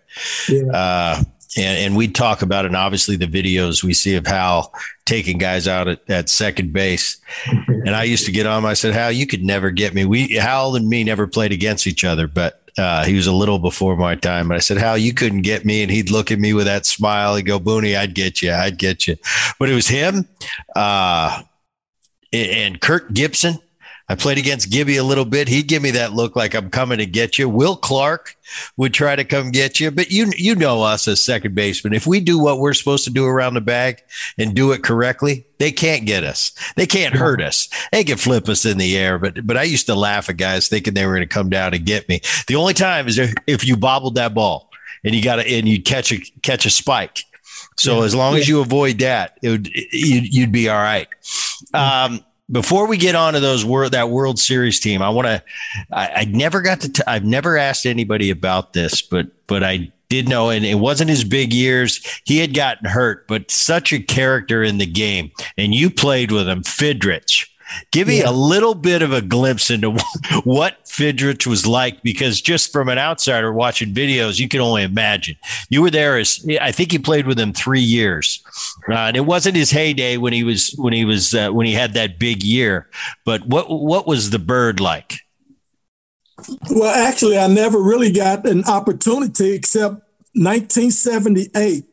Yeah. 0.48 0.72
Uh, 0.72 1.24
and, 1.58 1.78
and 1.80 1.96
we 1.96 2.08
talk 2.08 2.42
about 2.42 2.66
it. 2.66 2.70
And 2.70 2.78
obviously, 2.78 3.16
the 3.16 3.26
videos 3.26 3.84
we 3.84 3.94
see 3.94 4.16
of 4.16 4.28
Hal 4.28 4.74
taking 5.06 5.38
guys 5.38 5.68
out 5.68 5.88
at, 5.88 6.08
at 6.10 6.30
second 6.30 6.74
base. 6.74 7.20
and 7.68 7.96
I 7.96 8.04
used 8.04 8.26
to 8.26 8.32
get 8.32 8.46
on 8.46 8.60
him. 8.60 8.66
I 8.66 8.74
said, 8.74 8.94
Hal, 8.94 9.12
you 9.12 9.26
could 9.26 9.44
never 9.44 9.72
get 9.72 9.94
me. 9.94 10.06
We 10.06 10.34
Hal 10.34 10.76
and 10.76 10.88
me 10.88 11.04
never 11.04 11.28
played 11.28 11.52
against 11.52 11.88
each 11.88 12.04
other, 12.04 12.28
but 12.28 12.70
uh, 12.78 13.04
he 13.04 13.16
was 13.16 13.28
a 13.28 13.34
little 13.34 13.60
before 13.60 13.96
my 13.96 14.16
time. 14.16 14.48
But 14.48 14.58
I 14.58 14.60
said, 14.60 14.78
Hal, 14.78 14.98
you 14.98 15.14
couldn't 15.14 15.42
get 15.42 15.66
me. 15.66 15.82
And 15.82 15.92
he'd 15.92 16.12
look 16.12 16.32
at 16.32 16.40
me 16.40 16.54
with 16.54 16.66
that 16.66 16.86
smile. 16.86 17.36
He'd 17.36 17.44
go, 17.44 17.60
Booney, 17.60 17.98
I'd 17.98 18.14
get 18.14 18.42
you. 18.42 18.52
I'd 18.52 18.78
get 18.78 19.08
you. 19.08 19.18
But 19.60 19.70
it 19.70 19.76
was 19.76 19.88
him 19.88 20.28
uh, 20.76 21.42
and 22.32 22.80
Kirk 22.80 23.12
Gibson 23.12 23.60
I 24.10 24.16
played 24.16 24.40
against 24.40 24.72
Gibby 24.72 24.98
a 24.98 25.04
little 25.04 25.24
bit. 25.24 25.48
He'd 25.48 25.68
give 25.68 25.84
me 25.84 25.92
that 25.92 26.14
look 26.14 26.36
like 26.36 26.56
I'm 26.56 26.72
coming 26.72 26.98
to 26.98 27.06
get 27.06 27.38
you. 27.38 27.48
Will 27.48 27.76
Clark 27.76 28.36
would 28.76 28.92
try 28.92 29.16
to 29.16 29.24
come 29.24 29.52
get 29.52 29.80
you, 29.80 29.92
but 29.92 30.10
you 30.10 30.32
you 30.36 30.56
know 30.56 30.82
us 30.82 31.08
as 31.08 31.22
second 31.22 31.54
baseman. 31.54 31.94
If 31.94 32.08
we 32.08 32.20
do 32.20 32.40
what 32.40 32.60
we're 32.60 32.74
supposed 32.74 33.04
to 33.04 33.12
do 33.12 33.26
around 33.26 33.54
the 33.54 33.62
bag 33.62 34.02
and 34.40 34.56
do 34.56 34.72
it 34.72 34.84
correctly, 34.84 35.46
they 35.60 35.72
can't 35.72 36.08
get 36.08 36.24
us. 36.24 36.52
They 36.76 36.88
can't 36.88 37.16
hurt 37.16 37.40
us. 37.40 37.70
They 37.92 38.04
can 38.04 38.18
flip 38.18 38.50
us 38.50 38.66
in 38.66 38.80
the 38.80 38.98
air, 38.98 39.20
but 39.20 39.46
but 39.46 39.58
I 39.58 39.64
used 39.64 39.86
to 39.86 39.96
laugh 39.96 40.28
at 40.30 40.38
guys 40.38 40.68
thinking 40.68 40.96
they 40.96 41.06
were 41.06 41.14
going 41.14 41.28
to 41.28 41.34
come 41.34 41.50
down 41.50 41.76
and 41.76 41.86
get 41.86 42.10
me. 42.10 42.22
The 42.48 42.56
only 42.56 42.74
time 42.74 43.08
is 43.08 43.20
if 43.46 43.66
you 43.66 43.78
bobbled 43.78 44.16
that 44.16 44.34
ball 44.34 44.72
and 45.04 45.14
you 45.14 45.22
got 45.22 45.36
to 45.36 45.48
and 45.48 45.68
you 45.68 45.82
catch 45.82 46.12
a 46.12 46.18
catch 46.42 46.66
a 46.66 46.72
spike. 46.72 47.26
So 47.78 48.00
yeah. 48.00 48.06
as 48.06 48.16
long 48.16 48.36
as 48.36 48.50
you 48.50 48.60
avoid 48.60 49.00
that, 49.00 49.38
it 49.42 49.50
would 49.50 49.68
you'd, 49.68 50.34
you'd 50.34 50.52
be 50.52 50.68
all 50.68 50.82
right. 50.82 51.08
Um, 51.74 52.24
before 52.52 52.88
we 52.88 52.98
get 52.98 53.16
on 53.16 53.34
to 53.34 53.40
those 53.40 53.64
world 53.64 53.92
that 53.92 54.10
World 54.10 54.40
Series 54.40 54.80
team, 54.80 55.02
I 55.02 55.10
want 55.10 55.28
to. 55.28 55.44
I, 55.92 56.08
I, 56.08 56.26
never 56.26 56.62
got 56.62 56.82
to. 56.82 56.92
T- 56.92 57.04
I've 57.06 57.26
never 57.26 57.58
asked 57.58 57.86
anybody 57.86 58.30
about 58.30 58.74
this, 58.74 59.02
but 59.02 59.28
but 59.48 59.64
I 59.64 59.92
did 60.10 60.28
know, 60.28 60.50
and 60.50 60.66
it 60.66 60.76
wasn't 60.76 61.10
his 61.10 61.24
big 61.24 61.54
years. 61.54 62.02
He 62.26 62.40
had 62.40 62.54
gotten 62.54 62.90
hurt, 62.90 63.28
but 63.28 63.52
such 63.52 63.94
a 63.94 64.00
character 64.00 64.64
in 64.64 64.78
the 64.78 64.86
game, 64.86 65.32
and 65.58 65.74
you 65.76 65.90
played 65.90 66.32
with 66.32 66.48
him, 66.48 66.64
Fidrych. 66.64 67.49
Give 67.92 68.08
me 68.08 68.20
yeah. 68.20 68.30
a 68.30 68.32
little 68.32 68.76
bit 68.76 69.02
of 69.02 69.14
a 69.14 69.22
glimpse 69.22 69.70
into 69.70 69.92
what 70.44 70.84
Fidrych 70.86 71.46
was 71.48 71.66
like, 71.66 72.02
because 72.04 72.42
just 72.42 72.72
from 72.72 72.90
an 72.90 72.98
outsider 72.98 73.54
watching 73.54 73.94
videos, 73.94 74.40
you 74.40 74.48
can 74.48 74.62
only 74.62 74.84
imagine. 74.84 75.36
You 75.70 75.82
were 75.82 75.92
there 75.92 76.18
as 76.18 76.46
I 76.62 76.72
think 76.72 76.92
he 76.92 77.00
played 77.00 77.28
with 77.28 77.40
him 77.40 77.54
three 77.54 77.82
years, 77.82 78.44
uh, 78.90 78.94
and 78.94 79.18
it 79.18 79.26
wasn't 79.26 79.56
his 79.56 79.72
heyday 79.72 80.18
when 80.18 80.34
he 80.34 80.44
was 80.44 80.74
when 80.78 80.94
he 80.94 81.06
was 81.06 81.34
uh, 81.34 81.50
when 81.50 81.66
he 81.66 81.74
had 81.74 81.94
that 81.94 82.20
big 82.20 82.44
year. 82.44 82.90
But 83.26 83.46
what 83.48 83.70
what 83.70 84.08
was 84.08 84.30
the 84.30 84.40
bird 84.40 84.80
like? 84.80 85.20
Well, 86.70 86.94
actually, 86.94 87.38
I 87.38 87.48
never 87.48 87.82
really 87.82 88.12
got 88.12 88.48
an 88.48 88.64
opportunity 88.66 89.52
except 89.52 89.96
1978, 90.34 91.84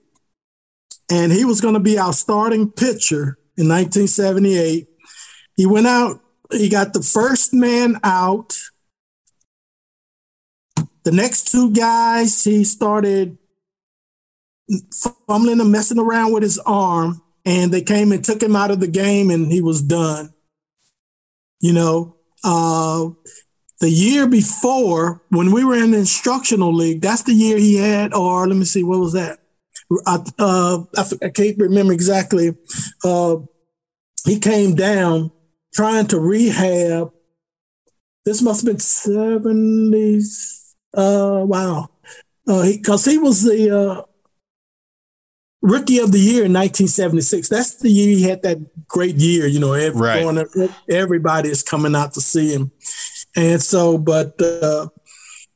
and 1.10 1.32
he 1.32 1.44
was 1.44 1.60
going 1.60 1.74
to 1.74 1.80
be 1.80 1.98
our 1.98 2.12
starting 2.12 2.70
pitcher 2.70 3.38
in 3.56 3.68
1978 3.68 4.88
he 5.56 5.66
went 5.66 5.86
out, 5.86 6.20
he 6.50 6.68
got 6.68 6.92
the 6.92 7.02
first 7.02 7.52
man 7.52 7.98
out. 8.04 8.56
The 11.04 11.12
next 11.12 11.50
two 11.50 11.72
guys, 11.72 12.42
he 12.44 12.64
started 12.64 13.38
fumbling 15.26 15.60
and 15.60 15.70
messing 15.70 15.98
around 15.98 16.32
with 16.32 16.42
his 16.42 16.58
arm, 16.58 17.22
and 17.44 17.72
they 17.72 17.82
came 17.82 18.12
and 18.12 18.24
took 18.24 18.42
him 18.42 18.56
out 18.56 18.70
of 18.70 18.80
the 18.80 18.88
game, 18.88 19.30
and 19.30 19.50
he 19.50 19.60
was 19.60 19.82
done. 19.82 20.34
You 21.60 21.72
know, 21.72 22.16
uh, 22.44 23.10
the 23.80 23.90
year 23.90 24.26
before, 24.26 25.22
when 25.28 25.52
we 25.52 25.64
were 25.64 25.76
in 25.76 25.92
the 25.92 25.98
instructional 25.98 26.74
league, 26.74 27.00
that's 27.00 27.22
the 27.22 27.34
year 27.34 27.56
he 27.56 27.76
had, 27.76 28.12
or 28.12 28.46
let 28.46 28.56
me 28.56 28.64
see, 28.64 28.82
what 28.82 28.98
was 28.98 29.12
that? 29.12 29.38
I, 30.06 30.18
uh, 30.38 30.78
I, 30.96 31.26
I 31.26 31.28
can't 31.28 31.58
remember 31.58 31.92
exactly. 31.92 32.56
Uh, 33.04 33.36
he 34.24 34.40
came 34.40 34.74
down 34.74 35.30
trying 35.76 36.06
to 36.06 36.18
rehab. 36.18 37.12
This 38.24 38.42
must 38.42 38.66
have 38.66 38.72
been 38.72 38.78
70s. 38.78 40.74
Uh, 40.96 41.44
wow. 41.44 41.90
Because 42.46 43.06
uh, 43.06 43.10
he, 43.10 43.16
he, 43.16 43.22
was 43.22 43.42
the 43.42 43.78
uh, 43.78 44.02
rookie 45.60 45.98
of 45.98 46.12
the 46.12 46.18
year 46.18 46.44
in 46.44 46.52
1976. 46.52 47.48
That's 47.48 47.76
the 47.76 47.90
year 47.90 48.08
he 48.08 48.22
had 48.22 48.42
that 48.42 48.88
great 48.88 49.16
year. 49.16 49.46
You 49.46 49.60
know, 49.60 49.74
every, 49.74 50.00
right. 50.00 50.70
everybody 50.88 51.50
is 51.50 51.62
coming 51.62 51.94
out 51.94 52.14
to 52.14 52.20
see 52.20 52.52
him. 52.52 52.72
And 53.36 53.60
so, 53.60 53.98
but 53.98 54.40
uh, 54.40 54.88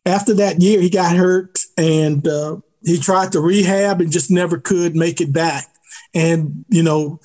after 0.05 0.35
that 0.35 0.61
year, 0.61 0.81
he 0.81 0.91
got 0.91 1.17
hurt 1.17 1.61
and 1.79 2.27
uh, 2.29 2.59
he 2.85 2.99
tried 2.99 3.33
to 3.33 3.41
rehab 3.41 4.01
and 4.01 4.13
just 4.13 4.31
never 4.31 4.59
could 4.59 4.95
make 4.95 5.21
it 5.21 5.33
back. 5.33 5.67
And, 6.13 6.65
you 6.69 6.83
know, 6.83 7.21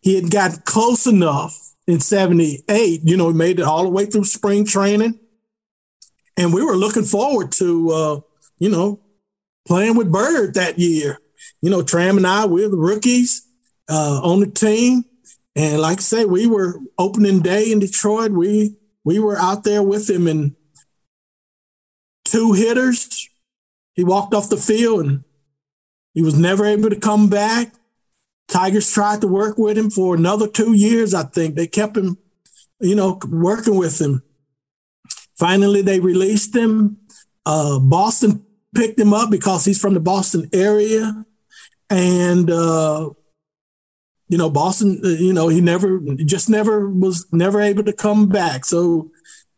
he 0.00 0.14
had 0.14 0.30
got 0.30 0.64
close 0.64 1.06
enough 1.06 1.58
in 1.86 2.00
78, 2.00 3.00
you 3.04 3.16
know, 3.16 3.28
he 3.28 3.34
made 3.34 3.58
it 3.58 3.64
all 3.64 3.82
the 3.82 3.88
way 3.88 4.06
through 4.06 4.24
spring 4.24 4.64
training. 4.64 5.18
And 6.36 6.54
we 6.54 6.64
were 6.64 6.76
looking 6.76 7.04
forward 7.04 7.52
to, 7.52 7.90
uh, 7.90 8.20
you 8.58 8.68
know, 8.68 9.00
playing 9.66 9.96
with 9.96 10.12
Bird 10.12 10.54
that 10.54 10.78
year. 10.78 11.18
You 11.60 11.70
know, 11.70 11.82
Tram 11.82 12.16
and 12.16 12.26
I, 12.26 12.46
we're 12.46 12.68
the 12.68 12.76
rookies 12.76 13.46
uh, 13.88 14.20
on 14.22 14.40
the 14.40 14.46
team. 14.46 15.04
And 15.54 15.80
like 15.80 15.98
I 15.98 16.02
say, 16.02 16.24
we 16.24 16.46
were 16.46 16.78
opening 16.98 17.40
day 17.40 17.70
in 17.70 17.78
Detroit. 17.78 18.30
We 18.30 18.76
we 19.04 19.18
were 19.18 19.36
out 19.36 19.64
there 19.64 19.82
with 19.82 20.08
him 20.08 20.26
and 20.26 20.54
two 22.24 22.52
hitters. 22.52 23.28
He 23.94 24.04
walked 24.04 24.32
off 24.32 24.48
the 24.48 24.56
field 24.56 25.04
and 25.04 25.24
he 26.14 26.22
was 26.22 26.38
never 26.38 26.64
able 26.64 26.88
to 26.88 26.98
come 26.98 27.28
back. 27.28 27.74
Tigers 28.48 28.90
tried 28.90 29.20
to 29.22 29.28
work 29.28 29.56
with 29.56 29.78
him 29.78 29.90
for 29.90 30.14
another 30.14 30.46
two 30.46 30.74
years, 30.74 31.14
I 31.14 31.24
think. 31.24 31.54
They 31.54 31.66
kept 31.66 31.96
him, 31.96 32.18
you 32.80 32.94
know, 32.94 33.18
working 33.28 33.76
with 33.76 34.00
him. 34.00 34.22
Finally, 35.38 35.82
they 35.82 36.00
released 36.00 36.54
him. 36.54 36.98
Uh, 37.46 37.78
Boston 37.78 38.44
picked 38.74 38.98
him 38.98 39.12
up 39.12 39.30
because 39.30 39.64
he's 39.64 39.80
from 39.80 39.94
the 39.94 40.00
Boston 40.00 40.48
area. 40.52 41.24
And, 41.90 42.50
uh, 42.50 43.10
you 44.28 44.38
know, 44.38 44.50
Boston, 44.50 45.00
uh, 45.04 45.08
you 45.08 45.32
know, 45.32 45.48
he 45.48 45.60
never, 45.60 46.00
just 46.24 46.48
never 46.48 46.88
was 46.88 47.26
never 47.32 47.60
able 47.60 47.84
to 47.84 47.92
come 47.92 48.28
back. 48.28 48.64
So, 48.64 49.10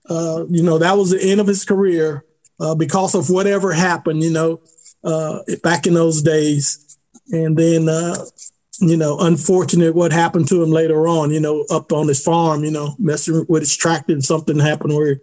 uh, 0.08 0.44
you 0.48 0.62
know, 0.62 0.78
that 0.78 0.96
was 0.96 1.10
the 1.10 1.22
end 1.22 1.40
of 1.40 1.46
his 1.46 1.64
career 1.64 2.24
uh, 2.60 2.74
because 2.74 3.14
of 3.14 3.30
whatever 3.30 3.72
happened, 3.72 4.22
you 4.22 4.30
know, 4.30 4.60
uh, 5.02 5.40
back 5.62 5.86
in 5.86 5.94
those 5.94 6.22
days. 6.22 6.98
And 7.30 7.56
then, 7.56 7.88
uh, 7.88 8.24
you 8.80 8.96
know, 8.96 9.18
unfortunate 9.18 9.94
what 9.94 10.12
happened 10.12 10.48
to 10.48 10.62
him 10.62 10.70
later 10.70 11.06
on, 11.06 11.30
you 11.30 11.40
know, 11.40 11.64
up 11.70 11.92
on 11.92 12.08
his 12.08 12.22
farm, 12.22 12.64
you 12.64 12.70
know, 12.70 12.94
messing 12.98 13.44
with 13.48 13.62
his 13.62 13.76
tractor 13.76 14.12
and 14.12 14.24
something 14.24 14.58
happened 14.58 14.94
where, 14.94 15.20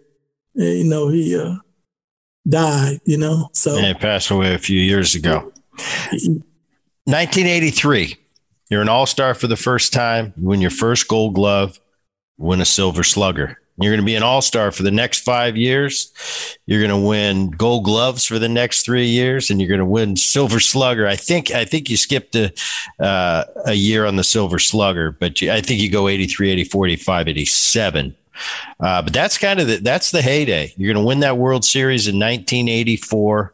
eh, 0.58 0.72
you 0.74 0.84
know, 0.84 1.08
he 1.08 1.36
uh, 1.38 1.56
died, 2.48 3.00
you 3.04 3.18
know. 3.18 3.48
So 3.52 3.76
and 3.76 3.86
he 3.86 3.94
passed 3.94 4.30
away 4.30 4.54
a 4.54 4.58
few 4.58 4.78
years 4.78 5.14
ago. 5.14 5.52
1983, 7.04 8.16
you're 8.70 8.82
an 8.82 8.88
all 8.88 9.06
star 9.06 9.34
for 9.34 9.46
the 9.46 9.56
first 9.56 9.92
time, 9.92 10.32
you 10.36 10.46
win 10.46 10.60
your 10.60 10.70
first 10.70 11.08
gold 11.08 11.34
glove, 11.34 11.80
win 12.38 12.60
a 12.60 12.64
silver 12.64 13.02
slugger. 13.02 13.58
You're 13.82 13.92
going 13.92 14.00
to 14.00 14.06
be 14.06 14.14
an 14.14 14.22
all 14.22 14.42
star 14.42 14.70
for 14.72 14.82
the 14.82 14.90
next 14.90 15.20
five 15.20 15.56
years. 15.56 16.12
You're 16.66 16.80
going 16.80 17.02
to 17.02 17.08
win 17.08 17.50
Gold 17.50 17.84
Gloves 17.84 18.24
for 18.24 18.38
the 18.38 18.48
next 18.48 18.84
three 18.84 19.06
years, 19.06 19.50
and 19.50 19.60
you're 19.60 19.68
going 19.68 19.80
to 19.80 19.84
win 19.84 20.16
Silver 20.16 20.60
Slugger. 20.60 21.06
I 21.06 21.16
think 21.16 21.50
I 21.50 21.64
think 21.64 21.90
you 21.90 21.96
skipped 21.96 22.34
a 22.36 22.52
uh, 23.00 23.44
a 23.66 23.74
year 23.74 24.06
on 24.06 24.16
the 24.16 24.24
Silver 24.24 24.58
Slugger, 24.58 25.12
but 25.12 25.40
you, 25.40 25.50
I 25.52 25.60
think 25.60 25.80
you 25.80 25.90
go 25.90 26.08
83, 26.08 26.50
84, 26.50 26.86
85, 26.86 27.28
87. 27.28 28.16
Uh, 28.80 29.02
but 29.02 29.12
that's 29.12 29.36
kind 29.36 29.60
of 29.60 29.66
the, 29.66 29.76
that's 29.76 30.10
the 30.10 30.22
heyday. 30.22 30.72
You're 30.76 30.92
going 30.92 31.02
to 31.02 31.06
win 31.06 31.20
that 31.20 31.36
World 31.36 31.64
Series 31.64 32.08
in 32.08 32.16
1984 32.16 33.52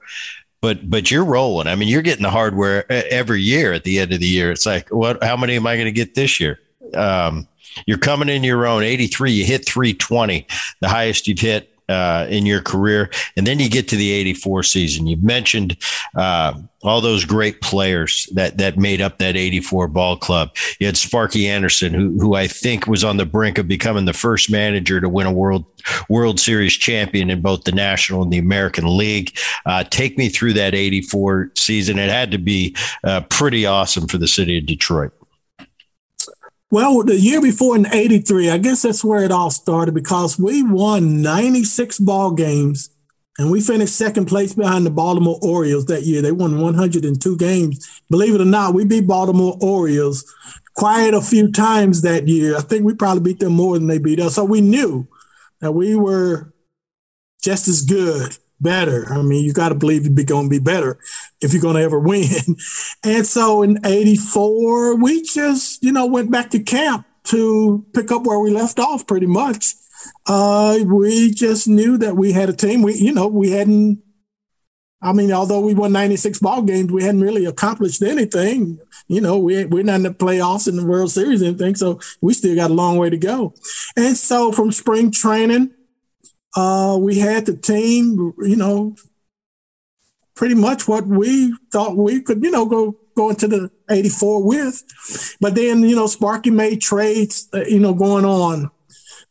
but 0.60 0.88
but 0.88 1.10
you're 1.10 1.24
rolling. 1.24 1.68
I 1.68 1.74
mean, 1.74 1.88
you're 1.88 2.02
getting 2.02 2.22
the 2.22 2.30
hardware 2.30 2.90
every 2.90 3.40
year 3.40 3.72
at 3.72 3.84
the 3.84 4.00
end 4.00 4.12
of 4.12 4.20
the 4.20 4.26
year. 4.26 4.50
It's 4.50 4.66
like, 4.66 4.88
what? 4.88 5.22
How 5.22 5.36
many 5.36 5.56
am 5.56 5.66
I 5.66 5.76
going 5.76 5.86
to 5.86 5.92
get 5.92 6.14
this 6.14 6.40
year? 6.40 6.58
Um, 6.94 7.46
you're 7.86 7.98
coming 7.98 8.28
in 8.28 8.44
your 8.44 8.66
own 8.66 8.82
83. 8.82 9.32
You 9.32 9.44
hit 9.44 9.66
320, 9.66 10.46
the 10.80 10.88
highest 10.88 11.26
you've 11.26 11.38
hit 11.38 11.74
uh, 11.88 12.26
in 12.28 12.46
your 12.46 12.60
career. 12.60 13.10
And 13.36 13.46
then 13.46 13.58
you 13.58 13.68
get 13.68 13.88
to 13.88 13.96
the 13.96 14.10
84 14.10 14.62
season. 14.62 15.06
You've 15.06 15.22
mentioned 15.22 15.76
uh, 16.14 16.54
all 16.82 17.00
those 17.00 17.24
great 17.24 17.60
players 17.60 18.26
that, 18.34 18.58
that 18.58 18.76
made 18.76 19.00
up 19.00 19.18
that 19.18 19.36
84 19.36 19.88
ball 19.88 20.16
club. 20.16 20.54
You 20.78 20.86
had 20.86 20.96
Sparky 20.96 21.48
Anderson, 21.48 21.94
who, 21.94 22.18
who 22.20 22.34
I 22.34 22.46
think 22.46 22.86
was 22.86 23.04
on 23.04 23.16
the 23.16 23.26
brink 23.26 23.58
of 23.58 23.66
becoming 23.66 24.04
the 24.04 24.12
first 24.12 24.50
manager 24.50 25.00
to 25.00 25.08
win 25.08 25.26
a 25.26 25.32
World 25.32 25.64
World 26.08 26.38
Series 26.38 26.74
champion 26.74 27.30
in 27.30 27.40
both 27.40 27.64
the 27.64 27.72
National 27.72 28.22
and 28.22 28.32
the 28.32 28.38
American 28.38 28.96
League. 28.96 29.36
Uh, 29.64 29.84
take 29.84 30.18
me 30.18 30.28
through 30.28 30.52
that 30.52 30.74
84 30.74 31.52
season. 31.56 31.98
It 31.98 32.10
had 32.10 32.30
to 32.32 32.38
be 32.38 32.76
uh, 33.04 33.22
pretty 33.22 33.64
awesome 33.64 34.06
for 34.06 34.18
the 34.18 34.28
city 34.28 34.58
of 34.58 34.66
Detroit. 34.66 35.12
Well, 36.70 37.02
the 37.02 37.18
year 37.18 37.40
before 37.40 37.76
in 37.76 37.86
83, 37.86 38.50
I 38.50 38.58
guess 38.58 38.82
that's 38.82 39.02
where 39.02 39.24
it 39.24 39.32
all 39.32 39.50
started 39.50 39.94
because 39.94 40.38
we 40.38 40.62
won 40.62 41.22
96 41.22 41.98
ball 42.00 42.32
games 42.32 42.90
and 43.38 43.50
we 43.50 43.62
finished 43.62 43.96
second 43.96 44.26
place 44.26 44.52
behind 44.52 44.84
the 44.84 44.90
Baltimore 44.90 45.38
Orioles 45.40 45.86
that 45.86 46.02
year. 46.02 46.20
They 46.20 46.32
won 46.32 46.60
102 46.60 47.36
games. 47.38 48.02
Believe 48.10 48.34
it 48.34 48.42
or 48.42 48.44
not, 48.44 48.74
we 48.74 48.84
beat 48.84 49.06
Baltimore 49.06 49.56
Orioles 49.62 50.30
quite 50.76 51.14
a 51.14 51.22
few 51.22 51.50
times 51.50 52.02
that 52.02 52.28
year. 52.28 52.54
I 52.56 52.60
think 52.60 52.84
we 52.84 52.94
probably 52.94 53.22
beat 53.22 53.40
them 53.40 53.54
more 53.54 53.78
than 53.78 53.86
they 53.88 53.98
beat 53.98 54.20
us. 54.20 54.34
So 54.34 54.44
we 54.44 54.60
knew 54.60 55.08
that 55.60 55.72
we 55.72 55.96
were 55.96 56.52
just 57.42 57.66
as 57.66 57.80
good 57.82 58.36
better. 58.60 59.10
I 59.10 59.22
mean, 59.22 59.42
you 59.42 59.54
got 59.54 59.70
to 59.70 59.74
believe 59.74 60.04
you're 60.04 60.24
going 60.24 60.46
to 60.46 60.50
be 60.50 60.58
better 60.58 60.98
if 61.40 61.52
you're 61.52 61.62
going 61.62 61.76
to 61.76 61.82
ever 61.82 61.98
win. 62.00 62.56
And 63.04 63.26
so 63.26 63.62
in 63.62 63.84
84, 63.84 64.96
we 64.96 65.22
just, 65.22 65.82
you 65.82 65.92
know, 65.92 66.06
went 66.06 66.30
back 66.30 66.50
to 66.50 66.58
camp 66.58 67.06
to 67.24 67.84
pick 67.94 68.10
up 68.10 68.24
where 68.24 68.38
we 68.38 68.50
left 68.50 68.78
off 68.78 69.06
pretty 69.06 69.26
much. 69.26 69.74
Uh, 70.26 70.78
we 70.84 71.30
just 71.30 71.68
knew 71.68 71.98
that 71.98 72.16
we 72.16 72.32
had 72.32 72.48
a 72.48 72.52
team. 72.52 72.82
We, 72.82 72.94
you 72.94 73.12
know, 73.12 73.26
we 73.26 73.50
hadn't, 73.50 74.00
I 75.02 75.12
mean, 75.12 75.30
although 75.32 75.60
we 75.60 75.74
won 75.74 75.92
96 75.92 76.38
ball 76.40 76.62
games, 76.62 76.90
we 76.90 77.04
hadn't 77.04 77.20
really 77.20 77.44
accomplished 77.44 78.02
anything. 78.02 78.78
You 79.06 79.20
know, 79.20 79.38
we, 79.38 79.64
we're 79.64 79.84
not 79.84 79.96
in 79.96 80.02
the 80.04 80.10
playoffs 80.10 80.68
in 80.68 80.76
the 80.76 80.86
World 80.86 81.10
Series 81.10 81.42
anything. 81.42 81.74
So 81.74 82.00
we 82.20 82.32
still 82.34 82.56
got 82.56 82.70
a 82.70 82.74
long 82.74 82.96
way 82.96 83.10
to 83.10 83.18
go. 83.18 83.54
And 83.96 84.16
so 84.16 84.50
from 84.50 84.72
spring 84.72 85.10
training, 85.12 85.72
uh, 86.56 86.98
we 87.00 87.18
had 87.18 87.46
the 87.46 87.56
team, 87.56 88.32
you 88.38 88.56
know, 88.56 88.96
pretty 90.38 90.54
much 90.54 90.86
what 90.86 91.04
we 91.04 91.52
thought 91.72 91.96
we 91.96 92.22
could, 92.22 92.42
you 92.44 92.50
know, 92.52 92.64
go 92.64 92.96
go 93.16 93.28
into 93.28 93.48
the 93.48 93.68
84 93.90 94.44
with. 94.44 95.36
But 95.40 95.56
then, 95.56 95.82
you 95.82 95.96
know, 95.96 96.06
Sparky 96.06 96.50
made 96.50 96.80
trades, 96.80 97.48
uh, 97.52 97.64
you 97.64 97.80
know, 97.80 97.92
going 97.92 98.24
on. 98.24 98.70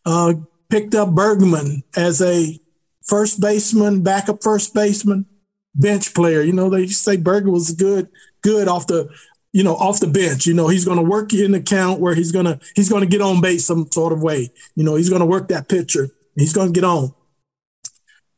Uh, 0.05 0.34
picked 0.69 0.93
up 0.93 1.15
Bergman 1.15 1.84
as 1.95 2.21
a 2.21 2.59
first 3.05 3.39
baseman, 3.39 4.03
backup 4.03 4.43
first 4.43 4.73
baseman, 4.73 5.25
bench 5.73 6.13
player. 6.13 6.41
You 6.41 6.51
know, 6.51 6.69
they 6.69 6.88
say 6.88 7.15
Bergman 7.15 7.53
was 7.53 7.71
good, 7.71 8.09
good 8.41 8.67
off 8.67 8.88
the, 8.88 9.09
you 9.53 9.63
know, 9.63 9.75
off 9.75 10.01
the 10.01 10.07
bench. 10.07 10.45
You 10.45 10.53
know, 10.53 10.67
he's 10.67 10.84
going 10.84 10.97
to 10.97 11.09
work 11.09 11.34
in 11.34 11.53
the 11.53 11.61
count 11.61 12.01
where 12.01 12.15
he's 12.15 12.34
going 12.34 12.45
to 12.45 12.59
he's 12.75 12.89
going 12.89 13.01
to 13.01 13.09
get 13.09 13.21
on 13.21 13.39
base 13.39 13.65
some 13.65 13.89
sort 13.93 14.11
of 14.11 14.21
way. 14.21 14.51
You 14.75 14.84
know, 14.84 14.95
he's 14.95 15.09
going 15.09 15.21
to 15.21 15.25
work 15.25 15.47
that 15.47 15.69
pitcher. 15.69 16.09
He's 16.35 16.53
going 16.53 16.73
to 16.73 16.77
get 16.77 16.84
on. 16.84 17.13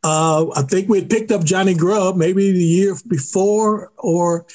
Uh, 0.03 0.49
I 0.55 0.61
think 0.63 0.87
we 0.89 0.99
had 0.99 1.09
picked 1.09 1.31
up 1.31 1.43
Johnny 1.43 1.73
Grubb 1.73 2.15
maybe 2.15 2.51
the 2.51 2.63
year 2.63 2.95
before, 3.07 3.91
or 3.97 4.45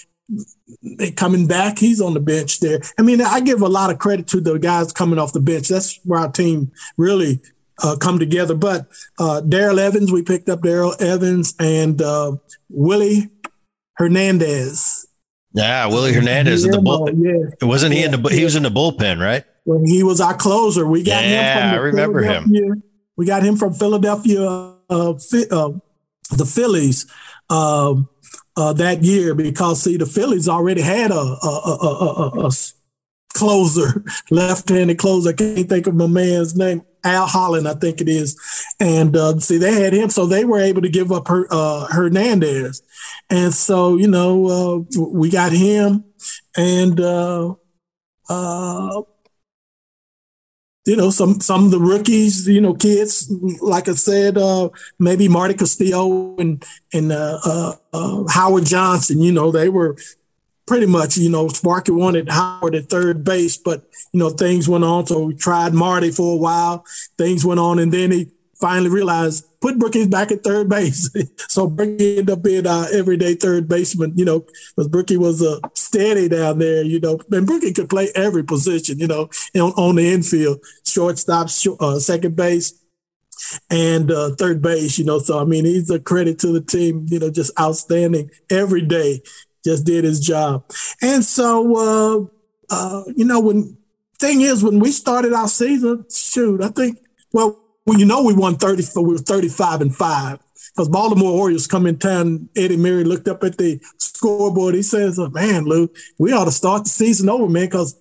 coming 1.17 1.47
back, 1.47 1.79
he's 1.79 2.01
on 2.01 2.15
the 2.15 2.21
bench 2.21 2.61
there. 2.61 2.81
I 2.99 3.03
mean, 3.03 3.21
I 3.21 3.41
give 3.41 3.63
a 3.63 3.69
lot 3.69 3.91
of 3.91 3.99
credit 3.99 4.27
to 4.29 4.41
the 4.41 4.59
guys 4.59 4.93
coming 4.93 5.19
off 5.19 5.33
the 5.33 5.41
bench. 5.41 5.69
That's 5.69 6.01
where 6.05 6.21
our 6.21 6.33
team 6.33 6.73
really 6.97 7.43
uh, 7.83 7.97
come 8.01 8.19
together. 8.19 8.55
But 8.55 8.87
uh, 9.19 9.41
Darrell 9.43 9.79
Evans, 9.81 10.11
we 10.11 10.23
picked 10.23 10.49
up 10.49 10.63
Darrell 10.63 10.95
Evans 10.99 11.55
and 11.59 12.01
uh, 12.01 12.37
Willie 12.71 13.29
Hernandez. 13.97 15.07
Yeah, 15.53 15.87
Willie 15.87 16.13
Hernandez 16.13 16.65
in 16.65 16.73
the 16.73 16.79
bullpen. 16.79 17.23
Yeah. 17.23 17.67
Wasn't 17.67 17.93
he 17.93 18.01
yeah. 18.01 18.07
in 18.07 18.23
the? 18.23 18.29
He 18.31 18.43
was 18.43 18.57
in 18.57 18.65
the 18.65 18.71
bullpen, 18.71 19.21
right? 19.21 19.45
When 19.65 19.87
he 19.87 20.03
was 20.03 20.21
our 20.21 20.35
closer, 20.35 20.87
we 20.87 21.05
got 21.05 21.23
yeah, 21.25 21.55
him. 21.55 21.71
From 21.71 21.79
I 21.79 21.83
remember 21.83 22.23
him. 22.23 22.83
We 23.17 23.27
got 23.27 23.45
him 23.45 23.57
from 23.57 23.73
Philadelphia, 23.73 24.74
the 24.89 26.47
Phillies. 26.47 27.07
Um, 27.51 28.09
uh, 28.57 28.73
that 28.73 29.03
year 29.03 29.35
because 29.35 29.83
see 29.83 29.97
the 29.97 30.07
Phillies 30.07 30.49
already 30.49 30.81
had 30.81 31.11
a, 31.11 31.15
a, 31.15 31.79
a, 31.83 32.47
a 32.47 32.51
closer, 33.35 34.05
left-handed 34.31 34.99
closer. 34.99 35.31
I 35.31 35.33
can't 35.33 35.69
think 35.69 35.87
of 35.87 35.95
my 35.95 36.07
man's 36.07 36.57
name. 36.57 36.83
Al 37.05 37.27
Holland, 37.27 37.69
I 37.69 37.75
think 37.75 38.01
it 38.01 38.09
is. 38.09 38.41
And 38.81 39.15
uh, 39.15 39.39
see, 39.39 39.59
they 39.59 39.83
had 39.83 39.93
him, 39.93 40.09
so 40.09 40.25
they 40.25 40.47
were 40.47 40.61
able 40.61 40.81
to 40.81 40.89
give 40.89 41.13
up 41.13 41.29
her, 41.29 41.47
uh, 41.51 41.87
Hernandez. 41.91 42.83
And 43.29 43.53
so, 43.53 43.97
you 43.97 44.09
know, 44.09 44.87
uh, 44.97 45.01
we 45.01 45.29
got 45.29 45.53
him. 45.53 46.05
And 46.57 46.99
uh, 46.99 47.55
uh, 48.31 49.03
you 50.87 50.97
know, 50.97 51.11
some 51.11 51.41
some 51.41 51.65
of 51.65 51.71
the 51.71 51.81
rookies, 51.81 52.47
you 52.47 52.61
know, 52.61 52.75
kids, 52.75 53.31
like 53.63 53.89
I 53.89 53.95
said, 53.95 54.37
uh, 54.37 54.69
maybe 54.99 55.29
Marty 55.29 55.55
Castillo 55.55 56.37
and 56.37 56.63
and 56.93 57.11
uh, 57.11 57.39
uh, 57.45 57.73
uh, 57.93 58.25
Howard 58.29 58.67
Johnson, 58.67 59.21
you 59.21 59.33
know, 59.33 59.51
they 59.51 59.69
were 59.69 59.97
pretty 60.67 60.87
much, 60.87 61.17
you 61.17 61.31
know, 61.31 61.49
Sparky 61.49 61.93
wanted 61.93 62.29
Howard 62.29 62.75
at 62.75 62.89
third 62.89 63.25
base, 63.25 63.57
but 63.57 63.85
you 64.13 64.21
know, 64.21 64.31
things 64.31 64.69
went 64.69 64.85
on. 64.85 65.07
So 65.07 65.25
we 65.25 65.35
tried 65.35 65.73
Marty 65.73 66.11
for 66.11 66.35
a 66.35 66.39
while. 66.39 66.85
Things 67.17 67.45
went 67.45 67.61
on, 67.61 67.79
and 67.79 67.93
then 67.93 68.11
he 68.11 68.31
finally 68.61 68.91
realized 68.91 69.45
put 69.61 69.79
Brookie 69.79 70.07
back 70.07 70.31
at 70.31 70.45
third 70.45 70.69
base. 70.69 71.11
so 71.49 71.69
Brookie 71.69 72.19
ended 72.19 72.31
up 72.31 72.43
being 72.43 72.67
our 72.67 72.87
everyday 72.93 73.35
third 73.35 73.69
baseman, 73.69 74.13
you 74.17 74.25
know, 74.25 74.41
because 74.77 74.89
Brookie 74.89 75.17
was 75.17 75.41
a 75.43 75.61
steady 75.75 76.29
down 76.29 76.59
there, 76.59 76.83
you 76.83 77.01
know, 77.01 77.19
and 77.31 77.47
Brookie 77.47 77.73
could 77.73 77.89
play 77.89 78.11
every 78.15 78.45
position, 78.45 78.99
you 78.99 79.07
know, 79.07 79.31
on, 79.55 79.73
on 79.73 79.97
the 79.97 80.13
infield, 80.13 80.61
shortstop, 80.87 81.49
uh, 81.81 81.99
second 81.99 82.37
base, 82.37 82.75
and 83.71 84.11
uh, 84.11 84.35
third 84.37 84.63
base, 84.63 84.99
you 84.99 85.05
know. 85.05 85.19
So, 85.19 85.41
I 85.41 85.45
mean, 85.45 85.65
he's 85.65 85.91
a 85.91 85.99
credit 85.99 86.39
to 86.41 86.49
the 86.49 86.61
team, 86.61 87.07
you 87.09 87.19
know, 87.19 87.31
just 87.31 87.59
outstanding 87.59 88.31
every 88.51 88.83
day, 88.83 89.23
just 89.65 89.87
did 89.87 90.05
his 90.05 90.21
job. 90.21 90.65
And 91.01 91.25
so, 91.25 92.31
uh, 92.71 92.75
uh, 92.75 93.05
you 93.17 93.25
know, 93.25 93.41
when 93.41 93.77
thing 94.19 94.43
is, 94.43 94.63
when 94.63 94.79
we 94.79 94.91
started 94.91 95.33
our 95.33 95.49
season, 95.49 96.05
shoot, 96.11 96.63
I 96.63 96.69
think, 96.69 96.99
well, 97.33 97.64
well, 97.87 97.99
you 97.99 98.07
know, 98.07 98.23
we 98.23 98.35
won 98.35 98.57
30, 98.57 98.85
we 98.97 99.03
were 99.03 99.19
35 99.19 99.81
and 99.81 99.95
five 99.95 100.39
because 100.75 100.89
Baltimore 100.89 101.33
Orioles 101.33 101.67
come 101.67 101.87
in 101.87 101.99
town. 101.99 102.49
Eddie 102.57 102.77
Murray 102.77 103.05
looked 103.05 103.29
up 103.29 103.45
at 103.45 103.59
the 103.59 103.81
scoreboard. 103.99 104.75
He 104.75 104.83
says, 104.83 105.19
oh, 105.19 105.29
man, 105.31 105.65
Lou, 105.65 105.91
we 106.19 106.33
ought 106.33 106.47
to 106.47 106.51
start 106.51 106.85
the 106.85 106.91
season 106.91 107.29
over, 107.29 107.49
man, 107.49 107.67
because 107.67 107.97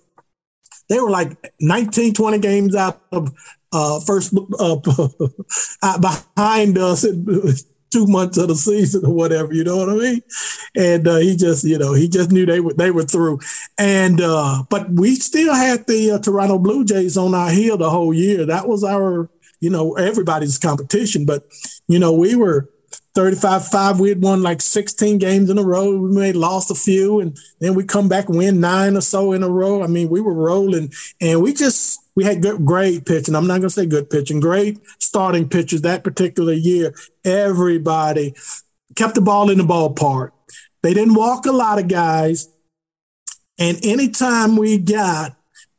they 0.88 0.98
were 0.98 1.10
like 1.10 1.36
19, 1.60 2.14
20 2.14 2.38
games 2.38 2.74
out 2.74 3.00
of 3.12 3.32
uh, 3.72 4.00
first 4.00 4.34
uh, 4.58 4.76
behind 5.98 6.78
us 6.78 7.06
two 7.94 8.06
months 8.08 8.38
of 8.38 8.48
the 8.48 8.56
season 8.56 9.04
or 9.04 9.14
whatever, 9.14 9.52
you 9.52 9.62
know 9.62 9.76
what 9.76 9.88
I 9.88 9.94
mean? 9.94 10.20
And 10.76 11.06
uh, 11.06 11.16
he 11.16 11.36
just, 11.36 11.64
you 11.64 11.78
know, 11.78 11.94
he 11.94 12.08
just 12.08 12.32
knew 12.32 12.44
they 12.44 12.58
were 12.58 12.74
they 12.74 12.90
were 12.90 13.04
through. 13.04 13.38
And 13.78 14.20
uh, 14.20 14.64
but 14.68 14.90
we 14.90 15.14
still 15.14 15.54
had 15.54 15.86
the 15.86 16.12
uh, 16.12 16.18
Toronto 16.18 16.58
Blue 16.58 16.84
Jays 16.84 17.16
on 17.16 17.34
our 17.34 17.50
heel 17.50 17.76
the 17.76 17.90
whole 17.90 18.12
year. 18.12 18.46
That 18.46 18.66
was 18.68 18.82
our 18.82 19.30
you 19.64 19.70
know, 19.70 19.94
everybody's 19.94 20.58
competition. 20.58 21.24
But, 21.24 21.46
you 21.88 21.98
know, 21.98 22.12
we 22.12 22.36
were 22.36 22.68
35 23.14 23.66
5. 23.66 23.98
We 23.98 24.10
had 24.10 24.22
won 24.22 24.42
like 24.42 24.60
16 24.60 25.16
games 25.16 25.48
in 25.48 25.56
a 25.56 25.64
row. 25.64 25.98
We 25.98 26.14
may 26.14 26.32
lost 26.32 26.70
a 26.70 26.74
few, 26.74 27.20
and 27.20 27.36
then 27.60 27.74
we 27.74 27.84
come 27.84 28.06
back 28.06 28.28
win 28.28 28.60
nine 28.60 28.94
or 28.94 29.00
so 29.00 29.32
in 29.32 29.42
a 29.42 29.48
row. 29.48 29.82
I 29.82 29.86
mean, 29.86 30.10
we 30.10 30.20
were 30.20 30.34
rolling, 30.34 30.92
and 31.18 31.42
we 31.42 31.54
just, 31.54 31.98
we 32.14 32.24
had 32.24 32.42
good, 32.42 32.66
great 32.66 33.06
pitching. 33.06 33.34
I'm 33.34 33.46
not 33.46 33.60
going 33.60 33.70
to 33.70 33.70
say 33.70 33.86
good 33.86 34.10
pitching, 34.10 34.38
great 34.38 34.78
starting 34.98 35.48
pitchers 35.48 35.80
that 35.80 36.04
particular 36.04 36.52
year. 36.52 36.94
Everybody 37.24 38.34
kept 38.96 39.14
the 39.14 39.22
ball 39.22 39.48
in 39.48 39.56
the 39.56 39.64
ballpark. 39.64 40.32
They 40.82 40.92
didn't 40.92 41.14
walk 41.14 41.46
a 41.46 41.52
lot 41.52 41.78
of 41.78 41.88
guys. 41.88 42.48
And 43.58 43.82
anytime 43.82 44.56
we 44.56 44.76
got 44.76 45.36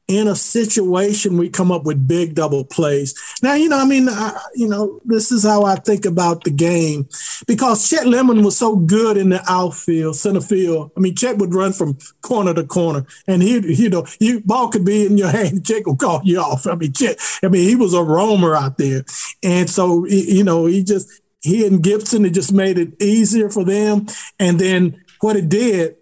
in 0.08 0.28
a 0.28 0.36
situation 0.36 1.38
we 1.38 1.50
come 1.50 1.72
up 1.72 1.84
with 1.84 2.08
big 2.08 2.36
double 2.36 2.64
plays. 2.64 3.16
Now, 3.42 3.56
you 3.56 3.70
know, 3.70 3.80
I 3.80 3.86
mean, 3.86 4.08
I, 4.08 4.40
you 4.56 4.68
know, 4.68 5.02
this 5.04 5.32
is 5.32 5.44
how 5.44 5.64
I 5.64 5.76
think 5.76 6.06
about 6.06 6.44
the 6.44 6.52
game 6.52 7.08
because 7.48 7.90
Chet 7.90 8.06
Lemon 8.06 8.44
was 8.44 8.58
so 8.58 8.76
good 8.76 9.18
in 9.18 9.30
the 9.30 9.42
outfield, 9.52 10.16
center 10.16 10.42
field. 10.42 10.92
I 10.96 11.00
mean, 11.00 11.16
Chet 11.16 11.38
would 11.38 11.54
run 11.54 11.74
from 11.74 11.98
corner 12.22 12.54
to 12.54 12.64
corner, 12.64 13.06
and 13.28 13.42
he, 13.42 13.60
you 13.74 13.90
know, 13.90 14.06
you 14.20 14.42
ball 14.42 14.70
could 14.70 14.86
be 14.86 15.06
in 15.06 15.18
your 15.18 15.30
hand, 15.32 15.66
Chet 15.66 15.88
would 15.88 16.00
call 16.00 16.22
you 16.24 16.40
off. 16.40 16.68
I 16.68 16.76
mean, 16.76 16.94
Chet, 16.94 17.20
I 17.44 17.48
mean, 17.48 17.68
he 17.68 17.76
was 17.76 17.94
a 17.94 18.04
roamer 18.04 18.56
out 18.56 18.78
there, 18.78 19.06
and 19.42 19.70
so 19.70 20.06
you 20.06 20.44
know, 20.44 20.68
he 20.68 20.84
just 20.84 21.22
he 21.42 21.66
and 21.66 21.84
Gibson, 21.84 22.26
it 22.26 22.32
just 22.32 22.52
made 22.52 22.78
it 22.78 23.02
easier 23.02 23.50
for 23.50 23.64
them. 23.64 24.08
And 24.40 24.60
then 24.60 25.04
what 25.22 25.36
it 25.36 25.48
did 25.48 25.96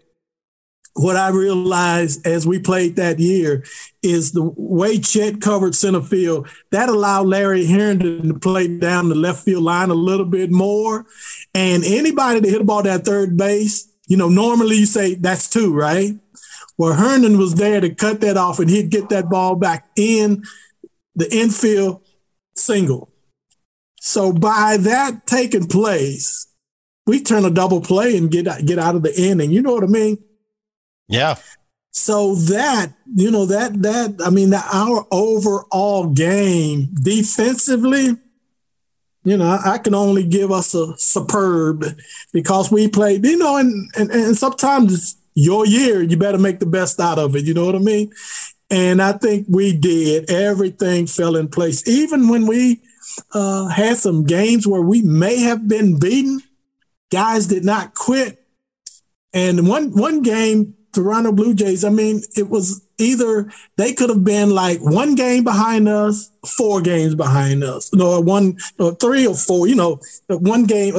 what 0.96 1.16
I 1.16 1.30
realized 1.30 2.26
as 2.26 2.46
we 2.46 2.60
played 2.60 2.98
that 2.98 3.20
year 3.20 3.64
is 4.04 4.32
the 4.32 4.44
way 4.56 5.00
Chet 5.00 5.42
covered 5.42 5.76
center 5.76 6.02
field, 6.02 6.48
that 6.72 6.90
allowed 6.90 7.28
Larry 7.28 7.66
Herndon 7.66 8.28
to 8.28 8.40
play 8.40 8.78
down 8.78 9.10
the 9.10 9.16
left 9.16 9.44
field 9.44 9.64
line 9.64 9.90
a 9.90 9.96
little 9.96 10.26
bit 10.26 10.52
more. 10.52 11.06
And 11.54 11.84
anybody 11.84 12.40
that 12.40 12.50
hit 12.50 12.62
a 12.62 12.64
ball 12.64 12.88
at 12.88 13.06
third 13.06 13.38
base, 13.38 13.90
you 14.08 14.18
know, 14.18 14.30
normally 14.30 14.78
you 14.78 14.86
say 14.86 15.16
that's 15.16 15.50
two, 15.50 15.74
right? 15.74 16.14
Well, 16.78 16.94
Herndon 16.94 17.38
was 17.38 17.56
there 17.56 17.82
to 17.82 17.94
cut 17.94 18.22
that 18.22 18.38
off 18.38 18.60
and 18.60 18.70
he'd 18.70 18.92
get 18.92 19.10
that 19.10 19.30
ball 19.30 19.56
back 19.56 19.90
in 19.96 20.44
the 21.16 21.32
infield 21.36 22.02
single. 22.56 23.10
So 24.00 24.34
by 24.34 24.78
that 24.78 25.26
taking 25.26 25.68
place, 25.68 26.48
we 27.06 27.22
turn 27.22 27.46
a 27.46 27.50
double 27.50 27.82
play 27.82 28.18
and 28.18 28.30
get 28.30 28.46
get 28.66 28.80
out 28.80 28.96
of 28.96 29.04
the 29.04 29.14
inning. 29.20 29.52
You 29.52 29.62
know 29.62 29.74
what 29.74 29.84
I 29.84 29.88
mean? 29.88 30.18
Yeah. 31.08 31.36
So 31.92 32.36
that, 32.36 32.94
you 33.14 33.30
know, 33.30 33.46
that, 33.46 33.82
that, 33.84 34.20
I 34.26 34.30
mean, 34.32 34.54
our 34.54 35.06
overall 35.12 36.08
game 36.08 36.90
defensively, 37.02 38.18
you 39.24 39.38
know, 39.38 39.60
I 39.64 39.78
can 39.78 39.94
only 39.94 40.24
give 40.28 40.52
us 40.52 40.74
a 40.74 40.98
superb 40.98 41.86
because 42.32 42.72
we 42.72 42.88
played, 42.88 43.24
you 43.24 43.38
know, 43.38 43.58
and, 43.58 43.90
and, 43.96 44.10
and 44.12 44.36
sometimes 44.36 45.16
your 45.36 45.66
year, 45.66 46.02
you 46.02 46.18
better 46.18 46.40
make 46.40 46.60
the 46.60 46.66
best 46.66 47.00
out 47.00 47.20
of 47.20 47.36
it. 47.36 47.46
You 47.46 47.54
know 47.54 47.66
what 47.66 47.76
I 47.76 47.80
mean? 47.80 48.12
And 48.70 49.02
I 49.02 49.14
think 49.14 49.46
we 49.50 49.78
did. 49.78 50.32
Everything 50.32 51.06
fell 51.06 51.36
in 51.36 51.48
place. 51.48 51.88
Even 51.88 52.28
when 52.28 52.48
we 52.48 52.82
uh, 53.34 53.68
had 53.68 53.98
some 53.98 54.26
games 54.26 54.66
where 54.66 54.82
we 54.82 55.04
may 55.04 55.42
have 55.42 55.68
been 55.68 56.00
beaten, 56.00 56.42
guys 57.12 57.48
did 57.48 57.64
not 57.64 57.94
quit. 57.94 58.44
And 59.32 59.68
one 59.68 59.92
one 59.92 60.22
game 60.22 60.76
Toronto 60.94 61.32
Blue 61.32 61.54
Jays, 61.54 61.84
I 61.84 61.90
mean, 61.90 62.22
it 62.36 62.50
was 62.50 62.82
either 63.00 63.52
they 63.78 63.94
could 63.94 64.10
have 64.10 64.24
been 64.24 64.52
like 64.52 64.80
one 64.80 65.16
game 65.16 65.44
behind 65.44 65.88
us, 65.88 66.30
four 66.58 66.82
games 66.82 67.16
behind 67.16 67.64
us, 67.64 67.94
no, 67.94 68.20
one 68.20 68.58
or 68.80 68.96
three 68.96 69.28
or 69.28 69.36
four, 69.36 69.68
you 69.68 69.76
know, 69.76 70.00
one 70.28 70.66
game, 70.66 70.94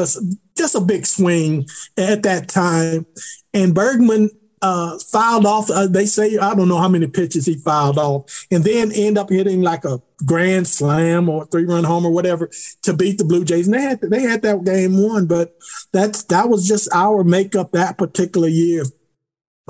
just 0.57 0.75
a 0.75 0.81
big 0.81 1.07
swing 1.07 1.67
at 1.97 2.23
that 2.23 2.49
time. 2.49 3.07
And 3.53 3.75
Bergman 3.75 4.31
uh, 4.65 4.99
filed 4.99 5.45
off. 5.45 5.71
Uh, 5.71 5.87
they 5.87 6.07
say 6.07 6.39
I 6.39 6.55
don't 6.55 6.69
know 6.69 6.79
how 6.79 6.89
many 6.89 7.07
pitches 7.07 7.45
he 7.45 7.57
filed 7.57 7.99
off, 7.99 8.47
and 8.51 8.65
then 8.65 8.91
end 8.93 9.19
up 9.19 9.29
hitting 9.29 9.61
like 9.61 9.85
a 9.85 10.01
grand 10.25 10.67
slam 10.67 11.29
or 11.29 11.45
three 11.47 11.67
run 11.67 11.85
home 11.85 12.07
or 12.07 12.13
whatever 12.13 12.51
to 12.83 12.95
beat 12.95 13.19
the 13.19 13.27
Blue 13.27 13.45
Jays. 13.45 13.67
And 13.67 13.75
they 13.75 13.83
had 13.83 14.01
they 14.01 14.23
had 14.23 14.41
that 14.43 14.65
game 14.65 14.97
won, 14.97 15.27
but 15.27 15.55
that's 15.93 16.25
that 16.25 16.49
was 16.49 16.67
just 16.67 16.89
our 16.95 17.23
makeup 17.25 17.73
that 17.73 17.99
particular 17.99 18.49
year. 18.49 18.85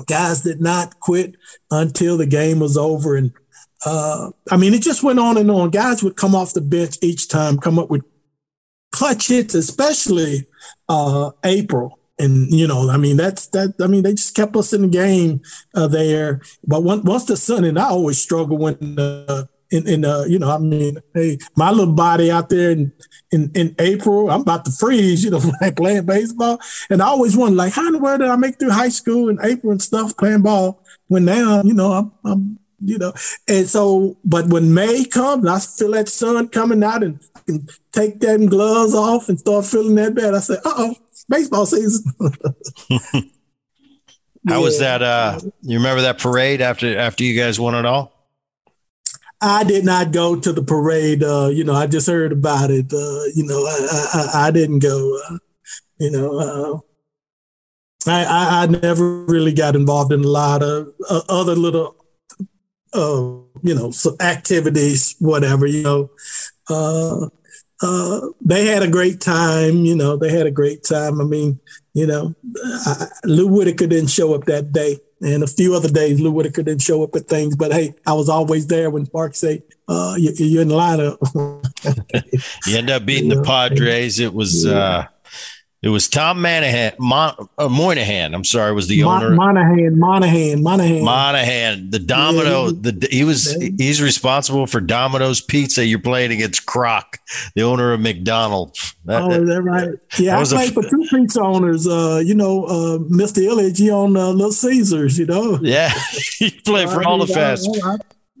Guys 0.07 0.41
did 0.41 0.61
not 0.61 0.99
quit 0.99 1.35
until 1.71 2.17
the 2.17 2.25
game 2.25 2.59
was 2.59 2.77
over, 2.77 3.15
and 3.15 3.31
uh, 3.85 4.31
I 4.51 4.57
mean 4.57 4.73
it 4.73 4.81
just 4.81 5.03
went 5.03 5.19
on 5.19 5.37
and 5.37 5.49
on. 5.49 5.69
Guys 5.69 6.03
would 6.03 6.17
come 6.17 6.35
off 6.35 6.53
the 6.53 6.61
bench 6.61 6.97
each 7.01 7.29
time, 7.29 7.57
come 7.57 7.79
up 7.79 7.89
with 7.89 8.03
clutch 8.91 9.27
hits, 9.27 9.55
especially 9.55 10.47
uh, 10.89 11.31
April 11.43 11.99
and 12.17 12.49
you 12.51 12.67
know, 12.67 12.89
I 12.89 12.97
mean, 12.97 13.17
that's 13.17 13.47
that. 13.47 13.75
I 13.81 13.87
mean, 13.87 14.03
they 14.03 14.11
just 14.11 14.35
kept 14.35 14.55
us 14.55 14.73
in 14.73 14.83
the 14.83 14.87
game 14.87 15.41
uh, 15.73 15.87
there. 15.87 16.41
But 16.65 16.83
once, 16.83 17.03
once 17.03 17.25
the 17.25 17.35
sun, 17.35 17.65
and 17.65 17.77
I 17.77 17.89
always 17.89 18.17
struggle 18.17 18.57
when 18.57 18.97
uh, 18.97 19.45
in, 19.69 19.87
in 19.87 20.05
uh, 20.05 20.23
you 20.27 20.39
know, 20.39 20.49
I 20.49 20.57
mean, 20.59 20.97
hey, 21.13 21.37
my 21.57 21.71
little 21.71 21.93
body 21.93 22.31
out 22.31 22.49
there 22.49 22.71
in, 22.71 22.93
in 23.35 23.51
in 23.53 23.75
April, 23.79 24.29
I'm 24.31 24.41
about 24.41 24.65
to 24.65 24.71
freeze. 24.71 25.23
You 25.23 25.31
know, 25.31 25.41
like 25.61 25.75
playing 25.75 26.05
baseball, 26.05 26.59
and 26.89 27.01
I 27.01 27.07
always 27.07 27.35
wonder, 27.35 27.57
like, 27.57 27.73
how 27.73 27.85
in 27.85 27.93
the 27.93 27.99
world 27.99 28.21
did 28.21 28.29
I 28.29 28.35
make 28.37 28.57
through 28.57 28.71
high 28.71 28.89
school 28.89 29.29
in 29.29 29.37
April 29.43 29.71
and 29.71 29.81
stuff 29.81 30.15
playing 30.17 30.41
ball? 30.41 30.81
When 31.07 31.25
now, 31.25 31.61
you 31.63 31.73
know, 31.73 31.91
I'm, 31.91 32.11
I'm 32.23 32.59
you 32.83 32.97
know, 32.97 33.13
and 33.47 33.67
so, 33.67 34.17
but 34.23 34.47
when 34.47 34.73
May 34.73 35.05
comes, 35.05 35.47
I 35.47 35.59
feel 35.59 35.91
that 35.91 36.09
sun 36.09 36.47
coming 36.49 36.83
out, 36.83 37.03
and 37.03 37.19
I 37.35 37.39
can 37.41 37.67
take 37.91 38.19
them 38.19 38.47
gloves 38.47 38.95
off 38.95 39.29
and 39.29 39.39
start 39.39 39.65
feeling 39.65 39.95
that 39.95 40.15
bad. 40.15 40.33
I 40.33 40.39
say, 40.39 40.55
uh 40.55 40.73
oh 40.77 40.95
baseball 41.27 41.65
season. 41.65 42.11
How 44.47 44.59
yeah. 44.59 44.63
was 44.63 44.79
that? 44.79 45.01
Uh, 45.01 45.39
you 45.61 45.77
remember 45.77 46.03
that 46.03 46.19
parade 46.19 46.61
after 46.61 46.97
after 46.97 47.23
you 47.23 47.39
guys 47.39 47.59
won 47.59 47.73
it 47.73 47.85
all? 47.85 48.14
I 49.41 49.63
did 49.63 49.85
not 49.85 50.11
go 50.11 50.39
to 50.39 50.53
the 50.53 50.63
parade. 50.63 51.23
Uh, 51.23 51.49
you 51.51 51.63
know, 51.63 51.73
I 51.73 51.87
just 51.87 52.07
heard 52.07 52.31
about 52.31 52.71
it. 52.71 52.91
Uh, 52.91 53.23
you 53.35 53.45
know, 53.45 53.59
I, 53.65 54.07
I, 54.13 54.47
I 54.47 54.51
didn't 54.51 54.79
go. 54.79 55.19
Uh, 55.29 55.37
you 55.99 56.11
know, 56.11 56.39
uh, 56.39 56.79
I, 58.09 58.23
I, 58.23 58.63
I 58.63 58.65
never 58.67 59.25
really 59.25 59.53
got 59.53 59.75
involved 59.75 60.13
in 60.13 60.23
a 60.23 60.27
lot 60.27 60.61
of 60.63 60.89
uh, 61.09 61.21
other 61.29 61.55
little, 61.55 61.95
you 62.93 63.75
know, 63.75 63.91
activities, 64.19 65.15
whatever. 65.19 65.65
You 65.65 65.83
know, 65.83 66.11
uh, 67.81 68.21
they 68.41 68.65
had 68.65 68.83
a 68.83 68.89
great 68.89 69.21
time. 69.21 69.85
You 69.85 69.95
know, 69.95 70.17
they 70.17 70.31
had 70.31 70.47
a 70.47 70.51
great 70.51 70.83
time. 70.83 71.19
I 71.19 71.23
mean, 71.23 71.59
you 71.93 72.07
know, 72.07 72.33
I, 72.85 73.07
Lou 73.25 73.47
Whitaker 73.47 73.87
didn't 73.87 74.09
show 74.09 74.33
up 74.33 74.45
that 74.45 74.71
day, 74.71 74.97
and 75.21 75.43
a 75.43 75.47
few 75.47 75.75
other 75.75 75.89
days 75.89 76.19
Lou 76.19 76.31
Whitaker 76.31 76.63
didn't 76.63 76.81
show 76.81 77.03
up 77.03 77.15
at 77.15 77.27
things. 77.27 77.55
But 77.55 77.71
hey, 77.71 77.95
I 78.05 78.13
was 78.13 78.29
always 78.29 78.67
there 78.67 78.89
when 78.89 79.05
Spark 79.05 79.35
say, 79.35 79.63
uh, 79.87 80.15
you, 80.17 80.59
are 80.59 80.61
in 80.61 80.67
the 80.67 80.75
lineup." 80.75 81.17
you 82.67 82.77
end 82.77 82.89
up 82.89 83.05
beating 83.05 83.29
the 83.29 83.41
Padres. 83.43 84.19
It 84.19 84.33
was. 84.33 84.65
Yeah. 84.65 84.73
Uh, 84.73 85.07
it 85.85 85.89
was 85.89 86.07
Tom 86.07 86.39
Manahan, 86.39 86.97
Mon, 86.97 87.35
uh, 87.59 87.69
Moynihan. 87.69 88.33
I'm 88.33 88.43
sorry, 88.43 88.73
was 88.73 88.87
the 88.87 89.03
Mon- 89.03 89.23
owner. 89.23 89.35
Monaghan, 89.35 89.99
Monaghan, 89.99 90.63
Monaghan. 90.63 91.03
Monaghan, 91.03 91.91
the 91.91 91.99
Domino. 91.99 92.65
Yeah. 92.65 92.71
The 92.81 93.07
he 93.11 93.23
was 93.23 93.53
he's 93.53 94.01
responsible 94.01 94.65
for 94.65 94.81
Domino's 94.81 95.41
Pizza. 95.41 95.85
You're 95.85 95.99
playing 95.99 96.31
against 96.31 96.65
Kroc, 96.65 97.19
the 97.53 97.61
owner 97.61 97.93
of 97.93 97.99
McDonald's. 97.99 98.95
That, 99.05 99.21
oh, 99.21 99.29
is 99.29 99.47
that 99.47 99.61
right? 99.61 99.89
Yeah, 100.17 100.43
that 100.43 100.53
I 100.53 100.55
played 100.55 100.69
a, 100.71 100.73
for 100.73 100.89
two 100.89 101.05
pizza 101.07 101.43
owners. 101.43 101.87
Uh, 101.87 102.19
you 102.25 102.33
know, 102.33 102.65
uh, 102.65 102.97
Mr. 102.97 103.47
Ilitch, 103.47 103.77
he 103.77 103.91
on 103.91 104.17
uh, 104.17 104.29
Little 104.29 104.53
Caesars. 104.53 105.19
You 105.19 105.27
know. 105.27 105.59
Yeah, 105.61 105.93
you 106.39 106.49
play 106.65 106.87
for 106.87 107.07
all 107.07 107.19
the 107.19 107.31
fast. 107.31 107.69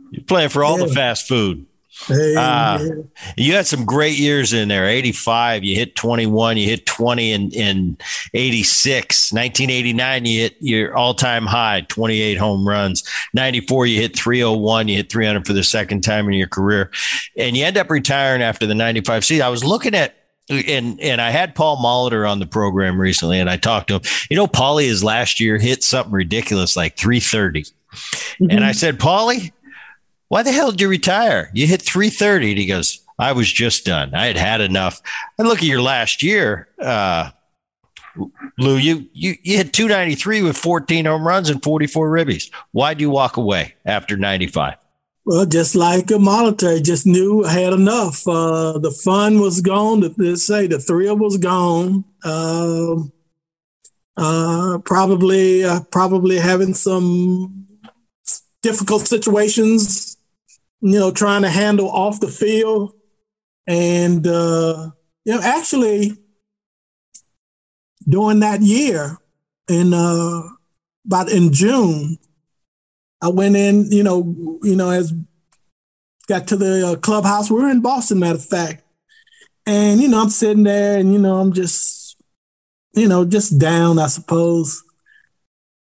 You 0.09 0.23
playing 0.23 0.49
for 0.49 0.63
all 0.63 0.79
yeah. 0.79 0.87
the 0.87 0.93
fast 0.95 1.27
food. 1.27 1.67
Hey, 2.07 2.35
uh, 2.37 2.87
you 3.37 3.53
had 3.53 3.65
some 3.65 3.85
great 3.85 4.17
years 4.17 4.53
in 4.53 4.67
there. 4.67 4.85
85, 4.85 5.63
you 5.63 5.75
hit 5.75 5.95
21, 5.95 6.57
you 6.57 6.67
hit 6.67 6.85
20 6.85 7.31
in, 7.31 7.51
in 7.51 7.97
86. 8.33 9.31
1989, 9.31 10.25
you 10.25 10.41
hit 10.41 10.55
your 10.59 10.95
all 10.95 11.13
time 11.13 11.45
high, 11.45 11.81
28 11.87 12.35
home 12.35 12.67
runs. 12.67 13.03
94, 13.33 13.87
you 13.87 14.01
hit 14.01 14.17
301, 14.17 14.87
you 14.87 14.97
hit 14.97 15.11
300 15.11 15.47
for 15.47 15.53
the 15.53 15.63
second 15.63 16.01
time 16.01 16.27
in 16.27 16.33
your 16.33 16.47
career. 16.47 16.91
And 17.37 17.55
you 17.55 17.65
end 17.65 17.77
up 17.77 17.89
retiring 17.89 18.41
after 18.41 18.65
the 18.65 18.75
95 18.75 19.25
season. 19.25 19.45
I 19.45 19.49
was 19.49 19.63
looking 19.63 19.95
at 19.95 20.15
and 20.49 20.99
and 21.01 21.21
I 21.21 21.31
had 21.31 21.55
Paul 21.55 21.77
Molitor 21.77 22.29
on 22.29 22.37
the 22.37 22.45
program 22.45 23.01
recently, 23.01 23.39
and 23.39 23.49
I 23.49 23.57
talked 23.57 23.87
to 23.87 23.95
him. 23.95 24.01
You 24.29 24.37
know, 24.37 24.45
Paulie 24.45 24.85
his 24.85 25.03
last 25.03 25.39
year 25.39 25.57
hit 25.57 25.83
something 25.83 26.13
ridiculous 26.13 26.75
like 26.75 26.97
330. 26.97 27.63
Mm-hmm. 27.63 28.51
And 28.51 28.63
I 28.63 28.71
said, 28.71 28.99
Paulie, 28.99 29.51
why 30.35 30.43
the 30.43 30.51
hell 30.51 30.71
did 30.71 30.81
you 30.81 30.89
retire? 30.89 31.49
You 31.53 31.65
hit 31.65 31.81
330. 31.81 32.49
And 32.49 32.59
he 32.59 32.65
goes, 32.65 32.99
I 33.17 33.31
was 33.31 33.49
just 33.49 33.85
done. 33.85 34.13
I 34.13 34.25
had 34.25 34.35
had 34.35 34.59
enough. 34.59 35.01
And 35.37 35.47
look 35.47 35.59
at 35.59 35.63
your 35.63 35.81
last 35.81 36.21
year, 36.21 36.67
uh, 36.77 37.29
Lou. 38.57 38.75
You 38.75 39.07
you 39.13 39.35
you 39.43 39.55
hit 39.55 39.71
293 39.71 40.41
with 40.41 40.57
14 40.57 41.05
home 41.05 41.25
runs 41.25 41.49
and 41.49 41.63
44 41.63 42.09
ribbies. 42.09 42.51
Why'd 42.73 42.99
you 42.99 43.09
walk 43.09 43.37
away 43.37 43.75
after 43.85 44.17
95? 44.17 44.75
Well, 45.23 45.45
just 45.45 45.73
like 45.73 46.11
a 46.11 46.15
Molitor, 46.15 46.83
just 46.83 47.07
knew 47.07 47.45
I 47.45 47.53
had 47.53 47.71
enough. 47.71 48.27
Uh, 48.27 48.77
the 48.77 48.91
fun 48.91 49.39
was 49.39 49.61
gone. 49.61 50.01
Let's 50.17 50.43
say 50.43 50.67
the 50.67 50.79
thrill 50.79 51.15
was 51.15 51.37
gone. 51.37 52.03
Uh, 52.25 52.95
uh, 54.17 54.79
probably, 54.79 55.63
uh, 55.63 55.79
probably 55.91 56.39
having 56.39 56.73
some 56.73 57.67
difficult 58.61 59.07
situations 59.07 60.14
you 60.81 60.99
know, 60.99 61.11
trying 61.11 61.41
to 61.41 61.49
handle 61.49 61.89
off 61.89 62.19
the 62.19 62.27
field. 62.27 62.93
And, 63.67 64.25
uh, 64.27 64.91
you 65.23 65.33
know, 65.33 65.41
actually, 65.41 66.17
during 68.07 68.39
that 68.41 68.61
year, 68.61 69.17
in 69.67 69.93
uh, 69.93 70.41
about 71.05 71.31
in 71.31 71.51
June, 71.51 72.17
I 73.21 73.29
went 73.29 73.55
in, 73.55 73.91
you 73.91 74.03
know, 74.03 74.59
you 74.61 74.75
know, 74.75 74.89
as 74.91 75.13
got 76.27 76.47
to 76.47 76.55
the 76.55 76.87
uh, 76.87 76.95
clubhouse. 76.95 77.49
We 77.49 77.63
are 77.63 77.69
in 77.69 77.81
Boston, 77.81 78.19
matter 78.19 78.35
of 78.35 78.45
fact. 78.45 78.83
And, 79.65 79.99
you 79.99 80.07
know, 80.07 80.21
I'm 80.21 80.29
sitting 80.29 80.63
there 80.63 80.99
and, 80.99 81.11
you 81.11 81.19
know, 81.19 81.37
I'm 81.37 81.53
just, 81.53 82.17
you 82.93 83.07
know, 83.07 83.25
just 83.25 83.57
down, 83.57 83.97
I 83.97 84.07
suppose. 84.07 84.83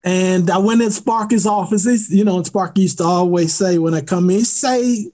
And 0.04 0.50
I 0.50 0.58
went 0.58 0.82
in 0.82 0.90
Sparky's 0.90 1.46
office. 1.46 2.10
You 2.10 2.24
know, 2.24 2.42
Sparky 2.42 2.82
used 2.82 2.98
to 2.98 3.04
always 3.04 3.54
say 3.54 3.78
when 3.78 3.94
I 3.94 4.00
come 4.00 4.30
in, 4.30 4.44
say, 4.44 5.10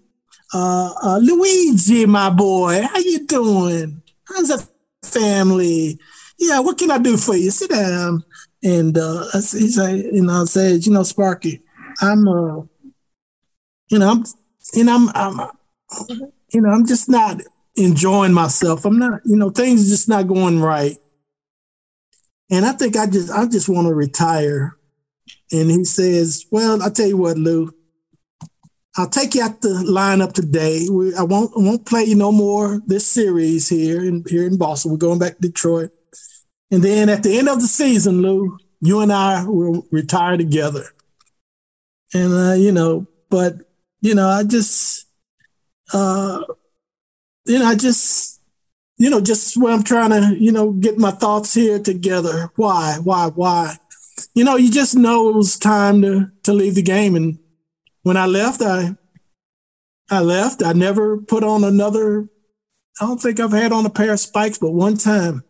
uh, 0.55 0.95
uh, 1.03 1.19
Luigi, 1.19 2.07
my 2.07 2.31
boy, 2.31 2.83
how 2.83 2.99
you 2.99 3.27
doing? 3.27 4.03
How's 4.25 4.49
the 4.49 4.67
family? 5.03 5.99
Yeah, 6.39 6.61
what 6.61 6.79
can 6.79 6.91
I 6.91 6.99
do 6.99 7.17
for 7.17 7.37
you? 7.37 7.51
Sit 7.51 7.71
down. 7.71 8.25
And 8.63 8.97
uh, 8.97 9.25
he 9.35 9.69
said, 9.69 9.97
you 10.13 10.23
know, 10.23 10.43
I 10.43 10.45
said, 10.47 10.87
you 10.87 10.93
know, 10.93 11.03
Sparky, 11.03 11.63
I'm, 12.01 12.27
uh, 12.27 12.63
you 13.89 13.99
know, 13.99 14.11
I'm, 14.11 14.25
you 14.75 14.85
know, 14.85 14.95
I'm, 14.95 15.09
I'm, 15.15 15.51
you 16.51 16.61
know, 16.61 16.71
I'm 16.71 16.87
just 16.87 17.09
not 17.09 17.43
enjoying 17.77 18.33
myself. 18.33 18.85
I'm 18.85 18.99
not, 18.99 19.21
you 19.25 19.37
know, 19.37 19.51
things 19.51 19.87
are 19.87 19.91
just 19.91 20.09
not 20.09 20.27
going 20.27 20.61
right. 20.61 20.97
And 22.51 22.65
I 22.65 22.73
think 22.73 22.97
I 22.97 23.07
just, 23.07 23.31
I 23.31 23.47
just 23.47 23.69
want 23.69 23.87
to 23.87 23.95
retire 23.95 24.78
and 25.53 25.71
he 25.71 25.85
says, 25.85 26.47
"Well, 26.51 26.83
I'll 26.83 26.91
tell 26.91 27.07
you 27.07 27.17
what, 27.17 27.39
Lou. 27.39 27.73
I'll 28.97 29.09
take 29.09 29.35
you 29.35 29.43
out 29.43 29.61
the 29.61 29.69
lineup 29.69 30.33
today. 30.33 30.89
We, 30.91 31.15
I 31.15 31.23
won't 31.23 31.53
I 31.57 31.61
won't 31.61 31.87
play 31.87 32.05
you 32.05 32.17
no 32.17 32.33
more 32.33 32.81
this 32.87 33.07
series 33.07 33.69
here 33.69 34.05
in 34.05 34.25
here 34.29 34.47
in 34.47 34.59
Boston. 34.59 34.91
We're 34.91 34.99
going 34.99 35.19
back 35.19 35.37
to 35.37 35.49
Detroit, 35.49 35.91
and 36.71 36.83
then 36.83 37.09
at 37.09 37.23
the 37.23 37.39
end 37.39 37.49
of 37.49 37.61
the 37.61 37.69
season, 37.69 38.23
Lou, 38.23 38.59
you 38.81 39.01
and 39.01 39.13
I 39.13 39.45
will 39.47 39.87
retire 39.91 40.37
together. 40.37 40.87
And 42.13 42.33
uh, 42.33 42.55
you 42.55 42.73
know, 42.73 43.07
but 43.31 43.59
you 44.01 44.15
know, 44.15 44.29
I 44.29 44.45
just, 44.45 45.07
uh, 45.93 46.43
you 47.47 47.59
know, 47.59 47.67
I 47.67 47.75
just, 47.75 48.41
you 48.97 49.11
know, 49.11 49.21
just 49.21 49.57
where 49.57 49.73
I'm 49.73 49.83
trying 49.83 50.11
to, 50.11 50.37
you 50.39 50.53
know, 50.53 50.73
get 50.73 50.99
my 50.99 51.11
thoughts 51.11 51.55
here 51.55 51.79
together. 51.79 52.51
Why, 52.57 52.99
why, 53.03 53.29
why? 53.29 53.77
You 54.35 54.45
know, 54.45 54.57
you 54.57 54.71
just 54.71 54.97
know 54.97 55.29
it 55.29 55.35
was 55.35 55.59
time 55.59 56.03
to 56.03 56.31
to 56.45 56.53
leave 56.53 56.75
the 56.75 56.83
game. 56.83 57.15
And 57.15 57.39
when 58.03 58.17
I 58.17 58.27
left, 58.27 58.63
I 58.63 58.97
I 60.11 60.21
left. 60.21 60.63
I 60.63 60.73
never 60.73 61.19
put 61.19 61.45
on 61.45 61.65
another. 61.65 62.29
I 63.01 63.07
don't 63.07 63.21
think 63.21 63.39
I've 63.41 63.53
had 63.53 63.73
on 63.73 63.87
a 63.87 63.91
pair 63.91 64.13
of 64.13 64.21
spikes, 64.21 64.59
but 64.59 64.73
one 64.73 64.97
time 64.97 65.45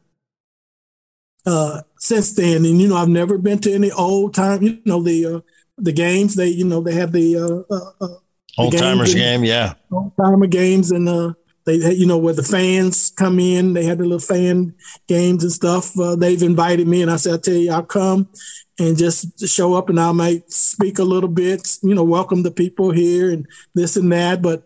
uh, 1.47 1.82
since 1.99 2.32
then. 2.35 2.65
And 2.65 2.81
you 2.81 2.89
know, 2.89 2.97
I've 2.97 3.09
never 3.09 3.39
been 3.39 3.59
to 3.61 3.73
any 3.73 3.90
old 3.90 4.35
time. 4.35 4.62
You 4.62 4.81
know, 4.85 5.03
the 5.03 5.27
uh, 5.27 5.40
the 5.77 5.93
games. 5.93 6.35
They 6.35 6.49
you 6.49 6.65
know 6.65 6.81
they 6.81 6.95
have 6.95 7.12
the 7.12 7.36
uh, 7.36 7.74
uh, 7.74 7.90
uh 8.01 8.19
old 8.59 8.77
timers 8.77 9.15
game, 9.15 9.45
yeah, 9.45 9.74
old 9.90 10.12
timer 10.16 10.47
games, 10.47 10.90
and 10.90 11.09
uh, 11.09 11.32
they 11.69 11.93
you 11.93 12.07
know 12.07 12.19
where 12.19 12.35
the 12.35 12.43
fans 12.43 13.11
come 13.11 13.39
in. 13.39 13.74
They 13.74 13.85
had 13.85 13.99
the 13.99 14.05
little 14.05 14.19
fan 14.19 14.74
games 15.07 15.43
and 15.43 15.53
stuff. 15.53 15.99
Uh, 15.99 16.16
they've 16.16 16.43
invited 16.43 16.89
me, 16.89 17.03
and 17.03 17.11
I 17.11 17.16
said, 17.16 17.32
"I'll 17.32 17.39
tell 17.39 17.55
you, 17.55 17.73
I'll 17.73 17.82
come." 17.82 18.28
And 18.81 18.97
just 18.97 19.47
show 19.49 19.74
up, 19.74 19.90
and 19.90 20.01
I 20.01 20.12
might 20.12 20.51
speak 20.53 21.01
a 21.01 21.05
little 21.05 21.28
bit, 21.28 21.78
you 21.82 21.97
know, 21.97 22.05
welcome 22.05 22.45
the 22.45 22.53
people 22.53 22.93
here 22.93 23.28
and 23.31 23.45
this 23.74 23.97
and 23.97 24.11
that. 24.12 24.40
But 24.40 24.62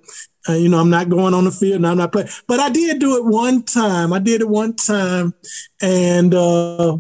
uh, 0.48 0.54
you 0.54 0.68
know, 0.68 0.78
I'm 0.78 0.90
not 0.90 1.08
going 1.08 1.34
on 1.34 1.44
the 1.44 1.50
field 1.50 1.76
and 1.76 1.86
I'm 1.86 1.98
not 1.98 2.12
playing. 2.12 2.28
But 2.46 2.60
I 2.60 2.68
did 2.68 2.98
do 2.98 3.16
it 3.16 3.24
one 3.24 3.62
time. 3.62 4.12
I 4.12 4.18
did 4.18 4.40
it 4.40 4.48
one 4.48 4.74
time, 4.74 5.34
and 5.80 6.34
uh, 6.34 6.98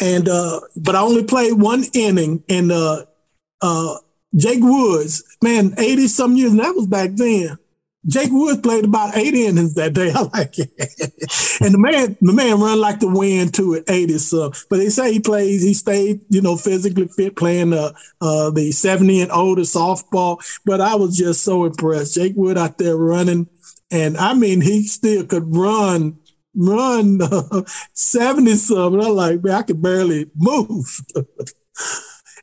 and 0.00 0.28
uh, 0.28 0.60
but 0.76 0.94
I 0.94 1.00
only 1.00 1.24
played 1.24 1.54
one 1.54 1.84
inning. 1.94 2.44
And 2.48 2.70
uh, 2.70 3.06
uh, 3.60 3.96
Jake 4.36 4.62
Woods, 4.62 5.24
man, 5.42 5.74
eighty 5.78 6.08
some 6.08 6.36
years, 6.36 6.50
and 6.50 6.60
that 6.60 6.74
was 6.74 6.86
back 6.86 7.10
then. 7.14 7.58
Jake 8.06 8.30
Woods 8.30 8.60
played 8.60 8.84
about 8.84 9.16
eight 9.16 9.34
innings 9.34 9.74
that 9.74 9.92
day. 9.92 10.12
I 10.14 10.22
like 10.22 10.58
it. 10.58 10.70
and 11.60 11.74
the 11.74 11.78
man, 11.78 12.16
the 12.20 12.32
man 12.32 12.60
run 12.60 12.80
like 12.80 13.00
the 13.00 13.08
wind 13.08 13.54
too 13.54 13.74
at 13.74 13.90
80 13.90 14.18
so. 14.18 14.52
But 14.70 14.78
they 14.78 14.88
say 14.88 15.12
he 15.12 15.20
plays, 15.20 15.62
he 15.62 15.74
stayed, 15.74 16.20
you 16.28 16.40
know, 16.40 16.56
physically 16.56 17.08
fit 17.08 17.36
playing 17.36 17.72
uh, 17.72 17.92
uh, 18.20 18.50
the 18.50 18.70
70 18.72 19.22
and 19.22 19.32
older 19.32 19.62
softball. 19.62 20.38
But 20.64 20.80
I 20.80 20.94
was 20.94 21.16
just 21.16 21.42
so 21.42 21.64
impressed. 21.64 22.14
Jake 22.14 22.34
Wood 22.36 22.58
out 22.58 22.78
there 22.78 22.96
running. 22.96 23.48
And 23.90 24.16
I 24.16 24.34
mean, 24.34 24.60
he 24.60 24.82
still 24.84 25.24
could 25.24 25.44
run, 25.54 26.18
run 26.54 27.20
uh, 27.22 27.62
70 27.94 28.54
something. 28.54 29.02
I'm 29.02 29.14
like, 29.14 29.42
man, 29.42 29.54
I 29.54 29.62
could 29.62 29.82
barely 29.82 30.30
move. 30.36 31.00
and 31.16 31.26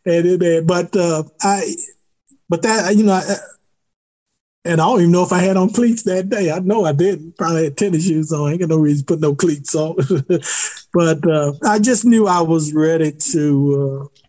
it, 0.05 0.67
but 0.67 0.95
uh, 0.95 1.23
I, 1.41 1.75
but 2.49 2.61
that, 2.63 2.95
you 2.95 3.03
know, 3.03 3.13
I, 3.13 3.35
and 4.65 4.81
I 4.81 4.85
don't 4.85 4.99
even 4.99 5.11
know 5.11 5.23
if 5.23 5.31
I 5.31 5.39
had 5.39 5.57
on 5.57 5.69
cleats 5.69 6.03
that 6.03 6.29
day. 6.29 6.51
I 6.51 6.59
know 6.59 6.85
I 6.85 6.91
didn't. 6.91 7.37
Probably 7.37 7.65
had 7.65 7.77
tennis 7.77 8.07
shoes 8.07 8.33
on. 8.33 8.49
I 8.49 8.51
ain't 8.53 8.61
got 8.61 8.69
no 8.69 8.77
reason 8.77 9.05
to 9.05 9.13
put 9.13 9.21
no 9.21 9.35
cleats 9.35 9.75
on. 9.75 9.95
but 10.93 11.29
uh, 11.29 11.53
I 11.63 11.77
just 11.77 12.03
knew 12.03 12.27
I 12.27 12.41
was 12.41 12.73
ready 12.73 13.11
to, 13.11 14.09
uh, 14.11 14.21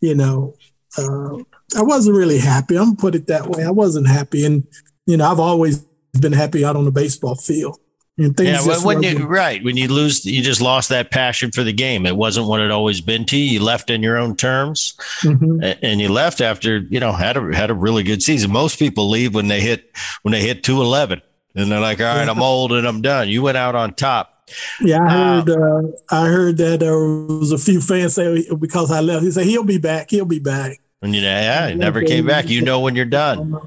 you 0.00 0.16
know, 0.16 0.54
uh, 0.98 1.36
I 1.76 1.82
wasn't 1.82 2.16
really 2.16 2.38
happy. 2.38 2.76
I'm 2.76 2.86
gonna 2.86 2.96
put 2.96 3.14
it 3.14 3.28
that 3.28 3.46
way. 3.46 3.64
I 3.64 3.70
wasn't 3.70 4.08
happy, 4.08 4.44
and 4.44 4.66
you 5.06 5.16
know, 5.16 5.30
I've 5.30 5.40
always 5.40 5.84
been 6.20 6.32
happy 6.32 6.64
out 6.64 6.76
on 6.76 6.84
the 6.84 6.90
baseball 6.90 7.36
field. 7.36 7.78
And 8.18 8.34
things 8.34 8.66
yeah, 8.66 8.82
when 8.82 9.02
you 9.02 9.26
right 9.26 9.62
when 9.62 9.76
you 9.76 9.88
lose, 9.88 10.24
you 10.24 10.42
just 10.42 10.62
lost 10.62 10.88
that 10.88 11.10
passion 11.10 11.52
for 11.52 11.62
the 11.62 11.72
game. 11.72 12.06
It 12.06 12.16
wasn't 12.16 12.46
what 12.46 12.60
it 12.60 12.70
always 12.70 13.02
been 13.02 13.26
to 13.26 13.36
you. 13.36 13.44
You 13.44 13.62
left 13.62 13.90
in 13.90 14.02
your 14.02 14.16
own 14.16 14.36
terms, 14.36 14.94
mm-hmm. 15.20 15.62
and 15.82 16.00
you 16.00 16.08
left 16.08 16.40
after 16.40 16.78
you 16.78 16.98
know 16.98 17.12
had 17.12 17.36
a 17.36 17.54
had 17.54 17.68
a 17.68 17.74
really 17.74 18.02
good 18.02 18.22
season. 18.22 18.50
Most 18.50 18.78
people 18.78 19.10
leave 19.10 19.34
when 19.34 19.48
they 19.48 19.60
hit 19.60 19.90
when 20.22 20.32
they 20.32 20.40
hit 20.40 20.64
two 20.64 20.80
eleven, 20.80 21.20
and 21.54 21.70
they're 21.70 21.80
like, 21.80 22.00
"All 22.00 22.06
right, 22.16 22.26
I'm 22.26 22.40
old 22.40 22.72
and 22.72 22.86
I'm 22.86 23.02
done." 23.02 23.28
You 23.28 23.42
went 23.42 23.58
out 23.58 23.74
on 23.74 23.92
top. 23.92 24.48
Yeah, 24.80 25.04
I 25.04 25.10
heard. 25.10 25.50
Uh, 25.50 25.82
I 26.10 26.26
heard 26.28 26.56
that 26.56 26.80
there 26.80 26.98
was 26.98 27.52
a 27.52 27.58
few 27.58 27.82
fans 27.82 28.14
say 28.14 28.46
because 28.58 28.90
I 28.90 29.00
left, 29.00 29.24
he 29.24 29.30
said 29.30 29.44
he'll 29.44 29.62
be 29.62 29.78
back. 29.78 30.08
He'll 30.10 30.24
be 30.24 30.38
back. 30.38 30.80
And 31.02 31.14
you 31.14 31.20
know, 31.20 31.28
yeah, 31.28 31.68
he 31.68 31.74
never 31.74 32.00
came 32.02 32.26
back. 32.26 32.48
You 32.48 32.62
know 32.62 32.80
when 32.80 32.96
you're 32.96 33.04
done. 33.04 33.60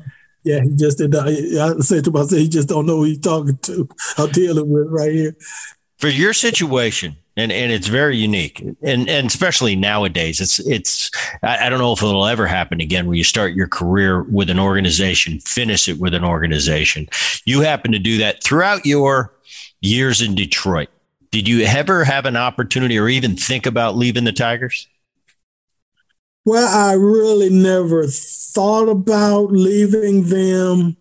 Yeah, 0.50 0.62
he 0.64 0.76
just 0.76 0.98
did. 0.98 1.16
I 1.16 1.78
said 1.80 2.06
to 2.06 2.12
myself, 2.12 2.32
he 2.32 2.50
just 2.50 2.68
don't 2.68 2.88
know 2.88 2.98
who 2.98 3.04
he's 3.04 3.20
talking 3.20 3.58
to. 3.58 3.88
I'm 4.18 4.32
dealing 4.32 4.68
with 4.68 4.88
right 4.90 5.12
here. 5.12 5.36
For 6.00 6.08
your 6.08 6.34
situation, 6.34 7.16
and 7.38 7.52
and 7.52 7.72
it's 7.72 7.88
very 7.88 8.18
unique, 8.18 8.60
and 8.82 9.08
and 9.08 9.28
especially 9.28 9.76
nowadays, 9.76 10.42
it's 10.42 10.58
it's. 10.60 11.12
I, 11.44 11.68
I 11.68 11.70
don't 11.70 11.78
know 11.78 11.94
if 11.94 12.02
it'll 12.02 12.26
ever 12.26 12.48
happen 12.48 12.82
again, 12.82 13.06
where 13.06 13.16
you 13.16 13.24
start 13.24 13.54
your 13.54 13.68
career 13.68 14.24
with 14.24 14.50
an 14.50 14.58
organization, 14.58 15.40
finish 15.42 15.88
it 15.88 16.00
with 16.00 16.16
an 16.16 16.24
organization. 16.24 17.08
You 17.46 17.62
happen 17.62 17.92
to 17.92 18.00
do 18.00 18.18
that 18.18 18.44
throughout 18.44 18.88
your 18.88 19.32
years 19.82 20.20
in 20.20 20.34
Detroit. 20.34 20.90
Did 21.30 21.48
you 21.48 21.62
ever 21.62 22.04
have 22.06 22.26
an 22.26 22.38
opportunity, 22.38 22.98
or 22.98 23.08
even 23.08 23.36
think 23.36 23.68
about 23.68 23.96
leaving 23.96 24.24
the 24.24 24.34
Tigers? 24.34 24.88
Well, 26.46 26.68
I 26.68 26.94
really 26.94 27.50
never 27.50 28.08
thought 28.08 28.88
about 28.88 29.52
leaving 29.52 30.24
them. 30.24 30.98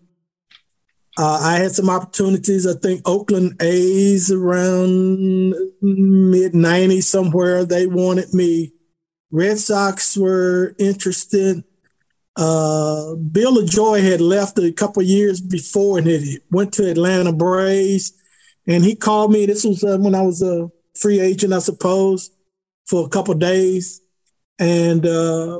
Uh, 1.17 1.39
I 1.41 1.57
had 1.57 1.71
some 1.71 1.89
opportunities. 1.89 2.67
I 2.67 2.73
think 2.73 3.01
Oakland 3.05 3.61
A's 3.61 4.31
around 4.31 5.53
mid 5.81 6.53
90s 6.53 7.03
somewhere, 7.03 7.65
they 7.65 7.87
wanted 7.87 8.33
me. 8.33 8.73
Red 9.31 9.57
Sox 9.59 10.17
were 10.17 10.75
interested. 10.77 11.63
Uh, 12.35 13.15
Bill 13.15 13.57
Lajoie 13.57 14.01
had 14.01 14.21
left 14.21 14.59
a 14.59 14.71
couple 14.71 15.03
years 15.03 15.41
before 15.41 15.97
and 15.97 16.07
he 16.07 16.39
went 16.51 16.73
to 16.73 16.89
Atlanta 16.89 17.33
Braves. 17.33 18.13
And 18.67 18.83
he 18.83 18.95
called 18.95 19.31
me. 19.31 19.45
This 19.45 19.65
was 19.65 19.83
uh, 19.83 19.97
when 19.97 20.15
I 20.15 20.21
was 20.21 20.41
a 20.41 20.69
free 20.97 21.19
agent, 21.19 21.53
I 21.53 21.59
suppose, 21.59 22.29
for 22.85 23.05
a 23.05 23.09
couple 23.09 23.33
days 23.33 24.01
and 24.59 25.05
uh, 25.05 25.59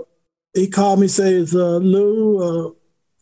he 0.53 0.67
called 0.67 0.99
me, 0.99 1.07
says, 1.07 1.55
uh, 1.55 1.77
Lou, 1.77 2.41
uh, 2.41 2.71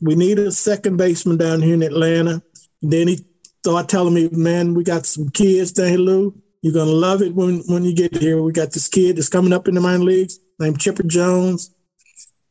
we 0.01 0.15
need 0.15 0.39
a 0.39 0.51
second 0.51 0.97
baseman 0.97 1.37
down 1.37 1.61
here 1.61 1.75
in 1.75 1.83
Atlanta. 1.83 2.41
And 2.81 2.91
then 2.91 3.07
he 3.07 3.19
started 3.63 3.89
telling 3.89 4.13
me, 4.13 4.29
man, 4.31 4.73
we 4.73 4.83
got 4.83 5.05
some 5.05 5.29
kids 5.29 5.71
down 5.71 5.89
here, 5.89 5.97
Lou. 5.97 6.35
You're 6.61 6.73
gonna 6.73 6.91
love 6.91 7.21
it 7.21 7.35
when 7.35 7.59
when 7.67 7.85
you 7.85 7.93
get 7.93 8.17
here. 8.17 8.41
We 8.41 8.51
got 8.51 8.71
this 8.71 8.87
kid 8.87 9.15
that's 9.15 9.29
coming 9.29 9.53
up 9.53 9.67
in 9.67 9.75
the 9.75 9.81
minor 9.81 10.03
leagues 10.03 10.39
named 10.59 10.79
Chipper 10.79 11.03
Jones. 11.03 11.73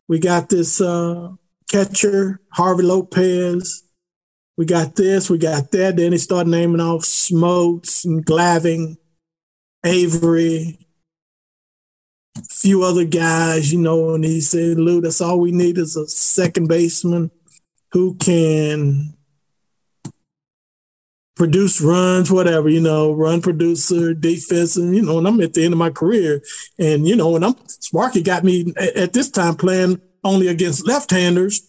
We 0.08 0.20
got 0.20 0.48
this 0.48 0.80
uh, 0.80 1.32
catcher, 1.70 2.40
Javy 2.56 2.84
Lopez. 2.84 3.82
We 4.56 4.64
got 4.64 4.96
this, 4.96 5.28
we 5.28 5.38
got 5.38 5.70
that. 5.72 5.96
Then 5.96 6.12
he 6.12 6.18
started 6.18 6.48
naming 6.48 6.80
off 6.80 7.02
Smoltz 7.02 8.04
and 8.04 8.24
Glavine, 8.24 8.96
Avery, 9.84 10.85
few 12.50 12.82
other 12.82 13.04
guys, 13.04 13.72
you 13.72 13.78
know, 13.80 14.14
and 14.14 14.24
he 14.24 14.40
said, 14.40 14.78
Lou, 14.78 15.00
that's 15.00 15.20
all 15.20 15.40
we 15.40 15.52
need 15.52 15.78
is 15.78 15.96
a 15.96 16.06
second 16.06 16.68
baseman 16.68 17.30
who 17.92 18.14
can 18.16 19.14
produce 21.36 21.80
runs, 21.80 22.30
whatever, 22.30 22.68
you 22.68 22.80
know, 22.80 23.12
run 23.12 23.42
producer, 23.42 24.14
defense, 24.14 24.76
and 24.76 24.94
you 24.96 25.02
know, 25.02 25.18
and 25.18 25.28
I'm 25.28 25.40
at 25.40 25.54
the 25.54 25.64
end 25.64 25.74
of 25.74 25.78
my 25.78 25.90
career. 25.90 26.42
And, 26.78 27.06
you 27.06 27.14
know, 27.14 27.36
and 27.36 27.44
I'm 27.44 27.54
Sparky 27.66 28.22
got 28.22 28.42
me 28.42 28.72
at, 28.76 28.96
at 28.96 29.12
this 29.12 29.30
time 29.30 29.54
playing 29.54 30.00
only 30.24 30.48
against 30.48 30.86
left-handers. 30.86 31.62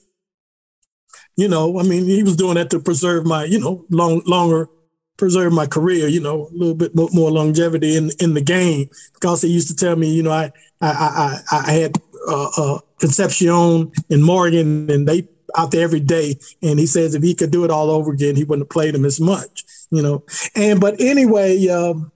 You 1.36 1.48
know, 1.48 1.80
I 1.80 1.84
mean, 1.84 2.06
he 2.06 2.24
was 2.24 2.36
doing 2.36 2.56
that 2.56 2.72
to 2.72 2.80
preserve 2.80 3.26
my, 3.26 3.44
you 3.44 3.60
know, 3.60 3.86
long 3.92 4.22
longer 4.26 4.70
preserve 5.18 5.54
my 5.54 5.66
career, 5.66 6.08
you 6.08 6.20
know, 6.20 6.48
a 6.48 6.56
little 6.56 6.76
bit 6.76 6.92
more 6.96 7.32
longevity 7.32 7.96
in 7.98 8.12
in 8.20 8.34
the 8.34 8.42
game. 8.42 8.90
Because 9.14 9.42
he 9.42 9.50
used 9.50 9.68
to 9.70 9.76
tell 9.76 9.96
me, 9.96 10.14
you 10.14 10.24
know, 10.24 10.32
I 10.32 10.52
I 10.82 11.42
I, 11.52 11.58
I 11.68 11.72
had 11.72 11.98
uh, 12.28 12.50
uh, 12.58 12.80
Concepcion 13.00 13.92
and 14.10 14.24
Morgan, 14.24 14.90
and 14.90 15.08
they 15.08 15.28
out 15.58 15.72
there 15.72 15.84
every 15.84 16.00
day. 16.00 16.36
And 16.62 16.80
he 16.80 16.86
says 16.86 17.16
if 17.16 17.24
he 17.24 17.34
could 17.34 17.52
do 17.52 17.64
it 17.66 17.72
all 17.72 17.90
over 17.90 18.12
again, 18.12 18.36
he 18.36 18.44
wouldn't 18.44 18.66
have 18.68 18.70
played 18.70 18.94
them 18.94 19.06
as 19.06 19.20
much, 19.20 19.64
you 19.92 20.02
know. 20.02 20.24
And 20.56 20.80
but 20.80 21.00
anyway, 21.00 21.68
um, 21.68 22.12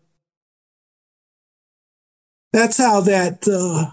that's 2.53 2.78
how 2.78 3.02
that 3.02 3.48
uh, 3.48 3.91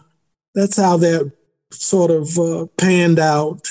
that's 0.54 0.76
how 0.76 0.96
that 0.98 1.32
sort 1.70 2.10
of 2.10 2.38
uh, 2.38 2.66
panned 2.76 3.18
out. 3.18 3.68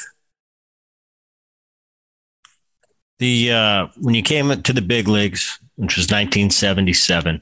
The 3.19 3.52
uh, 3.52 3.88
when 3.98 4.14
you 4.14 4.22
came 4.22 4.61
to 4.61 4.73
the 4.73 4.81
big 4.81 5.07
leagues, 5.07 5.60
which 5.76 5.98
was 5.98 6.06
1977, 6.06 7.41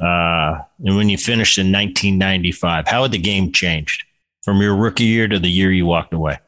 uh, 0.00 0.58
and 0.84 0.96
when 0.96 1.08
you 1.08 1.18
finished 1.18 1.58
in 1.58 1.66
1995, 1.66 2.88
how 2.88 3.02
had 3.02 3.12
the 3.12 3.18
game 3.18 3.52
changed 3.52 4.04
from 4.42 4.60
your 4.60 4.74
rookie 4.74 5.04
year 5.04 5.28
to 5.28 5.38
the 5.38 5.50
year 5.50 5.70
you 5.70 5.86
walked 5.86 6.12
away? 6.12 6.38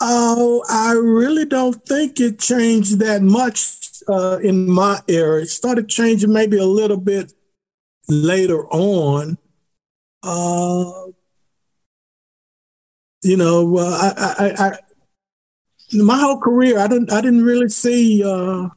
Oh, 0.00 0.62
I 0.68 0.92
really 0.92 1.46
don't 1.46 1.84
think 1.86 2.20
it 2.20 2.38
changed 2.38 2.98
that 2.98 3.22
much 3.22 4.02
uh, 4.08 4.38
in 4.42 4.70
my 4.70 5.00
era. 5.08 5.42
It 5.42 5.48
started 5.48 5.88
changing 5.88 6.32
maybe 6.32 6.58
a 6.58 6.66
little 6.66 6.98
bit 6.98 7.32
later 8.08 8.66
on. 8.66 9.38
Uh, 10.22 11.06
you 13.22 13.36
know, 13.36 13.78
uh, 13.78 14.12
I, 14.16 14.44
I, 14.44 14.66
I, 14.66 14.78
my 15.94 16.18
whole 16.18 16.40
career, 16.40 16.78
I 16.78 16.88
didn't, 16.88 17.12
I 17.12 17.20
didn't 17.20 17.44
really 17.44 17.68
see 17.68 18.22
uh, 18.24 18.68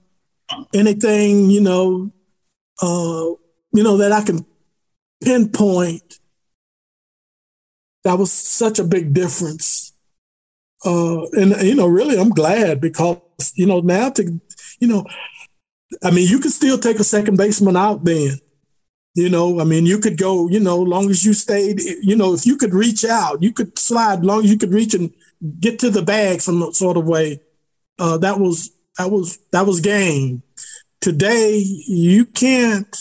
anything, 0.73 1.49
you 1.49 1.61
know, 1.61 2.11
uh, 2.81 3.35
you 3.73 3.83
know, 3.83 3.97
that 3.97 4.11
I 4.11 4.23
can 4.23 4.45
pinpoint 5.23 6.19
that 8.03 8.17
was 8.17 8.31
such 8.31 8.79
a 8.79 8.85
big 8.85 9.13
difference. 9.13 9.91
Uh, 10.85 11.27
and, 11.31 11.61
you 11.61 11.75
know, 11.75 11.87
really, 11.87 12.17
I'm 12.17 12.29
glad 12.29 12.79
because, 12.79 13.19
you 13.55 13.65
know, 13.65 13.81
now 13.81 14.09
to, 14.11 14.39
you 14.79 14.87
know, 14.87 15.05
I 16.03 16.11
mean, 16.11 16.27
you 16.27 16.39
can 16.39 16.51
still 16.51 16.77
take 16.77 16.99
a 16.99 17.03
second 17.03 17.37
baseman 17.37 17.75
out 17.75 18.05
then. 18.05 18.39
You 19.15 19.29
know, 19.29 19.59
I 19.59 19.63
mean, 19.63 19.85
you 19.85 19.97
could 19.97 20.17
go, 20.17 20.47
you 20.47 20.59
know, 20.59 20.77
long 20.77 21.09
as 21.09 21.25
you 21.25 21.33
stayed, 21.33 21.81
you 21.81 22.15
know, 22.15 22.33
if 22.33 22.45
you 22.45 22.55
could 22.55 22.73
reach 22.73 23.03
out, 23.03 23.41
you 23.41 23.51
could 23.51 23.77
slide, 23.77 24.23
long 24.23 24.43
as 24.43 24.51
you 24.51 24.57
could 24.57 24.73
reach 24.73 24.93
and 24.93 25.11
get 25.59 25.79
to 25.79 25.89
the 25.89 26.01
bag 26.01 26.41
some 26.41 26.73
sort 26.73 26.97
of 26.97 27.05
way. 27.05 27.41
Uh, 27.99 28.17
that 28.17 28.39
was 28.39 28.71
that 28.97 29.11
was 29.11 29.39
that 29.51 29.65
was 29.65 29.79
game. 29.79 30.43
Today, 31.01 31.57
you 31.87 32.25
can't. 32.25 32.95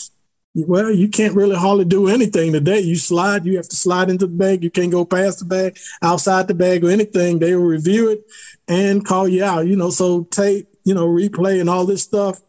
Well, 0.59 0.89
you 0.89 1.07
can't 1.07 1.35
really 1.35 1.55
hardly 1.55 1.85
do 1.85 2.07
anything 2.07 2.51
today. 2.51 2.79
You 2.79 2.95
slide, 2.95 3.45
you 3.45 3.57
have 3.57 3.69
to 3.69 3.75
slide 3.75 4.09
into 4.09 4.25
the 4.25 4.33
bag. 4.33 4.63
You 4.63 4.71
can't 4.71 4.91
go 4.91 5.05
past 5.05 5.37
the 5.39 5.45
bag, 5.45 5.77
outside 6.01 6.47
the 6.47 6.55
bag, 6.55 6.83
or 6.83 6.89
anything. 6.89 7.37
They 7.37 7.55
will 7.55 7.65
review 7.65 8.09
it 8.09 8.23
and 8.67 9.05
call 9.05 9.27
you 9.27 9.43
out. 9.43 9.67
You 9.67 9.75
know, 9.75 9.91
so 9.91 10.23
tape, 10.23 10.67
you 10.83 10.95
know, 10.95 11.07
replay 11.07 11.61
and 11.61 11.69
all 11.69 11.85
this 11.85 12.01
stuff. 12.01 12.41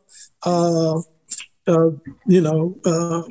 Uh, 0.43 1.01
uh, 1.67 1.91
you 2.27 2.41
know, 2.41 2.79
uh, 2.85 3.23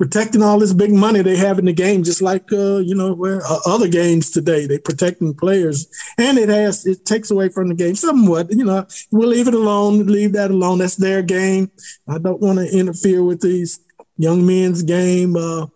protecting 0.00 0.42
all 0.42 0.58
this 0.58 0.72
big 0.72 0.90
money 0.90 1.20
they 1.20 1.36
have 1.36 1.58
in 1.58 1.66
the 1.66 1.74
game, 1.74 2.02
just 2.02 2.22
like 2.22 2.50
uh, 2.54 2.78
you 2.78 2.94
know 2.94 3.12
where 3.12 3.42
uh, 3.44 3.58
other 3.66 3.86
games 3.86 4.30
today. 4.30 4.66
They 4.66 4.78
protecting 4.78 5.34
players, 5.34 5.86
and 6.16 6.38
it 6.38 6.48
has 6.48 6.86
it 6.86 7.04
takes 7.04 7.30
away 7.30 7.50
from 7.50 7.68
the 7.68 7.74
game 7.74 7.94
somewhat. 7.94 8.50
You 8.50 8.64
know, 8.64 8.86
we'll 9.12 9.28
leave 9.28 9.46
it 9.46 9.52
alone. 9.52 10.06
Leave 10.06 10.32
that 10.32 10.50
alone. 10.50 10.78
That's 10.78 10.96
their 10.96 11.20
game. 11.20 11.70
I 12.08 12.16
don't 12.16 12.40
want 12.40 12.58
to 12.60 12.78
interfere 12.78 13.22
with 13.22 13.42
these 13.42 13.78
young 14.16 14.46
men's 14.46 14.82
game, 14.82 15.36
uh, 15.36 15.66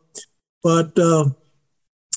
but 0.63 0.99
uh, 0.99 1.27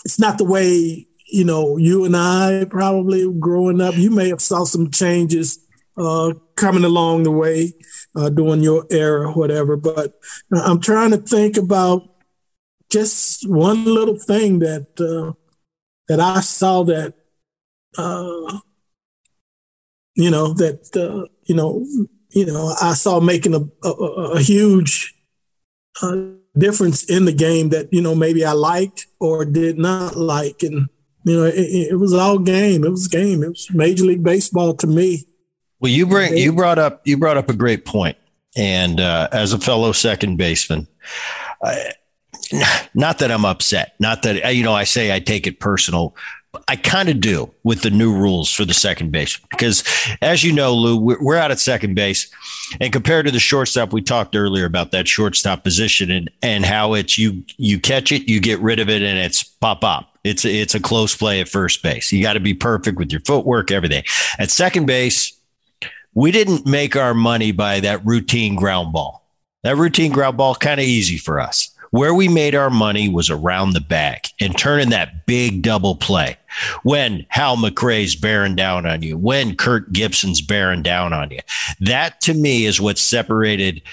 it's 0.05 0.17
not 0.17 0.37
the 0.37 0.45
way 0.45 1.07
you 1.29 1.43
know 1.43 1.75
you 1.75 2.05
and 2.05 2.15
I 2.15 2.67
probably 2.69 3.29
growing 3.37 3.81
up. 3.81 3.97
You 3.97 4.11
may 4.11 4.29
have 4.29 4.41
saw 4.41 4.63
some 4.63 4.91
changes 4.91 5.59
uh, 5.97 6.31
coming 6.55 6.85
along 6.85 7.23
the 7.23 7.31
way 7.31 7.73
uh, 8.17 8.29
during 8.29 8.63
your 8.63 8.85
era, 8.89 9.31
whatever. 9.31 9.77
But 9.77 10.19
I'm 10.51 10.81
trying 10.81 11.11
to 11.11 11.17
think 11.17 11.55
about 11.55 12.09
just 12.89 13.47
one 13.47 13.85
little 13.85 14.17
thing 14.17 14.59
that 14.59 14.87
uh, 14.99 15.33
that 16.07 16.19
I 16.19 16.39
saw 16.39 16.83
that 16.83 17.13
uh, 17.97 18.59
you 20.15 20.31
know 20.31 20.53
that 20.53 20.89
uh, 20.95 21.27
you 21.45 21.55
know 21.55 21.85
you 22.31 22.45
know 22.45 22.73
I 22.81 22.93
saw 22.93 23.19
making 23.19 23.53
a, 23.53 23.87
a, 23.87 23.91
a 23.91 24.41
huge 24.41 25.13
uh, 26.01 26.15
difference 26.57 27.03
in 27.03 27.25
the 27.25 27.33
game 27.33 27.69
that 27.69 27.93
you 27.93 28.01
know 28.01 28.15
maybe 28.15 28.43
I 28.43 28.53
liked 28.53 29.05
or 29.19 29.45
did 29.45 29.77
not 29.77 30.15
like, 30.15 30.63
and 30.63 30.87
you 31.23 31.37
know 31.37 31.43
it, 31.43 31.91
it 31.91 31.99
was 31.99 32.13
all 32.13 32.39
game. 32.39 32.83
It 32.83 32.89
was 32.89 33.07
game. 33.07 33.43
It 33.43 33.49
was 33.49 33.67
Major 33.71 34.05
League 34.05 34.23
Baseball 34.23 34.73
to 34.75 34.87
me. 34.87 35.27
Well, 35.79 35.91
you 35.91 36.05
bring 36.05 36.35
you 36.37 36.53
brought 36.53 36.79
up 36.79 37.01
you 37.05 37.17
brought 37.17 37.37
up 37.37 37.49
a 37.49 37.53
great 37.53 37.85
point, 37.85 38.17
and 38.55 38.99
uh, 38.99 39.29
as 39.31 39.53
a 39.53 39.59
fellow 39.59 39.91
second 39.91 40.37
baseman, 40.37 40.87
I, 41.63 41.91
not 42.93 43.19
that 43.19 43.31
I'm 43.31 43.45
upset, 43.45 43.95
not 43.99 44.23
that 44.23 44.55
you 44.55 44.63
know 44.63 44.73
I 44.73 44.85
say 44.85 45.13
I 45.13 45.19
take 45.19 45.45
it 45.47 45.59
personal. 45.59 46.15
I 46.67 46.75
kind 46.75 47.09
of 47.09 47.19
do 47.19 47.53
with 47.63 47.81
the 47.81 47.91
new 47.91 48.11
rules 48.11 48.51
for 48.51 48.65
the 48.65 48.73
second 48.73 49.11
base 49.11 49.37
because, 49.51 49.83
as 50.23 50.43
you 50.43 50.51
know, 50.51 50.73
Lou, 50.73 50.97
we're, 50.97 51.35
out 51.35 51.51
at 51.51 51.59
second 51.59 51.93
base, 51.93 52.31
and 52.81 52.91
compared 52.91 53.27
to 53.27 53.31
the 53.31 53.39
shortstop, 53.39 53.93
we 53.93 54.01
talked 54.01 54.35
earlier 54.35 54.65
about 54.65 54.91
that 54.91 55.07
shortstop 55.07 55.63
position 55.63 56.09
and 56.09 56.31
and 56.41 56.65
how 56.65 56.93
it's 56.93 57.17
you 57.17 57.43
you 57.57 57.79
catch 57.79 58.11
it, 58.11 58.27
you 58.27 58.39
get 58.39 58.59
rid 58.59 58.79
of 58.79 58.89
it, 58.89 59.03
and 59.03 59.19
it's 59.19 59.43
pop 59.43 59.83
up. 59.83 60.17
It's 60.23 60.43
it's 60.45 60.73
a 60.73 60.79
close 60.79 61.15
play 61.15 61.39
at 61.39 61.47
first 61.47 61.83
base. 61.83 62.11
You 62.11 62.23
got 62.23 62.33
to 62.33 62.39
be 62.39 62.55
perfect 62.55 62.97
with 62.97 63.11
your 63.11 63.21
footwork, 63.21 63.69
everything. 63.69 64.03
At 64.39 64.49
second 64.49 64.87
base, 64.87 65.36
we 66.17 66.31
didn't 66.31 66.65
make 66.65 66.95
our 66.95 67.13
money 67.13 67.51
by 67.51 67.79
that 67.79 68.03
routine 68.03 68.55
ground 68.55 68.91
ball. 68.91 69.23
That 69.61 69.77
routine 69.77 70.11
ground 70.11 70.35
ball 70.35 70.55
kind 70.55 70.79
of 70.79 70.85
easy 70.87 71.15
for 71.15 71.39
us. 71.39 71.69
Where 71.91 72.15
we 72.15 72.27
made 72.27 72.55
our 72.55 72.71
money 72.71 73.07
was 73.07 73.29
around 73.29 73.73
the 73.73 73.81
back 73.81 74.29
and 74.41 74.57
turning 74.57 74.89
that 74.89 75.27
big 75.27 75.61
double 75.61 75.95
play. 75.95 76.37
When 76.81 77.27
Hal 77.29 77.55
McRae's 77.57 78.15
bearing 78.15 78.55
down 78.55 78.87
on 78.87 79.03
you, 79.03 79.15
when 79.15 79.55
Kirk 79.55 79.91
Gibson's 79.91 80.41
bearing 80.41 80.81
down 80.81 81.13
on 81.13 81.29
you. 81.29 81.39
That 81.81 82.19
to 82.21 82.33
me 82.33 82.65
is 82.65 82.81
what 82.81 82.97
separated 82.97 83.83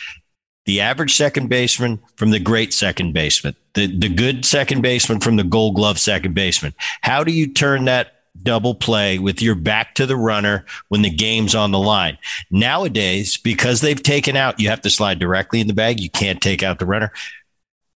the 0.65 0.81
average 0.81 1.15
second 1.15 1.49
baseman 1.49 2.01
from 2.17 2.31
the 2.31 2.41
great 2.41 2.73
second 2.73 3.13
baseman, 3.13 3.55
the, 3.75 3.87
the 3.87 4.09
good 4.09 4.47
second 4.47 4.81
baseman 4.81 5.21
from 5.21 5.37
the 5.37 5.45
gold 5.45 5.75
glove 5.75 5.99
second 5.99 6.35
baseman. 6.35 6.75
How 7.03 7.23
do 7.23 7.33
you 7.33 7.53
turn 7.53 7.85
that 7.85 8.15
double 8.43 8.75
play 8.75 9.19
with 9.19 9.41
your 9.41 9.55
back 9.55 9.95
to 9.95 10.07
the 10.07 10.17
runner 10.17 10.65
when 10.89 11.03
the 11.03 11.11
game's 11.11 11.55
on 11.55 11.71
the 11.71 11.79
line. 11.79 12.19
Nowadays, 12.51 13.37
because 13.37 13.81
they've 13.81 14.03
taken 14.03 14.37
out, 14.37 14.61
you 14.61 14.69
have 14.69 14.83
to 14.83 14.91
slide 14.91 15.19
directly 15.19 15.61
in 15.61 15.67
the 15.67 15.75
bag. 15.75 16.01
You 16.01 16.11
can't 16.11 16.41
take 16.41 16.63
out 16.63 16.79
the 16.79 16.87
runner. 16.87 17.13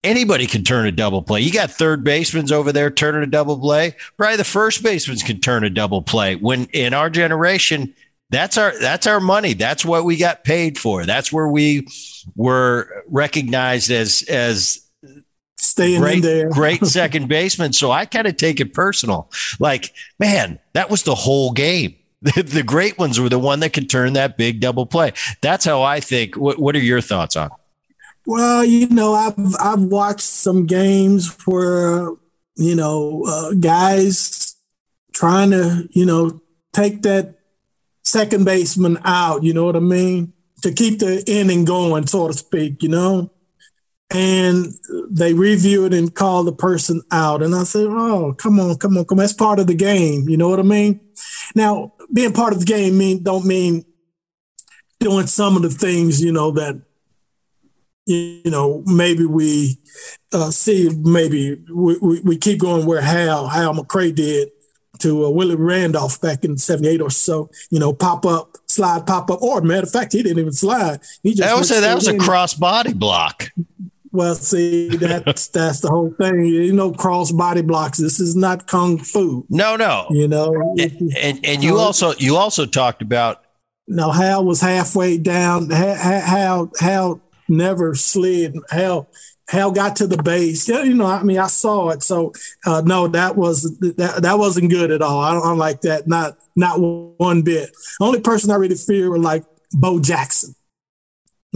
Anybody 0.05 0.47
can 0.47 0.63
turn 0.63 0.87
a 0.87 0.93
double 0.93 1.23
play. 1.23 1.41
You 1.41 1.53
got 1.53 1.71
third 1.71 2.05
basemen 2.05 2.53
over 2.53 2.71
there 2.71 2.91
turning 2.91 3.25
a 3.25 3.27
double 3.27 3.59
play. 3.59 3.97
Probably 4.17 4.37
the 4.37 4.45
first 4.45 4.83
basemen 4.83 5.19
can 5.19 5.41
turn 5.41 5.65
a 5.65 5.71
double 5.71 6.03
play. 6.03 6.37
When 6.37 6.67
in 6.67 6.95
our 6.95 7.11
generation, 7.11 7.93
that's 8.31 8.57
our 8.57 8.79
that's 8.79 9.07
our 9.07 9.21
money. 9.21 9.55
That's 9.55 9.85
what 9.85 10.05
we 10.05 10.17
got 10.17 10.45
paid 10.45 10.79
for. 10.79 11.05
That's 11.07 11.33
where 11.33 11.49
we 11.49 11.89
were 12.37 13.05
recognized 13.09 13.91
as 13.91 14.23
as 14.29 14.86
staying 15.59 16.01
great, 16.01 16.17
in 16.17 16.23
there. 16.23 16.51
great 16.51 16.85
second 16.87 17.29
baseman. 17.29 17.73
So 17.73 17.91
I 17.91 18.05
kind 18.07 18.27
of 18.27 18.37
take 18.37 18.61
it 18.61 18.75
personal. 18.75 19.31
Like, 19.59 19.95
man, 20.19 20.59
that 20.73 20.91
was 20.91 21.03
the 21.03 21.15
whole 21.15 21.53
game. 21.53 21.97
The, 22.23 22.43
the 22.43 22.63
great 22.63 22.99
ones 22.99 23.21
were 23.21 23.29
the 23.29 23.39
one 23.39 23.61
that 23.61 23.75
could 23.75 23.91
turn 23.91 24.15
that 24.15 24.37
big 24.37 24.59
double 24.59 24.87
play. 24.87 25.13
That's 25.43 25.65
how 25.65 25.83
I 25.83 26.01
think. 26.01 26.35
What, 26.35 26.59
what 26.59 26.75
are 26.75 26.81
your 26.81 27.03
thoughts 27.03 27.37
on? 27.37 27.51
Well, 28.27 28.65
you 28.65 28.89
know, 28.89 29.15
I've 29.15 29.55
I've 29.61 29.83
watched 29.83 30.23
some 30.23 30.67
games 30.67 31.37
where 31.47 32.11
you 32.57 32.75
know 32.75 33.23
uh, 33.29 33.53
guys 33.53 34.57
trying 35.13 35.51
to 35.51 35.89
you 35.93 36.05
know 36.05 36.41
take 36.73 37.03
that 37.03 37.37
second 38.03 38.45
baseman 38.45 38.99
out. 39.05 39.45
You 39.45 39.55
know 39.55 39.65
what 39.65 39.77
I 39.77 39.81
mean? 39.81 40.33
To 40.63 40.73
keep 40.73 40.99
the 40.99 41.23
inning 41.31 41.65
going, 41.65 42.09
so 42.09 42.27
to 42.27 42.35
speak. 42.35 42.83
You 42.83 42.89
know, 42.89 43.31
and 44.11 44.73
they 45.11 45.35
review 45.35 45.85
it 45.85 45.93
and 45.93 46.15
call 46.15 46.45
the 46.45 46.53
person 46.53 47.03
out. 47.11 47.43
And 47.43 47.55
I 47.55 47.65
said, 47.65 47.87
"Oh, 47.87 48.35
come 48.39 48.61
on, 48.61 48.77
come 48.77 48.97
on, 48.97 49.05
come 49.05 49.19
on! 49.19 49.23
That's 49.23 49.33
part 49.33 49.59
of 49.59 49.67
the 49.67 49.75
game. 49.75 50.29
You 50.29 50.37
know 50.37 50.49
what 50.49 50.61
I 50.61 50.63
mean?" 50.63 51.01
Now, 51.55 51.95
being 52.13 52.33
part 52.33 52.53
of 52.53 52.61
the 52.61 52.67
game 52.67 52.99
mean 52.99 53.23
don't 53.23 53.45
mean 53.45 53.85
doing 55.01 55.27
some 55.27 55.57
of 55.57 55.63
the 55.63 55.71
things 55.71 56.23
you 56.23 56.33
know 56.33 56.51
that 56.53 56.81
you 58.07 58.43
know 58.47 58.83
maybe 58.87 59.27
we 59.27 59.79
uh, 60.33 60.51
see 60.51 60.89
maybe 61.03 61.63
we, 61.73 61.99
we, 61.99 62.21
we, 62.21 62.37
keep 62.37 62.61
going 62.61 62.87
where 62.87 63.01
Hal 63.01 63.49
Hal 63.49 63.75
McRae 63.75 64.15
did 64.15 64.49
to 65.01 65.27
uh, 65.27 65.31
Willie 65.31 65.57
Randolph 65.57 66.21
back 66.21 66.45
in 66.45 66.57
'78 66.57 67.01
or 67.01 67.11
so. 67.11 67.51
You 67.71 67.81
know, 67.81 67.93
pop 67.93 68.25
up, 68.25 68.57
slide, 68.67 69.07
pop 69.07 69.31
up. 69.31 69.43
Or 69.43 69.61
matter 69.61 69.83
of 69.83 69.91
fact, 69.91 70.13
he 70.13 70.23
didn't 70.23 70.39
even 70.39 70.53
slide. 70.53 71.01
He 71.23 71.35
just 71.35 71.49
I 71.49 71.55
would 71.55 71.67
say 71.67 71.81
that 71.81 71.95
was 71.95 72.09
a 72.09 72.17
cross 72.17 72.55
body 72.55 72.93
block. 72.93 73.51
Well, 74.17 74.35
see, 74.35 74.89
that's 74.89 75.49
that's 75.59 75.81
the 75.81 75.91
whole 75.91 76.11
thing. 76.19 76.47
You 76.47 76.73
know, 76.73 76.91
cross 76.91 77.33
body 77.33 77.61
blocks. 77.61 77.99
This 77.99 78.19
is 78.19 78.35
not 78.35 78.67
kung 78.67 78.97
fu. 78.99 79.45
No, 79.51 79.77
no. 79.77 80.07
You 80.11 80.27
know, 80.27 80.75
and 80.79 81.13
and, 81.21 81.45
and 81.45 81.63
you 81.63 81.79
also 81.79 82.15
you 82.15 82.37
also 82.37 82.65
talked 82.65 83.03
about. 83.03 83.45
No, 83.87 84.11
Hal 84.11 84.45
was 84.45 84.63
halfway 84.63 85.19
down. 85.19 85.69
Hal 85.69 86.71
Hal 86.81 87.21
never 87.47 87.95
slid. 87.95 88.57
Hal 88.71 89.07
Hal 89.51 89.71
got 89.71 89.97
to 89.97 90.07
the 90.07 90.23
base. 90.23 90.67
Yeah, 90.67 90.83
you 90.83 90.95
know, 90.95 91.07
I 91.07 91.23
mean, 91.23 91.39
I 91.39 91.49
saw 91.49 91.91
it. 91.91 92.03
So 92.03 92.33
uh, 92.65 92.83
no, 92.87 93.09
that 93.09 93.37
was 93.37 93.65
that, 93.81 94.21
that 94.23 94.39
wasn't 94.39 94.71
good 94.71 94.91
at 94.91 95.03
all. 95.03 95.21
I 95.21 95.33
don't, 95.33 95.43
I 95.43 95.49
don't 95.51 95.59
like 95.59 95.83
that. 95.83 96.09
Not 96.09 96.39
not 96.57 96.81
one 96.81 97.43
bit. 97.43 97.71
Only 98.01 98.21
person 98.21 98.51
I 98.51 98.55
really 98.55 98.77
fear 98.77 99.11
was 99.11 99.21
like 99.21 99.45
Bo 99.75 100.01
Jackson. 100.01 100.55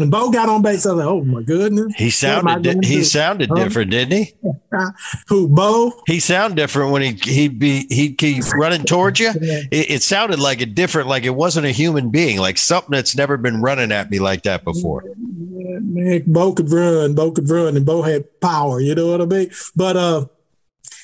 When 0.01 0.09
Bo 0.09 0.31
got 0.31 0.49
on 0.49 0.63
base, 0.63 0.87
I 0.87 0.95
was 0.95 1.05
like, 1.05 1.07
"Oh 1.07 1.23
my 1.23 1.43
goodness!" 1.43 1.93
He 1.95 2.09
sounded 2.09 2.63
di- 2.63 2.89
he 2.89 2.97
do? 2.97 3.05
sounded 3.05 3.51
different, 3.55 3.91
didn't 3.91 4.17
he? 4.17 4.33
Who 5.29 5.47
Bo? 5.47 5.93
He 6.07 6.21
sounded 6.21 6.57
different 6.57 6.91
when 6.91 7.03
he 7.03 7.13
he'd 7.13 7.59
be 7.59 7.87
he'd 7.91 8.17
keep 8.17 8.43
running 8.55 8.85
towards 8.85 9.21
you. 9.21 9.31
It, 9.35 9.91
it, 9.91 10.03
sounded 10.03 10.39
like 10.39 10.63
a 10.63 10.67
different, 10.67 11.09
like 11.09 11.25
it 11.25 11.35
wasn't 11.35 11.67
a 11.67 11.71
human 11.71 12.09
being, 12.09 12.39
like 12.39 12.57
something 12.57 12.93
that's 12.93 13.15
never 13.15 13.37
been 13.37 13.61
running 13.61 13.93
at 13.93 14.11
me 14.11 14.21
like 14.21 14.45
that 14.45 14.65
before. 14.65 15.05
man, 15.19 16.23
Bo 16.27 16.55
could 16.55 16.73
run, 16.73 17.15
Bo 17.15 17.33
could 17.33 17.51
run, 17.51 17.77
and 17.77 17.85
Bo 17.85 18.01
had 18.01 18.41
power. 18.41 18.81
You 18.81 18.95
know 18.95 19.11
what 19.11 19.21
I 19.21 19.27
mean? 19.27 19.51
But 19.77 19.99
uh, 19.99 20.27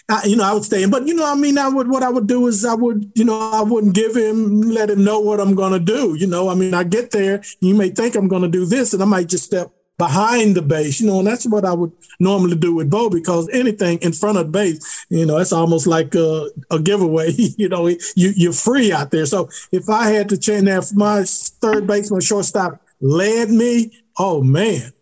I, 0.08 0.24
you 0.24 0.36
know, 0.36 0.44
I 0.44 0.52
would 0.52 0.64
stay 0.64 0.82
in. 0.82 0.90
But 0.90 1.06
you 1.06 1.14
know, 1.14 1.30
I 1.30 1.34
mean, 1.34 1.58
I 1.58 1.68
would 1.68 1.88
what 1.88 2.02
I 2.02 2.10
would 2.10 2.26
do 2.26 2.46
is 2.46 2.64
I 2.64 2.74
would, 2.74 3.10
you 3.14 3.24
know, 3.24 3.38
I 3.38 3.62
wouldn't 3.62 3.94
give 3.94 4.16
him, 4.16 4.60
let 4.60 4.90
him 4.90 5.04
know 5.04 5.20
what 5.20 5.40
I'm 5.40 5.54
gonna 5.54 5.80
do. 5.80 6.14
You 6.14 6.26
know, 6.26 6.48
I 6.48 6.54
mean, 6.54 6.74
I 6.74 6.84
get 6.84 7.10
there, 7.10 7.42
you 7.60 7.74
may 7.74 7.88
think 7.90 8.14
I'm 8.14 8.28
gonna 8.28 8.48
do 8.48 8.66
this, 8.66 8.94
and 8.94 9.02
I 9.02 9.06
might 9.06 9.28
just 9.28 9.44
step 9.44 9.72
behind 9.98 10.54
the 10.54 10.62
base, 10.62 11.00
you 11.00 11.06
know, 11.06 11.18
and 11.18 11.26
that's 11.26 11.46
what 11.46 11.64
I 11.64 11.72
would 11.72 11.92
normally 12.20 12.56
do 12.56 12.74
with 12.74 12.90
Bo 12.90 13.08
because 13.08 13.48
anything 13.50 13.98
in 13.98 14.12
front 14.12 14.38
of 14.38 14.46
the 14.46 14.52
base, 14.52 15.06
you 15.08 15.24
know, 15.24 15.38
it's 15.38 15.52
almost 15.52 15.86
like 15.86 16.14
a, 16.14 16.50
a 16.70 16.78
giveaway. 16.78 17.32
you 17.36 17.68
know, 17.68 17.88
you 17.88 17.98
you're 18.14 18.52
free 18.52 18.92
out 18.92 19.10
there. 19.10 19.26
So 19.26 19.48
if 19.72 19.88
I 19.88 20.10
had 20.10 20.28
to 20.30 20.38
change 20.38 20.64
that, 20.64 20.92
my 20.94 21.24
third 21.24 21.86
baseman, 21.86 22.20
shortstop 22.20 22.80
led 23.00 23.50
me. 23.50 23.92
Oh 24.18 24.42
man, 24.42 24.92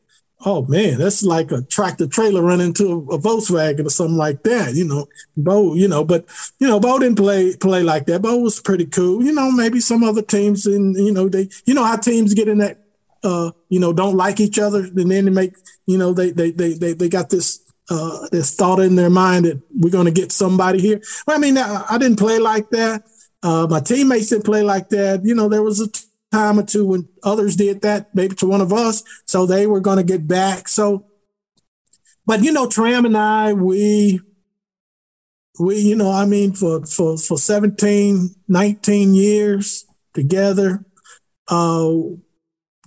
oh 0.45 0.65
man, 0.67 0.99
that's 0.99 1.23
like 1.23 1.51
a 1.51 1.63
tractor 1.63 2.07
trailer 2.07 2.43
running 2.43 2.69
into 2.69 3.09
a, 3.11 3.19
Volkswagen 3.19 3.87
or 3.87 3.91
something 3.91 4.17
like 4.17 4.43
that. 4.43 4.75
You 4.75 4.85
know, 4.85 5.07
Bo, 5.37 5.75
you 5.75 5.89
know, 5.89 6.05
but 6.05 6.27
you 6.59 6.69
know, 6.69 6.79
Bo 6.79 6.99
didn't 6.99 7.17
play 7.17 7.57
play 7.57 7.83
like 7.83 8.07
that. 8.07 8.23
Bo 8.23 8.37
was 8.37 8.61
pretty 8.61 8.87
cool. 8.87 9.23
You 9.23 9.33
know, 9.33 9.51
maybe 9.51 9.81
some 9.81 10.05
other 10.05 10.23
teams 10.23 10.67
and 10.67 10.95
you 10.97 11.13
know 11.13 11.29
they, 11.29 11.49
you 11.67 11.75
know 11.75 11.85
how 11.85 11.97
teams 11.97 12.35
get 12.35 12.49
in 12.49 12.59
that, 12.59 12.79
uh, 13.23 13.51
you 13.69 13.81
know, 13.81 13.93
don't 13.93 14.17
like 14.17 14.41
each 14.41 14.59
other, 14.59 14.85
and 14.85 15.11
then 15.11 15.25
they 15.25 15.31
make, 15.31 15.55
you 15.87 15.99
know, 15.99 16.13
they 16.13 16.31
they 16.31 16.51
they 16.51 16.75
they, 16.75 16.93
they 16.93 17.09
got 17.09 17.31
this. 17.31 17.61
Uh, 17.91 18.27
this 18.33 18.57
thought 18.57 18.81
in 18.81 18.97
their 18.97 19.11
mind 19.11 19.45
that 19.45 19.61
we're 19.79 19.91
to 20.07 20.11
get 20.11 20.33
somebody 20.33 20.81
here. 20.81 21.03
Well, 21.27 21.37
I 21.37 21.39
mean, 21.39 21.59
I, 21.59 21.85
I 21.91 21.99
didn't 21.99 22.19
play 22.19 22.39
like 22.39 22.71
that. 22.71 23.05
Uh, 23.43 23.67
my 23.69 23.79
teammates 23.81 24.31
didn't 24.31 24.47
play 24.47 24.63
like 24.63 24.89
that. 24.89 25.23
You 25.23 25.35
know, 25.35 25.51
there 25.51 25.63
was 25.63 25.83
a 25.83 25.89
time 26.35 26.59
or 26.59 26.65
two 26.65 26.85
when 26.87 27.09
others 27.23 27.57
did 27.57 27.83
that, 27.83 28.15
maybe 28.15 28.35
to 28.37 28.47
one 28.47 28.61
of 28.61 28.73
us. 28.73 29.05
So 29.27 29.47
they 29.47 29.67
were 29.67 29.81
going 29.81 29.99
to 29.99 30.03
get 30.03 30.27
back. 30.27 30.69
So, 30.69 31.07
but 32.27 32.43
you 32.43 32.53
know, 32.53 32.69
Tram 32.69 33.05
and 33.05 33.17
I, 33.17 33.53
we, 33.53 34.21
we, 35.61 35.77
you 35.79 35.95
know, 35.95 36.11
I 36.11 36.27
mean, 36.27 36.53
for, 36.53 36.85
for, 36.85 37.17
for 37.17 37.39
17, 37.39 38.35
19 38.49 39.15
years 39.15 39.85
together, 40.13 40.85
uh, 41.49 41.91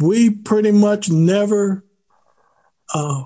we 0.01 0.29
pretty 0.29 0.71
much 0.71 1.09
never 1.09 1.85
uh, 2.93 3.23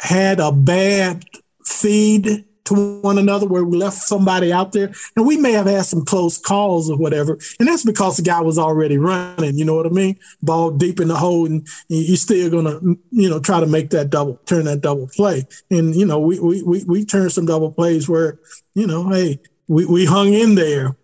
had 0.00 0.40
a 0.40 0.50
bad 0.50 1.24
feed 1.64 2.44
to 2.64 3.00
one 3.00 3.18
another 3.18 3.46
where 3.46 3.64
we 3.64 3.76
left 3.76 3.96
somebody 3.96 4.52
out 4.52 4.72
there. 4.72 4.92
And 5.16 5.26
we 5.26 5.36
may 5.36 5.52
have 5.52 5.66
had 5.66 5.84
some 5.84 6.04
close 6.04 6.38
calls 6.38 6.90
or 6.90 6.96
whatever. 6.96 7.38
And 7.58 7.68
that's 7.68 7.84
because 7.84 8.16
the 8.16 8.22
guy 8.22 8.40
was 8.40 8.58
already 8.58 8.98
running 8.98 9.56
you 9.56 9.64
know 9.64 9.74
what 9.74 9.86
i 9.86 9.90
mean? 9.90 10.18
Ball 10.42 10.70
deep 10.70 11.00
in 11.00 11.08
the 11.08 11.16
hole 11.16 11.46
and 11.46 11.66
you're 11.88 12.16
still 12.16 12.50
gonna 12.50 12.78
you 13.10 13.28
know 13.28 13.40
try 13.40 13.60
to 13.60 13.66
make 13.66 13.90
that 13.90 14.10
double 14.10 14.36
turn 14.46 14.64
that 14.66 14.80
double 14.80 15.08
play. 15.08 15.46
And 15.70 15.94
you 15.94 16.06
know 16.06 16.20
we 16.20 16.38
we 16.38 16.62
we, 16.62 16.84
we 16.84 17.04
turned 17.04 17.32
some 17.32 17.46
double 17.46 17.72
plays 17.72 18.08
where 18.08 18.38
you 18.74 18.86
know 18.86 19.08
hey 19.10 19.40
we, 19.68 19.86
we 19.86 20.04
hung 20.04 20.32
in 20.32 20.54
there 20.54 20.96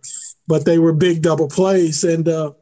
but 0.47 0.65
they 0.65 0.79
were 0.79 0.93
big 0.93 1.23
double 1.23 1.49
plays. 1.49 2.05
And 2.05 2.29
uh 2.29 2.53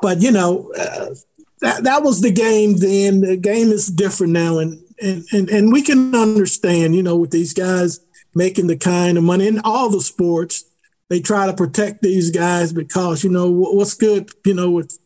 but 0.00 0.20
you 0.20 0.32
know 0.32 0.72
uh, 0.78 1.14
that, 1.60 1.84
that 1.84 2.02
was 2.02 2.20
the 2.20 2.32
game 2.32 2.78
then. 2.78 3.20
The 3.20 3.36
game 3.36 3.68
is 3.68 3.86
different 3.86 4.32
now 4.32 4.58
and 4.58 4.81
and, 5.02 5.24
and 5.32 5.50
and 5.50 5.72
we 5.72 5.82
can 5.82 6.14
understand, 6.14 6.94
you 6.94 7.02
know, 7.02 7.16
with 7.16 7.30
these 7.30 7.52
guys 7.52 8.00
making 8.34 8.66
the 8.66 8.76
kind 8.76 9.18
of 9.18 9.24
money 9.24 9.46
in 9.46 9.60
all 9.60 9.90
the 9.90 10.00
sports, 10.00 10.64
they 11.10 11.20
try 11.20 11.46
to 11.46 11.52
protect 11.52 12.02
these 12.02 12.30
guys 12.30 12.72
because 12.72 13.24
you 13.24 13.30
know 13.30 13.50
what's 13.50 13.94
good, 13.94 14.30
you 14.46 14.54
know, 14.54 14.70
with 14.70 14.98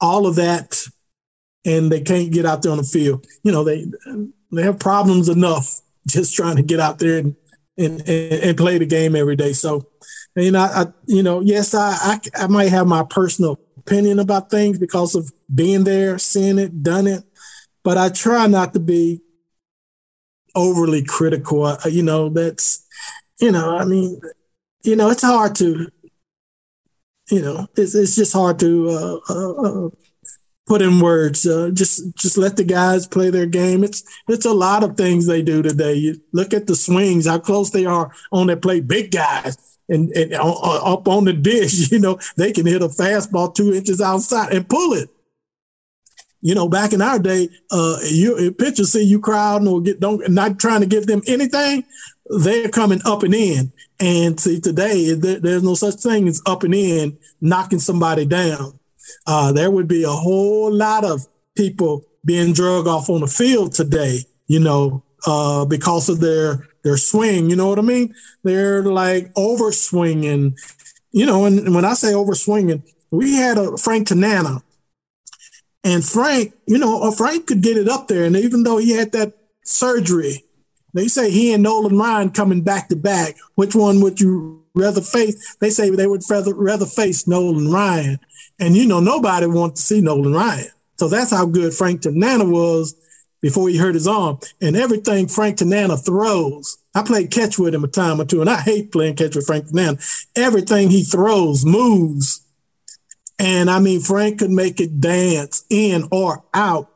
all 0.00 0.26
of 0.26 0.36
that, 0.36 0.82
and 1.64 1.92
they 1.92 2.00
can't 2.00 2.32
get 2.32 2.46
out 2.46 2.62
there 2.62 2.72
on 2.72 2.78
the 2.78 2.84
field. 2.84 3.26
You 3.42 3.52
know, 3.52 3.64
they 3.64 3.86
they 4.50 4.62
have 4.62 4.78
problems 4.78 5.28
enough 5.28 5.80
just 6.08 6.34
trying 6.34 6.56
to 6.56 6.62
get 6.62 6.80
out 6.80 6.98
there 6.98 7.18
and 7.18 7.36
and, 7.76 8.02
and 8.08 8.56
play 8.56 8.78
the 8.78 8.86
game 8.86 9.14
every 9.14 9.36
day. 9.36 9.52
So, 9.52 9.88
you 10.36 10.50
know, 10.50 10.60
I, 10.60 10.86
you 11.06 11.22
know, 11.22 11.40
yes, 11.40 11.74
I, 11.74 11.96
I 12.00 12.20
I 12.44 12.46
might 12.46 12.70
have 12.70 12.86
my 12.86 13.04
personal 13.08 13.60
opinion 13.78 14.18
about 14.18 14.50
things 14.50 14.78
because 14.78 15.14
of 15.14 15.30
being 15.54 15.84
there, 15.84 16.18
seeing 16.18 16.58
it, 16.58 16.82
done 16.82 17.06
it 17.06 17.24
but 17.82 17.96
I 17.96 18.08
try 18.08 18.46
not 18.46 18.72
to 18.74 18.80
be 18.80 19.22
overly 20.54 21.04
critical. 21.04 21.76
You 21.88 22.02
know, 22.02 22.28
that's, 22.28 22.86
you 23.40 23.52
know, 23.52 23.76
I 23.76 23.84
mean, 23.84 24.20
you 24.82 24.96
know, 24.96 25.10
it's 25.10 25.22
hard 25.22 25.54
to, 25.56 25.88
you 27.30 27.42
know, 27.42 27.66
it's, 27.76 27.94
it's 27.94 28.16
just 28.16 28.32
hard 28.32 28.58
to 28.60 28.88
uh, 28.88 29.18
uh, 29.30 29.52
uh, 29.52 29.90
put 30.66 30.82
in 30.82 31.00
words. 31.00 31.46
Uh, 31.46 31.70
just 31.72 32.16
just 32.16 32.36
let 32.36 32.56
the 32.56 32.64
guys 32.64 33.06
play 33.06 33.30
their 33.30 33.46
game. 33.46 33.84
It's 33.84 34.02
it's 34.28 34.46
a 34.46 34.52
lot 34.52 34.82
of 34.82 34.96
things 34.96 35.26
they 35.26 35.42
do 35.42 35.62
today. 35.62 35.94
You 35.94 36.20
look 36.32 36.52
at 36.52 36.66
the 36.66 36.74
swings, 36.74 37.26
how 37.26 37.38
close 37.38 37.70
they 37.70 37.86
are 37.86 38.10
on 38.32 38.48
that 38.48 38.62
play. 38.62 38.80
Big 38.80 39.10
guys. 39.10 39.56
And, 39.88 40.10
and 40.10 40.32
up 40.34 41.08
on 41.08 41.24
the 41.24 41.32
dish, 41.32 41.90
you 41.92 41.98
know, 41.98 42.20
they 42.36 42.52
can 42.52 42.64
hit 42.64 42.80
a 42.80 42.86
fastball 42.86 43.52
two 43.52 43.74
inches 43.74 44.00
outside 44.00 44.52
and 44.52 44.68
pull 44.68 44.92
it 44.92 45.10
you 46.42 46.54
know, 46.54 46.68
back 46.68 46.92
in 46.92 47.02
our 47.02 47.18
day, 47.18 47.48
uh, 47.70 47.98
you 48.10 48.52
pitchers 48.52 48.92
see 48.92 49.02
you 49.02 49.20
crowding 49.20 49.68
or 49.68 49.80
get 49.80 50.00
don't 50.00 50.26
not 50.30 50.58
trying 50.58 50.80
to 50.80 50.86
give 50.86 51.06
them 51.06 51.22
anything, 51.26 51.84
they're 52.26 52.68
coming 52.68 53.00
up 53.04 53.22
and 53.22 53.34
in. 53.34 53.72
And 53.98 54.40
see, 54.40 54.60
today 54.60 55.12
there, 55.14 55.40
there's 55.40 55.62
no 55.62 55.74
such 55.74 55.96
thing 55.96 56.28
as 56.28 56.40
up 56.46 56.62
and 56.62 56.74
in 56.74 57.18
knocking 57.40 57.78
somebody 57.78 58.24
down. 58.24 58.78
Uh, 59.26 59.52
there 59.52 59.70
would 59.70 59.88
be 59.88 60.04
a 60.04 60.10
whole 60.10 60.72
lot 60.72 61.04
of 61.04 61.26
people 61.56 62.04
being 62.24 62.52
drug 62.52 62.86
off 62.86 63.10
on 63.10 63.20
the 63.20 63.26
field 63.26 63.72
today, 63.72 64.20
you 64.46 64.60
know, 64.60 65.02
uh, 65.26 65.64
because 65.64 66.08
of 66.08 66.20
their 66.20 66.66
their 66.84 66.96
swing. 66.96 67.50
You 67.50 67.56
know 67.56 67.68
what 67.68 67.78
I 67.78 67.82
mean? 67.82 68.14
They're 68.44 68.82
like 68.82 69.30
over 69.36 69.72
swinging, 69.72 70.56
you 71.12 71.26
know. 71.26 71.44
And 71.44 71.74
when 71.74 71.84
I 71.84 71.92
say 71.94 72.14
over 72.14 72.34
swinging, 72.34 72.82
we 73.10 73.34
had 73.34 73.58
a 73.58 73.76
Frank 73.76 74.08
Tanana 74.08 74.62
and 75.82 76.04
Frank, 76.04 76.54
you 76.66 76.78
know, 76.78 77.02
uh, 77.02 77.10
Frank 77.10 77.46
could 77.46 77.62
get 77.62 77.76
it 77.76 77.88
up 77.88 78.08
there. 78.08 78.24
And 78.24 78.36
even 78.36 78.62
though 78.62 78.78
he 78.78 78.92
had 78.92 79.12
that 79.12 79.34
surgery, 79.64 80.44
they 80.92 81.08
say 81.08 81.30
he 81.30 81.52
and 81.52 81.62
Nolan 81.62 81.96
Ryan 81.96 82.30
coming 82.30 82.62
back 82.62 82.88
to 82.88 82.96
back. 82.96 83.36
Which 83.54 83.74
one 83.74 84.00
would 84.00 84.20
you 84.20 84.64
rather 84.74 85.00
face? 85.00 85.56
They 85.60 85.70
say 85.70 85.90
they 85.90 86.06
would 86.06 86.22
rather 86.28 86.54
rather 86.54 86.86
face 86.86 87.26
Nolan 87.26 87.70
Ryan. 87.70 88.18
And 88.58 88.76
you 88.76 88.86
know, 88.86 89.00
nobody 89.00 89.46
wants 89.46 89.80
to 89.80 89.86
see 89.86 90.00
Nolan 90.00 90.32
Ryan. 90.32 90.68
So 90.98 91.08
that's 91.08 91.30
how 91.30 91.46
good 91.46 91.72
Frank 91.72 92.02
Tanana 92.02 92.44
was 92.44 92.94
before 93.40 93.68
he 93.70 93.78
hurt 93.78 93.94
his 93.94 94.08
arm. 94.08 94.38
And 94.60 94.76
everything 94.76 95.28
Frank 95.28 95.56
Tanana 95.56 95.96
throws, 95.96 96.76
I 96.94 97.02
played 97.02 97.30
catch 97.30 97.58
with 97.58 97.74
him 97.74 97.84
a 97.84 97.88
time 97.88 98.20
or 98.20 98.26
two, 98.26 98.42
and 98.42 98.50
I 98.50 98.60
hate 98.60 98.92
playing 98.92 99.16
catch 99.16 99.34
with 99.34 99.46
Frank 99.46 99.68
Tanana. 99.68 99.96
Everything 100.36 100.90
he 100.90 101.04
throws 101.04 101.64
moves 101.64 102.42
and 103.40 103.70
I 103.70 103.78
mean, 103.78 104.00
Frank 104.00 104.38
could 104.38 104.50
make 104.50 104.80
it 104.80 105.00
dance 105.00 105.64
in 105.70 106.06
or 106.12 106.44
out. 106.52 106.90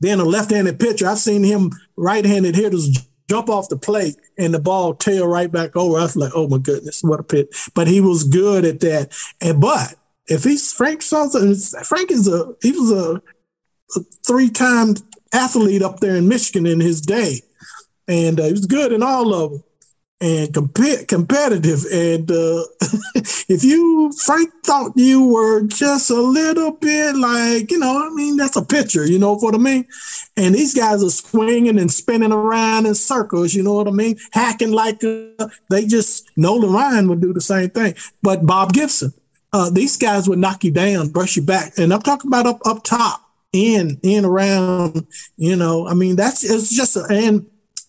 Then 0.00 0.18
a 0.18 0.24
left-handed 0.24 0.80
pitcher, 0.80 1.06
I've 1.06 1.18
seen 1.18 1.44
him 1.44 1.72
right-handed 1.94 2.56
hitters 2.56 3.06
jump 3.28 3.50
off 3.50 3.68
the 3.68 3.76
plate 3.76 4.16
and 4.38 4.54
the 4.54 4.58
ball 4.58 4.94
tail 4.94 5.26
right 5.26 5.52
back 5.52 5.76
over. 5.76 5.98
I 5.98 6.02
was 6.02 6.16
like, 6.16 6.32
oh 6.34 6.48
my 6.48 6.56
goodness, 6.56 7.02
what 7.02 7.20
a 7.20 7.22
pit. 7.22 7.54
But 7.74 7.86
he 7.86 8.00
was 8.00 8.24
good 8.24 8.64
at 8.64 8.80
that. 8.80 9.14
And 9.42 9.60
but 9.60 9.96
if 10.26 10.42
he's 10.42 10.72
Frank 10.72 11.02
something, 11.02 11.54
Frank 11.84 12.10
is 12.10 12.26
a 12.28 12.54
he 12.62 12.72
was 12.72 12.90
a, 12.90 13.22
a 13.98 14.04
three-time 14.26 14.94
athlete 15.34 15.82
up 15.82 16.00
there 16.00 16.16
in 16.16 16.28
Michigan 16.28 16.66
in 16.66 16.80
his 16.80 17.02
day. 17.02 17.42
And 18.08 18.40
uh, 18.40 18.44
he 18.44 18.52
was 18.52 18.64
good 18.64 18.90
in 18.90 19.02
all 19.02 19.34
of 19.34 19.50
them 19.50 19.64
and 20.20 20.52
comp- 20.54 21.08
competitive. 21.08 21.84
And 21.92 22.30
uh, 22.30 22.64
if 23.48 23.64
you, 23.64 24.12
Frank 24.24 24.50
thought 24.64 24.92
you 24.96 25.26
were 25.26 25.62
just 25.66 26.10
a 26.10 26.20
little 26.20 26.72
bit 26.72 27.16
like, 27.16 27.70
you 27.70 27.78
know, 27.78 28.06
I 28.06 28.10
mean, 28.14 28.36
that's 28.36 28.56
a 28.56 28.64
pitcher, 28.64 29.06
you 29.06 29.18
know 29.18 29.34
what 29.34 29.54
I 29.54 29.58
mean? 29.58 29.86
And 30.36 30.54
these 30.54 30.74
guys 30.74 31.02
are 31.02 31.10
swinging 31.10 31.78
and 31.78 31.90
spinning 31.90 32.32
around 32.32 32.86
in 32.86 32.94
circles, 32.94 33.54
you 33.54 33.62
know 33.62 33.74
what 33.74 33.88
I 33.88 33.92
mean? 33.92 34.16
Hacking 34.32 34.72
like 34.72 35.02
uh, 35.04 35.48
they 35.70 35.86
just, 35.86 36.30
Nolan 36.36 36.72
Ryan 36.72 37.08
would 37.08 37.20
do 37.20 37.32
the 37.32 37.40
same 37.40 37.70
thing. 37.70 37.94
But 38.22 38.46
Bob 38.46 38.72
Gibson, 38.72 39.12
uh, 39.52 39.70
these 39.70 39.96
guys 39.96 40.28
would 40.28 40.38
knock 40.38 40.64
you 40.64 40.70
down, 40.70 41.08
brush 41.08 41.36
you 41.36 41.42
back. 41.42 41.74
And 41.78 41.92
I'm 41.92 42.02
talking 42.02 42.28
about 42.28 42.46
up, 42.46 42.60
up 42.66 42.82
top, 42.84 43.22
in, 43.52 43.98
in 44.02 44.24
around, 44.24 45.06
you 45.36 45.56
know, 45.56 45.86
I 45.88 45.94
mean, 45.94 46.16
that's, 46.16 46.44
it's 46.44 46.74
just, 46.74 46.96
a, 46.96 47.42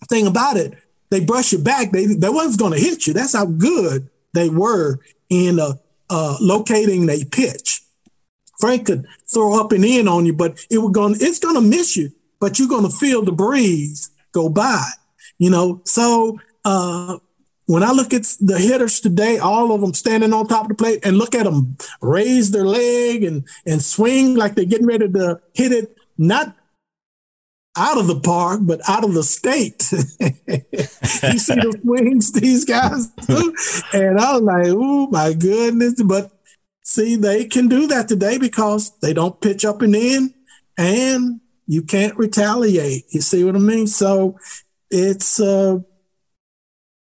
thing 0.09 0.27
about 0.27 0.57
it, 0.57 0.73
they 1.09 1.23
brush 1.23 1.51
your 1.51 1.61
back, 1.61 1.91
they 1.91 2.05
they 2.05 2.29
wasn't 2.29 2.59
going 2.59 2.73
to 2.73 2.79
hit 2.79 3.07
you. 3.07 3.13
That's 3.13 3.35
how 3.35 3.45
good 3.45 4.09
they 4.33 4.49
were 4.49 4.99
in 5.29 5.59
uh, 5.59 5.73
uh, 6.09 6.37
locating 6.41 7.09
a 7.09 7.23
pitch. 7.25 7.81
Frank 8.59 8.87
could 8.87 9.05
throw 9.31 9.59
up 9.59 9.71
and 9.71 9.85
in 9.85 10.07
on 10.07 10.25
you, 10.25 10.33
but 10.33 10.65
it 10.69 10.79
was 10.79 10.91
going 10.91 11.15
it's 11.19 11.39
going 11.39 11.55
to 11.55 11.61
miss 11.61 11.95
you. 11.95 12.11
But 12.39 12.59
you're 12.59 12.67
going 12.67 12.89
to 12.89 12.95
feel 12.95 13.23
the 13.23 13.31
breeze 13.31 14.11
go 14.31 14.49
by, 14.49 14.83
you 15.37 15.49
know. 15.49 15.81
So 15.85 16.39
uh, 16.65 17.17
when 17.65 17.83
I 17.83 17.91
look 17.91 18.13
at 18.13 18.23
the 18.39 18.57
hitters 18.59 18.99
today, 18.99 19.37
all 19.37 19.71
of 19.71 19.81
them 19.81 19.93
standing 19.93 20.33
on 20.33 20.47
top 20.47 20.63
of 20.63 20.69
the 20.69 20.75
plate, 20.75 20.99
and 21.03 21.17
look 21.17 21.35
at 21.35 21.45
them 21.45 21.77
raise 22.01 22.51
their 22.51 22.65
leg 22.65 23.23
and 23.23 23.47
and 23.65 23.81
swing 23.81 24.35
like 24.35 24.55
they're 24.55 24.65
getting 24.65 24.87
ready 24.87 25.09
to 25.09 25.39
hit 25.53 25.71
it, 25.71 25.97
not 26.17 26.55
out 27.77 27.97
of 27.97 28.07
the 28.07 28.19
park, 28.19 28.61
but 28.63 28.81
out 28.89 29.03
of 29.03 29.13
the 29.13 29.23
state. 29.23 29.87
you 29.91 31.39
see 31.39 31.55
the 31.55 31.79
swings 31.83 32.31
these 32.31 32.65
guys 32.65 33.07
do? 33.07 33.55
And 33.93 34.19
I 34.19 34.33
was 34.33 34.41
like, 34.41 34.67
oh 34.69 35.07
my 35.07 35.33
goodness. 35.33 36.01
But 36.01 36.31
see, 36.81 37.15
they 37.15 37.45
can 37.45 37.67
do 37.67 37.87
that 37.87 38.07
today 38.07 38.37
because 38.37 38.97
they 38.99 39.13
don't 39.13 39.39
pitch 39.39 39.63
up 39.63 39.81
and 39.81 39.95
in 39.95 40.33
and 40.77 41.39
you 41.67 41.83
can't 41.83 42.17
retaliate. 42.17 43.05
You 43.09 43.21
see 43.21 43.43
what 43.43 43.55
I 43.55 43.59
mean? 43.59 43.87
So 43.87 44.37
it's 44.89 45.39
a 45.39 45.83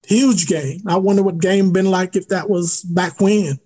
huge 0.06 0.46
game. 0.46 0.82
I 0.86 0.96
wonder 0.96 1.22
what 1.22 1.38
game 1.38 1.72
been 1.72 1.90
like 1.90 2.16
if 2.16 2.28
that 2.28 2.50
was 2.50 2.82
back 2.82 3.20
when. 3.20 3.60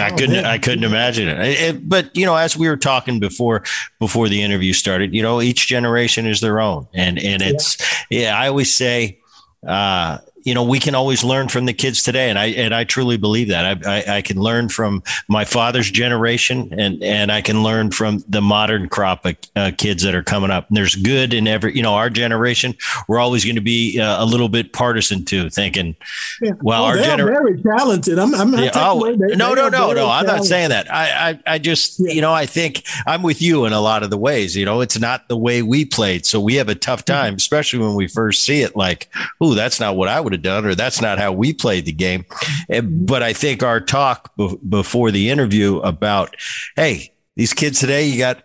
I 0.00 0.10
oh, 0.10 0.16
couldn't. 0.16 0.44
I 0.44 0.58
couldn't 0.58 0.84
imagine 0.84 1.28
it. 1.28 1.38
it. 1.38 1.88
But 1.88 2.14
you 2.16 2.24
know, 2.24 2.34
as 2.34 2.56
we 2.56 2.68
were 2.68 2.78
talking 2.78 3.20
before, 3.20 3.62
before 3.98 4.28
the 4.28 4.42
interview 4.42 4.72
started, 4.72 5.14
you 5.14 5.22
know, 5.22 5.42
each 5.42 5.66
generation 5.66 6.26
is 6.26 6.40
their 6.40 6.60
own, 6.60 6.86
and 6.94 7.18
and 7.18 7.42
it's 7.42 7.78
yeah. 8.08 8.20
yeah 8.20 8.38
I 8.38 8.48
always 8.48 8.74
say, 8.74 9.20
uh, 9.66 10.18
you 10.44 10.54
know 10.54 10.62
we 10.62 10.78
can 10.78 10.94
always 10.94 11.22
learn 11.22 11.48
from 11.48 11.66
the 11.66 11.72
kids 11.72 12.02
today 12.02 12.28
and 12.28 12.38
i 12.38 12.46
and 12.46 12.74
i 12.74 12.84
truly 12.84 13.16
believe 13.16 13.48
that 13.48 13.86
i 13.86 13.98
i, 13.98 14.16
I 14.16 14.22
can 14.22 14.40
learn 14.40 14.68
from 14.68 15.02
my 15.28 15.44
father's 15.44 15.90
generation 15.90 16.72
and 16.78 17.02
and 17.02 17.30
i 17.30 17.40
can 17.40 17.62
learn 17.62 17.90
from 17.90 18.24
the 18.28 18.42
modern 18.42 18.88
crop 18.88 19.24
of 19.24 19.36
uh, 19.56 19.70
kids 19.76 20.02
that 20.02 20.14
are 20.14 20.22
coming 20.22 20.50
up 20.50 20.68
and 20.68 20.76
there's 20.76 20.94
good 20.94 21.32
in 21.32 21.46
every 21.46 21.76
you 21.76 21.82
know 21.82 21.94
our 21.94 22.10
generation 22.10 22.74
we're 23.08 23.20
always 23.20 23.44
going 23.44 23.56
to 23.56 23.62
be 23.62 24.00
uh, 24.00 24.22
a 24.22 24.26
little 24.26 24.48
bit 24.48 24.72
partisan 24.72 25.24
too 25.24 25.48
thinking 25.48 25.94
yeah. 26.40 26.52
well 26.62 26.84
oh, 26.84 26.86
our 26.86 26.96
generation 26.96 27.62
very 27.62 27.78
talented 27.78 28.18
i'm, 28.18 28.34
I'm 28.34 28.50
not 28.50 28.62
yeah, 28.62 28.70
oh, 28.74 29.04
they, 29.04 29.36
no 29.36 29.54
they 29.54 29.62
no 29.62 29.68
no 29.68 29.92
no 29.92 30.08
i'm 30.08 30.26
not 30.26 30.44
saying 30.44 30.70
that 30.70 30.92
i 30.92 31.30
i, 31.30 31.40
I 31.54 31.58
just 31.58 32.00
yeah. 32.00 32.12
you 32.12 32.20
know 32.20 32.32
i 32.32 32.46
think 32.46 32.84
i'm 33.06 33.22
with 33.22 33.40
you 33.40 33.64
in 33.64 33.72
a 33.72 33.80
lot 33.80 34.02
of 34.02 34.10
the 34.10 34.18
ways 34.18 34.56
you 34.56 34.64
know 34.64 34.80
it's 34.80 34.98
not 34.98 35.28
the 35.28 35.36
way 35.36 35.62
we 35.62 35.84
played 35.84 36.26
so 36.26 36.40
we 36.40 36.56
have 36.56 36.68
a 36.68 36.74
tough 36.74 37.04
mm-hmm. 37.04 37.14
time 37.14 37.30
mm-hmm. 37.30 37.36
especially 37.36 37.78
when 37.78 37.94
we 37.94 38.08
first 38.08 38.42
see 38.42 38.62
it 38.62 38.76
like 38.76 39.08
oh 39.40 39.54
that's 39.54 39.78
not 39.78 39.96
what 39.96 40.08
i 40.08 40.20
would 40.20 40.31
would 40.32 40.38
have 40.38 40.42
done, 40.42 40.66
or 40.66 40.74
that's 40.74 41.00
not 41.00 41.18
how 41.18 41.32
we 41.32 41.52
played 41.52 41.84
the 41.84 41.92
game. 41.92 42.24
Eh, 42.68 42.80
but 42.80 43.22
I 43.22 43.32
think 43.32 43.62
our 43.62 43.80
talk 43.80 44.32
before 44.68 45.10
the 45.10 45.30
interview 45.30 45.78
about, 45.78 46.34
hey, 46.76 47.12
these 47.36 47.52
kids 47.52 47.78
today, 47.78 48.06
you 48.06 48.18
got 48.18 48.42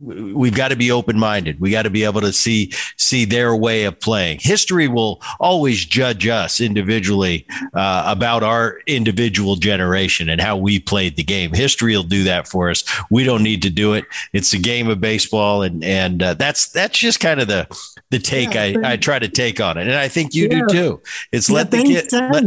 we've 0.00 0.54
got 0.54 0.68
to 0.68 0.76
be 0.76 0.90
open 0.90 1.18
minded. 1.18 1.60
We 1.60 1.70
got 1.70 1.82
to 1.82 1.90
be 1.90 2.04
able 2.04 2.20
to 2.22 2.32
see 2.32 2.72
see 2.96 3.24
their 3.24 3.54
way 3.54 3.84
of 3.84 4.00
playing. 4.00 4.38
History 4.40 4.88
will 4.88 5.20
always 5.38 5.84
judge 5.84 6.26
us 6.26 6.60
individually 6.60 7.46
uh, 7.74 8.04
about 8.06 8.42
our 8.42 8.80
individual 8.86 9.56
generation 9.56 10.28
and 10.28 10.40
how 10.40 10.56
we 10.56 10.78
played 10.78 11.16
the 11.16 11.24
game. 11.24 11.52
History 11.52 11.94
will 11.94 12.02
do 12.02 12.24
that 12.24 12.48
for 12.48 12.70
us. 12.70 12.84
We 13.10 13.24
don't 13.24 13.42
need 13.42 13.62
to 13.62 13.70
do 13.70 13.92
it. 13.92 14.04
It's 14.32 14.52
a 14.52 14.58
game 14.58 14.88
of 14.88 15.00
baseball, 15.00 15.62
and 15.62 15.84
and 15.84 16.22
uh, 16.22 16.34
that's 16.34 16.68
that's 16.68 16.98
just 16.98 17.20
kind 17.20 17.40
of 17.40 17.48
the 17.48 17.66
the 18.10 18.18
take 18.18 18.54
yeah, 18.54 18.80
I, 18.84 18.92
I 18.92 18.96
try 18.96 19.18
to 19.18 19.28
take 19.28 19.60
on 19.60 19.76
it, 19.76 19.82
and 19.82 19.96
I 19.96 20.08
think 20.08 20.34
you 20.34 20.48
yeah. 20.50 20.60
do 20.60 20.66
too. 20.68 21.02
It's 21.32 21.48
yeah, 21.48 21.56
let 21.56 21.70
the 21.70 21.82
kid, 21.82 22.12
let, 22.12 22.44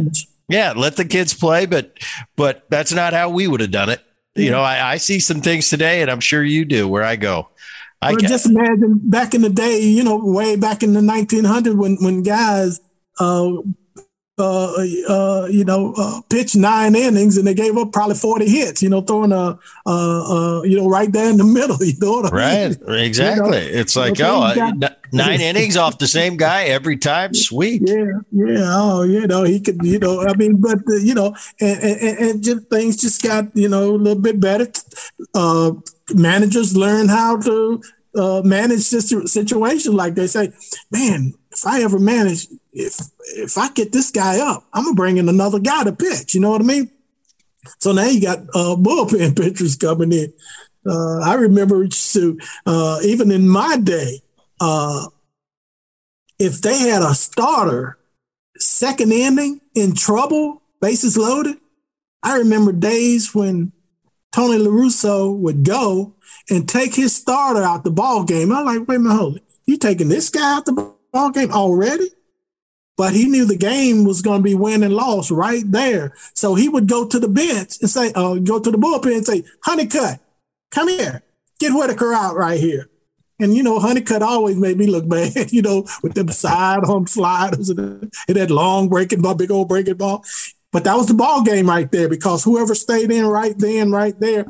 yeah, 0.47 0.73
let 0.75 0.95
the 0.95 1.05
kids 1.05 1.33
play, 1.33 1.65
but 1.65 1.97
but 2.35 2.69
that's 2.69 2.91
not 2.91 3.13
how 3.13 3.29
we 3.29 3.47
would 3.47 3.61
have 3.61 3.71
done 3.71 3.89
it. 3.89 4.01
You 4.35 4.51
know, 4.51 4.61
I, 4.61 4.93
I 4.93 4.97
see 4.97 5.19
some 5.19 5.41
things 5.41 5.69
today, 5.69 6.01
and 6.01 6.09
I'm 6.09 6.19
sure 6.19 6.43
you 6.43 6.65
do 6.65 6.87
where 6.87 7.03
I 7.03 7.15
go. 7.15 7.49
I 8.01 8.11
well, 8.11 8.19
just 8.19 8.47
imagine 8.47 8.99
back 9.03 9.33
in 9.33 9.41
the 9.41 9.49
day, 9.49 9.79
you 9.79 10.03
know, 10.03 10.17
way 10.17 10.55
back 10.55 10.83
in 10.83 10.93
the 10.93 10.99
1900s 10.99 11.75
when 11.75 11.97
when 12.01 12.23
guys 12.23 12.81
uh, 13.19 13.53
uh, 14.39 14.73
uh, 15.09 15.47
you 15.51 15.63
know, 15.63 15.93
uh, 15.95 16.19
pitched 16.29 16.55
nine 16.55 16.95
innings 16.95 17.37
and 17.37 17.45
they 17.45 17.53
gave 17.53 17.77
up 17.77 17.91
probably 17.91 18.15
40 18.15 18.49
hits, 18.49 18.81
you 18.81 18.89
know, 18.89 19.01
throwing 19.01 19.31
a, 19.31 19.59
uh, 19.85 19.89
uh, 20.57 20.63
you 20.63 20.75
know, 20.75 20.87
right 20.87 21.11
there 21.11 21.29
in 21.29 21.37
the 21.37 21.43
middle, 21.59 21.77
you 21.83 21.93
know 21.99 22.21
what 22.21 22.33
I 22.33 22.67
mean? 22.69 22.77
Right. 22.87 23.05
Exactly. 23.05 23.43
You 23.43 23.71
know? 23.73 23.79
It's 23.79 23.95
like, 23.95 24.17
you 24.17 24.25
know, 24.25 24.53
oh, 24.55 24.71
got, 24.79 24.97
nine 25.11 25.41
innings 25.41 25.77
off 25.77 25.99
the 25.99 26.07
same 26.07 26.37
guy 26.37 26.63
every 26.65 26.97
time. 26.97 27.33
Sweet. 27.33 27.83
Yeah. 27.85 28.05
Yeah. 28.31 28.63
Oh, 28.65 29.03
you 29.03 29.27
know, 29.27 29.43
he 29.43 29.59
could, 29.59 29.77
you 29.83 29.99
know, 29.99 30.25
I 30.25 30.33
mean, 30.35 30.59
but, 30.59 30.79
uh, 30.89 30.95
you 30.95 31.13
know, 31.13 31.35
and, 31.59 31.79
and, 31.83 32.17
and 32.17 32.43
just 32.43 32.67
things 32.69 32.97
just 32.97 33.21
got, 33.21 33.55
you 33.55 33.69
know, 33.69 33.91
a 33.91 33.97
little 33.97 34.21
bit 34.21 34.39
better. 34.39 34.67
Uh, 35.35 35.73
managers 36.13 36.75
learn 36.75 37.09
how 37.09 37.37
to, 37.41 37.81
uh, 38.15 38.41
manage 38.43 38.89
this 38.89 39.09
situation. 39.31 39.95
Like 39.95 40.15
they 40.15 40.27
say, 40.27 40.51
man, 40.91 41.33
if 41.53 41.65
I 41.65 41.83
ever 41.83 41.99
manage, 41.99 42.47
if 42.71 42.99
if 43.35 43.57
I 43.57 43.69
get 43.71 43.91
this 43.91 44.11
guy 44.11 44.39
up, 44.39 44.65
I'm 44.73 44.83
gonna 44.85 44.95
bring 44.95 45.17
in 45.17 45.29
another 45.29 45.59
guy 45.59 45.83
to 45.83 45.91
pitch. 45.91 46.33
You 46.33 46.41
know 46.41 46.49
what 46.49 46.61
I 46.61 46.65
mean? 46.65 46.89
So 47.79 47.91
now 47.91 48.05
you 48.05 48.21
got 48.21 48.39
uh, 48.39 48.75
bullpen 48.75 49.37
pitchers 49.41 49.75
coming 49.75 50.11
in. 50.11 50.33
Uh, 50.85 51.19
I 51.19 51.35
remember 51.35 51.89
so, 51.91 52.35
uh, 52.65 52.99
even 53.03 53.31
in 53.31 53.47
my 53.47 53.77
day, 53.77 54.21
uh, 54.59 55.07
if 56.39 56.61
they 56.61 56.77
had 56.77 57.01
a 57.01 57.13
starter 57.13 57.97
second 58.57 59.13
inning 59.13 59.61
in 59.75 59.95
trouble, 59.95 60.61
bases 60.81 61.17
loaded, 61.17 61.57
I 62.21 62.39
remember 62.39 62.71
days 62.71 63.33
when 63.33 63.71
Tony 64.33 64.57
La 64.57 64.71
Russa 64.71 65.33
would 65.37 65.63
go 65.63 66.15
and 66.49 66.67
take 66.67 66.95
his 66.95 67.15
starter 67.15 67.63
out 67.63 67.83
the 67.83 67.91
ball 67.91 68.23
game. 68.23 68.51
I'm 68.51 68.65
like, 68.65 68.87
wait 68.87 68.95
a 68.95 68.99
minute, 68.99 69.15
hold 69.15 69.35
it. 69.37 69.43
You 69.65 69.77
taking 69.77 70.09
this 70.09 70.29
guy 70.29 70.57
out 70.57 70.65
the 70.65 70.92
ball 71.13 71.29
game 71.29 71.51
already? 71.51 72.09
But 72.95 73.13
he 73.13 73.25
knew 73.25 73.45
the 73.45 73.55
game 73.55 74.03
was 74.03 74.21
going 74.21 74.39
to 74.39 74.43
be 74.43 74.53
win 74.53 74.83
and 74.83 74.93
loss 74.93 75.31
right 75.31 75.63
there. 75.65 76.13
So 76.35 76.53
he 76.55 76.69
would 76.69 76.87
go 76.87 77.07
to 77.07 77.19
the 77.19 77.27
bench 77.27 77.77
and 77.81 77.89
say, 77.89 78.11
uh, 78.13 78.35
go 78.35 78.59
to 78.59 78.69
the 78.69 78.77
bullpen 78.77 79.15
and 79.15 79.25
say, 79.25 79.43
Honeycutt, 79.63 80.19
come 80.69 80.89
here, 80.89 81.23
get 81.59 81.73
Whitaker 81.73 82.13
out 82.13 82.35
right 82.35 82.59
here. 82.59 82.89
And 83.39 83.55
you 83.55 83.63
know, 83.63 83.79
Honeycutt 83.79 84.21
always 84.21 84.57
made 84.57 84.77
me 84.77 84.85
look 84.85 85.07
bad, 85.09 85.51
you 85.51 85.61
know, 85.61 85.85
with 86.03 86.13
them 86.13 86.27
side 86.29 86.83
home 86.83 87.07
sliders 87.07 87.69
and, 87.69 88.11
and 88.27 88.37
that 88.37 88.51
long 88.51 88.89
breaking 88.89 89.21
ball, 89.21 89.35
big 89.35 89.51
old 89.51 89.69
breaking 89.69 89.95
ball. 89.95 90.23
But 90.71 90.83
that 90.85 90.95
was 90.95 91.07
the 91.07 91.13
ball 91.13 91.43
game 91.43 91.67
right 91.67 91.91
there 91.91 92.09
because 92.09 92.43
whoever 92.43 92.73
stayed 92.73 93.11
in 93.11 93.25
right 93.25 93.57
then, 93.57 93.91
right 93.91 94.19
there, 94.19 94.45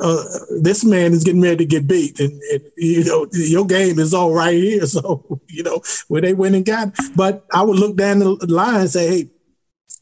uh, 0.00 0.22
this 0.60 0.84
man 0.84 1.12
is 1.12 1.24
getting 1.24 1.40
ready 1.40 1.56
to 1.56 1.64
get 1.64 1.86
beat, 1.86 2.20
and, 2.20 2.40
and, 2.52 2.62
you 2.76 3.04
know 3.04 3.26
your 3.32 3.64
game 3.64 3.98
is 3.98 4.12
all 4.12 4.32
right 4.32 4.54
here. 4.54 4.82
So 4.86 5.40
you 5.48 5.62
know 5.62 5.82
where 6.08 6.20
they 6.20 6.34
went 6.34 6.54
and 6.54 6.64
got. 6.64 6.94
But 7.16 7.44
I 7.52 7.62
would 7.62 7.78
look 7.78 7.96
down 7.96 8.18
the 8.18 8.34
line 8.48 8.82
and 8.82 8.90
say, 8.90 9.08
hey, 9.08 9.30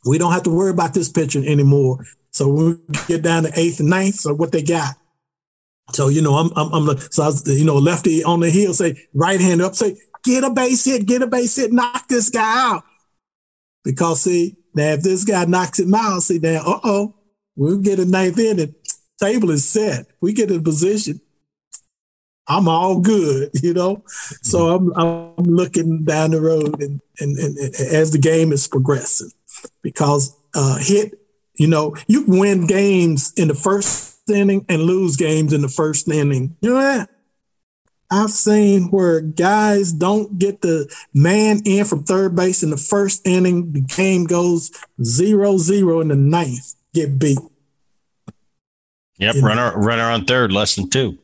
we 0.05 0.19
don't 0.19 0.33
have 0.33 0.45
to 0.45 0.51
worry 0.51 0.71
about 0.71 0.95
this 0.95 1.11
pitcher 1.11 1.43
anymore. 1.45 2.05
So 2.31 2.49
we 2.49 2.77
get 3.07 3.23
down 3.23 3.45
to 3.45 3.53
eighth 3.59 3.81
and 3.81 3.91
ninth, 3.91 4.17
so 4.17 4.35
what 4.35 4.53
they 4.53 4.63
got. 4.63 4.97
So 5.93 6.09
you 6.09 6.21
know 6.21 6.35
I'm 6.35 6.51
I'm, 6.57 6.73
I'm 6.73 6.87
the, 6.87 7.09
so 7.11 7.23
I 7.23 7.27
was, 7.27 7.47
you 7.47 7.65
know 7.65 7.77
lefty 7.77 8.25
on 8.25 8.41
the 8.41 8.51
heel 8.51 8.75
say 8.75 9.01
right 9.15 9.41
hand 9.41 9.63
up 9.63 9.75
say 9.75 9.97
get 10.25 10.45
a 10.45 10.51
base 10.51 10.85
hit 10.85 11.07
get 11.07 11.23
a 11.23 11.27
base 11.27 11.57
hit 11.57 11.73
knock 11.73 12.09
this 12.09 12.29
guy 12.29 12.71
out 12.71 12.83
because 13.85 14.23
see 14.23 14.57
now 14.75 14.95
if 14.95 15.03
this 15.03 15.25
guy 15.25 15.45
knocks 15.45 15.79
him 15.79 15.95
out 15.95 16.23
see 16.23 16.41
now 16.41 16.63
uh 16.67 16.81
oh 16.83 17.15
we'll 17.55 17.79
get 17.79 18.01
a 18.01 18.05
ninth 18.05 18.39
inning 18.39 18.75
table 19.21 19.51
is 19.51 19.69
set. 19.69 20.07
We 20.21 20.33
get 20.33 20.51
in 20.51 20.63
position. 20.65 21.21
I'm 22.49 22.69
all 22.69 23.01
good, 23.01 23.51
you 23.63 23.75
know. 23.75 24.05
So 24.43 24.75
I'm 24.75 24.93
I'm 24.97 25.45
looking 25.45 26.05
down 26.05 26.31
the 26.31 26.41
road 26.41 26.81
and 26.81 27.01
and, 27.19 27.39
and, 27.39 27.57
and 27.59 27.75
as 27.75 28.13
the 28.13 28.19
game 28.19 28.53
is 28.53 28.69
progressing, 28.69 29.31
because 29.83 30.37
uh, 30.55 30.79
hit, 30.79 31.19
you 31.55 31.67
know, 31.67 31.97
you 32.07 32.25
win 32.27 32.67
games 32.67 33.33
in 33.37 33.49
the 33.49 33.55
first 33.55 34.17
inning 34.29 34.65
and 34.69 34.83
lose 34.83 35.17
games 35.17 35.53
in 35.53 35.63
the 35.63 35.69
first 35.69 36.09
inning. 36.09 36.57
You 36.61 36.71
know 36.71 36.81
that? 36.81 37.11
I've 38.11 38.31
seen 38.31 38.85
where 38.91 39.21
guys 39.21 39.93
don't 39.93 40.39
get 40.39 40.61
the 40.63 40.93
man 41.13 41.61
in 41.65 41.85
from 41.85 42.05
third 42.05 42.37
base 42.37 42.63
in 42.63 42.71
the 42.71 42.77
first 42.77 43.27
inning. 43.27 43.73
The 43.73 43.81
game 43.81 44.25
goes 44.25 44.71
zero 45.03 45.59
zero 45.59 46.01
in 46.01 46.09
the 46.09 46.17
ninth, 46.17 46.75
get 46.95 47.19
beat. 47.19 47.39
Yep, 49.19 49.37
runner 49.43 49.79
runner 49.79 50.03
on 50.03 50.25
third, 50.25 50.53
less 50.53 50.77
than 50.77 50.91
two. 50.91 51.19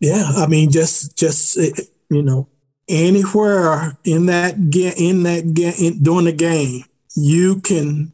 Yeah, 0.00 0.32
I 0.36 0.46
mean, 0.46 0.70
just 0.70 1.16
just 1.16 1.58
eh, 1.58 1.70
you 2.10 2.22
know, 2.22 2.48
anywhere 2.88 3.96
in 4.04 4.26
that 4.26 4.70
game 4.70 4.94
in 4.96 5.22
that 5.22 5.54
game 5.54 6.02
during 6.02 6.26
the 6.26 6.32
game, 6.32 6.84
you 7.14 7.60
can 7.60 8.12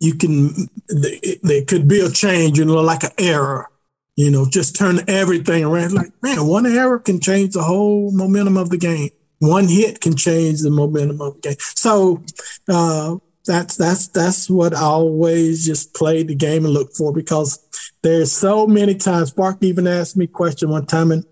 you 0.00 0.14
can 0.14 0.68
there 0.88 1.64
could 1.66 1.88
be 1.88 2.00
a 2.00 2.10
change, 2.10 2.58
you 2.58 2.64
know, 2.64 2.80
like 2.80 3.04
an 3.04 3.12
error. 3.18 3.68
You 4.16 4.30
know, 4.30 4.46
just 4.48 4.76
turn 4.76 5.00
everything 5.08 5.64
around. 5.64 5.92
Like 5.92 6.12
man, 6.22 6.46
one 6.46 6.66
error 6.66 6.98
can 6.98 7.20
change 7.20 7.54
the 7.54 7.62
whole 7.62 8.12
momentum 8.12 8.56
of 8.56 8.70
the 8.70 8.76
game. 8.76 9.10
One 9.40 9.68
hit 9.68 10.00
can 10.00 10.16
change 10.16 10.60
the 10.60 10.70
momentum 10.70 11.20
of 11.20 11.34
the 11.34 11.40
game. 11.40 11.56
So 11.58 12.22
uh, 12.68 13.16
that's 13.46 13.76
that's 13.76 14.08
that's 14.08 14.48
what 14.48 14.74
I 14.74 14.82
always 14.82 15.66
just 15.66 15.94
play 15.94 16.22
the 16.22 16.34
game 16.34 16.64
and 16.64 16.72
look 16.72 16.92
for 16.94 17.12
because 17.12 17.58
there's 18.02 18.32
so 18.32 18.66
many 18.66 18.94
times. 18.94 19.30
Spark 19.30 19.58
even 19.62 19.86
asked 19.86 20.16
me 20.16 20.24
a 20.24 20.28
question 20.28 20.70
one 20.70 20.86
time, 20.86 21.12
and 21.12 21.24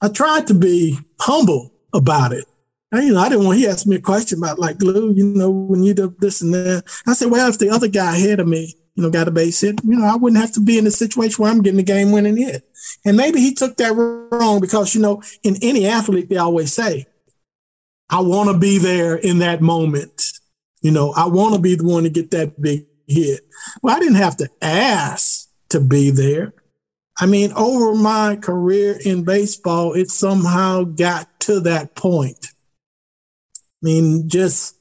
I 0.00 0.08
tried 0.08 0.46
to 0.48 0.54
be 0.54 0.98
humble 1.20 1.72
about 1.92 2.32
it. 2.32 2.44
And, 2.90 3.06
you 3.06 3.12
know, 3.12 3.20
I 3.20 3.28
didn't 3.28 3.44
want. 3.44 3.58
He 3.58 3.66
asked 3.66 3.86
me 3.86 3.96
a 3.96 4.00
question 4.00 4.38
about 4.38 4.58
like 4.58 4.80
Lou, 4.82 5.12
you 5.12 5.24
know, 5.24 5.50
when 5.50 5.82
you 5.82 5.94
do 5.94 6.14
this 6.18 6.40
and 6.40 6.54
that. 6.54 6.84
I 7.06 7.12
said, 7.12 7.30
well, 7.30 7.48
if 7.48 7.58
the 7.58 7.70
other 7.70 7.88
guy 7.88 8.16
ahead 8.16 8.40
of 8.40 8.48
me, 8.48 8.74
you 8.94 9.02
know, 9.02 9.10
got 9.10 9.28
a 9.28 9.30
base 9.30 9.60
hit, 9.60 9.80
you 9.84 9.96
know, 9.96 10.06
I 10.06 10.16
wouldn't 10.16 10.40
have 10.40 10.52
to 10.52 10.60
be 10.60 10.78
in 10.78 10.86
a 10.86 10.90
situation 10.90 11.42
where 11.42 11.52
I'm 11.52 11.62
getting 11.62 11.76
the 11.76 11.82
game 11.82 12.12
winning 12.12 12.36
hit. 12.36 12.64
And 13.04 13.16
maybe 13.16 13.40
he 13.40 13.54
took 13.54 13.76
that 13.76 13.92
wrong 13.92 14.60
because 14.60 14.94
you 14.94 15.02
know, 15.02 15.22
in 15.42 15.56
any 15.62 15.86
athlete, 15.86 16.28
they 16.28 16.36
always 16.36 16.72
say, 16.72 17.06
I 18.10 18.20
want 18.20 18.50
to 18.50 18.58
be 18.58 18.78
there 18.78 19.16
in 19.16 19.40
that 19.40 19.60
moment 19.60 20.37
you 20.82 20.90
know, 20.90 21.12
I 21.16 21.26
want 21.26 21.54
to 21.54 21.60
be 21.60 21.74
the 21.74 21.84
one 21.84 22.04
to 22.04 22.10
get 22.10 22.30
that 22.32 22.60
big 22.60 22.86
hit. 23.06 23.40
Well, 23.82 23.96
I 23.96 24.00
didn't 24.00 24.16
have 24.16 24.36
to 24.38 24.50
ask 24.62 25.48
to 25.70 25.80
be 25.80 26.10
there. 26.10 26.54
I 27.20 27.26
mean, 27.26 27.52
over 27.54 27.94
my 27.94 28.36
career 28.36 28.98
in 29.04 29.24
baseball, 29.24 29.94
it 29.94 30.10
somehow 30.10 30.84
got 30.84 31.40
to 31.40 31.60
that 31.60 31.96
point. 31.96 32.48
I 33.82 33.86
mean, 33.86 34.28
just 34.28 34.76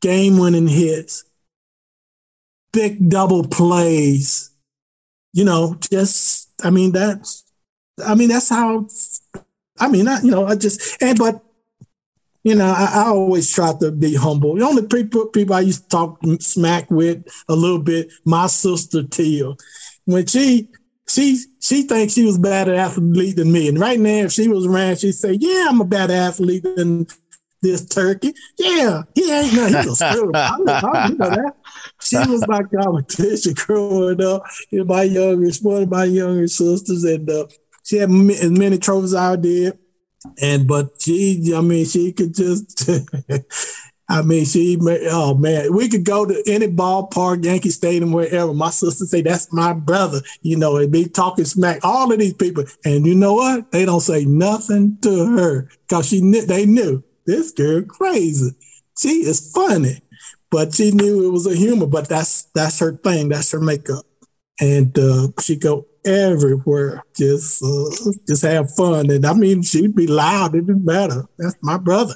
game 0.00 0.38
winning 0.38 0.68
hits. 0.68 1.24
big 2.72 3.08
double 3.10 3.46
plays. 3.46 4.50
You 5.32 5.44
know, 5.44 5.76
just 5.90 6.50
I 6.64 6.70
mean 6.70 6.92
that's 6.92 7.44
I 8.04 8.14
mean 8.14 8.28
that's 8.28 8.48
how 8.48 8.86
I 9.78 9.88
mean 9.88 10.08
I 10.08 10.20
you 10.22 10.30
know 10.30 10.46
I 10.46 10.56
just 10.56 11.00
and 11.02 11.18
but 11.18 11.42
you 12.42 12.54
know 12.54 12.66
I, 12.66 13.04
I 13.04 13.06
always 13.08 13.52
try 13.52 13.72
to 13.80 13.90
be 13.90 14.14
humble. 14.14 14.54
The 14.54 14.64
only 14.64 14.86
people 14.86 15.26
people 15.26 15.54
I 15.54 15.60
used 15.60 15.84
to 15.84 15.88
talk 15.88 16.18
smack 16.40 16.90
with 16.90 17.26
a 17.48 17.54
little 17.54 17.82
bit, 17.82 18.10
my 18.24 18.46
sister 18.46 19.02
Tia, 19.02 19.54
when 20.04 20.26
she 20.26 20.68
she 21.08 21.42
she 21.60 21.82
thinks 21.82 22.14
she 22.14 22.24
was 22.24 22.38
better 22.38 22.74
athlete 22.74 23.36
than 23.36 23.52
me. 23.52 23.68
And 23.68 23.78
right 23.78 23.98
now, 23.98 24.24
if 24.24 24.32
she 24.32 24.48
was 24.48 24.66
around, 24.66 24.98
she'd 24.98 25.12
say, 25.12 25.32
"Yeah, 25.32 25.66
I'm 25.68 25.80
a 25.80 25.84
better 25.84 26.14
athlete 26.14 26.64
than 26.76 27.06
this 27.62 27.84
turkey. 27.86 28.34
Yeah, 28.58 29.02
he 29.14 29.32
ain't 29.32 29.54
nothing. 29.54 29.76
He's 29.76 30.00
a 30.00 30.12
screw. 30.12 30.32
I 30.34 30.56
know, 30.58 31.30
that. 31.30 31.54
She 32.02 32.16
was 32.16 32.46
my 32.46 32.62
competition 32.62 33.54
growing 33.54 34.22
up. 34.22 34.44
You 34.70 34.80
know, 34.80 34.84
my 34.84 35.02
younger, 35.02 35.50
one 35.62 35.82
of 35.82 35.90
my 35.90 36.04
younger 36.04 36.48
sisters, 36.48 37.04
and 37.04 37.28
uh, 37.28 37.46
she 37.84 37.96
had 37.96 38.10
as 38.10 38.50
many 38.50 38.78
trophies 38.78 39.14
I 39.14 39.36
did. 39.36 39.78
And 40.40 40.66
but 40.66 41.00
she, 41.00 41.52
I 41.54 41.60
mean, 41.60 41.86
she 41.86 42.12
could 42.12 42.34
just. 42.34 42.88
I 44.10 44.22
mean, 44.22 44.46
she, 44.46 44.78
oh 45.10 45.34
man, 45.34 45.74
we 45.74 45.88
could 45.88 46.04
go 46.04 46.24
to 46.24 46.42
any 46.46 46.66
ballpark, 46.66 47.44
Yankee 47.44 47.68
Stadium, 47.68 48.10
wherever. 48.10 48.54
My 48.54 48.70
sister 48.70 49.04
say 49.04 49.20
that's 49.20 49.52
my 49.52 49.74
brother. 49.74 50.22
You 50.40 50.56
know, 50.56 50.78
and 50.78 50.90
be 50.90 51.06
talking 51.08 51.44
smack. 51.44 51.80
All 51.84 52.10
of 52.10 52.18
these 52.18 52.32
people, 52.32 52.64
and 52.86 53.04
you 53.04 53.14
know 53.14 53.34
what? 53.34 53.70
They 53.70 53.84
don't 53.84 54.00
say 54.00 54.24
nothing 54.24 54.96
to 55.02 55.36
her 55.36 55.68
because 55.86 56.08
she 56.08 56.22
knew 56.22 56.46
they 56.46 56.64
knew 56.64 57.04
this 57.26 57.50
girl 57.50 57.82
crazy. 57.82 58.52
She 58.98 59.26
is 59.26 59.52
funny, 59.52 60.00
but 60.50 60.74
she 60.74 60.90
knew 60.90 61.28
it 61.28 61.30
was 61.30 61.46
a 61.46 61.54
humor. 61.54 61.86
But 61.86 62.08
that's 62.08 62.44
that's 62.54 62.78
her 62.78 62.96
thing. 62.96 63.28
That's 63.28 63.50
her 63.52 63.60
makeup, 63.60 64.06
and 64.60 64.98
uh, 64.98 65.28
she 65.40 65.56
go 65.56 65.86
everywhere. 66.04 67.04
Just 67.16 67.62
uh, 67.62 68.12
just 68.26 68.42
have 68.42 68.74
fun. 68.74 69.10
And 69.10 69.24
I 69.24 69.32
mean, 69.34 69.62
she'd 69.62 69.94
be 69.94 70.06
loud. 70.06 70.54
It 70.54 70.66
didn't 70.66 70.84
matter. 70.84 71.26
That's 71.38 71.56
my 71.62 71.76
brother. 71.76 72.14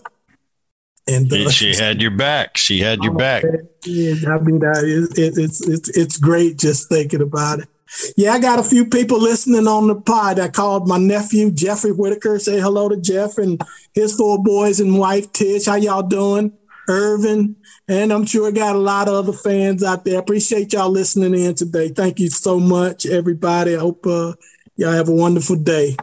And 1.08 1.32
uh, 1.32 1.50
she 1.50 1.74
had 1.78 2.00
your 2.00 2.12
back. 2.12 2.56
She 2.56 2.80
had 2.80 3.02
your 3.02 3.14
oh, 3.14 3.18
back. 3.18 3.44
Yeah, 3.84 4.14
I 4.28 4.38
mean, 4.38 4.64
uh, 4.64 4.72
it, 4.76 5.18
it, 5.18 5.38
it's 5.38 5.66
it's 5.66 5.88
it's 5.90 6.18
great 6.18 6.58
just 6.58 6.88
thinking 6.88 7.22
about 7.22 7.60
it. 7.60 7.68
Yeah, 8.16 8.32
I 8.32 8.40
got 8.40 8.58
a 8.58 8.64
few 8.64 8.86
people 8.86 9.20
listening 9.20 9.66
on 9.66 9.86
the 9.86 9.94
pod. 9.94 10.38
I 10.38 10.48
called 10.48 10.88
my 10.88 10.96
nephew 10.96 11.50
Jeffrey 11.50 11.92
Whitaker. 11.92 12.38
Say 12.38 12.58
hello 12.58 12.88
to 12.88 12.96
Jeff 12.96 13.36
and 13.36 13.60
his 13.92 14.14
four 14.14 14.42
boys 14.42 14.80
and 14.80 14.98
wife 14.98 15.30
Tish. 15.32 15.66
How 15.66 15.74
y'all 15.74 16.02
doing? 16.02 16.52
Irvin, 16.88 17.56
and 17.88 18.12
I'm 18.12 18.26
sure 18.26 18.48
I 18.48 18.50
got 18.50 18.76
a 18.76 18.78
lot 18.78 19.08
of 19.08 19.14
other 19.14 19.32
fans 19.32 19.82
out 19.82 20.04
there. 20.04 20.18
Appreciate 20.18 20.72
y'all 20.72 20.90
listening 20.90 21.34
in 21.34 21.54
today. 21.54 21.88
Thank 21.88 22.20
you 22.20 22.28
so 22.28 22.58
much, 22.58 23.06
everybody. 23.06 23.76
I 23.76 23.78
hope 23.78 24.06
uh, 24.06 24.34
y'all 24.76 24.92
have 24.92 25.08
a 25.08 25.14
wonderful 25.14 25.56
day. 25.56 25.96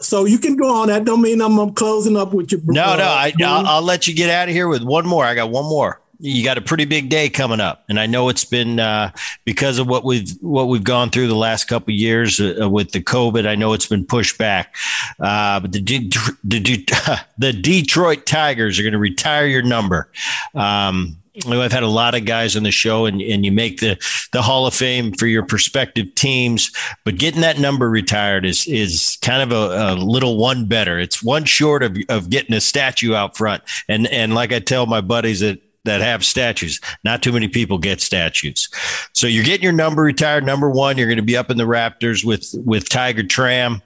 So 0.00 0.24
you 0.26 0.38
can 0.38 0.56
go 0.56 0.82
on. 0.82 0.88
That 0.88 1.04
don't 1.04 1.22
mean 1.22 1.40
I'm, 1.40 1.58
I'm 1.58 1.74
closing 1.74 2.16
up 2.16 2.32
with 2.32 2.52
you. 2.52 2.62
No, 2.66 2.84
uh, 2.84 2.96
no, 2.96 3.04
I, 3.04 3.32
I'll, 3.42 3.66
I'll 3.66 3.82
let 3.82 4.06
you 4.06 4.14
get 4.14 4.30
out 4.30 4.48
of 4.48 4.54
here 4.54 4.68
with 4.68 4.82
one 4.82 5.06
more. 5.06 5.24
I 5.24 5.34
got 5.34 5.50
one 5.50 5.64
more 5.64 6.00
you 6.18 6.44
got 6.44 6.58
a 6.58 6.62
pretty 6.62 6.84
big 6.84 7.08
day 7.08 7.28
coming 7.28 7.60
up, 7.60 7.84
and 7.88 8.00
I 8.00 8.06
know 8.06 8.28
it's 8.28 8.44
been 8.44 8.80
uh, 8.80 9.12
because 9.44 9.78
of 9.78 9.86
what 9.86 10.04
we've 10.04 10.30
what 10.40 10.68
we've 10.68 10.84
gone 10.84 11.10
through 11.10 11.28
the 11.28 11.34
last 11.34 11.64
couple 11.64 11.92
years 11.92 12.40
uh, 12.40 12.68
with 12.68 12.92
the 12.92 13.02
COVID. 13.02 13.46
I 13.46 13.54
know 13.54 13.72
it's 13.72 13.86
been 13.86 14.04
pushed 14.04 14.38
back, 14.38 14.74
uh, 15.20 15.60
but 15.60 15.72
the 15.72 15.80
the, 16.44 17.24
the 17.38 17.52
Detroit 17.52 18.26
Tigers 18.26 18.78
are 18.78 18.82
going 18.82 18.92
to 18.92 18.98
retire 18.98 19.46
your 19.46 19.62
number. 19.62 20.10
Um, 20.54 21.18
I've 21.46 21.72
had 21.72 21.82
a 21.82 21.88
lot 21.88 22.14
of 22.14 22.24
guys 22.24 22.56
on 22.56 22.62
the 22.62 22.70
show, 22.70 23.06
and, 23.06 23.20
and 23.20 23.44
you 23.44 23.52
make 23.52 23.80
the, 23.80 23.98
the 24.32 24.42
Hall 24.42 24.66
of 24.66 24.74
Fame 24.74 25.12
for 25.12 25.26
your 25.26 25.44
prospective 25.44 26.14
teams. 26.14 26.70
But 27.04 27.18
getting 27.18 27.42
that 27.42 27.58
number 27.58 27.90
retired 27.90 28.46
is 28.46 28.66
is 28.66 29.18
kind 29.20 29.42
of 29.42 29.52
a, 29.52 29.92
a, 29.92 29.96
little 29.96 30.38
one 30.38 30.66
better. 30.66 30.98
It's 30.98 31.22
one 31.22 31.44
short 31.44 31.82
of, 31.82 31.96
of 32.08 32.30
getting 32.30 32.54
a 32.54 32.60
statue 32.60 33.14
out 33.14 33.36
front. 33.36 33.62
And 33.88 34.06
and 34.06 34.34
like 34.34 34.52
I 34.52 34.60
tell 34.60 34.86
my 34.86 35.00
buddies 35.00 35.42
at 35.42 35.58
that 35.86 36.00
have 36.00 36.24
statues. 36.24 36.80
Not 37.02 37.22
too 37.22 37.32
many 37.32 37.48
people 37.48 37.78
get 37.78 38.00
statues. 38.00 38.68
So 39.14 39.26
you're 39.26 39.44
getting 39.44 39.64
your 39.64 39.72
number 39.72 40.02
retired. 40.02 40.44
Number 40.44 40.70
one, 40.70 40.98
you're 40.98 41.08
going 41.08 41.16
to 41.16 41.22
be 41.22 41.36
up 41.36 41.50
in 41.50 41.56
the 41.56 41.64
Raptors 41.64 42.24
with 42.24 42.54
with 42.64 42.88
Tiger 42.88 43.22
Tram. 43.22 43.82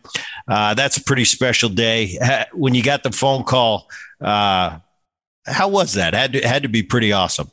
Uh, 0.48 0.74
that's 0.74 0.96
a 0.96 1.04
pretty 1.04 1.24
special 1.24 1.68
day. 1.68 2.18
When 2.52 2.74
you 2.74 2.82
got 2.82 3.02
the 3.02 3.12
phone 3.12 3.44
call, 3.44 3.88
uh, 4.20 4.78
how 5.46 5.68
was 5.68 5.94
that? 5.94 6.14
Had 6.14 6.32
to, 6.34 6.46
had 6.46 6.62
to 6.62 6.68
be 6.68 6.82
pretty 6.82 7.12
awesome. 7.12 7.50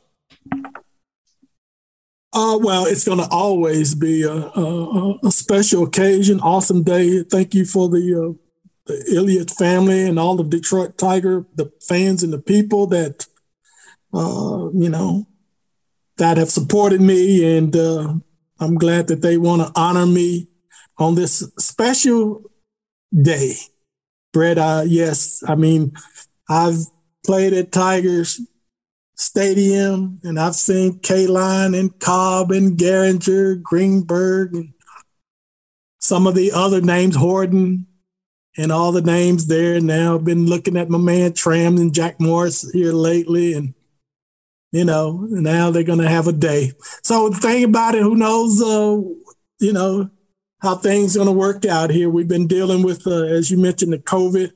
Uh, 2.32 2.58
well, 2.60 2.84
it's 2.84 3.04
going 3.04 3.18
to 3.18 3.28
always 3.30 3.94
be 3.94 4.22
a, 4.22 4.32
a, 4.32 5.18
a, 5.24 5.32
special 5.32 5.84
occasion, 5.84 6.40
awesome 6.40 6.82
day. 6.82 7.22
Thank 7.22 7.54
you 7.54 7.64
for 7.64 7.88
the, 7.88 7.98
uh, 7.98 8.38
the 8.86 9.04
Ilitch 9.14 9.56
family 9.56 10.06
and 10.06 10.18
all 10.18 10.38
of 10.38 10.50
Detroit 10.50 10.98
Tiger, 10.98 11.46
the 11.54 11.72
fans 11.80 12.22
and 12.22 12.32
the 12.32 12.38
people 12.38 12.86
that 12.88 13.26
uh, 14.12 14.70
you 14.74 14.88
know, 14.88 15.26
that 16.16 16.36
have 16.36 16.50
supported 16.50 17.00
me. 17.00 17.56
And 17.56 17.74
uh, 17.74 18.14
I'm 18.60 18.76
glad 18.76 19.08
that 19.08 19.22
they 19.22 19.36
want 19.36 19.62
to 19.62 19.80
honor 19.80 20.06
me 20.06 20.48
on 20.98 21.14
this 21.14 21.50
special 21.58 22.50
day. 23.12 23.54
Bret, 24.32 24.58
uh, 24.58 24.82
yes, 24.86 25.42
I 25.46 25.54
mean, 25.54 25.92
I've 26.48 26.78
played 27.24 27.52
at 27.52 27.72
Tigers 27.72 28.40
Stadium 29.16 30.20
and 30.22 30.38
I've 30.38 30.54
seen 30.54 31.00
Kaline 31.00 31.78
and 31.78 31.98
Cobb 31.98 32.52
and 32.52 32.76
Gehringer, 32.76 33.60
Greenberg, 33.60 34.54
and 34.54 34.72
some 35.98 36.26
of 36.26 36.34
the 36.34 36.52
other 36.52 36.80
names, 36.80 37.16
Horton, 37.16 37.86
and 38.56 38.70
all 38.70 38.92
the 38.92 39.02
names 39.02 39.46
there. 39.46 39.80
Now 39.80 40.14
I've 40.14 40.24
been 40.24 40.46
looking 40.46 40.76
at 40.76 40.88
my 40.88 40.98
man 40.98 41.32
Tram 41.32 41.76
and 41.76 41.92
Jack 41.94 42.20
Morris 42.20 42.70
here 42.72 42.92
lately. 42.92 43.54
And 43.54 43.74
you 44.72 44.84
know, 44.84 45.26
now 45.30 45.70
they're 45.70 45.82
going 45.82 46.00
to 46.00 46.08
have 46.08 46.26
a 46.26 46.32
day. 46.32 46.72
So 47.02 47.30
the 47.30 47.38
thing 47.38 47.64
about 47.64 47.94
it, 47.94 48.02
who 48.02 48.16
knows, 48.16 48.62
uh, 48.62 49.00
you 49.60 49.72
know, 49.72 50.10
how 50.60 50.76
things 50.76 51.16
going 51.16 51.28
to 51.28 51.32
work 51.32 51.64
out 51.64 51.90
here. 51.90 52.10
We've 52.10 52.28
been 52.28 52.46
dealing 52.46 52.82
with, 52.82 53.06
uh, 53.06 53.24
as 53.24 53.50
you 53.50 53.58
mentioned, 53.58 53.92
the 53.92 53.98
COVID. 53.98 54.52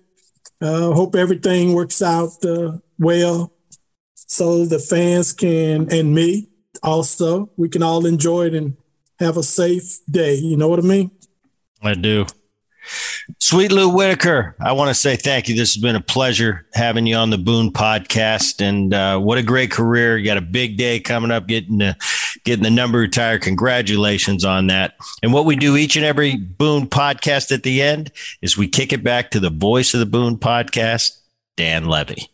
Uh, 0.61 0.93
hope 0.93 1.17
everything 1.17 1.73
works 1.73 2.03
out 2.03 2.45
uh, 2.45 2.79
well 2.99 3.53
so 4.15 4.65
the 4.65 4.79
fans 4.79 5.33
can, 5.33 5.93
and 5.93 6.15
me 6.15 6.49
also, 6.83 7.51
we 7.57 7.69
can 7.69 7.83
all 7.83 8.07
enjoy 8.07 8.47
it 8.47 8.55
and 8.55 8.77
have 9.19 9.37
a 9.37 9.43
safe 9.43 9.99
day. 10.11 10.37
You 10.37 10.57
know 10.57 10.69
what 10.69 10.79
I 10.79 10.83
mean? 10.83 11.11
I 11.83 11.95
do. 11.95 12.27
Sweet 13.53 13.71
Lou 13.71 13.91
Whitaker, 13.91 14.57
I 14.59 14.73
want 14.73 14.89
to 14.89 14.95
say 14.95 15.15
thank 15.15 15.47
you. 15.47 15.55
This 15.55 15.75
has 15.75 15.83
been 15.83 15.95
a 15.95 16.01
pleasure 16.01 16.65
having 16.73 17.05
you 17.05 17.17
on 17.17 17.29
the 17.29 17.37
Boone 17.37 17.71
podcast, 17.71 18.67
and 18.67 18.95
uh, 18.95 19.19
what 19.19 19.37
a 19.37 19.43
great 19.43 19.71
career! 19.71 20.17
You 20.17 20.25
got 20.25 20.39
a 20.39 20.41
big 20.41 20.79
day 20.79 21.01
coming 21.01 21.31
up, 21.31 21.47
getting 21.47 21.77
the 21.77 21.95
getting 22.45 22.63
the 22.63 22.71
number 22.71 22.99
retired. 22.99 23.43
Congratulations 23.43 24.47
on 24.47 24.69
that! 24.69 24.95
And 25.23 25.35
what 25.35 25.45
we 25.45 25.57
do 25.57 25.77
each 25.77 25.97
and 25.97 26.05
every 26.07 26.35
Boone 26.35 26.87
podcast 26.87 27.53
at 27.53 27.63
the 27.63 27.83
end 27.83 28.11
is 28.41 28.57
we 28.57 28.69
kick 28.69 28.91
it 28.91 29.05
back 29.05 29.31
to 29.33 29.39
the 29.39 29.51
voice 29.51 29.93
of 29.93 30.01
the 30.01 30.07
Boone 30.07 30.39
podcast, 30.39 31.19
Dan 31.59 31.85
Levy. 31.85 32.31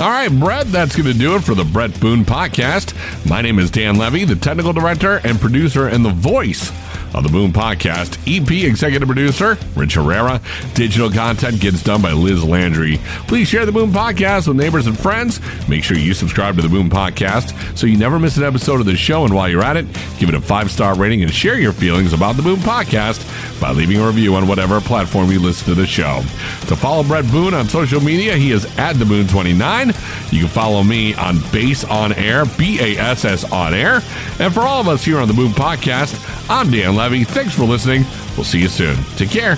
All 0.00 0.10
right, 0.10 0.32
Bret, 0.32 0.66
that's 0.66 0.96
going 0.96 1.12
to 1.12 1.16
do 1.16 1.36
it 1.36 1.44
for 1.44 1.54
the 1.54 1.64
Bret 1.64 2.00
Boone 2.00 2.24
podcast. 2.24 2.92
My 3.24 3.40
name 3.40 3.60
is 3.60 3.70
Dan 3.70 3.94
Levy, 3.94 4.24
the 4.24 4.34
technical 4.34 4.72
director 4.72 5.20
and 5.22 5.40
producer 5.40 5.86
and 5.86 6.04
the 6.04 6.10
voice 6.10 6.72
of 7.14 7.22
the 7.22 7.28
Boone 7.28 7.52
Podcast. 7.52 8.18
EP 8.26 8.64
executive 8.68 9.08
producer, 9.08 9.58
Rich 9.74 9.94
Herrera. 9.94 10.40
Digital 10.74 11.10
content 11.10 11.60
gets 11.60 11.82
done 11.82 12.02
by 12.02 12.12
Liz 12.12 12.44
Landry. 12.44 12.98
Please 13.26 13.48
share 13.48 13.66
the 13.66 13.72
Boone 13.72 13.90
Podcast 13.90 14.48
with 14.48 14.56
neighbors 14.56 14.86
and 14.86 14.98
friends. 14.98 15.40
Make 15.68 15.84
sure 15.84 15.96
you 15.96 16.14
subscribe 16.14 16.56
to 16.56 16.62
the 16.62 16.68
Boone 16.68 16.90
Podcast 16.90 17.76
so 17.76 17.86
you 17.86 17.96
never 17.96 18.18
miss 18.18 18.36
an 18.36 18.44
episode 18.44 18.80
of 18.80 18.86
the 18.86 18.96
show. 18.96 19.24
And 19.24 19.34
while 19.34 19.48
you're 19.48 19.62
at 19.62 19.76
it, 19.76 19.86
give 20.18 20.28
it 20.28 20.34
a 20.34 20.40
five 20.40 20.70
star 20.70 20.96
rating 20.96 21.22
and 21.22 21.32
share 21.32 21.58
your 21.58 21.72
feelings 21.72 22.12
about 22.12 22.36
the 22.36 22.42
Boone 22.42 22.58
Podcast 22.58 23.60
by 23.60 23.72
leaving 23.72 23.98
a 23.98 24.06
review 24.06 24.34
on 24.34 24.46
whatever 24.46 24.80
platform 24.80 25.30
you 25.30 25.40
listen 25.40 25.66
to 25.66 25.74
the 25.74 25.86
show. 25.86 26.20
To 26.68 26.76
follow 26.76 27.02
Bret 27.02 27.26
Boone 27.30 27.54
on 27.54 27.68
social 27.68 28.00
media, 28.00 28.36
he 28.36 28.52
is 28.52 28.64
at 28.78 28.94
the 28.94 29.04
Boone29. 29.04 30.32
You 30.32 30.40
can 30.40 30.48
follow 30.48 30.82
me 30.82 31.14
on 31.14 31.38
Bass 31.52 31.84
on 31.84 32.12
Air, 32.12 32.44
B 32.56 32.78
A 32.80 32.98
S 32.98 33.24
S 33.24 33.50
on 33.50 33.74
Air. 33.74 34.00
And 34.38 34.52
for 34.54 34.60
all 34.60 34.80
of 34.80 34.88
us 34.88 35.04
here 35.04 35.18
on 35.18 35.28
the 35.28 35.34
Boone 35.34 35.52
Podcast, 35.52 36.18
I'm 36.48 36.70
Dan 36.70 36.96
Levy. 37.00 37.24
Thanks 37.24 37.54
for 37.54 37.64
listening. 37.64 38.04
We'll 38.36 38.44
see 38.44 38.60
you 38.60 38.68
soon. 38.68 38.94
Take 39.16 39.30
care. 39.30 39.56